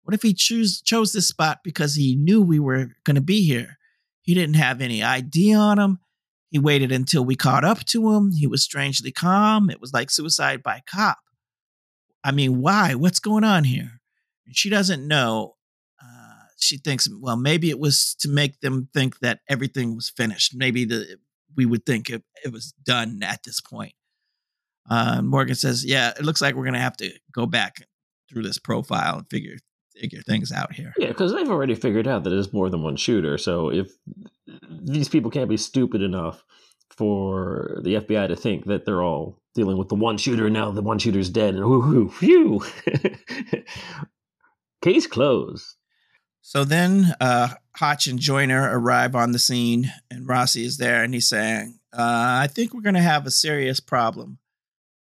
What 0.04 0.14
if 0.14 0.22
he 0.22 0.36
choose 0.36 0.80
chose 0.80 1.12
this 1.12 1.28
spot 1.28 1.62
because 1.64 1.96
he 1.96 2.16
knew 2.16 2.40
we 2.40 2.60
were 2.60 2.90
going 3.04 3.16
to 3.16 3.22
be 3.22 3.44
here? 3.44 3.80
He 4.22 4.36
didn't 4.36 4.58
have 4.58 4.80
any 4.80 5.02
ID 5.02 5.56
on 5.56 5.80
him. 5.80 6.02
He 6.52 6.60
waited 6.60 6.92
until 6.92 7.26
we 7.26 7.36
caught 7.36 7.66
up 7.66 7.84
to 7.86 8.14
him. 8.14 8.32
He 8.32 8.46
was 8.46 8.62
strangely 8.62 9.12
calm. 9.12 9.72
It 9.72 9.82
was 9.82 9.92
like 9.92 10.12
suicide 10.12 10.62
by 10.62 10.84
cop. 10.86 11.18
I 12.24 12.32
mean, 12.32 12.62
why? 12.62 12.94
What's 12.94 13.20
going 13.20 13.44
on 13.44 13.64
here? 13.64 14.02
And 14.46 14.56
she 14.56 14.70
doesn't 14.70 15.08
know 15.08 15.55
she 16.58 16.78
thinks, 16.78 17.08
well, 17.20 17.38
maybe 17.38 17.70
it 17.70 17.80
was 17.80 18.16
to 18.20 18.30
make 18.30 18.60
them 18.62 18.89
think 18.93 19.20
that 19.20 19.39
everything 19.49 19.95
was 19.95 20.10
finished. 20.10 20.53
Maybe 20.56 20.86
the 20.86 21.18
we 21.56 21.66
would 21.66 21.86
think 21.86 22.10
it, 22.10 22.24
it 22.43 22.51
was 22.51 22.74
done 22.84 23.22
at 23.24 23.43
this 23.43 23.62
point. 23.62 23.93
Uh, 24.89 25.22
Morgan 25.22 25.56
says, 25.56 25.86
yeah, 25.86 26.12
it 26.18 26.24
looks 26.24 26.41
like 26.41 26.56
we're 26.56 26.64
going 26.64 26.74
to 26.74 26.80
have 26.80 26.97
to 26.97 27.12
go 27.32 27.45
back 27.45 27.88
through 28.30 28.43
this 28.43 28.60
profile 28.60 29.18
and 29.18 29.30
figure 29.30 29.58
figure 29.95 30.22
things 30.22 30.51
out 30.51 30.74
here. 30.74 30.93
Yeah, 30.97 31.08
because 31.08 31.34
they've 31.34 31.49
already 31.49 31.74
figured 31.74 32.08
out 32.08 32.26
that 32.26 32.30
there's 32.30 32.51
more 32.51 32.70
than 32.70 32.84
one 32.84 32.97
shooter. 32.97 33.38
So 33.38 33.72
if 33.72 33.89
these 34.70 35.08
people 35.08 35.32
can't 35.32 35.49
be 35.49 35.56
stupid 35.56 36.01
enough 36.01 36.43
for 36.91 37.80
the 37.84 37.95
FBI 37.95 38.28
to 38.28 38.36
think 38.36 38.66
that 38.66 38.86
they're 38.86 39.01
all 39.01 39.39
dealing 39.53 39.78
with 39.78 39.89
the 39.89 39.95
one 39.95 40.18
shooter 40.18 40.49
now 40.49 40.70
the 40.72 40.82
one 40.82 40.99
shooter's 40.99 41.30
dead 41.30 41.56
and 41.56 41.66
whoo 41.66 42.10
phew 42.10 42.62
case 44.82 45.08
closed 45.08 45.76
so 46.48 46.64
then 46.64 47.16
uh, 47.20 47.48
Hotch 47.76 48.06
and 48.06 48.20
Joyner 48.20 48.70
arrive 48.72 49.16
on 49.16 49.32
the 49.32 49.39
scene, 49.39 49.91
and 50.12 50.28
Rossi 50.28 50.64
is 50.64 50.78
there, 50.78 51.04
and 51.04 51.12
he's 51.12 51.28
saying, 51.28 51.80
uh, 51.91 52.38
I 52.43 52.46
think 52.46 52.72
we're 52.72 52.84
going 52.84 52.93
to 52.93 53.02
have 53.02 53.26
a 53.26 53.32
serious 53.32 53.80
problem. 53.80 54.38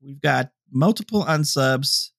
We've 0.01 0.23
got 0.23 0.53
multiple 0.73 1.27
unsubs, 1.27 2.13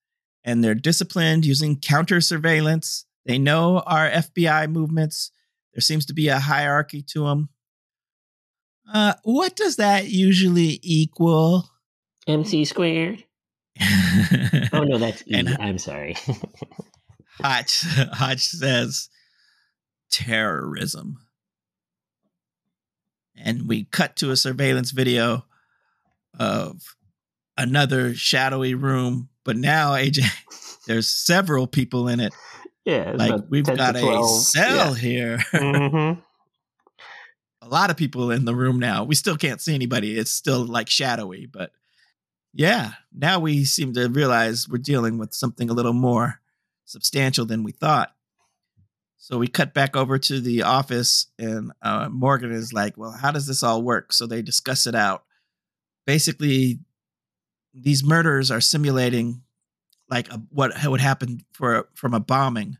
and 0.43 0.63
they're 0.63 0.75
disciplined 0.75 1.43
using 1.43 1.79
counter 1.79 2.21
surveillance. 2.21 3.07
They 3.25 3.39
know 3.39 3.79
our 3.79 4.07
FBI 4.11 4.71
movements. 4.71 5.31
There 5.73 5.81
seems 5.81 6.05
to 6.05 6.13
be 6.13 6.27
a 6.27 6.37
hierarchy 6.37 7.01
to 7.13 7.23
them. 7.23 7.49
Uh, 8.93 9.15
what 9.23 9.55
does 9.55 9.77
that 9.77 10.09
usually 10.09 10.79
equal? 10.83 11.67
MC 12.27 12.63
squared. 12.63 13.23
oh 14.71 14.83
no, 14.83 14.99
that's 14.99 15.23
E. 15.23 15.33
And, 15.33 15.57
I'm 15.59 15.79
sorry. 15.79 16.15
Hotch, 17.41 17.81
Hotch 18.13 18.41
says 18.47 19.09
terrorism. 20.11 21.17
And 23.35 23.67
we 23.67 23.85
cut 23.85 24.17
to 24.17 24.31
a 24.31 24.37
surveillance 24.37 24.91
video 24.91 25.45
of 26.37 26.81
another 27.57 28.13
shadowy 28.13 28.73
room, 28.73 29.29
but 29.45 29.55
now 29.55 29.91
AJ, 29.91 30.25
there's 30.87 31.07
several 31.07 31.67
people 31.67 32.07
in 32.07 32.19
it. 32.19 32.33
Yeah, 32.85 33.13
like 33.15 33.43
we've 33.49 33.65
got 33.65 33.95
a 33.95 34.23
cell 34.25 34.95
yeah. 34.95 34.95
here. 34.95 35.37
Mm-hmm. 35.53 36.19
a 37.61 37.67
lot 37.67 37.91
of 37.91 37.97
people 37.97 38.31
in 38.31 38.45
the 38.45 38.55
room 38.55 38.79
now. 38.79 39.03
We 39.03 39.15
still 39.15 39.37
can't 39.37 39.61
see 39.61 39.75
anybody. 39.75 40.17
It's 40.17 40.31
still 40.31 40.65
like 40.65 40.89
shadowy, 40.89 41.45
but 41.45 41.71
yeah, 42.53 42.93
now 43.13 43.39
we 43.39 43.63
seem 43.65 43.93
to 43.93 44.09
realize 44.09 44.67
we're 44.67 44.79
dealing 44.79 45.17
with 45.17 45.33
something 45.33 45.69
a 45.69 45.73
little 45.73 45.93
more 45.93 46.41
substantial 46.89 47.45
than 47.45 47.63
we 47.63 47.71
thought. 47.71 48.13
So 49.17 49.37
we 49.37 49.47
cut 49.47 49.73
back 49.73 49.95
over 49.95 50.17
to 50.17 50.41
the 50.41 50.63
office, 50.63 51.27
and 51.37 51.71
uh, 51.81 52.09
Morgan 52.09 52.51
is 52.51 52.73
like, 52.73 52.97
"Well, 52.97 53.11
how 53.11 53.31
does 53.31 53.47
this 53.47 53.63
all 53.63 53.83
work?" 53.83 54.13
So 54.13 54.25
they 54.25 54.41
discuss 54.41 54.87
it 54.87 54.95
out. 54.95 55.23
Basically, 56.07 56.79
these 57.73 58.03
murders 58.03 58.49
are 58.49 58.61
simulating 58.61 59.43
like 60.09 60.31
a, 60.31 60.41
what 60.49 60.71
would 60.83 61.01
happen 61.01 61.41
for 61.51 61.89
from 61.93 62.13
a 62.13 62.19
bombing. 62.19 62.77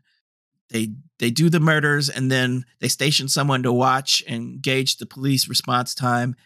They 0.70 0.94
they 1.18 1.30
do 1.30 1.50
the 1.50 1.60
murders, 1.60 2.08
and 2.08 2.30
then 2.32 2.64
they 2.80 2.88
station 2.88 3.28
someone 3.28 3.62
to 3.62 3.72
watch 3.72 4.22
and 4.26 4.62
gauge 4.62 4.96
the 4.96 5.06
police 5.06 5.46
response 5.46 5.94
time, 5.94 6.36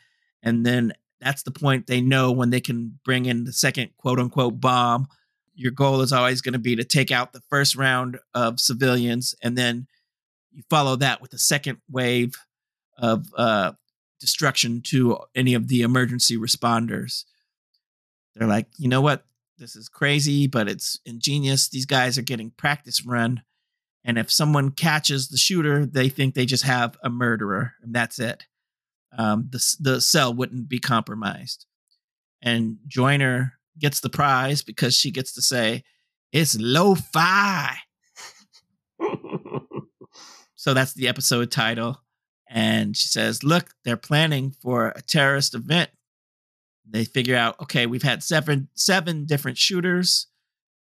and 0.42 0.66
then 0.66 0.92
that's 1.20 1.44
the 1.44 1.52
point 1.52 1.86
they 1.86 2.00
know 2.00 2.32
when 2.32 2.50
they 2.50 2.60
can 2.60 2.98
bring 3.04 3.26
in 3.26 3.44
the 3.44 3.52
second 3.52 3.90
quote 3.96 4.18
unquote 4.18 4.60
bomb 4.60 5.06
your 5.54 5.72
goal 5.72 6.00
is 6.00 6.12
always 6.12 6.40
going 6.40 6.52
to 6.52 6.58
be 6.58 6.76
to 6.76 6.84
take 6.84 7.10
out 7.10 7.32
the 7.32 7.42
first 7.48 7.76
round 7.76 8.18
of 8.34 8.60
civilians 8.60 9.34
and 9.42 9.56
then 9.56 9.86
you 10.52 10.62
follow 10.70 10.96
that 10.96 11.20
with 11.20 11.32
a 11.32 11.38
second 11.38 11.78
wave 11.90 12.34
of 12.98 13.26
uh, 13.36 13.72
destruction 14.20 14.80
to 14.82 15.18
any 15.34 15.54
of 15.54 15.68
the 15.68 15.82
emergency 15.82 16.36
responders. 16.36 17.24
They're 18.34 18.48
like 18.48 18.66
you 18.78 18.88
know 18.88 19.00
what? 19.00 19.24
This 19.58 19.76
is 19.76 19.88
crazy 19.88 20.46
but 20.46 20.68
it's 20.68 21.00
ingenious. 21.06 21.68
These 21.68 21.86
guys 21.86 22.18
are 22.18 22.22
getting 22.22 22.50
practice 22.50 23.04
run 23.04 23.42
and 24.04 24.18
if 24.18 24.30
someone 24.30 24.70
catches 24.70 25.28
the 25.28 25.36
shooter 25.36 25.86
they 25.86 26.08
think 26.08 26.34
they 26.34 26.46
just 26.46 26.64
have 26.64 26.96
a 27.02 27.10
murderer 27.10 27.74
and 27.82 27.94
that's 27.94 28.18
it. 28.18 28.44
Um, 29.16 29.48
the, 29.50 29.76
the 29.78 30.00
cell 30.00 30.34
wouldn't 30.34 30.68
be 30.68 30.80
compromised. 30.80 31.66
And 32.42 32.78
joyner 32.88 33.53
gets 33.78 34.00
the 34.00 34.10
prize 34.10 34.62
because 34.62 34.94
she 34.94 35.10
gets 35.10 35.32
to 35.34 35.42
say 35.42 35.82
it's 36.32 36.58
lo-fi. 36.58 37.76
so 40.56 40.74
that's 40.74 40.94
the 40.94 41.08
episode 41.08 41.50
title. 41.50 42.00
And 42.48 42.96
she 42.96 43.08
says, 43.08 43.42
Look, 43.42 43.70
they're 43.84 43.96
planning 43.96 44.50
for 44.50 44.88
a 44.88 45.02
terrorist 45.02 45.54
event. 45.54 45.90
They 46.88 47.04
figure 47.04 47.36
out, 47.36 47.60
okay, 47.62 47.86
we've 47.86 48.02
had 48.02 48.22
seven 48.22 48.68
seven 48.74 49.24
different 49.24 49.58
shooters, 49.58 50.26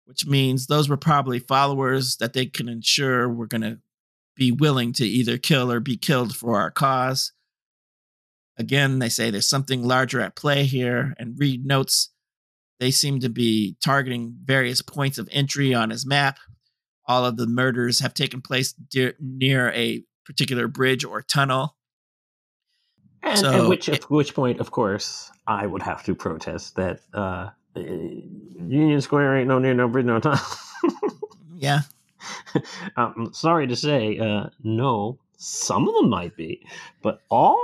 which 0.05 0.25
means 0.25 0.67
those 0.67 0.87
were 0.87 0.97
probably 0.97 1.39
followers 1.39 2.17
that 2.17 2.33
they 2.33 2.45
can 2.45 2.69
ensure 2.69 3.29
we're 3.29 3.45
gonna 3.45 3.79
be 4.35 4.51
willing 4.51 4.93
to 4.93 5.05
either 5.05 5.37
kill 5.37 5.71
or 5.71 5.79
be 5.79 5.97
killed 5.97 6.35
for 6.35 6.57
our 6.57 6.71
cause. 6.71 7.33
Again, 8.57 8.99
they 8.99 9.09
say 9.09 9.29
there's 9.29 9.47
something 9.49 9.83
larger 9.83 10.21
at 10.21 10.35
play 10.35 10.63
here, 10.63 11.13
and 11.17 11.37
Reid 11.37 11.65
notes 11.65 12.09
they 12.79 12.91
seem 12.91 13.19
to 13.19 13.29
be 13.29 13.75
targeting 13.83 14.35
various 14.43 14.81
points 14.81 15.17
of 15.17 15.27
entry 15.31 15.73
on 15.73 15.89
his 15.89 16.05
map. 16.05 16.39
All 17.05 17.25
of 17.25 17.37
the 17.37 17.47
murders 17.47 17.99
have 17.99 18.13
taken 18.13 18.41
place 18.41 18.71
de- 18.73 19.13
near 19.19 19.71
a 19.71 20.03
particular 20.25 20.67
bridge 20.67 21.03
or 21.03 21.21
tunnel. 21.21 21.75
And 23.23 23.37
So, 23.39 23.63
at 23.63 23.69
which, 23.69 23.89
at 23.89 24.09
which 24.09 24.33
point, 24.33 24.59
of 24.59 24.71
course, 24.71 25.31
I 25.47 25.65
would 25.65 25.81
have 25.81 26.03
to 26.05 26.15
protest 26.15 26.75
that 26.75 27.01
uh, 27.13 27.49
Union 27.75 29.01
Square 29.01 29.37
ain't 29.37 29.47
no 29.47 29.59
near 29.59 29.73
no 29.73 29.87
bridge 29.87 30.05
no 30.05 30.19
tunnel. 30.19 30.39
Yeah, 31.61 31.81
I'm 32.95 33.33
sorry 33.33 33.67
to 33.67 33.75
say, 33.75 34.17
uh, 34.17 34.47
no. 34.63 35.19
Some 35.35 35.89
of 35.89 35.95
them 35.95 36.09
might 36.09 36.37
be, 36.37 36.65
but 37.01 37.21
all, 37.29 37.59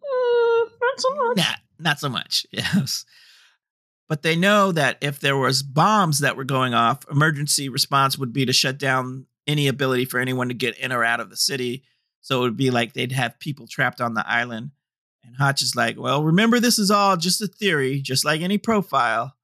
uh, 0.00 0.68
not 0.80 1.00
so 1.00 1.14
much. 1.14 1.36
Nah, 1.36 1.54
not 1.80 1.98
so 1.98 2.08
much. 2.08 2.46
Yes. 2.52 3.04
But 4.08 4.22
they 4.22 4.36
know 4.36 4.70
that 4.72 4.98
if 5.00 5.18
there 5.18 5.36
was 5.36 5.62
bombs 5.62 6.20
that 6.20 6.36
were 6.36 6.44
going 6.44 6.74
off, 6.74 7.00
emergency 7.10 7.68
response 7.68 8.16
would 8.16 8.32
be 8.32 8.46
to 8.46 8.52
shut 8.52 8.78
down 8.78 9.26
any 9.46 9.68
ability 9.68 10.04
for 10.04 10.20
anyone 10.20 10.48
to 10.48 10.54
get 10.54 10.78
in 10.78 10.92
or 10.92 11.04
out 11.04 11.20
of 11.20 11.30
the 11.30 11.36
city. 11.36 11.82
So 12.20 12.38
it 12.38 12.42
would 12.42 12.56
be 12.56 12.70
like 12.70 12.92
they'd 12.92 13.12
have 13.12 13.38
people 13.38 13.66
trapped 13.66 14.00
on 14.00 14.14
the 14.14 14.28
island. 14.28 14.70
And 15.24 15.36
Hotch 15.36 15.62
is 15.62 15.74
like, 15.74 15.98
well, 15.98 16.22
remember, 16.22 16.60
this 16.60 16.78
is 16.78 16.90
all 16.90 17.16
just 17.16 17.40
a 17.42 17.48
theory, 17.48 18.00
just 18.00 18.24
like 18.24 18.40
any 18.40 18.58
profile. 18.58 19.34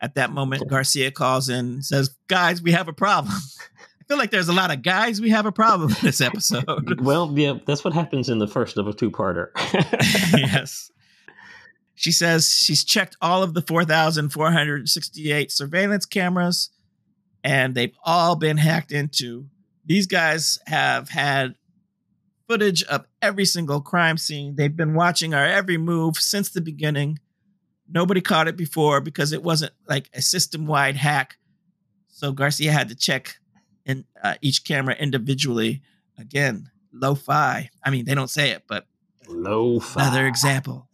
At 0.00 0.16
that 0.16 0.32
moment, 0.32 0.68
Garcia 0.68 1.10
calls 1.10 1.48
in 1.48 1.66
and 1.66 1.84
says, 1.84 2.14
guys, 2.28 2.60
we 2.60 2.72
have 2.72 2.88
a 2.88 2.92
problem. 2.92 3.34
I 4.04 4.04
feel 4.06 4.18
like 4.18 4.30
there's 4.30 4.48
a 4.48 4.52
lot 4.52 4.70
of 4.70 4.82
guys, 4.82 5.18
we 5.18 5.30
have 5.30 5.46
a 5.46 5.52
problem 5.52 5.90
in 5.90 5.96
this 6.02 6.20
episode. 6.20 7.00
Well, 7.00 7.32
yeah, 7.34 7.54
that's 7.66 7.84
what 7.84 7.94
happens 7.94 8.28
in 8.28 8.38
the 8.38 8.46
first 8.46 8.76
of 8.76 8.86
a 8.86 8.92
two-parter. 8.92 9.48
yes. 10.36 10.90
She 11.94 12.12
says 12.12 12.52
she's 12.52 12.84
checked 12.84 13.16
all 13.20 13.42
of 13.42 13.54
the 13.54 13.62
4,468 13.62 15.52
surveillance 15.52 16.06
cameras 16.06 16.70
and 17.42 17.74
they've 17.74 17.96
all 18.04 18.36
been 18.36 18.56
hacked 18.56 18.90
into. 18.90 19.46
These 19.84 20.06
guys 20.06 20.58
have 20.66 21.10
had 21.10 21.54
footage 22.48 22.82
of 22.84 23.06
every 23.22 23.44
single 23.44 23.80
crime 23.80 24.18
scene. 24.18 24.56
They've 24.56 24.74
been 24.74 24.94
watching 24.94 25.34
our 25.34 25.44
every 25.44 25.76
move 25.76 26.16
since 26.16 26.50
the 26.50 26.60
beginning. 26.60 27.18
Nobody 27.88 28.20
caught 28.20 28.48
it 28.48 28.56
before 28.56 29.00
because 29.00 29.32
it 29.32 29.42
wasn't 29.42 29.72
like 29.88 30.08
a 30.14 30.22
system 30.22 30.66
wide 30.66 30.96
hack. 30.96 31.36
So 32.08 32.32
Garcia 32.32 32.72
had 32.72 32.88
to 32.88 32.94
check 32.94 33.36
in 33.84 34.04
uh, 34.22 34.34
each 34.40 34.64
camera 34.64 34.94
individually. 34.94 35.82
Again, 36.18 36.70
lo 36.92 37.14
fi. 37.14 37.70
I 37.82 37.90
mean, 37.90 38.06
they 38.06 38.14
don't 38.14 38.30
say 38.30 38.50
it, 38.50 38.62
but 38.66 38.86
Low 39.28 39.80
Another 39.96 40.26
example. 40.26 40.88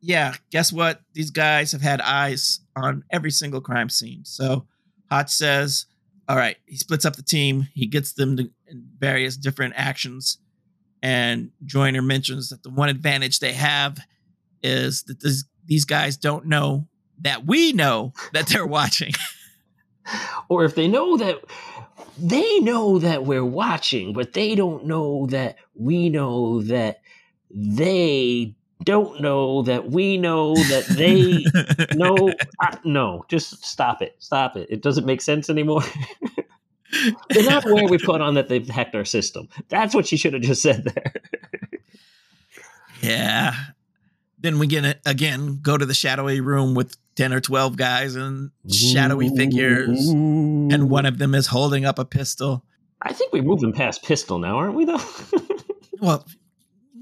Yeah, 0.00 0.34
guess 0.50 0.72
what? 0.72 1.00
These 1.12 1.30
guys 1.30 1.72
have 1.72 1.82
had 1.82 2.00
eyes 2.00 2.60
on 2.74 3.04
every 3.10 3.30
single 3.30 3.60
crime 3.60 3.90
scene. 3.90 4.24
So 4.24 4.66
Hotch 5.10 5.30
says, 5.30 5.86
all 6.28 6.36
right, 6.36 6.56
he 6.66 6.76
splits 6.76 7.04
up 7.04 7.16
the 7.16 7.22
team. 7.22 7.68
He 7.74 7.86
gets 7.86 8.12
them 8.12 8.36
to 8.36 8.50
various 8.98 9.36
different 9.36 9.74
actions. 9.76 10.38
And 11.02 11.50
Joyner 11.64 12.02
mentions 12.02 12.50
that 12.50 12.62
the 12.62 12.70
one 12.70 12.88
advantage 12.88 13.40
they 13.40 13.52
have 13.52 13.98
is 14.62 15.02
that 15.04 15.20
this, 15.20 15.44
these 15.64 15.84
guys 15.84 16.16
don't 16.16 16.46
know 16.46 16.86
that 17.22 17.46
we 17.46 17.72
know 17.72 18.12
that 18.32 18.46
they're 18.46 18.66
watching. 18.66 19.12
or 20.48 20.64
if 20.64 20.74
they 20.74 20.88
know 20.88 21.16
that 21.16 21.40
they 22.18 22.58
know 22.60 22.98
that 22.98 23.24
we're 23.24 23.44
watching, 23.44 24.12
but 24.12 24.32
they 24.32 24.54
don't 24.54 24.84
know 24.84 25.26
that 25.26 25.56
we 25.74 26.10
know 26.10 26.62
that 26.62 27.00
they 27.50 28.54
don't 28.84 29.20
know 29.20 29.62
that 29.62 29.90
we 29.90 30.16
know 30.16 30.54
that 30.54 30.84
they 30.96 31.44
know. 31.96 32.32
I, 32.60 32.78
no 32.84 33.24
just 33.28 33.64
stop 33.64 34.00
it 34.02 34.16
stop 34.18 34.56
it 34.56 34.66
it 34.70 34.82
doesn't 34.82 35.04
make 35.06 35.20
sense 35.20 35.50
anymore 35.50 35.82
they're 37.30 37.44
not 37.44 37.68
aware 37.68 37.86
we 37.86 37.98
put 38.04 38.20
on 38.20 38.34
that 38.34 38.48
they've 38.48 38.68
hacked 38.68 38.94
our 38.94 39.04
system 39.04 39.48
that's 39.68 39.94
what 39.94 40.06
she 40.06 40.16
should 40.16 40.32
have 40.32 40.42
just 40.42 40.62
said 40.62 40.84
there 40.84 41.12
Yeah. 43.02 43.54
Then 44.38 44.58
we 44.58 44.66
get 44.66 44.84
it 44.84 45.00
again, 45.06 45.58
go 45.62 45.76
to 45.76 45.84
the 45.86 45.94
shadowy 45.94 46.40
room 46.40 46.74
with 46.74 46.96
10 47.16 47.32
or 47.32 47.40
12 47.40 47.76
guys 47.76 48.14
and 48.14 48.50
shadowy 48.70 49.28
figures. 49.36 50.08
And 50.08 50.88
one 50.90 51.04
of 51.06 51.18
them 51.18 51.34
is 51.34 51.46
holding 51.46 51.84
up 51.84 51.98
a 51.98 52.04
pistol. 52.04 52.64
i 53.02 53.12
think 53.12 53.32
we're 53.32 53.42
moving 53.42 53.72
past 53.72 54.02
pistol 54.02 54.38
now 54.38 54.56
aren't 54.58 54.74
we 54.74 54.84
though 54.84 55.00
Well, 56.00 56.26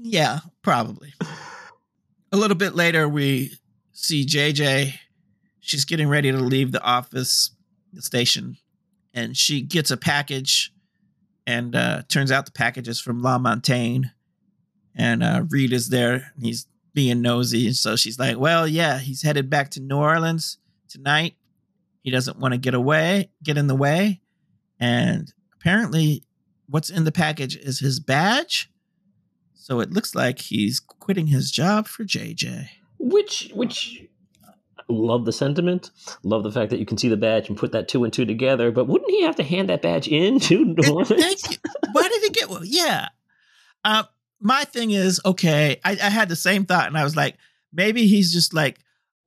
yeah, 0.01 0.39
probably. 0.61 1.13
A 2.31 2.37
little 2.37 2.57
bit 2.57 2.75
later, 2.75 3.09
we 3.09 3.53
see 3.91 4.25
JJ. 4.25 4.93
She's 5.59 5.85
getting 5.85 6.07
ready 6.07 6.31
to 6.31 6.37
leave 6.37 6.71
the 6.71 6.81
office, 6.81 7.51
the 7.91 8.01
station, 8.01 8.57
and 9.13 9.35
she 9.35 9.61
gets 9.61 9.91
a 9.91 9.97
package. 9.97 10.71
And 11.47 11.75
uh, 11.75 12.03
turns 12.07 12.31
out 12.31 12.45
the 12.45 12.51
package 12.51 12.87
is 12.87 13.01
from 13.01 13.23
LaMontagne. 13.23 14.11
And 14.95 15.23
uh, 15.23 15.45
Reid 15.49 15.73
is 15.73 15.89
there. 15.89 16.31
And 16.35 16.45
he's 16.45 16.67
being 16.93 17.21
nosy. 17.21 17.65
And 17.67 17.75
so 17.75 17.95
she's 17.95 18.19
like, 18.19 18.37
Well, 18.37 18.67
yeah, 18.67 18.99
he's 18.99 19.23
headed 19.23 19.49
back 19.49 19.71
to 19.71 19.79
New 19.79 19.97
Orleans 19.97 20.57
tonight. 20.87 21.35
He 22.01 22.11
doesn't 22.11 22.39
want 22.39 22.53
to 22.53 22.59
get 22.59 22.73
away, 22.73 23.31
get 23.43 23.57
in 23.57 23.67
the 23.67 23.75
way. 23.75 24.21
And 24.79 25.33
apparently, 25.55 26.23
what's 26.67 26.89
in 26.89 27.03
the 27.03 27.11
package 27.11 27.55
is 27.57 27.79
his 27.79 27.99
badge. 27.99 28.71
So 29.69 29.79
it 29.81 29.91
looks 29.91 30.15
like 30.15 30.39
he's 30.39 30.79
quitting 30.79 31.27
his 31.27 31.51
job 31.51 31.87
for 31.87 32.03
JJ. 32.03 32.69
which 32.97 33.51
which 33.53 34.03
love 34.87 35.25
the 35.25 35.31
sentiment 35.31 35.91
love 36.23 36.41
the 36.41 36.51
fact 36.51 36.71
that 36.71 36.79
you 36.79 36.85
can 36.85 36.97
see 36.97 37.07
the 37.07 37.15
badge 37.15 37.47
and 37.47 37.55
put 37.55 37.71
that 37.73 37.87
two 37.87 38.03
and 38.03 38.11
two 38.11 38.25
together 38.25 38.71
but 38.71 38.87
wouldn't 38.87 39.11
he 39.11 39.21
have 39.21 39.35
to 39.35 39.43
hand 39.43 39.69
that 39.69 39.83
badge 39.83 40.07
in 40.07 40.39
to? 40.39 40.73
Thank 41.05 41.51
you. 41.51 41.57
Why 41.91 42.07
did 42.07 42.23
he 42.23 42.29
get 42.31 42.49
well? 42.49 42.65
Yeah. 42.65 43.09
Uh, 43.85 44.03
my 44.41 44.63
thing 44.63 44.89
is, 44.91 45.21
okay, 45.23 45.79
I, 45.85 45.91
I 45.91 46.09
had 46.09 46.29
the 46.29 46.35
same 46.35 46.65
thought 46.65 46.87
and 46.87 46.97
I 46.97 47.03
was 47.03 47.15
like, 47.15 47.37
maybe 47.71 48.07
he's 48.07 48.33
just 48.33 48.53
like, 48.53 48.79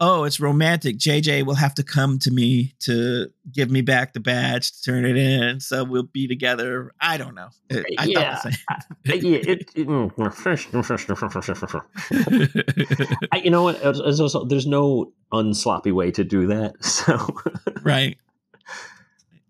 oh, 0.04 0.24
it's 0.24 0.40
romantic. 0.40 0.98
JJ 0.98 1.46
will 1.46 1.54
have 1.54 1.74
to 1.76 1.84
come 1.84 2.18
to 2.18 2.30
me 2.32 2.74
to 2.80 3.28
give 3.52 3.70
me 3.70 3.82
back 3.82 4.12
the 4.14 4.18
badge 4.20 4.72
to 4.72 4.82
turn 4.82 5.04
it 5.04 5.16
in. 5.16 5.60
So 5.60 5.84
we'll 5.84 6.02
be 6.02 6.26
together. 6.26 6.92
I 7.00 7.16
don't 7.18 7.36
know. 7.36 7.50
Uh, 7.72 7.82
I, 7.98 8.02
I 8.02 8.04
Yeah. 8.06 8.34
thought 8.36 8.52
uh, 9.08 9.14
yeah, 9.14 9.38
it, 9.38 9.70
it- 9.76 9.86
mm, 9.86 10.12
mm, 10.12 10.32
I- 13.32 13.36
you 13.38 13.50
know 13.50 13.62
what 13.62 13.80
also- 13.84 14.44
there's 14.44 14.66
no 14.66 15.12
unsloppy 15.32 15.92
way 15.92 16.10
to 16.10 16.24
do 16.24 16.46
that 16.48 16.82
so 16.84 17.28
right. 17.82 18.18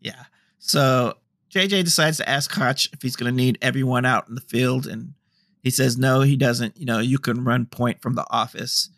Yeah. 0.01 0.25
So 0.59 1.15
JJ 1.51 1.85
decides 1.85 2.19
to 2.19 2.29
ask 2.29 2.51
Hotch 2.53 2.89
if 2.93 3.03
he's 3.03 3.17
going 3.17 3.33
to 3.33 3.37
need 3.37 3.59
everyone 3.63 4.05
out 4.05 4.29
in 4.29 4.35
the 4.35 4.41
field, 4.41 4.87
and 4.87 5.15
he 5.63 5.71
says 5.71 5.97
no, 5.99 6.21
he 6.23 6.37
doesn't. 6.37 6.77
You 6.79 6.87
know, 6.87 6.99
you 6.99 7.19
can 7.19 7.45
run 7.45 7.67
point 7.67 8.01
from 8.03 8.15
the 8.15 8.27
office. 8.31 8.91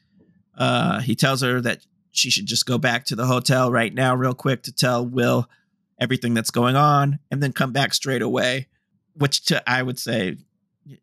Uh, 0.56 1.00
he 1.00 1.14
tells 1.14 1.42
her 1.42 1.60
that 1.60 1.80
she 2.12 2.30
should 2.30 2.46
just 2.46 2.66
go 2.66 2.78
back 2.78 3.04
to 3.06 3.16
the 3.16 3.26
hotel 3.26 3.70
right 3.72 3.92
now, 3.92 4.14
real 4.14 4.34
quick, 4.34 4.62
to 4.64 4.72
tell 4.72 5.04
Will 5.06 5.48
everything 6.00 6.34
that's 6.34 6.50
going 6.50 6.76
on, 6.76 7.18
and 7.30 7.42
then 7.42 7.52
come 7.52 7.72
back 7.72 7.94
straight 7.94 8.22
away. 8.22 8.68
Which 9.16 9.44
to 9.46 9.68
I 9.68 9.82
would 9.82 9.98
say, 9.98 10.36
you 10.86 10.96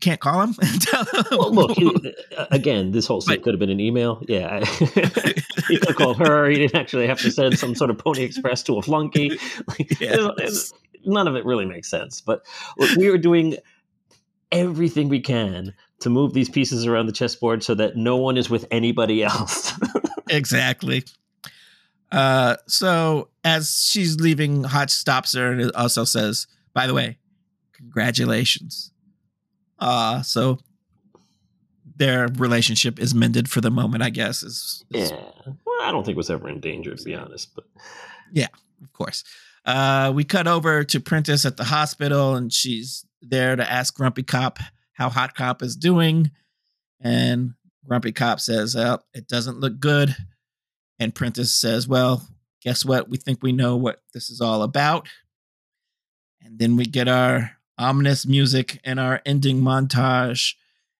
can't 0.00 0.20
call 0.20 0.40
him. 0.42 0.54
and 0.62 0.82
tell 0.82 1.04
him. 1.04 1.24
well, 1.32 1.52
look 1.52 1.70
he- 1.72 2.14
uh, 2.36 2.46
again 2.50 2.90
this 2.92 3.06
whole 3.06 3.20
thing 3.20 3.40
could 3.42 3.52
have 3.54 3.60
been 3.60 3.70
an 3.70 3.80
email 3.80 4.22
yeah 4.28 4.64
he 5.68 5.76
could 5.78 5.94
called 5.96 6.18
her 6.18 6.48
he 6.48 6.56
didn't 6.56 6.74
actually 6.74 7.06
have 7.06 7.18
to 7.20 7.30
send 7.30 7.58
some 7.58 7.74
sort 7.74 7.90
of 7.90 7.98
pony 7.98 8.22
express 8.22 8.62
to 8.62 8.78
a 8.78 8.82
flunky 8.82 9.30
Like, 9.68 10.00
Yes. 10.00 10.14
it's- 10.18 10.38
it's- 10.38 10.72
none 11.04 11.26
of 11.28 11.34
it 11.36 11.44
really 11.44 11.64
makes 11.66 11.88
sense 11.88 12.20
but 12.20 12.42
look, 12.78 12.96
we 12.96 13.08
are 13.08 13.16
doing 13.18 13.56
everything 14.52 15.08
we 15.08 15.20
can 15.20 15.72
to 16.00 16.10
move 16.10 16.32
these 16.32 16.48
pieces 16.48 16.86
around 16.86 17.06
the 17.06 17.12
chessboard 17.12 17.62
so 17.62 17.74
that 17.74 17.96
no 17.96 18.16
one 18.16 18.36
is 18.36 18.50
with 18.50 18.66
anybody 18.70 19.22
else 19.22 19.72
exactly. 20.30 21.04
Uh, 22.12 22.56
so 22.66 23.28
as 23.44 23.88
she's 23.88 24.18
leaving, 24.18 24.64
Hotch 24.64 24.90
stops 24.90 25.34
her 25.34 25.52
and 25.52 25.70
also 25.72 26.04
says, 26.04 26.48
"By 26.74 26.86
the 26.88 26.94
way, 26.94 27.18
congratulations." 27.72 28.92
Uh 29.78 30.22
so 30.22 30.58
their 31.96 32.28
relationship 32.36 32.98
is 32.98 33.14
mended 33.14 33.48
for 33.48 33.60
the 33.60 33.70
moment, 33.70 34.02
I 34.02 34.10
guess. 34.10 34.42
Is, 34.42 34.84
is 34.92 35.10
yeah 35.10 35.16
well 35.64 35.82
i 35.82 35.90
don't 35.90 36.04
think 36.04 36.14
it 36.14 36.16
was 36.16 36.30
ever 36.30 36.48
in 36.48 36.60
danger 36.60 36.94
to 36.94 37.04
be 37.04 37.14
honest 37.14 37.54
but 37.54 37.64
yeah, 38.32 38.48
of 38.82 38.92
course. 38.92 39.24
Uh, 39.64 40.12
we 40.14 40.24
cut 40.24 40.46
over 40.46 40.84
to 40.84 41.00
Prentiss 41.00 41.44
at 41.44 41.56
the 41.56 41.64
hospital, 41.64 42.34
and 42.34 42.52
she's 42.52 43.04
there 43.22 43.56
to 43.56 43.70
ask 43.70 43.94
Grumpy 43.94 44.22
Cop 44.22 44.58
how 45.00 45.08
Hot 45.08 45.34
Cop 45.34 45.62
is 45.62 45.76
doing. 45.76 46.30
And 47.00 47.54
Grumpy 47.86 48.12
Cop 48.12 48.38
says, 48.38 48.76
oh, 48.76 48.98
it 49.14 49.26
doesn't 49.26 49.58
look 49.58 49.80
good. 49.80 50.14
And 50.98 51.14
Prentiss 51.14 51.54
says, 51.54 51.88
well, 51.88 52.28
guess 52.60 52.84
what? 52.84 53.08
We 53.08 53.16
think 53.16 53.42
we 53.42 53.52
know 53.52 53.76
what 53.76 54.02
this 54.12 54.28
is 54.28 54.42
all 54.42 54.62
about. 54.62 55.08
And 56.42 56.58
then 56.58 56.76
we 56.76 56.84
get 56.84 57.08
our 57.08 57.52
ominous 57.78 58.26
music 58.26 58.78
and 58.84 59.00
our 59.00 59.22
ending 59.24 59.62
montage. 59.62 60.52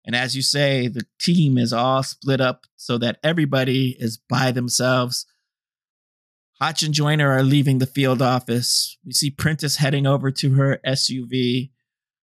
And 0.06 0.16
as 0.16 0.34
you 0.34 0.40
say, 0.40 0.88
the 0.88 1.04
team 1.18 1.58
is 1.58 1.74
all 1.74 2.02
split 2.02 2.40
up 2.40 2.64
so 2.76 2.96
that 2.96 3.18
everybody 3.22 3.94
is 4.00 4.16
by 4.16 4.50
themselves. 4.50 5.26
Hotch 6.58 6.82
and 6.82 6.94
Joyner 6.94 7.30
are 7.30 7.42
leaving 7.42 7.80
the 7.80 7.86
field 7.86 8.22
office. 8.22 8.96
We 9.04 9.12
see 9.12 9.30
Prentiss 9.30 9.76
heading 9.76 10.06
over 10.06 10.30
to 10.30 10.54
her 10.54 10.80
SUV. 10.86 11.70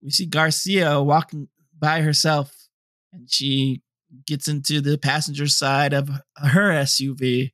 We 0.03 0.11
see 0.11 0.27
Garcia 0.27 1.01
walking 1.01 1.47
by 1.79 2.01
herself, 2.01 2.67
and 3.11 3.29
she 3.29 3.81
gets 4.25 4.47
into 4.47 4.81
the 4.81 4.97
passenger 4.97 5.47
side 5.47 5.93
of 5.93 6.09
her 6.37 6.71
SUV. 6.71 7.51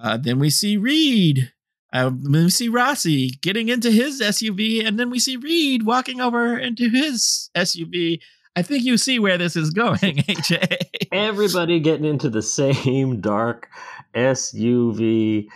Uh, 0.00 0.16
then 0.16 0.38
we 0.38 0.50
see 0.50 0.76
Reid. 0.76 1.52
Uh, 1.92 2.10
then 2.10 2.44
we 2.44 2.50
see 2.50 2.68
Rossi 2.68 3.30
getting 3.42 3.68
into 3.68 3.90
his 3.90 4.20
SUV, 4.20 4.86
and 4.86 4.98
then 4.98 5.10
we 5.10 5.18
see 5.18 5.36
Reid 5.36 5.84
walking 5.84 6.20
over 6.20 6.56
into 6.56 6.88
his 6.88 7.50
SUV. 7.56 8.20
I 8.56 8.62
think 8.62 8.84
you 8.84 8.96
see 8.96 9.18
where 9.18 9.38
this 9.38 9.56
is 9.56 9.70
going, 9.70 9.98
AJ. 10.00 10.76
Everybody 11.12 11.80
getting 11.80 12.04
into 12.06 12.30
the 12.30 12.42
same 12.42 13.20
dark 13.20 13.68
SUV, 14.14 15.48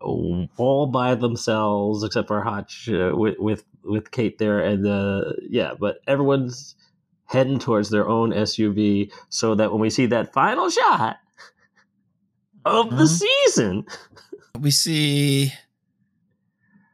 all 0.00 0.86
by 0.86 1.14
themselves, 1.14 2.04
except 2.04 2.28
for 2.28 2.42
Hotch 2.42 2.88
uh, 2.88 3.12
with, 3.14 3.38
with 3.38 3.64
with 3.84 4.12
Kate 4.12 4.38
there, 4.38 4.60
and 4.60 4.86
uh, 4.86 5.32
yeah, 5.48 5.72
but 5.78 5.98
everyone's 6.06 6.76
heading 7.32 7.58
towards 7.58 7.88
their 7.88 8.06
own 8.06 8.30
SUV, 8.30 9.10
so 9.30 9.54
that 9.54 9.72
when 9.72 9.80
we 9.80 9.90
see 9.90 10.06
that 10.06 10.32
final 10.32 10.68
shot 10.68 11.16
of 12.64 12.90
the 12.90 13.04
mm-hmm. 13.04 13.06
season, 13.46 13.84
we 14.60 14.70
see 14.70 15.52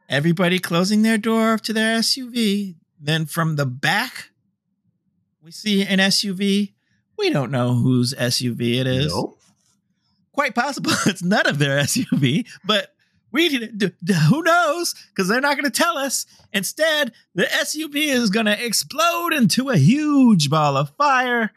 everybody 0.09 0.59
closing 0.59 1.03
their 1.03 1.19
door 1.19 1.59
to 1.59 1.73
their 1.73 1.99
SUV. 1.99 2.77
Then 3.01 3.27
from 3.27 3.57
the 3.57 3.67
back, 3.67 4.31
we 5.43 5.51
see 5.51 5.85
an 5.85 5.99
SUV. 5.99 6.73
We 7.17 7.31
don't 7.31 7.51
know 7.51 7.75
whose 7.75 8.15
SUV 8.15 8.81
it 8.81 8.87
is. 8.87 9.13
Nope. 9.13 9.39
Quite 10.33 10.55
possible 10.55 10.93
it's 11.07 11.23
none 11.23 11.47
of 11.47 11.59
their 11.59 11.79
SUV, 11.79 12.47
but 12.65 12.95
we 13.31 13.49
who 14.29 14.43
knows 14.43 14.95
because 15.11 15.29
they're 15.29 15.41
not 15.41 15.57
going 15.57 15.71
to 15.71 15.71
tell 15.71 15.99
us. 15.99 16.27
Instead, 16.53 17.13
the 17.35 17.45
SUV 17.45 18.09
is 18.09 18.31
going 18.31 18.47
to 18.47 18.65
explode 18.65 19.33
into 19.33 19.71
a 19.71 19.77
huge 19.77 20.49
ball 20.49 20.77
of 20.77 20.91
fire, 20.91 21.53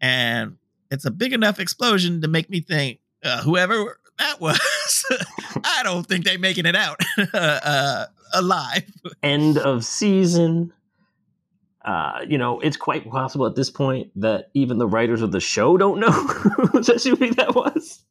and 0.00 0.56
it's 0.90 1.04
a 1.04 1.10
big 1.10 1.32
enough 1.32 1.60
explosion 1.60 2.22
to 2.22 2.28
make 2.28 2.48
me 2.48 2.60
think 2.60 3.00
uh, 3.22 3.42
whoever 3.42 3.98
that 4.18 4.40
was, 4.40 5.04
I 5.64 5.82
don't 5.82 6.06
think 6.06 6.24
they're 6.24 6.38
making 6.38 6.66
it 6.66 6.76
out 6.76 7.00
uh, 7.34 8.06
alive. 8.32 8.84
End 9.22 9.58
of 9.58 9.84
season. 9.84 10.72
Uh, 11.84 12.20
you 12.26 12.38
know, 12.38 12.60
it's 12.60 12.78
quite 12.78 13.08
possible 13.10 13.44
at 13.46 13.56
this 13.56 13.70
point 13.70 14.10
that 14.16 14.48
even 14.54 14.78
the 14.78 14.86
writers 14.86 15.20
of 15.20 15.32
the 15.32 15.40
show 15.40 15.76
don't 15.76 16.00
know 16.00 16.10
whose 16.12 16.88
SUV 16.88 17.36
that 17.36 17.54
was 17.54 18.02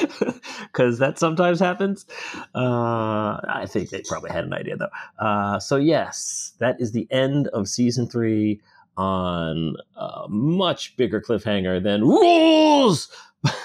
because 0.60 0.98
that 0.98 1.18
sometimes 1.18 1.60
happens. 1.60 2.06
Uh, 2.54 3.40
I 3.48 3.66
think 3.68 3.90
they 3.90 4.02
probably 4.02 4.30
had 4.30 4.44
an 4.44 4.52
idea 4.52 4.76
though. 4.76 5.24
Uh, 5.24 5.58
so 5.58 5.76
yes, 5.76 6.52
that 6.58 6.80
is 6.80 6.92
the 6.92 7.06
end 7.10 7.48
of 7.48 7.68
season 7.68 8.08
three 8.08 8.60
on 8.96 9.76
a 9.96 10.26
much 10.28 10.96
bigger 10.96 11.20
cliffhanger 11.20 11.82
than 11.82 12.02
rules. 12.02 13.10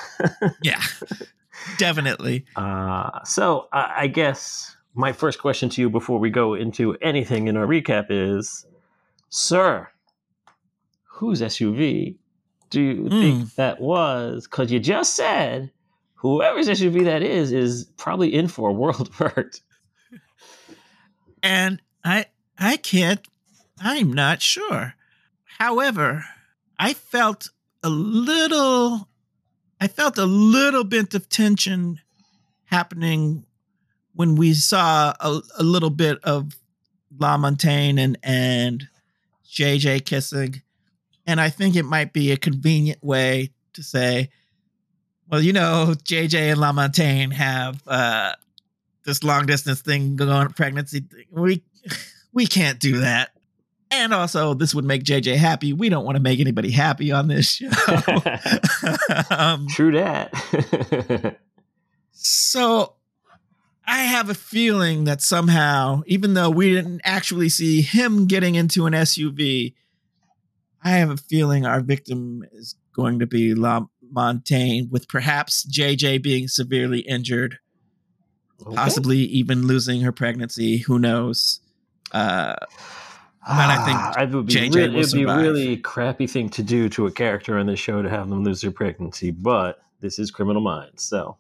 yeah, 0.64 0.82
definitely. 1.78 2.46
Uh, 2.56 3.24
so 3.24 3.68
I 3.72 4.08
guess 4.08 4.76
my 4.94 5.12
first 5.12 5.40
question 5.40 5.70
to 5.70 5.82
you 5.82 5.90
before 5.90 6.20
we 6.20 6.30
go 6.30 6.54
into 6.54 6.96
anything 6.96 7.48
in 7.48 7.58
our 7.58 7.68
recap 7.68 8.08
is, 8.10 8.66
sir, 9.30 9.88
whose 11.04 11.42
SUV 11.42 12.16
do 12.70 12.82
you 12.82 13.04
mm. 13.04 13.10
think 13.10 13.56
that 13.56 13.80
was? 13.80 14.48
Because 14.48 14.72
you 14.72 14.80
just 14.80 15.16
said 15.16 15.72
whoever's 16.18 16.68
SUV 16.68 17.06
that 17.06 17.24
is 17.24 17.52
is 17.52 17.86
probably 17.98 18.34
in 18.34 18.48
for 18.48 18.70
a 18.70 18.74
world 18.74 19.02
of 19.02 19.16
hurt. 19.16 19.62
And 21.42 21.82
I 22.04 22.26
I 22.58 22.78
can't 22.78 23.26
I'm 23.80 24.12
not 24.12 24.42
sure. 24.42 24.96
However, 25.58 26.26
I 26.78 26.94
felt 26.94 27.50
a 27.84 27.90
little 27.90 29.08
I 29.80 29.88
felt 29.88 30.18
a 30.18 30.26
little 30.26 30.84
bit 30.84 31.14
of 31.14 31.30
tension 31.30 32.00
happening 32.66 33.46
when 34.14 34.36
we 34.36 34.54
saw 34.54 35.14
a, 35.20 35.42
a 35.60 35.64
little 35.64 35.92
bit 35.92 36.18
of 36.24 36.58
LaMontagne 37.16 38.00
and 38.00 38.18
and 38.24 38.88
JJ 39.48 40.06
kissing. 40.06 40.62
And 41.26 41.40
I 41.40 41.50
think 41.50 41.76
it 41.76 41.84
might 41.84 42.14
be 42.14 42.32
a 42.32 42.38
convenient 42.38 43.04
way 43.04 43.52
to 43.74 43.84
say, 43.84 44.30
well, 45.30 45.42
you 45.42 45.54
know, 45.54 45.94
JJ 46.04 46.52
and 46.52 46.60
LaMontagne 46.60 47.34
have 47.34 47.82
uh, 47.88 48.34
this 49.04 49.24
long 49.24 49.46
distance 49.46 49.82
thing 49.82 50.16
going 50.16 50.30
on, 50.30 50.54
pregnancy. 50.54 51.02
Thing. 51.02 51.26
We 51.32 51.64
we 52.34 52.48
can't 52.48 52.80
do 52.80 53.00
that. 53.00 53.32
And 53.90 54.14
also, 54.14 54.54
this 54.54 54.76
would 54.76 54.84
make 54.84 55.04
JJ 55.04 55.38
happy. 55.38 55.72
We 55.72 55.88
don't 55.90 56.04
want 56.04 56.18
to 56.18 56.22
make 56.22 56.40
anybody 56.40 56.72
happy 56.72 57.12
on 57.12 57.28
this 57.28 57.50
show. 57.50 57.70
um, 59.30 59.68
True 59.70 59.94
that. 59.94 61.38
so, 62.12 62.96
I 63.86 64.00
have 64.00 64.30
a 64.30 64.34
feeling 64.34 65.06
that 65.06 65.22
somehow, 65.22 66.04
even 66.06 66.34
though 66.34 66.50
we 66.50 66.74
didn't 66.74 67.00
actually 67.06 67.48
see 67.48 67.82
him 67.82 68.28
getting 68.28 68.56
into 68.56 68.86
an 68.88 68.94
SUV, 68.94 69.74
I 70.84 70.90
have 70.90 71.10
a 71.10 71.18
feeling 71.18 71.66
our 71.66 71.80
victim 71.80 72.46
is 72.52 72.76
going 72.94 73.20
to 73.20 73.26
be 73.26 73.56
La- 73.56 73.88
Montagne, 74.12 74.90
with 74.92 75.08
perhaps 75.08 75.66
JJ 75.66 76.22
being 76.22 76.48
severely 76.48 77.00
injured, 77.00 77.60
okay. 78.66 78.76
possibly 78.76 79.20
even 79.20 79.68
losing 79.68 80.02
her 80.02 80.12
pregnancy. 80.12 80.78
Who 80.80 81.00
knows? 81.00 81.62
Uh, 82.12 82.56
but 83.48 83.70
I 83.70 83.86
think 83.86 83.98
ah, 83.98 84.22
it 84.22 84.30
would 84.32 84.48
be 84.48 84.54
JJ 84.54 84.76
really, 84.76 85.00
it'd 85.00 85.14
be 85.14 85.24
a 85.24 85.38
really 85.38 85.78
crappy 85.78 86.28
thing 86.28 86.50
to 86.50 86.64
do 86.64 86.90
to 86.90 87.06
a 87.06 87.12
character 87.12 87.58
on 87.58 87.68
the 87.68 87.76
show 87.76 88.02
to 88.02 88.10
have 88.10 88.30
them 88.30 88.44
lose 88.44 88.62
their 88.62 88.72
pregnancy. 88.72 89.32
But 89.32 89.80
this 90.02 90.20
is 90.20 90.32
Criminal 90.32 90.62
Minds, 90.62 91.04
so 91.04 91.38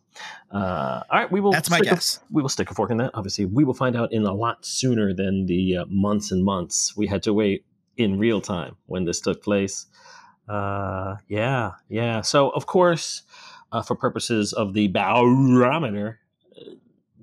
uh, 0.52 1.04
all 1.10 1.20
right, 1.20 1.32
we 1.32 1.42
will. 1.42 1.52
That's 1.52 1.70
my 1.70 1.82
guess. 1.82 2.18
A, 2.18 2.20
we 2.32 2.42
will 2.42 2.50
stick 2.50 2.72
a 2.72 2.74
fork 2.74 2.92
in 2.92 2.98
that. 2.98 3.12
Obviously, 3.14 3.46
we 3.46 3.64
will 3.64 3.74
find 3.74 3.96
out 3.96 4.14
in 4.14 4.24
a 4.24 4.34
lot 4.34 4.66
sooner 4.66 5.14
than 5.14 5.46
the 5.46 5.78
uh, 5.78 5.86
months 5.88 6.32
and 6.32 6.44
months 6.44 6.96
we 6.96 7.08
had 7.08 7.24
to 7.24 7.34
wait 7.34 7.66
in 7.98 8.18
real 8.18 8.40
time 8.42 8.76
when 8.86 9.06
this 9.06 9.20
took 9.20 9.44
place. 9.44 9.86
Uh, 10.48 11.18
yeah, 11.28 11.74
yeah. 11.90 12.22
So 12.22 12.50
of 12.50 12.66
course, 12.66 13.24
uh, 13.72 13.82
for 13.82 13.96
purposes 13.96 14.54
of 14.54 14.74
the 14.74 14.88
barometer, 14.88 16.20
uh, 16.56 16.72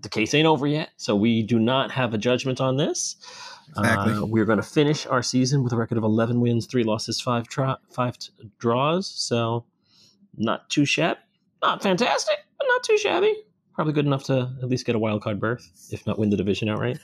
the 0.01 0.09
case 0.09 0.35
ain't 0.35 0.47
over 0.47 0.67
yet. 0.67 0.91
So 0.97 1.17
we 1.17 1.43
do 1.43 1.59
not 1.59 1.91
have 1.93 2.13
a 2.15 2.19
judgment 2.19 2.61
on 2.61 2.77
this. 2.77 3.17
Exactly. 3.77 4.13
Uh, 4.13 4.27
we're 4.27 4.45
going 4.45 4.59
to 4.59 4.63
finish 4.63 5.07
our 5.07 5.23
season 5.23 5.65
with 5.65 5.73
a 5.73 5.77
record 5.77 5.99
of 5.99 6.05
11 6.05 6.41
wins, 6.41 6.67
three 6.67 6.85
losses, 6.85 7.21
five 7.21 7.49
tra- 7.49 7.79
five 7.91 8.19
t- 8.19 8.31
draws. 8.59 9.09
So 9.09 9.65
not 10.37 10.69
too 10.69 10.85
shabby. 10.85 11.21
Not 11.63 11.83
fantastic, 11.83 12.37
but 12.59 12.67
not 12.69 12.83
too 12.83 12.99
shabby. 12.99 13.35
Probably 13.75 13.93
good 13.93 14.07
enough 14.07 14.25
to 14.25 14.53
at 14.63 14.69
least 14.69 14.87
get 14.87 14.95
a 14.95 14.99
wild 14.99 15.23
card 15.23 15.41
berth, 15.41 15.69
if 15.91 16.07
not 16.07 16.19
win 16.19 16.31
the 16.31 16.37
division 16.37 16.69
outright. 16.69 16.99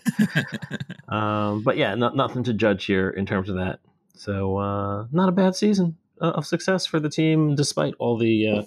um, 1.09 1.63
but 1.65 1.77
yeah, 1.77 1.95
not, 1.95 2.15
nothing 2.15 2.45
to 2.45 2.53
judge 2.53 2.85
here 2.85 3.11
in 3.11 3.27
terms 3.27 3.49
of 3.49 3.57
that. 3.57 3.81
So 4.15 4.59
uh, 4.59 5.07
not 5.11 5.29
a 5.29 5.33
bad 5.33 5.57
season. 5.57 5.97
Uh, 6.21 6.33
of 6.33 6.47
success 6.47 6.85
for 6.85 7.01
the 7.01 7.09
team, 7.09 7.55
despite 7.55 7.95
all 7.99 8.19
the 8.19 8.47
uh, 8.47 8.63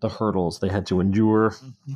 the 0.00 0.08
hurdles 0.10 0.60
they 0.60 0.68
had 0.68 0.84
to 0.86 1.00
endure. 1.00 1.50
Mm-hmm. 1.50 1.94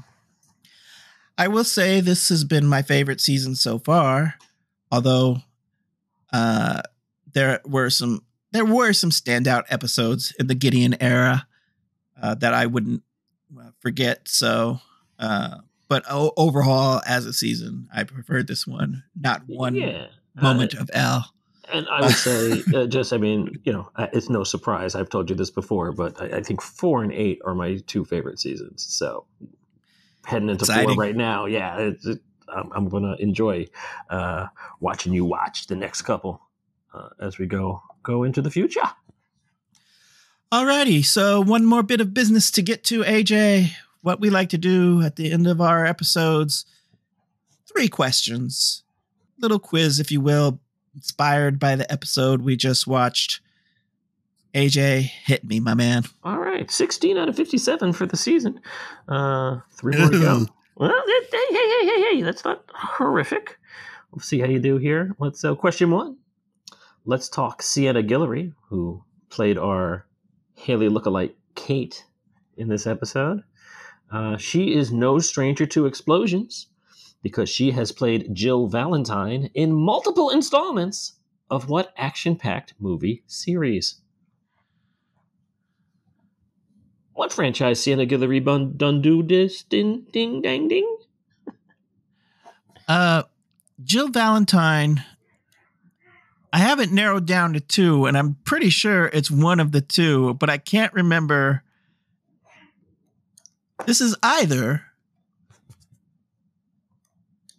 I 1.36 1.48
will 1.48 1.64
say 1.64 2.00
this 2.00 2.30
has 2.30 2.44
been 2.44 2.66
my 2.66 2.80
favorite 2.80 3.20
season 3.20 3.54
so 3.54 3.78
far, 3.78 4.34
although 4.90 5.38
uh, 6.32 6.80
there 7.32 7.60
were 7.66 7.90
some 7.90 8.24
there 8.52 8.64
were 8.64 8.92
some 8.92 9.10
standout 9.10 9.64
episodes 9.68 10.32
in 10.38 10.46
the 10.46 10.54
Gideon 10.54 10.96
era 11.02 11.46
uh, 12.22 12.34
that 12.36 12.54
I 12.54 12.66
wouldn't 12.66 13.02
uh, 13.58 13.70
forget. 13.80 14.28
So, 14.28 14.80
uh, 15.18 15.58
but 15.88 16.04
o- 16.08 16.32
overall, 16.36 17.02
as 17.06 17.26
a 17.26 17.32
season, 17.32 17.88
I 17.92 18.04
preferred 18.04 18.46
this 18.46 18.66
one. 18.66 19.02
Not 19.14 19.42
one 19.48 19.74
yeah. 19.74 20.06
moment 20.40 20.72
of 20.74 20.88
L. 20.94 21.33
And 21.72 21.86
I 21.88 22.02
would 22.02 22.10
say, 22.14 22.62
uh, 22.74 22.86
just, 22.86 23.12
I 23.12 23.16
mean, 23.16 23.60
you 23.64 23.72
know, 23.72 23.90
it's 24.12 24.28
no 24.28 24.44
surprise. 24.44 24.94
I've 24.94 25.08
told 25.08 25.30
you 25.30 25.36
this 25.36 25.50
before, 25.50 25.92
but 25.92 26.20
I, 26.20 26.38
I 26.38 26.42
think 26.42 26.60
four 26.60 27.02
and 27.02 27.12
eight 27.12 27.40
are 27.44 27.54
my 27.54 27.78
two 27.86 28.04
favorite 28.04 28.38
seasons. 28.38 28.84
So 28.88 29.26
heading 30.26 30.48
into 30.48 30.62
Exciting. 30.64 30.94
four 30.94 30.96
right 30.96 31.16
now, 31.16 31.46
yeah, 31.46 31.78
it, 31.78 31.98
it, 32.04 32.20
I'm, 32.48 32.70
I'm 32.74 32.88
going 32.88 33.02
to 33.04 33.16
enjoy 33.22 33.66
uh, 34.10 34.46
watching 34.80 35.12
you 35.12 35.24
watch 35.24 35.66
the 35.66 35.76
next 35.76 36.02
couple. 36.02 36.40
uh, 36.94 37.08
as 37.20 37.38
we 37.38 37.46
go 37.46 37.82
go 38.02 38.22
into 38.22 38.40
the 38.42 38.50
future. 38.50 38.82
Alrighty, 40.52 41.04
so 41.04 41.40
one 41.40 41.66
more 41.66 41.82
bit 41.82 42.00
of 42.00 42.14
business 42.14 42.50
to 42.52 42.62
get 42.62 42.84
to, 42.84 43.02
AJ. 43.02 43.70
What 44.02 44.20
we 44.20 44.30
like 44.30 44.50
to 44.50 44.58
do 44.58 45.02
at 45.02 45.16
the 45.16 45.32
end 45.32 45.46
of 45.46 45.60
our 45.60 45.84
episodes 45.86 46.66
three 47.66 47.88
questions, 47.88 48.84
little 49.38 49.58
quiz, 49.58 49.98
if 49.98 50.12
you 50.12 50.20
will, 50.20 50.60
inspired 50.94 51.58
by 51.58 51.76
the 51.76 51.90
episode 51.90 52.42
we 52.42 52.56
just 52.56 52.86
watched. 52.86 53.40
AJ, 54.54 55.02
hit 55.02 55.44
me, 55.44 55.58
my 55.58 55.74
man. 55.74 56.04
All 56.22 56.38
right, 56.38 56.70
16 56.70 57.18
out 57.18 57.28
of 57.28 57.36
57 57.36 57.92
for 57.92 58.06
the 58.06 58.16
season. 58.16 58.60
Uh, 59.08 59.58
three 59.72 59.96
more 59.98 60.10
to 60.10 60.20
go. 60.20 60.46
Well, 60.76 60.90
hey, 60.90 61.26
hey, 61.30 61.46
hey, 61.52 61.86
hey, 61.86 62.02
hey, 62.16 62.22
that's 62.22 62.44
not 62.44 62.64
horrific. 62.74 63.60
We'll 64.10 64.18
see 64.18 64.40
how 64.40 64.48
you 64.48 64.58
do 64.58 64.76
here. 64.76 65.14
Let's 65.20 65.44
uh, 65.44 65.54
question 65.54 65.92
one. 65.92 66.16
Let's 67.04 67.28
talk 67.28 67.62
Sienna 67.62 68.02
Guillory, 68.02 68.52
who 68.70 69.04
played 69.30 69.56
our 69.56 70.04
Haley 70.56 70.88
lookalike 70.88 71.34
Kate 71.54 72.04
in 72.56 72.66
this 72.66 72.88
episode. 72.88 73.44
Uh, 74.10 74.36
she 74.36 74.74
is 74.74 74.90
no 74.90 75.20
stranger 75.20 75.64
to 75.66 75.86
explosions 75.86 76.66
because 77.24 77.48
she 77.48 77.70
has 77.70 77.90
played 77.90 78.34
Jill 78.34 78.68
Valentine 78.68 79.48
in 79.54 79.72
multiple 79.72 80.28
installments 80.28 81.14
of 81.50 81.70
what 81.70 81.94
action 81.96 82.36
packed 82.36 82.74
movie 82.78 83.24
series? 83.26 84.02
What 87.14 87.32
franchise 87.32 87.80
Sienna 87.80 88.04
Guillory 88.04 88.44
done 88.76 89.00
do 89.00 89.22
this 89.22 89.62
ding 89.62 90.04
ding 90.12 90.42
dang 90.42 90.68
ding? 90.68 90.96
Uh, 92.86 93.22
Jill 93.82 94.08
Valentine. 94.08 95.02
I 96.52 96.58
haven't 96.58 96.92
narrowed 96.92 97.26
down 97.26 97.54
to 97.54 97.60
two, 97.60 98.04
and 98.04 98.18
I'm 98.18 98.36
pretty 98.44 98.68
sure 98.68 99.06
it's 99.06 99.30
one 99.30 99.60
of 99.60 99.72
the 99.72 99.80
two, 99.80 100.34
but 100.34 100.50
I 100.50 100.58
can't 100.58 100.92
remember. 100.92 101.62
This 103.86 104.02
is 104.02 104.14
either. 104.22 104.82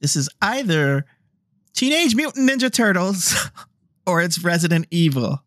This 0.02 0.16
is 0.16 0.30
either 0.42 1.06
Teenage 1.74 2.16
Mutant 2.16 2.50
Ninja 2.50 2.72
Turtles 2.72 3.36
or 4.08 4.22
it's 4.22 4.44
Resident 4.44 4.88
Evil. 4.92 5.42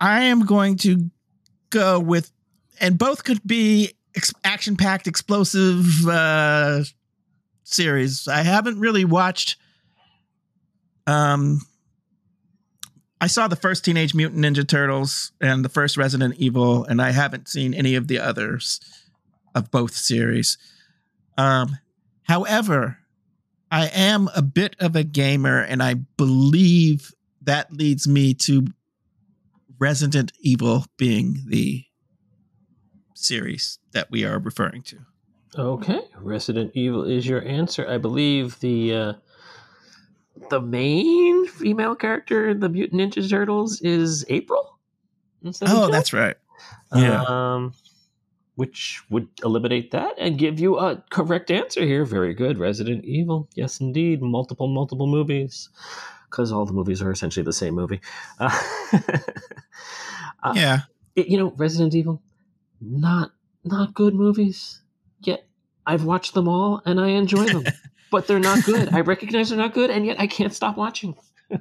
I 0.00 0.22
am 0.24 0.44
going 0.44 0.76
to 0.78 1.10
go 1.70 2.00
with, 2.00 2.32
and 2.80 2.98
both 2.98 3.24
could 3.24 3.40
be 3.46 3.92
ex- 4.16 4.34
action 4.42 4.76
packed, 4.76 5.06
explosive 5.06 6.08
uh, 6.08 6.82
series. 7.62 8.26
I 8.26 8.42
haven't 8.42 8.80
really 8.80 9.04
watched. 9.04 9.56
Um, 11.06 11.60
I 13.20 13.28
saw 13.28 13.46
the 13.46 13.56
first 13.56 13.84
Teenage 13.84 14.14
Mutant 14.14 14.44
Ninja 14.44 14.66
Turtles 14.66 15.30
and 15.40 15.64
the 15.64 15.68
first 15.68 15.96
Resident 15.96 16.34
Evil, 16.36 16.84
and 16.84 17.00
I 17.00 17.12
haven't 17.12 17.48
seen 17.48 17.72
any 17.72 17.94
of 17.94 18.08
the 18.08 18.18
others 18.18 18.80
of 19.54 19.70
both 19.70 19.94
series. 19.94 20.58
Um, 21.36 21.78
however, 22.24 22.98
I 23.70 23.86
am 23.86 24.28
a 24.34 24.42
bit 24.42 24.76
of 24.80 24.96
a 24.96 25.04
gamer, 25.04 25.60
and 25.60 25.82
I 25.82 25.94
believe 25.94 27.12
that 27.40 27.72
leads 27.72 28.06
me 28.06 28.34
to 28.34 28.66
Resident 29.78 30.32
Evil 30.40 30.84
being 30.96 31.38
the 31.46 31.84
series 33.14 33.78
that 33.92 34.10
we 34.10 34.24
are 34.24 34.38
referring 34.38 34.82
to. 34.82 34.98
Okay, 35.58 36.00
Resident 36.18 36.72
Evil 36.74 37.04
is 37.04 37.26
your 37.26 37.42
answer. 37.46 37.88
I 37.88 37.98
believe 37.98 38.60
the 38.60 38.94
uh, 38.94 39.12
the 40.50 40.60
main 40.60 41.46
female 41.46 41.94
character 41.94 42.48
in 42.48 42.60
the 42.60 42.68
Mutant 42.68 43.00
Ninja 43.00 43.28
Turtles 43.28 43.80
is 43.80 44.24
April. 44.28 44.78
oh, 45.62 45.90
that's 45.90 46.12
right. 46.12 46.36
Yeah. 46.94 47.24
Um, 47.26 47.74
which 48.54 49.02
would 49.10 49.28
eliminate 49.44 49.90
that 49.92 50.14
and 50.18 50.38
give 50.38 50.60
you 50.60 50.78
a 50.78 51.02
correct 51.10 51.50
answer 51.50 51.84
here. 51.84 52.04
Very 52.04 52.34
good. 52.34 52.58
Resident 52.58 53.04
Evil. 53.04 53.48
Yes, 53.54 53.80
indeed. 53.80 54.22
Multiple, 54.22 54.68
multiple 54.68 55.06
movies. 55.06 55.70
Because 56.30 56.52
all 56.52 56.64
the 56.64 56.72
movies 56.72 57.02
are 57.02 57.10
essentially 57.10 57.44
the 57.44 57.52
same 57.52 57.74
movie. 57.74 58.00
Uh, 58.38 58.58
uh, 60.42 60.52
yeah. 60.54 60.80
It, 61.14 61.28
you 61.28 61.38
know, 61.38 61.52
Resident 61.56 61.94
Evil, 61.94 62.22
not 62.80 63.32
not 63.64 63.94
good 63.94 64.14
movies. 64.14 64.80
Yet 65.20 65.44
I've 65.86 66.04
watched 66.04 66.34
them 66.34 66.48
all 66.48 66.80
and 66.86 66.98
I 66.98 67.08
enjoy 67.08 67.44
them. 67.44 67.64
but 68.12 68.26
they're 68.26 68.38
not 68.38 68.64
good. 68.64 68.92
I 68.94 69.00
recognize 69.00 69.48
they're 69.48 69.58
not 69.58 69.72
good, 69.72 69.90
and 69.90 70.06
yet 70.06 70.20
I 70.20 70.28
can't 70.28 70.54
stop 70.54 70.76
watching. 70.76 71.16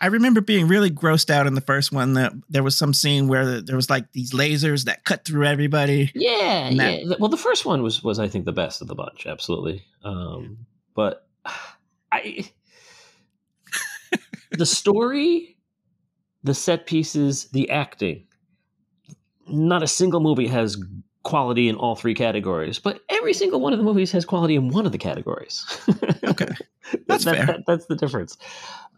I 0.00 0.06
remember 0.06 0.40
being 0.40 0.68
really 0.68 0.90
grossed 0.90 1.30
out 1.30 1.46
in 1.46 1.54
the 1.54 1.60
first 1.60 1.92
one 1.92 2.14
that 2.14 2.32
there 2.48 2.62
was 2.62 2.76
some 2.76 2.94
scene 2.94 3.28
where 3.28 3.60
there 3.60 3.76
was 3.76 3.90
like 3.90 4.12
these 4.12 4.32
lasers 4.32 4.84
that 4.84 5.04
cut 5.04 5.24
through 5.24 5.46
everybody. 5.46 6.10
Yeah, 6.14 6.70
that- 6.74 7.04
yeah. 7.04 7.14
Well, 7.18 7.28
the 7.30 7.36
first 7.36 7.64
one 7.66 7.82
was 7.82 8.02
was 8.02 8.18
I 8.18 8.28
think 8.28 8.44
the 8.44 8.52
best 8.52 8.80
of 8.82 8.88
the 8.88 8.94
bunch, 8.94 9.26
absolutely. 9.26 9.82
Um, 10.04 10.66
but 10.94 11.26
I 12.12 12.48
the 14.50 14.66
story, 14.66 15.56
the 16.42 16.54
set 16.54 16.86
pieces, 16.86 17.46
the 17.52 17.70
acting. 17.70 18.24
Not 19.46 19.82
a 19.82 19.86
single 19.88 20.20
movie 20.20 20.48
has 20.48 20.76
quality 21.28 21.68
in 21.68 21.76
all 21.76 21.94
three 21.94 22.14
categories, 22.14 22.78
but 22.78 23.02
every 23.10 23.34
single 23.34 23.60
one 23.60 23.74
of 23.74 23.78
the 23.78 23.84
movies 23.84 24.10
has 24.12 24.24
quality 24.24 24.56
in 24.56 24.68
one 24.68 24.86
of 24.86 24.92
the 24.92 24.98
categories. 24.98 25.62
okay, 26.24 26.48
that's 27.06 27.24
that, 27.26 27.36
fair. 27.36 27.46
That, 27.46 27.60
that's 27.66 27.84
the 27.86 27.96
difference. 27.96 28.38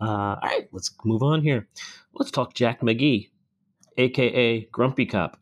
Uh, 0.00 0.04
all 0.06 0.38
right, 0.42 0.68
let's 0.70 0.94
move 1.04 1.24
on 1.24 1.42
here. 1.42 1.68
Let's 2.14 2.30
talk 2.30 2.54
Jack 2.54 2.82
McGee, 2.82 3.30
aka 3.96 4.60
Grumpy 4.66 5.06
Cop. 5.06 5.40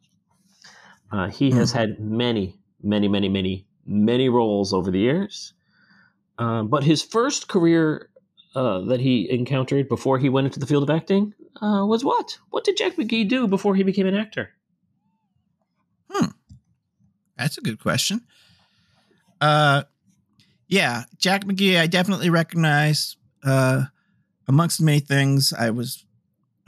Uh, 1.12 1.28
he 1.28 1.51
has 1.51 1.73
hmm. 1.73 1.78
had 1.78 2.01
many, 2.01 2.59
many, 2.82 3.06
many, 3.06 3.28
many, 3.28 3.66
many 3.85 4.31
roles 4.31 4.73
over 4.73 4.90
the 4.90 4.98
years. 4.98 5.52
Um, 6.39 6.69
but 6.69 6.85
his 6.85 7.02
first 7.02 7.48
career 7.48 8.09
uh, 8.55 8.81
that 8.81 9.01
he 9.01 9.31
encountered 9.31 9.90
before 9.90 10.19
he 10.19 10.31
went 10.31 10.47
into 10.47 10.59
the 10.59 10.66
field 10.66 10.82
of 10.85 10.90
acting 10.90 11.35
uh, 11.60 11.85
was 11.85 12.02
what? 12.02 12.39
What 12.48 12.65
did 12.65 12.78
Jack 12.78 12.97
McGee 12.97 13.28
do 13.28 13.47
before 13.47 13.74
he 13.74 13.82
became 13.82 14.06
an 14.06 14.15
actor? 14.15 14.51
That's 17.39 17.56
a 17.56 17.60
good 17.60 17.81
question. 17.81 18.23
Uh, 19.40 19.85
yeah, 20.66 21.05
Jack 21.19 21.44
McGee, 21.44 21.78
I 21.78 21.86
definitely 21.86 22.31
recognize. 22.31 23.16
Uh, 23.44 23.85
amongst 24.48 24.81
many 24.81 25.01
things, 25.01 25.52
I 25.52 25.70
was, 25.70 26.05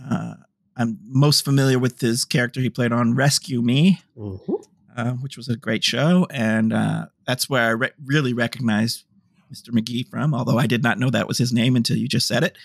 uh, 0.03 0.35
I'm 0.77 0.99
most 1.03 1.45
familiar 1.45 1.79
with 1.79 2.01
his 2.01 2.25
character 2.25 2.61
he 2.61 2.71
played 2.71 2.93
on 2.93 3.15
Rescue 3.15 3.61
Me, 3.61 4.01
mm-hmm. 4.17 4.55
uh, 4.97 5.13
which 5.15 5.37
was 5.37 5.49
a 5.49 5.57
great 5.57 5.83
show, 5.83 6.27
and 6.31 6.73
uh, 6.73 7.07
that's 7.27 7.51
where 7.51 7.63
I 7.63 7.71
re- 7.71 7.91
really 8.05 8.33
recognized 8.33 9.05
Mr. 9.53 9.71
McGee 9.71 10.09
from. 10.09 10.33
Although 10.33 10.59
I 10.59 10.67
did 10.67 10.83
not 10.83 10.99
know 10.99 11.11
that 11.11 11.29
was 11.29 11.39
his 11.39 11.53
name 11.53 11.77
until 11.77 11.97
you 11.97 12.09
just 12.09 12.29
said 12.29 12.45
it. 12.45 12.57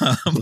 um, 0.00 0.38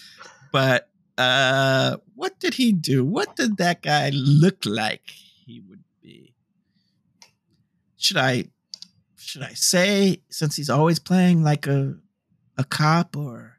but 0.52 0.88
uh, 1.18 1.96
what 2.14 2.38
did 2.38 2.54
he 2.54 2.72
do? 2.72 3.04
What 3.04 3.36
did 3.36 3.56
that 3.56 3.82
guy 3.82 4.10
look 4.14 4.64
like? 4.64 5.12
He 5.44 5.60
would 5.60 5.82
should 7.98 8.16
I 8.16 8.44
should 9.16 9.42
I 9.42 9.52
say 9.52 10.22
since 10.30 10.56
he's 10.56 10.70
always 10.70 10.98
playing 10.98 11.42
like 11.42 11.66
a 11.66 11.96
a 12.56 12.64
cop 12.64 13.16
or 13.16 13.58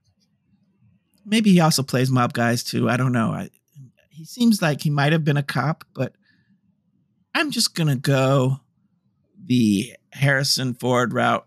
maybe 1.25 1.51
he 1.51 1.59
also 1.59 1.83
plays 1.83 2.09
mob 2.09 2.33
guys 2.33 2.63
too. 2.63 2.89
I 2.89 2.97
don't 2.97 3.11
know. 3.11 3.31
I, 3.31 3.49
he 4.09 4.25
seems 4.25 4.61
like 4.61 4.81
he 4.81 4.89
might 4.89 5.13
have 5.13 5.23
been 5.23 5.37
a 5.37 5.43
cop, 5.43 5.83
but 5.93 6.13
I'm 7.35 7.51
just 7.51 7.75
gonna 7.75 7.95
go 7.95 8.59
the 9.45 9.93
Harrison 10.11 10.73
Ford 10.73 11.13
route. 11.13 11.45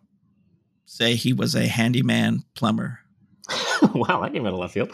Say 0.84 1.14
he 1.14 1.32
was 1.32 1.54
a 1.54 1.66
handyman 1.66 2.44
plumber. 2.54 3.00
wow, 3.94 4.22
I 4.22 4.30
came 4.30 4.46
out 4.46 4.52
of 4.52 4.58
left 4.58 4.74
field. 4.74 4.90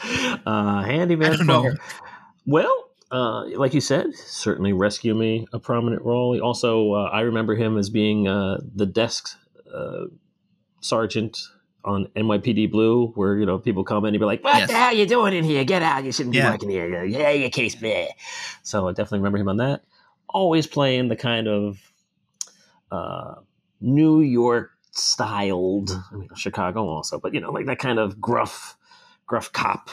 Uh, 0.46 0.82
handyman 0.82 1.34
plumber. 1.36 1.72
Know. 1.72 1.78
Well, 2.46 2.87
uh, 3.10 3.44
like 3.56 3.74
you 3.74 3.80
said, 3.80 4.14
certainly 4.14 4.72
Rescue 4.72 5.14
Me, 5.14 5.46
a 5.52 5.58
prominent 5.58 6.02
role. 6.02 6.34
He 6.34 6.40
also, 6.40 6.92
uh, 6.92 7.04
I 7.04 7.20
remember 7.20 7.54
him 7.54 7.78
as 7.78 7.88
being 7.88 8.28
uh, 8.28 8.58
the 8.74 8.86
desk 8.86 9.30
uh, 9.72 10.06
sergeant 10.80 11.38
on 11.84 12.06
NYPD 12.14 12.70
Blue, 12.70 13.08
where 13.14 13.38
you 13.38 13.46
know 13.46 13.58
people 13.58 13.82
come 13.84 14.04
in 14.04 14.14
and 14.14 14.20
be 14.20 14.26
like, 14.26 14.44
"What 14.44 14.56
yes. 14.56 14.68
the 14.68 14.74
hell 14.74 14.88
are 14.88 14.92
you 14.92 15.06
doing 15.06 15.34
in 15.34 15.44
here? 15.44 15.64
Get 15.64 15.82
out! 15.82 16.04
You 16.04 16.12
shouldn't 16.12 16.32
be 16.32 16.38
yeah. 16.38 16.50
working 16.50 16.68
here. 16.68 17.04
Yeah, 17.04 17.30
your 17.30 17.50
case 17.50 17.74
bad." 17.74 18.10
So 18.62 18.88
I 18.88 18.92
definitely 18.92 19.20
remember 19.20 19.38
him 19.38 19.48
on 19.48 19.56
that. 19.58 19.82
Always 20.28 20.66
playing 20.66 21.08
the 21.08 21.16
kind 21.16 21.48
of 21.48 21.78
uh, 22.90 23.36
New 23.80 24.20
York 24.20 24.72
styled, 24.90 25.90
I 26.12 26.16
mean 26.16 26.28
Chicago 26.34 26.86
also, 26.86 27.18
but 27.18 27.32
you 27.32 27.40
know, 27.40 27.52
like 27.52 27.66
that 27.66 27.78
kind 27.78 27.98
of 27.98 28.20
gruff, 28.20 28.76
gruff 29.26 29.50
cop. 29.52 29.88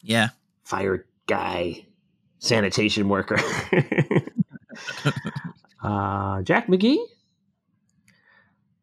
Yeah, 0.00 0.30
fire 0.64 1.06
guy 1.26 1.86
sanitation 2.42 3.08
worker. 3.08 3.36
uh, 5.82 6.42
Jack 6.42 6.66
McGee 6.66 6.98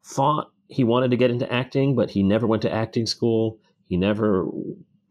fought 0.02 0.52
he 0.68 0.84
wanted 0.84 1.12
to 1.12 1.18
get 1.18 1.30
into 1.30 1.52
acting, 1.52 1.94
but 1.96 2.10
he 2.12 2.24
never 2.24 2.48
went 2.48 2.62
to 2.62 2.72
acting 2.72 3.06
school. 3.06 3.60
He 3.86 3.98
never 3.98 4.48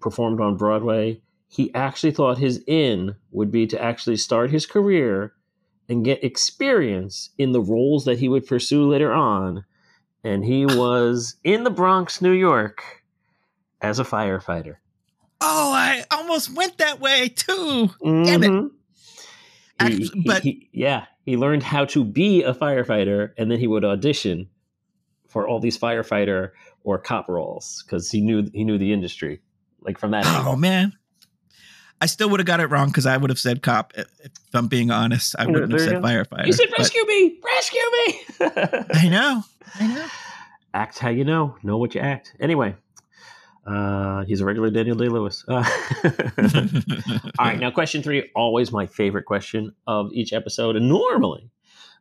performed 0.00 0.40
on 0.40 0.56
Broadway. 0.56 1.20
He 1.48 1.72
actually 1.74 2.12
thought 2.12 2.38
his 2.38 2.62
in 2.66 3.16
would 3.30 3.50
be 3.50 3.66
to 3.66 3.82
actually 3.82 4.16
start 4.16 4.50
his 4.50 4.66
career 4.66 5.34
and 5.88 6.04
get 6.04 6.24
experience 6.24 7.30
in 7.38 7.52
the 7.52 7.60
roles 7.60 8.04
that 8.06 8.18
he 8.18 8.28
would 8.28 8.46
pursue 8.46 8.88
later 8.88 9.12
on. 9.12 9.64
And 10.24 10.44
he 10.44 10.64
was 10.64 11.36
in 11.44 11.64
the 11.64 11.70
Bronx, 11.70 12.22
New 12.22 12.32
York, 12.32 12.82
as 13.80 13.98
a 13.98 14.04
firefighter. 14.04 14.76
Oh, 15.40 15.73
I 15.73 16.05
almost 16.10 16.55
went 16.55 16.78
that 16.78 17.01
way 17.01 17.28
too. 17.28 17.90
Damn 18.02 18.43
it. 18.43 18.51
Mm-hmm. 18.51 18.66
He- 18.66 18.73
Actually, 19.81 20.05
he- 20.09 20.23
but- 20.27 20.43
he- 20.43 20.69
yeah, 20.73 21.05
he 21.24 21.36
learned 21.36 21.62
how 21.62 21.85
to 21.86 22.05
be 22.05 22.43
a 22.43 22.52
firefighter, 22.52 23.31
and 23.39 23.51
then 23.51 23.59
he 23.60 23.66
would 23.69 23.85
audition 23.85 24.48
for 25.28 25.47
all 25.47 25.60
these 25.60 25.78
firefighter 25.78 26.51
or 26.82 26.98
cop 26.98 27.28
roles 27.28 27.85
because 27.86 28.10
he 28.10 28.20
knew 28.20 28.48
he 28.52 28.65
knew 28.65 28.78
the 28.78 28.93
industry, 28.93 29.40
like 29.82 29.98
from 29.98 30.10
that. 30.12 30.24
Oh 30.27 30.39
angle. 30.39 30.56
man, 30.56 30.93
I 32.01 32.06
still 32.06 32.28
would 32.31 32.40
have 32.40 32.47
got 32.47 32.59
it 32.60 32.66
wrong 32.66 32.89
because 32.89 33.06
I 33.06 33.16
would 33.16 33.31
have 33.31 33.39
said 33.39 33.62
cop. 33.62 33.93
If 33.97 34.09
if 34.24 34.32
I'm 34.55 34.66
being 34.66 34.90
honest, 34.90 35.36
I 35.39 35.47
wouldn't 35.47 35.70
have 35.70 35.81
you 35.81 35.86
said 35.86 36.02
firefighter. 36.02 36.47
You 36.47 36.52
said 36.52 36.66
rescue 36.77 37.05
me, 37.06 37.39
rescue 37.44 37.81
me. 37.93 38.20
I 38.94 39.09
know. 39.09 39.43
I 39.78 39.86
know. 39.86 40.06
act 40.74 40.98
how 40.98 41.10
you 41.10 41.24
know, 41.24 41.56
know 41.62 41.77
what 41.77 41.94
you 41.94 42.01
act. 42.01 42.35
Anyway, 42.40 42.74
uh, 43.68 44.24
he's 44.24 44.40
a 44.40 44.44
regular 44.44 44.70
Daniel 44.70 44.96
Day 44.96 45.08
Lewis. 45.08 45.44
Uh, 45.46 45.62
All 47.38 47.46
right, 47.46 47.58
now 47.58 47.70
question 47.70 48.02
three, 48.02 48.30
always 48.34 48.72
my 48.72 48.86
favorite 48.86 49.24
question 49.24 49.74
of 49.86 50.10
each 50.12 50.32
episode. 50.32 50.76
And 50.76 50.88
normally 50.88 51.50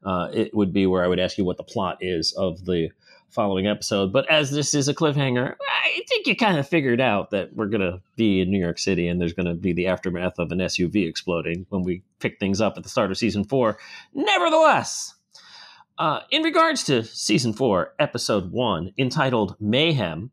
uh, 0.04 0.30
it 0.34 0.56
would 0.56 0.72
be 0.72 0.88
where 0.88 1.04
I 1.04 1.08
would 1.08 1.20
ask 1.20 1.38
you 1.38 1.44
what 1.44 1.58
the 1.58 1.64
plot 1.64 1.98
is 2.00 2.32
of 2.34 2.64
the 2.66 2.90
following 3.30 3.68
episode. 3.68 4.14
But 4.14 4.30
as 4.32 4.52
this 4.52 4.74
is 4.74 4.88
a 4.88 4.94
cliffhanger, 4.94 5.56
I 5.84 6.04
think 6.08 6.28
you 6.28 6.38
kind 6.38 6.58
of 6.58 6.68
figured 6.68 7.02
out 7.02 7.32
that 7.32 7.54
we're 7.54 7.66
going 7.68 7.82
to 7.82 8.02
be 8.16 8.40
in 8.40 8.50
New 8.50 8.60
York 8.60 8.80
City 8.80 9.10
and 9.10 9.20
there's 9.20 9.34
going 9.34 9.48
to 9.48 9.54
be 9.54 9.74
the 9.74 9.88
aftermath 9.88 10.40
of 10.40 10.54
an 10.54 10.60
SUV 10.60 11.08
exploding 11.08 11.66
when 11.68 11.84
we 11.84 12.02
pick 12.20 12.40
things 12.40 12.62
up 12.62 12.78
at 12.78 12.84
the 12.84 12.90
start 12.90 13.12
of 13.12 13.18
season 13.18 13.44
four. 13.44 13.78
Nevertheless, 14.14 15.16
uh, 15.98 16.22
in 16.32 16.44
regards 16.44 16.84
to 16.86 17.04
season 17.04 17.52
four, 17.52 17.94
episode 18.00 18.52
one, 18.52 18.94
entitled 18.98 19.58
Mayhem, 19.60 20.32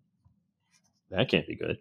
that 1.17 1.29
can't 1.29 1.47
be 1.47 1.57
good. 1.57 1.79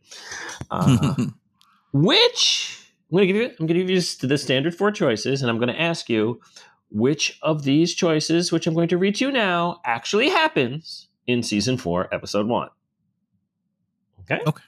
Uh, 0.71 1.15
which 1.93 2.87
I'm 3.11 3.17
going 3.17 3.27
to 3.27 3.33
give 3.33 3.41
you 3.41 3.49
I'm 3.59 3.67
going 3.67 3.79
to 3.79 3.85
give 3.85 3.89
you 3.89 4.27
the 4.27 4.37
standard 4.37 4.75
four 4.75 4.91
choices 4.91 5.41
and 5.41 5.49
I'm 5.49 5.57
going 5.57 5.73
to 5.73 5.79
ask 5.79 6.09
you 6.09 6.41
which 6.89 7.39
of 7.41 7.63
these 7.63 7.93
choices 7.93 8.51
which 8.51 8.67
I'm 8.67 8.73
going 8.73 8.89
to 8.89 8.97
read 8.97 9.15
to 9.15 9.25
you 9.25 9.31
now 9.31 9.81
actually 9.85 10.29
happens 10.29 11.07
in 11.27 11.43
season 11.43 11.77
4 11.77 12.13
episode 12.13 12.47
1. 12.47 12.69
Okay? 14.21 14.41
Okay. 14.45 14.63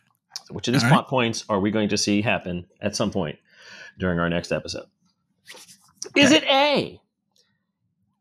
So 0.45 0.53
which 0.53 0.67
of 0.67 0.73
these 0.73 0.83
All 0.83 0.89
plot 0.89 1.07
points 1.07 1.43
are 1.49 1.59
we 1.59 1.71
going 1.71 1.89
to 1.89 1.97
see 1.97 2.21
happen 2.21 2.67
at 2.81 2.95
some 2.95 3.11
point 3.11 3.37
during 3.97 4.19
our 4.19 4.29
next 4.29 4.51
episode? 4.51 4.85
Is 6.15 6.31
it 6.31 6.43
A 6.43 7.01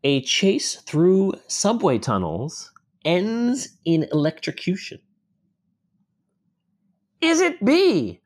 a 0.04 0.20
chase 0.20 0.76
through 0.82 1.32
subway 1.48 1.98
tunnels 1.98 2.72
ends 3.04 3.76
in 3.84 4.06
electrocution? 4.12 5.00
Is 7.24 7.40
it 7.40 7.64
B 7.64 8.20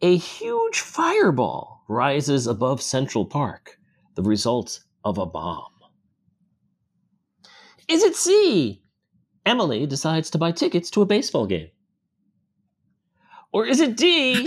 a 0.00 0.16
huge 0.16 0.78
fireball 0.78 1.82
rises 1.88 2.46
above 2.46 2.80
Central 2.80 3.26
Park, 3.26 3.76
the 4.14 4.22
result 4.22 4.84
of 5.04 5.18
a 5.18 5.26
bomb? 5.26 5.72
Is 7.88 8.04
it 8.04 8.14
C? 8.14 8.84
Emily 9.44 9.84
decides 9.84 10.30
to 10.30 10.38
buy 10.38 10.52
tickets 10.52 10.90
to 10.90 11.02
a 11.02 11.06
baseball 11.06 11.44
game? 11.44 11.70
Or 13.50 13.66
is 13.66 13.80
it 13.80 13.96
D? 13.96 14.46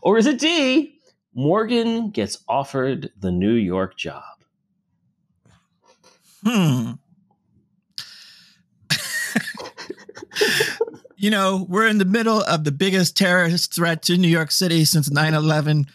or 0.00 0.16
is 0.16 0.26
it 0.26 0.38
D? 0.38 1.00
Morgan 1.34 2.10
gets 2.10 2.38
offered 2.46 3.10
the 3.18 3.32
New 3.32 3.54
York 3.54 3.96
job. 3.96 4.22
Hmm. 6.44 6.92
You 11.26 11.30
know, 11.30 11.66
we're 11.68 11.88
in 11.88 11.98
the 11.98 12.04
middle 12.04 12.40
of 12.42 12.62
the 12.62 12.70
biggest 12.70 13.16
terrorist 13.16 13.74
threat 13.74 14.00
to 14.00 14.16
New 14.16 14.28
York 14.28 14.52
City 14.52 14.84
since 14.84 15.10
9 15.10 15.34
11. 15.34 15.86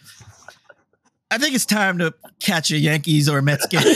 I 1.30 1.38
think 1.38 1.54
it's 1.54 1.64
time 1.64 1.96
to 2.00 2.12
catch 2.38 2.70
a 2.70 2.76
Yankees 2.76 3.30
or 3.30 3.40
Mets 3.40 3.66
game. 3.70 3.82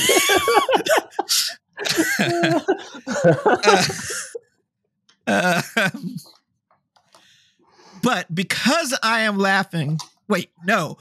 Uh, 5.28 5.60
um, 5.76 6.16
but 8.00 8.32
because 8.32 8.96
I 9.02 9.22
am 9.22 9.38
laughing, 9.38 9.98
wait, 10.28 10.50
no, 10.64 10.98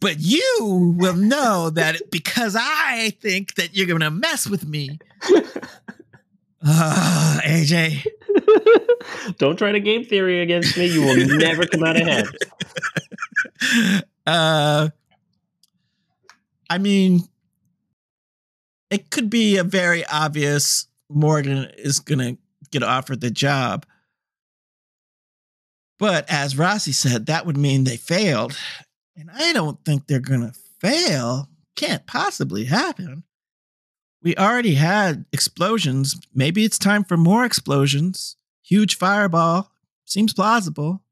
but 0.00 0.16
you 0.18 0.96
will 0.98 1.14
know 1.14 1.70
that 1.70 2.10
because 2.10 2.56
I 2.58 3.10
think 3.20 3.54
that 3.54 3.76
you're 3.76 3.86
going 3.86 4.00
to 4.00 4.10
mess 4.10 4.48
with 4.48 4.66
me. 4.66 4.98
Ah, 6.62 7.40
AJ. 7.44 8.04
Don't 9.38 9.56
try 9.56 9.72
to 9.72 9.80
game 9.80 10.04
theory 10.04 10.40
against 10.40 10.76
me. 10.76 10.86
You 10.86 11.02
will 11.02 11.16
never 11.38 11.66
come 11.66 11.82
out 11.84 11.96
ahead. 11.96 12.26
Uh, 14.26 14.90
I 16.68 16.78
mean, 16.78 17.22
it 18.90 19.10
could 19.10 19.30
be 19.30 19.56
a 19.56 19.64
very 19.64 20.04
obvious 20.06 20.86
Morgan 21.08 21.70
is 21.78 22.00
going 22.00 22.18
to 22.18 22.38
get 22.70 22.82
offered 22.82 23.20
the 23.20 23.30
job. 23.30 23.86
But 25.98 26.30
as 26.30 26.56
Rossi 26.56 26.92
said, 26.92 27.26
that 27.26 27.44
would 27.46 27.56
mean 27.56 27.84
they 27.84 27.96
failed. 27.96 28.56
And 29.16 29.30
I 29.32 29.52
don't 29.52 29.84
think 29.84 30.06
they're 30.06 30.20
going 30.20 30.40
to 30.40 30.58
fail. 30.80 31.48
Can't 31.76 32.06
possibly 32.06 32.64
happen. 32.64 33.24
We 34.22 34.36
already 34.36 34.74
had 34.74 35.24
explosions. 35.32 36.14
Maybe 36.34 36.64
it's 36.64 36.78
time 36.78 37.04
for 37.04 37.16
more 37.16 37.44
explosions. 37.44 38.36
Huge 38.62 38.96
fireball. 38.96 39.70
Seems 40.04 40.32
plausible. 40.32 41.02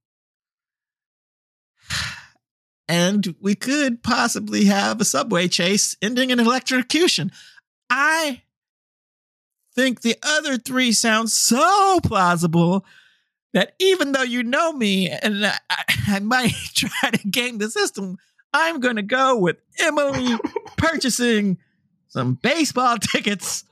And 2.91 3.35
we 3.39 3.55
could 3.55 4.03
possibly 4.03 4.65
have 4.65 4.99
a 4.99 5.05
subway 5.05 5.47
chase 5.49 5.95
ending 6.01 6.31
in 6.31 6.41
electrocution. 6.41 7.31
I 7.91 8.41
think 9.75 10.01
the 10.01 10.17
other 10.23 10.57
three 10.57 10.93
sound 10.93 11.31
so 11.31 12.01
plausible 12.03 12.87
that 13.53 13.75
even 13.79 14.13
though 14.13 14.23
you 14.23 14.43
know 14.43 14.73
me 14.73 15.11
and 15.11 15.45
I, 15.45 15.59
I 16.09 16.21
might 16.21 16.55
try 16.75 17.11
to 17.11 17.29
game 17.29 17.59
the 17.59 17.71
system, 17.71 18.17
I'm 18.53 18.81
going 18.81 18.97
to 18.97 19.03
go 19.03 19.37
with 19.37 19.59
Emily 19.79 20.39
purchasing 20.79 21.59
some 22.09 22.35
baseball 22.35 22.97
tickets. 23.01 23.65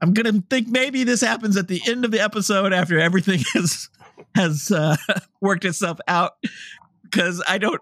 I'm 0.00 0.12
to 0.14 0.42
think 0.50 0.68
maybe 0.68 1.04
this 1.04 1.20
happens 1.20 1.56
at 1.56 1.68
the 1.68 1.80
end 1.86 2.04
of 2.04 2.10
the 2.10 2.20
episode 2.20 2.72
after 2.72 2.98
everything 2.98 3.40
has 3.54 3.88
has 4.34 4.70
uh, 4.70 4.96
worked 5.40 5.64
itself 5.64 5.98
out 6.08 6.32
because 7.02 7.42
I 7.46 7.58
don't 7.58 7.80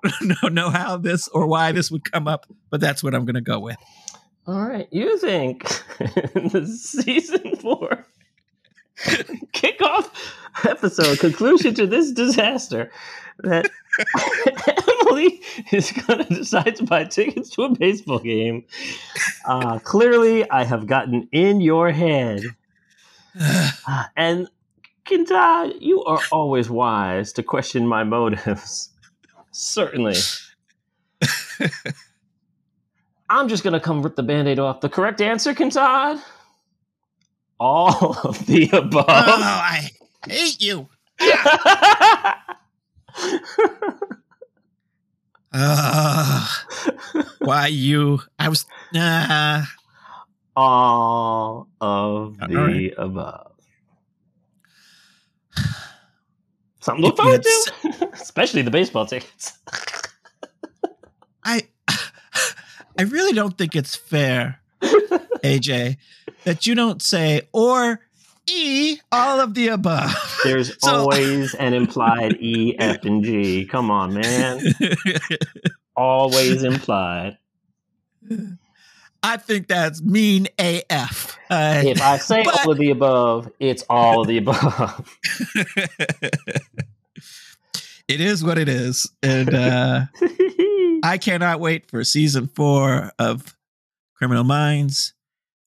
know, 0.52 0.70
how 0.70 0.96
this 0.96 1.28
or 1.28 1.46
why 1.46 1.72
this 1.72 1.90
would 1.90 2.10
come 2.10 2.26
up, 2.26 2.46
but 2.68 2.80
that's 2.80 3.02
what 3.02 3.14
I'm 3.14 3.24
to 3.36 3.40
go 3.40 3.58
with. 3.60 3.76
All 4.46 4.66
right. 4.66 4.88
You 4.90 5.18
think 5.18 5.62
the 5.98 6.66
season 6.66 7.56
four 7.56 8.04
kickoff 9.52 10.10
episode, 10.64 11.18
conclusion 11.20 11.74
to 11.74 11.86
this 11.86 12.10
disaster, 12.12 12.90
that 13.38 13.70
Emily 15.20 15.40
is 15.72 15.92
going 15.92 16.24
to 16.24 16.34
decide 16.34 16.76
to 16.76 16.84
buy 16.84 17.04
tickets 17.04 17.50
to 17.50 17.64
a 17.64 17.70
baseball 17.70 18.18
game? 18.18 18.64
Uh, 19.46 19.78
clearly, 19.78 20.48
I 20.50 20.64
have 20.64 20.86
gotten 20.86 21.28
in 21.32 21.60
your 21.60 21.90
head. 21.90 22.42
Uh, 23.38 24.04
and 24.16 24.48
Kinta, 25.04 25.74
you 25.80 26.02
are 26.04 26.20
always 26.32 26.70
wise 26.70 27.32
to 27.34 27.42
question 27.42 27.86
my 27.86 28.04
motives. 28.04 28.90
Certainly. 29.52 30.16
I'm 33.28 33.48
just 33.48 33.62
going 33.62 33.74
to 33.74 33.80
come 33.80 34.02
rip 34.02 34.16
the 34.16 34.22
band 34.22 34.48
aid 34.48 34.58
off. 34.58 34.80
The 34.80 34.88
correct 34.88 35.20
answer, 35.20 35.54
Kintad? 35.54 36.20
All 37.58 38.16
of 38.24 38.46
the 38.46 38.70
above. 38.72 39.04
oh, 39.08 39.10
I 39.42 39.90
hate 40.26 40.60
you. 40.60 40.88
Uh, 45.52 46.46
why 47.40 47.66
you? 47.68 48.20
I 48.38 48.48
was. 48.48 48.66
Uh, 48.94 49.64
All 50.56 51.68
of 51.80 52.38
the 52.38 52.56
All 52.56 52.66
right. 52.66 52.92
above. 52.96 53.52
Something 56.80 57.02
to 57.02 57.08
look 57.08 57.16
forward 57.16 57.42
to, 57.42 58.08
especially 58.14 58.62
the 58.62 58.70
baseball 58.70 59.06
tickets. 59.06 59.58
I 61.44 61.62
I 62.98 63.02
really 63.02 63.32
don't 63.32 63.56
think 63.56 63.74
it's 63.76 63.96
fair, 63.96 64.60
AJ, 64.82 65.96
that 66.44 66.66
you 66.66 66.74
don't 66.74 67.02
say 67.02 67.42
or 67.52 68.00
E 68.50 69.00
all 69.12 69.40
of 69.40 69.54
the 69.54 69.68
above. 69.68 70.40
There's 70.44 70.78
so, 70.82 70.96
always 70.96 71.54
an 71.54 71.74
implied 71.74 72.36
E, 72.40 72.76
F, 72.78 73.04
and 73.04 73.24
G. 73.24 73.64
Come 73.66 73.90
on, 73.90 74.14
man. 74.14 74.60
always 75.96 76.64
implied. 76.64 77.38
I 79.22 79.36
think 79.36 79.68
that's 79.68 80.02
mean 80.02 80.48
AF. 80.58 81.38
Uh, 81.50 81.82
if 81.84 82.00
I 82.00 82.16
say 82.18 82.42
but, 82.42 82.60
all 82.60 82.72
of 82.72 82.78
the 82.78 82.90
above, 82.90 83.50
it's 83.60 83.84
all 83.90 84.22
of 84.22 84.28
the 84.28 84.38
above. 84.38 85.18
it 88.08 88.20
is 88.20 88.42
what 88.42 88.56
it 88.56 88.68
is. 88.68 89.10
And 89.22 89.54
uh, 89.54 90.06
I 91.02 91.18
cannot 91.20 91.60
wait 91.60 91.90
for 91.90 92.02
season 92.04 92.46
four 92.48 93.12
of 93.18 93.56
Criminal 94.14 94.44
Minds. 94.44 95.12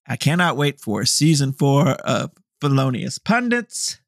I 0.08 0.16
cannot 0.16 0.58
wait 0.58 0.80
for 0.80 1.06
season 1.06 1.54
four 1.54 1.90
of 1.90 2.32
Felonious 2.64 3.20
Pundits. 3.20 4.00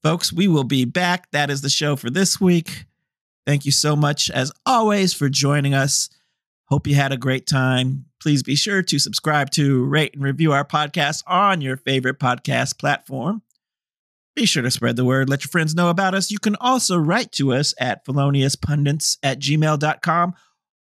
Folks, 0.00 0.32
we 0.32 0.46
will 0.46 0.62
be 0.62 0.84
back. 0.84 1.28
That 1.32 1.50
is 1.50 1.60
the 1.60 1.68
show 1.68 1.96
for 1.96 2.08
this 2.08 2.40
week. 2.40 2.84
Thank 3.44 3.66
you 3.66 3.72
so 3.72 3.96
much, 3.96 4.30
as 4.30 4.52
always, 4.64 5.12
for 5.12 5.28
joining 5.28 5.74
us. 5.74 6.08
Hope 6.66 6.86
you 6.86 6.94
had 6.94 7.10
a 7.10 7.16
great 7.16 7.48
time. 7.48 8.04
Please 8.22 8.44
be 8.44 8.54
sure 8.54 8.80
to 8.84 9.00
subscribe 9.00 9.50
to, 9.50 9.84
rate, 9.86 10.14
and 10.14 10.22
review 10.22 10.52
our 10.52 10.64
podcast 10.64 11.24
on 11.26 11.60
your 11.60 11.76
favorite 11.76 12.20
podcast 12.20 12.78
platform. 12.78 13.42
Be 14.36 14.46
sure 14.46 14.62
to 14.62 14.70
spread 14.70 14.94
the 14.94 15.04
word. 15.04 15.28
Let 15.28 15.42
your 15.42 15.50
friends 15.50 15.74
know 15.74 15.90
about 15.90 16.14
us. 16.14 16.30
You 16.30 16.38
can 16.38 16.54
also 16.60 16.96
write 16.96 17.32
to 17.32 17.52
us 17.52 17.74
at 17.80 18.06
feloniouspundits 18.06 19.18
at 19.24 19.40
gmail.com 19.40 20.34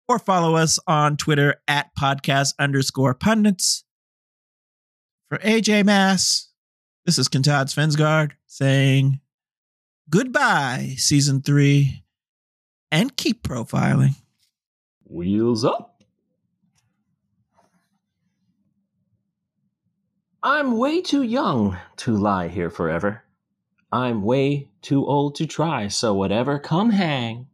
or 0.08 0.20
follow 0.20 0.56
us 0.56 0.78
on 0.86 1.18
Twitter 1.18 1.56
at 1.68 1.96
podcast 1.96 2.54
underscore 2.60 3.16
pundits. 3.16 3.84
For 5.30 5.38
AJ 5.38 5.86
Mass, 5.86 6.48
this 7.06 7.20
is 7.20 7.30
Kentad 7.30 7.66
Svensgaard 7.66 8.32
saying 8.48 9.20
goodbye, 10.10 10.96
season 10.98 11.44
three, 11.44 12.04
and 12.92 13.16
keep 13.16 13.44
profiling. 13.44 14.16
Wheels 15.04 15.64
up. 15.64 16.02
I'm 20.42 20.80
way 20.80 21.00
too 21.00 21.22
young 21.22 21.78
to 21.98 22.18
lie 22.18 22.48
here 22.48 22.72
forever. 22.72 23.24
I'm 23.92 24.24
way 24.24 24.70
too 24.82 25.06
old 25.06 25.36
to 25.36 25.46
try, 25.46 25.90
so 25.90 26.16
whatever, 26.16 26.58
come 26.58 26.90
hang. 26.90 27.46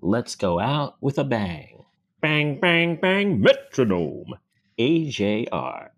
Let's 0.00 0.34
go 0.34 0.58
out 0.58 0.96
with 1.02 1.18
a 1.18 1.24
bang. 1.24 1.84
Bang, 2.22 2.58
bang, 2.58 2.96
bang, 2.96 3.38
metronome. 3.38 4.32
AJR. 4.78 5.90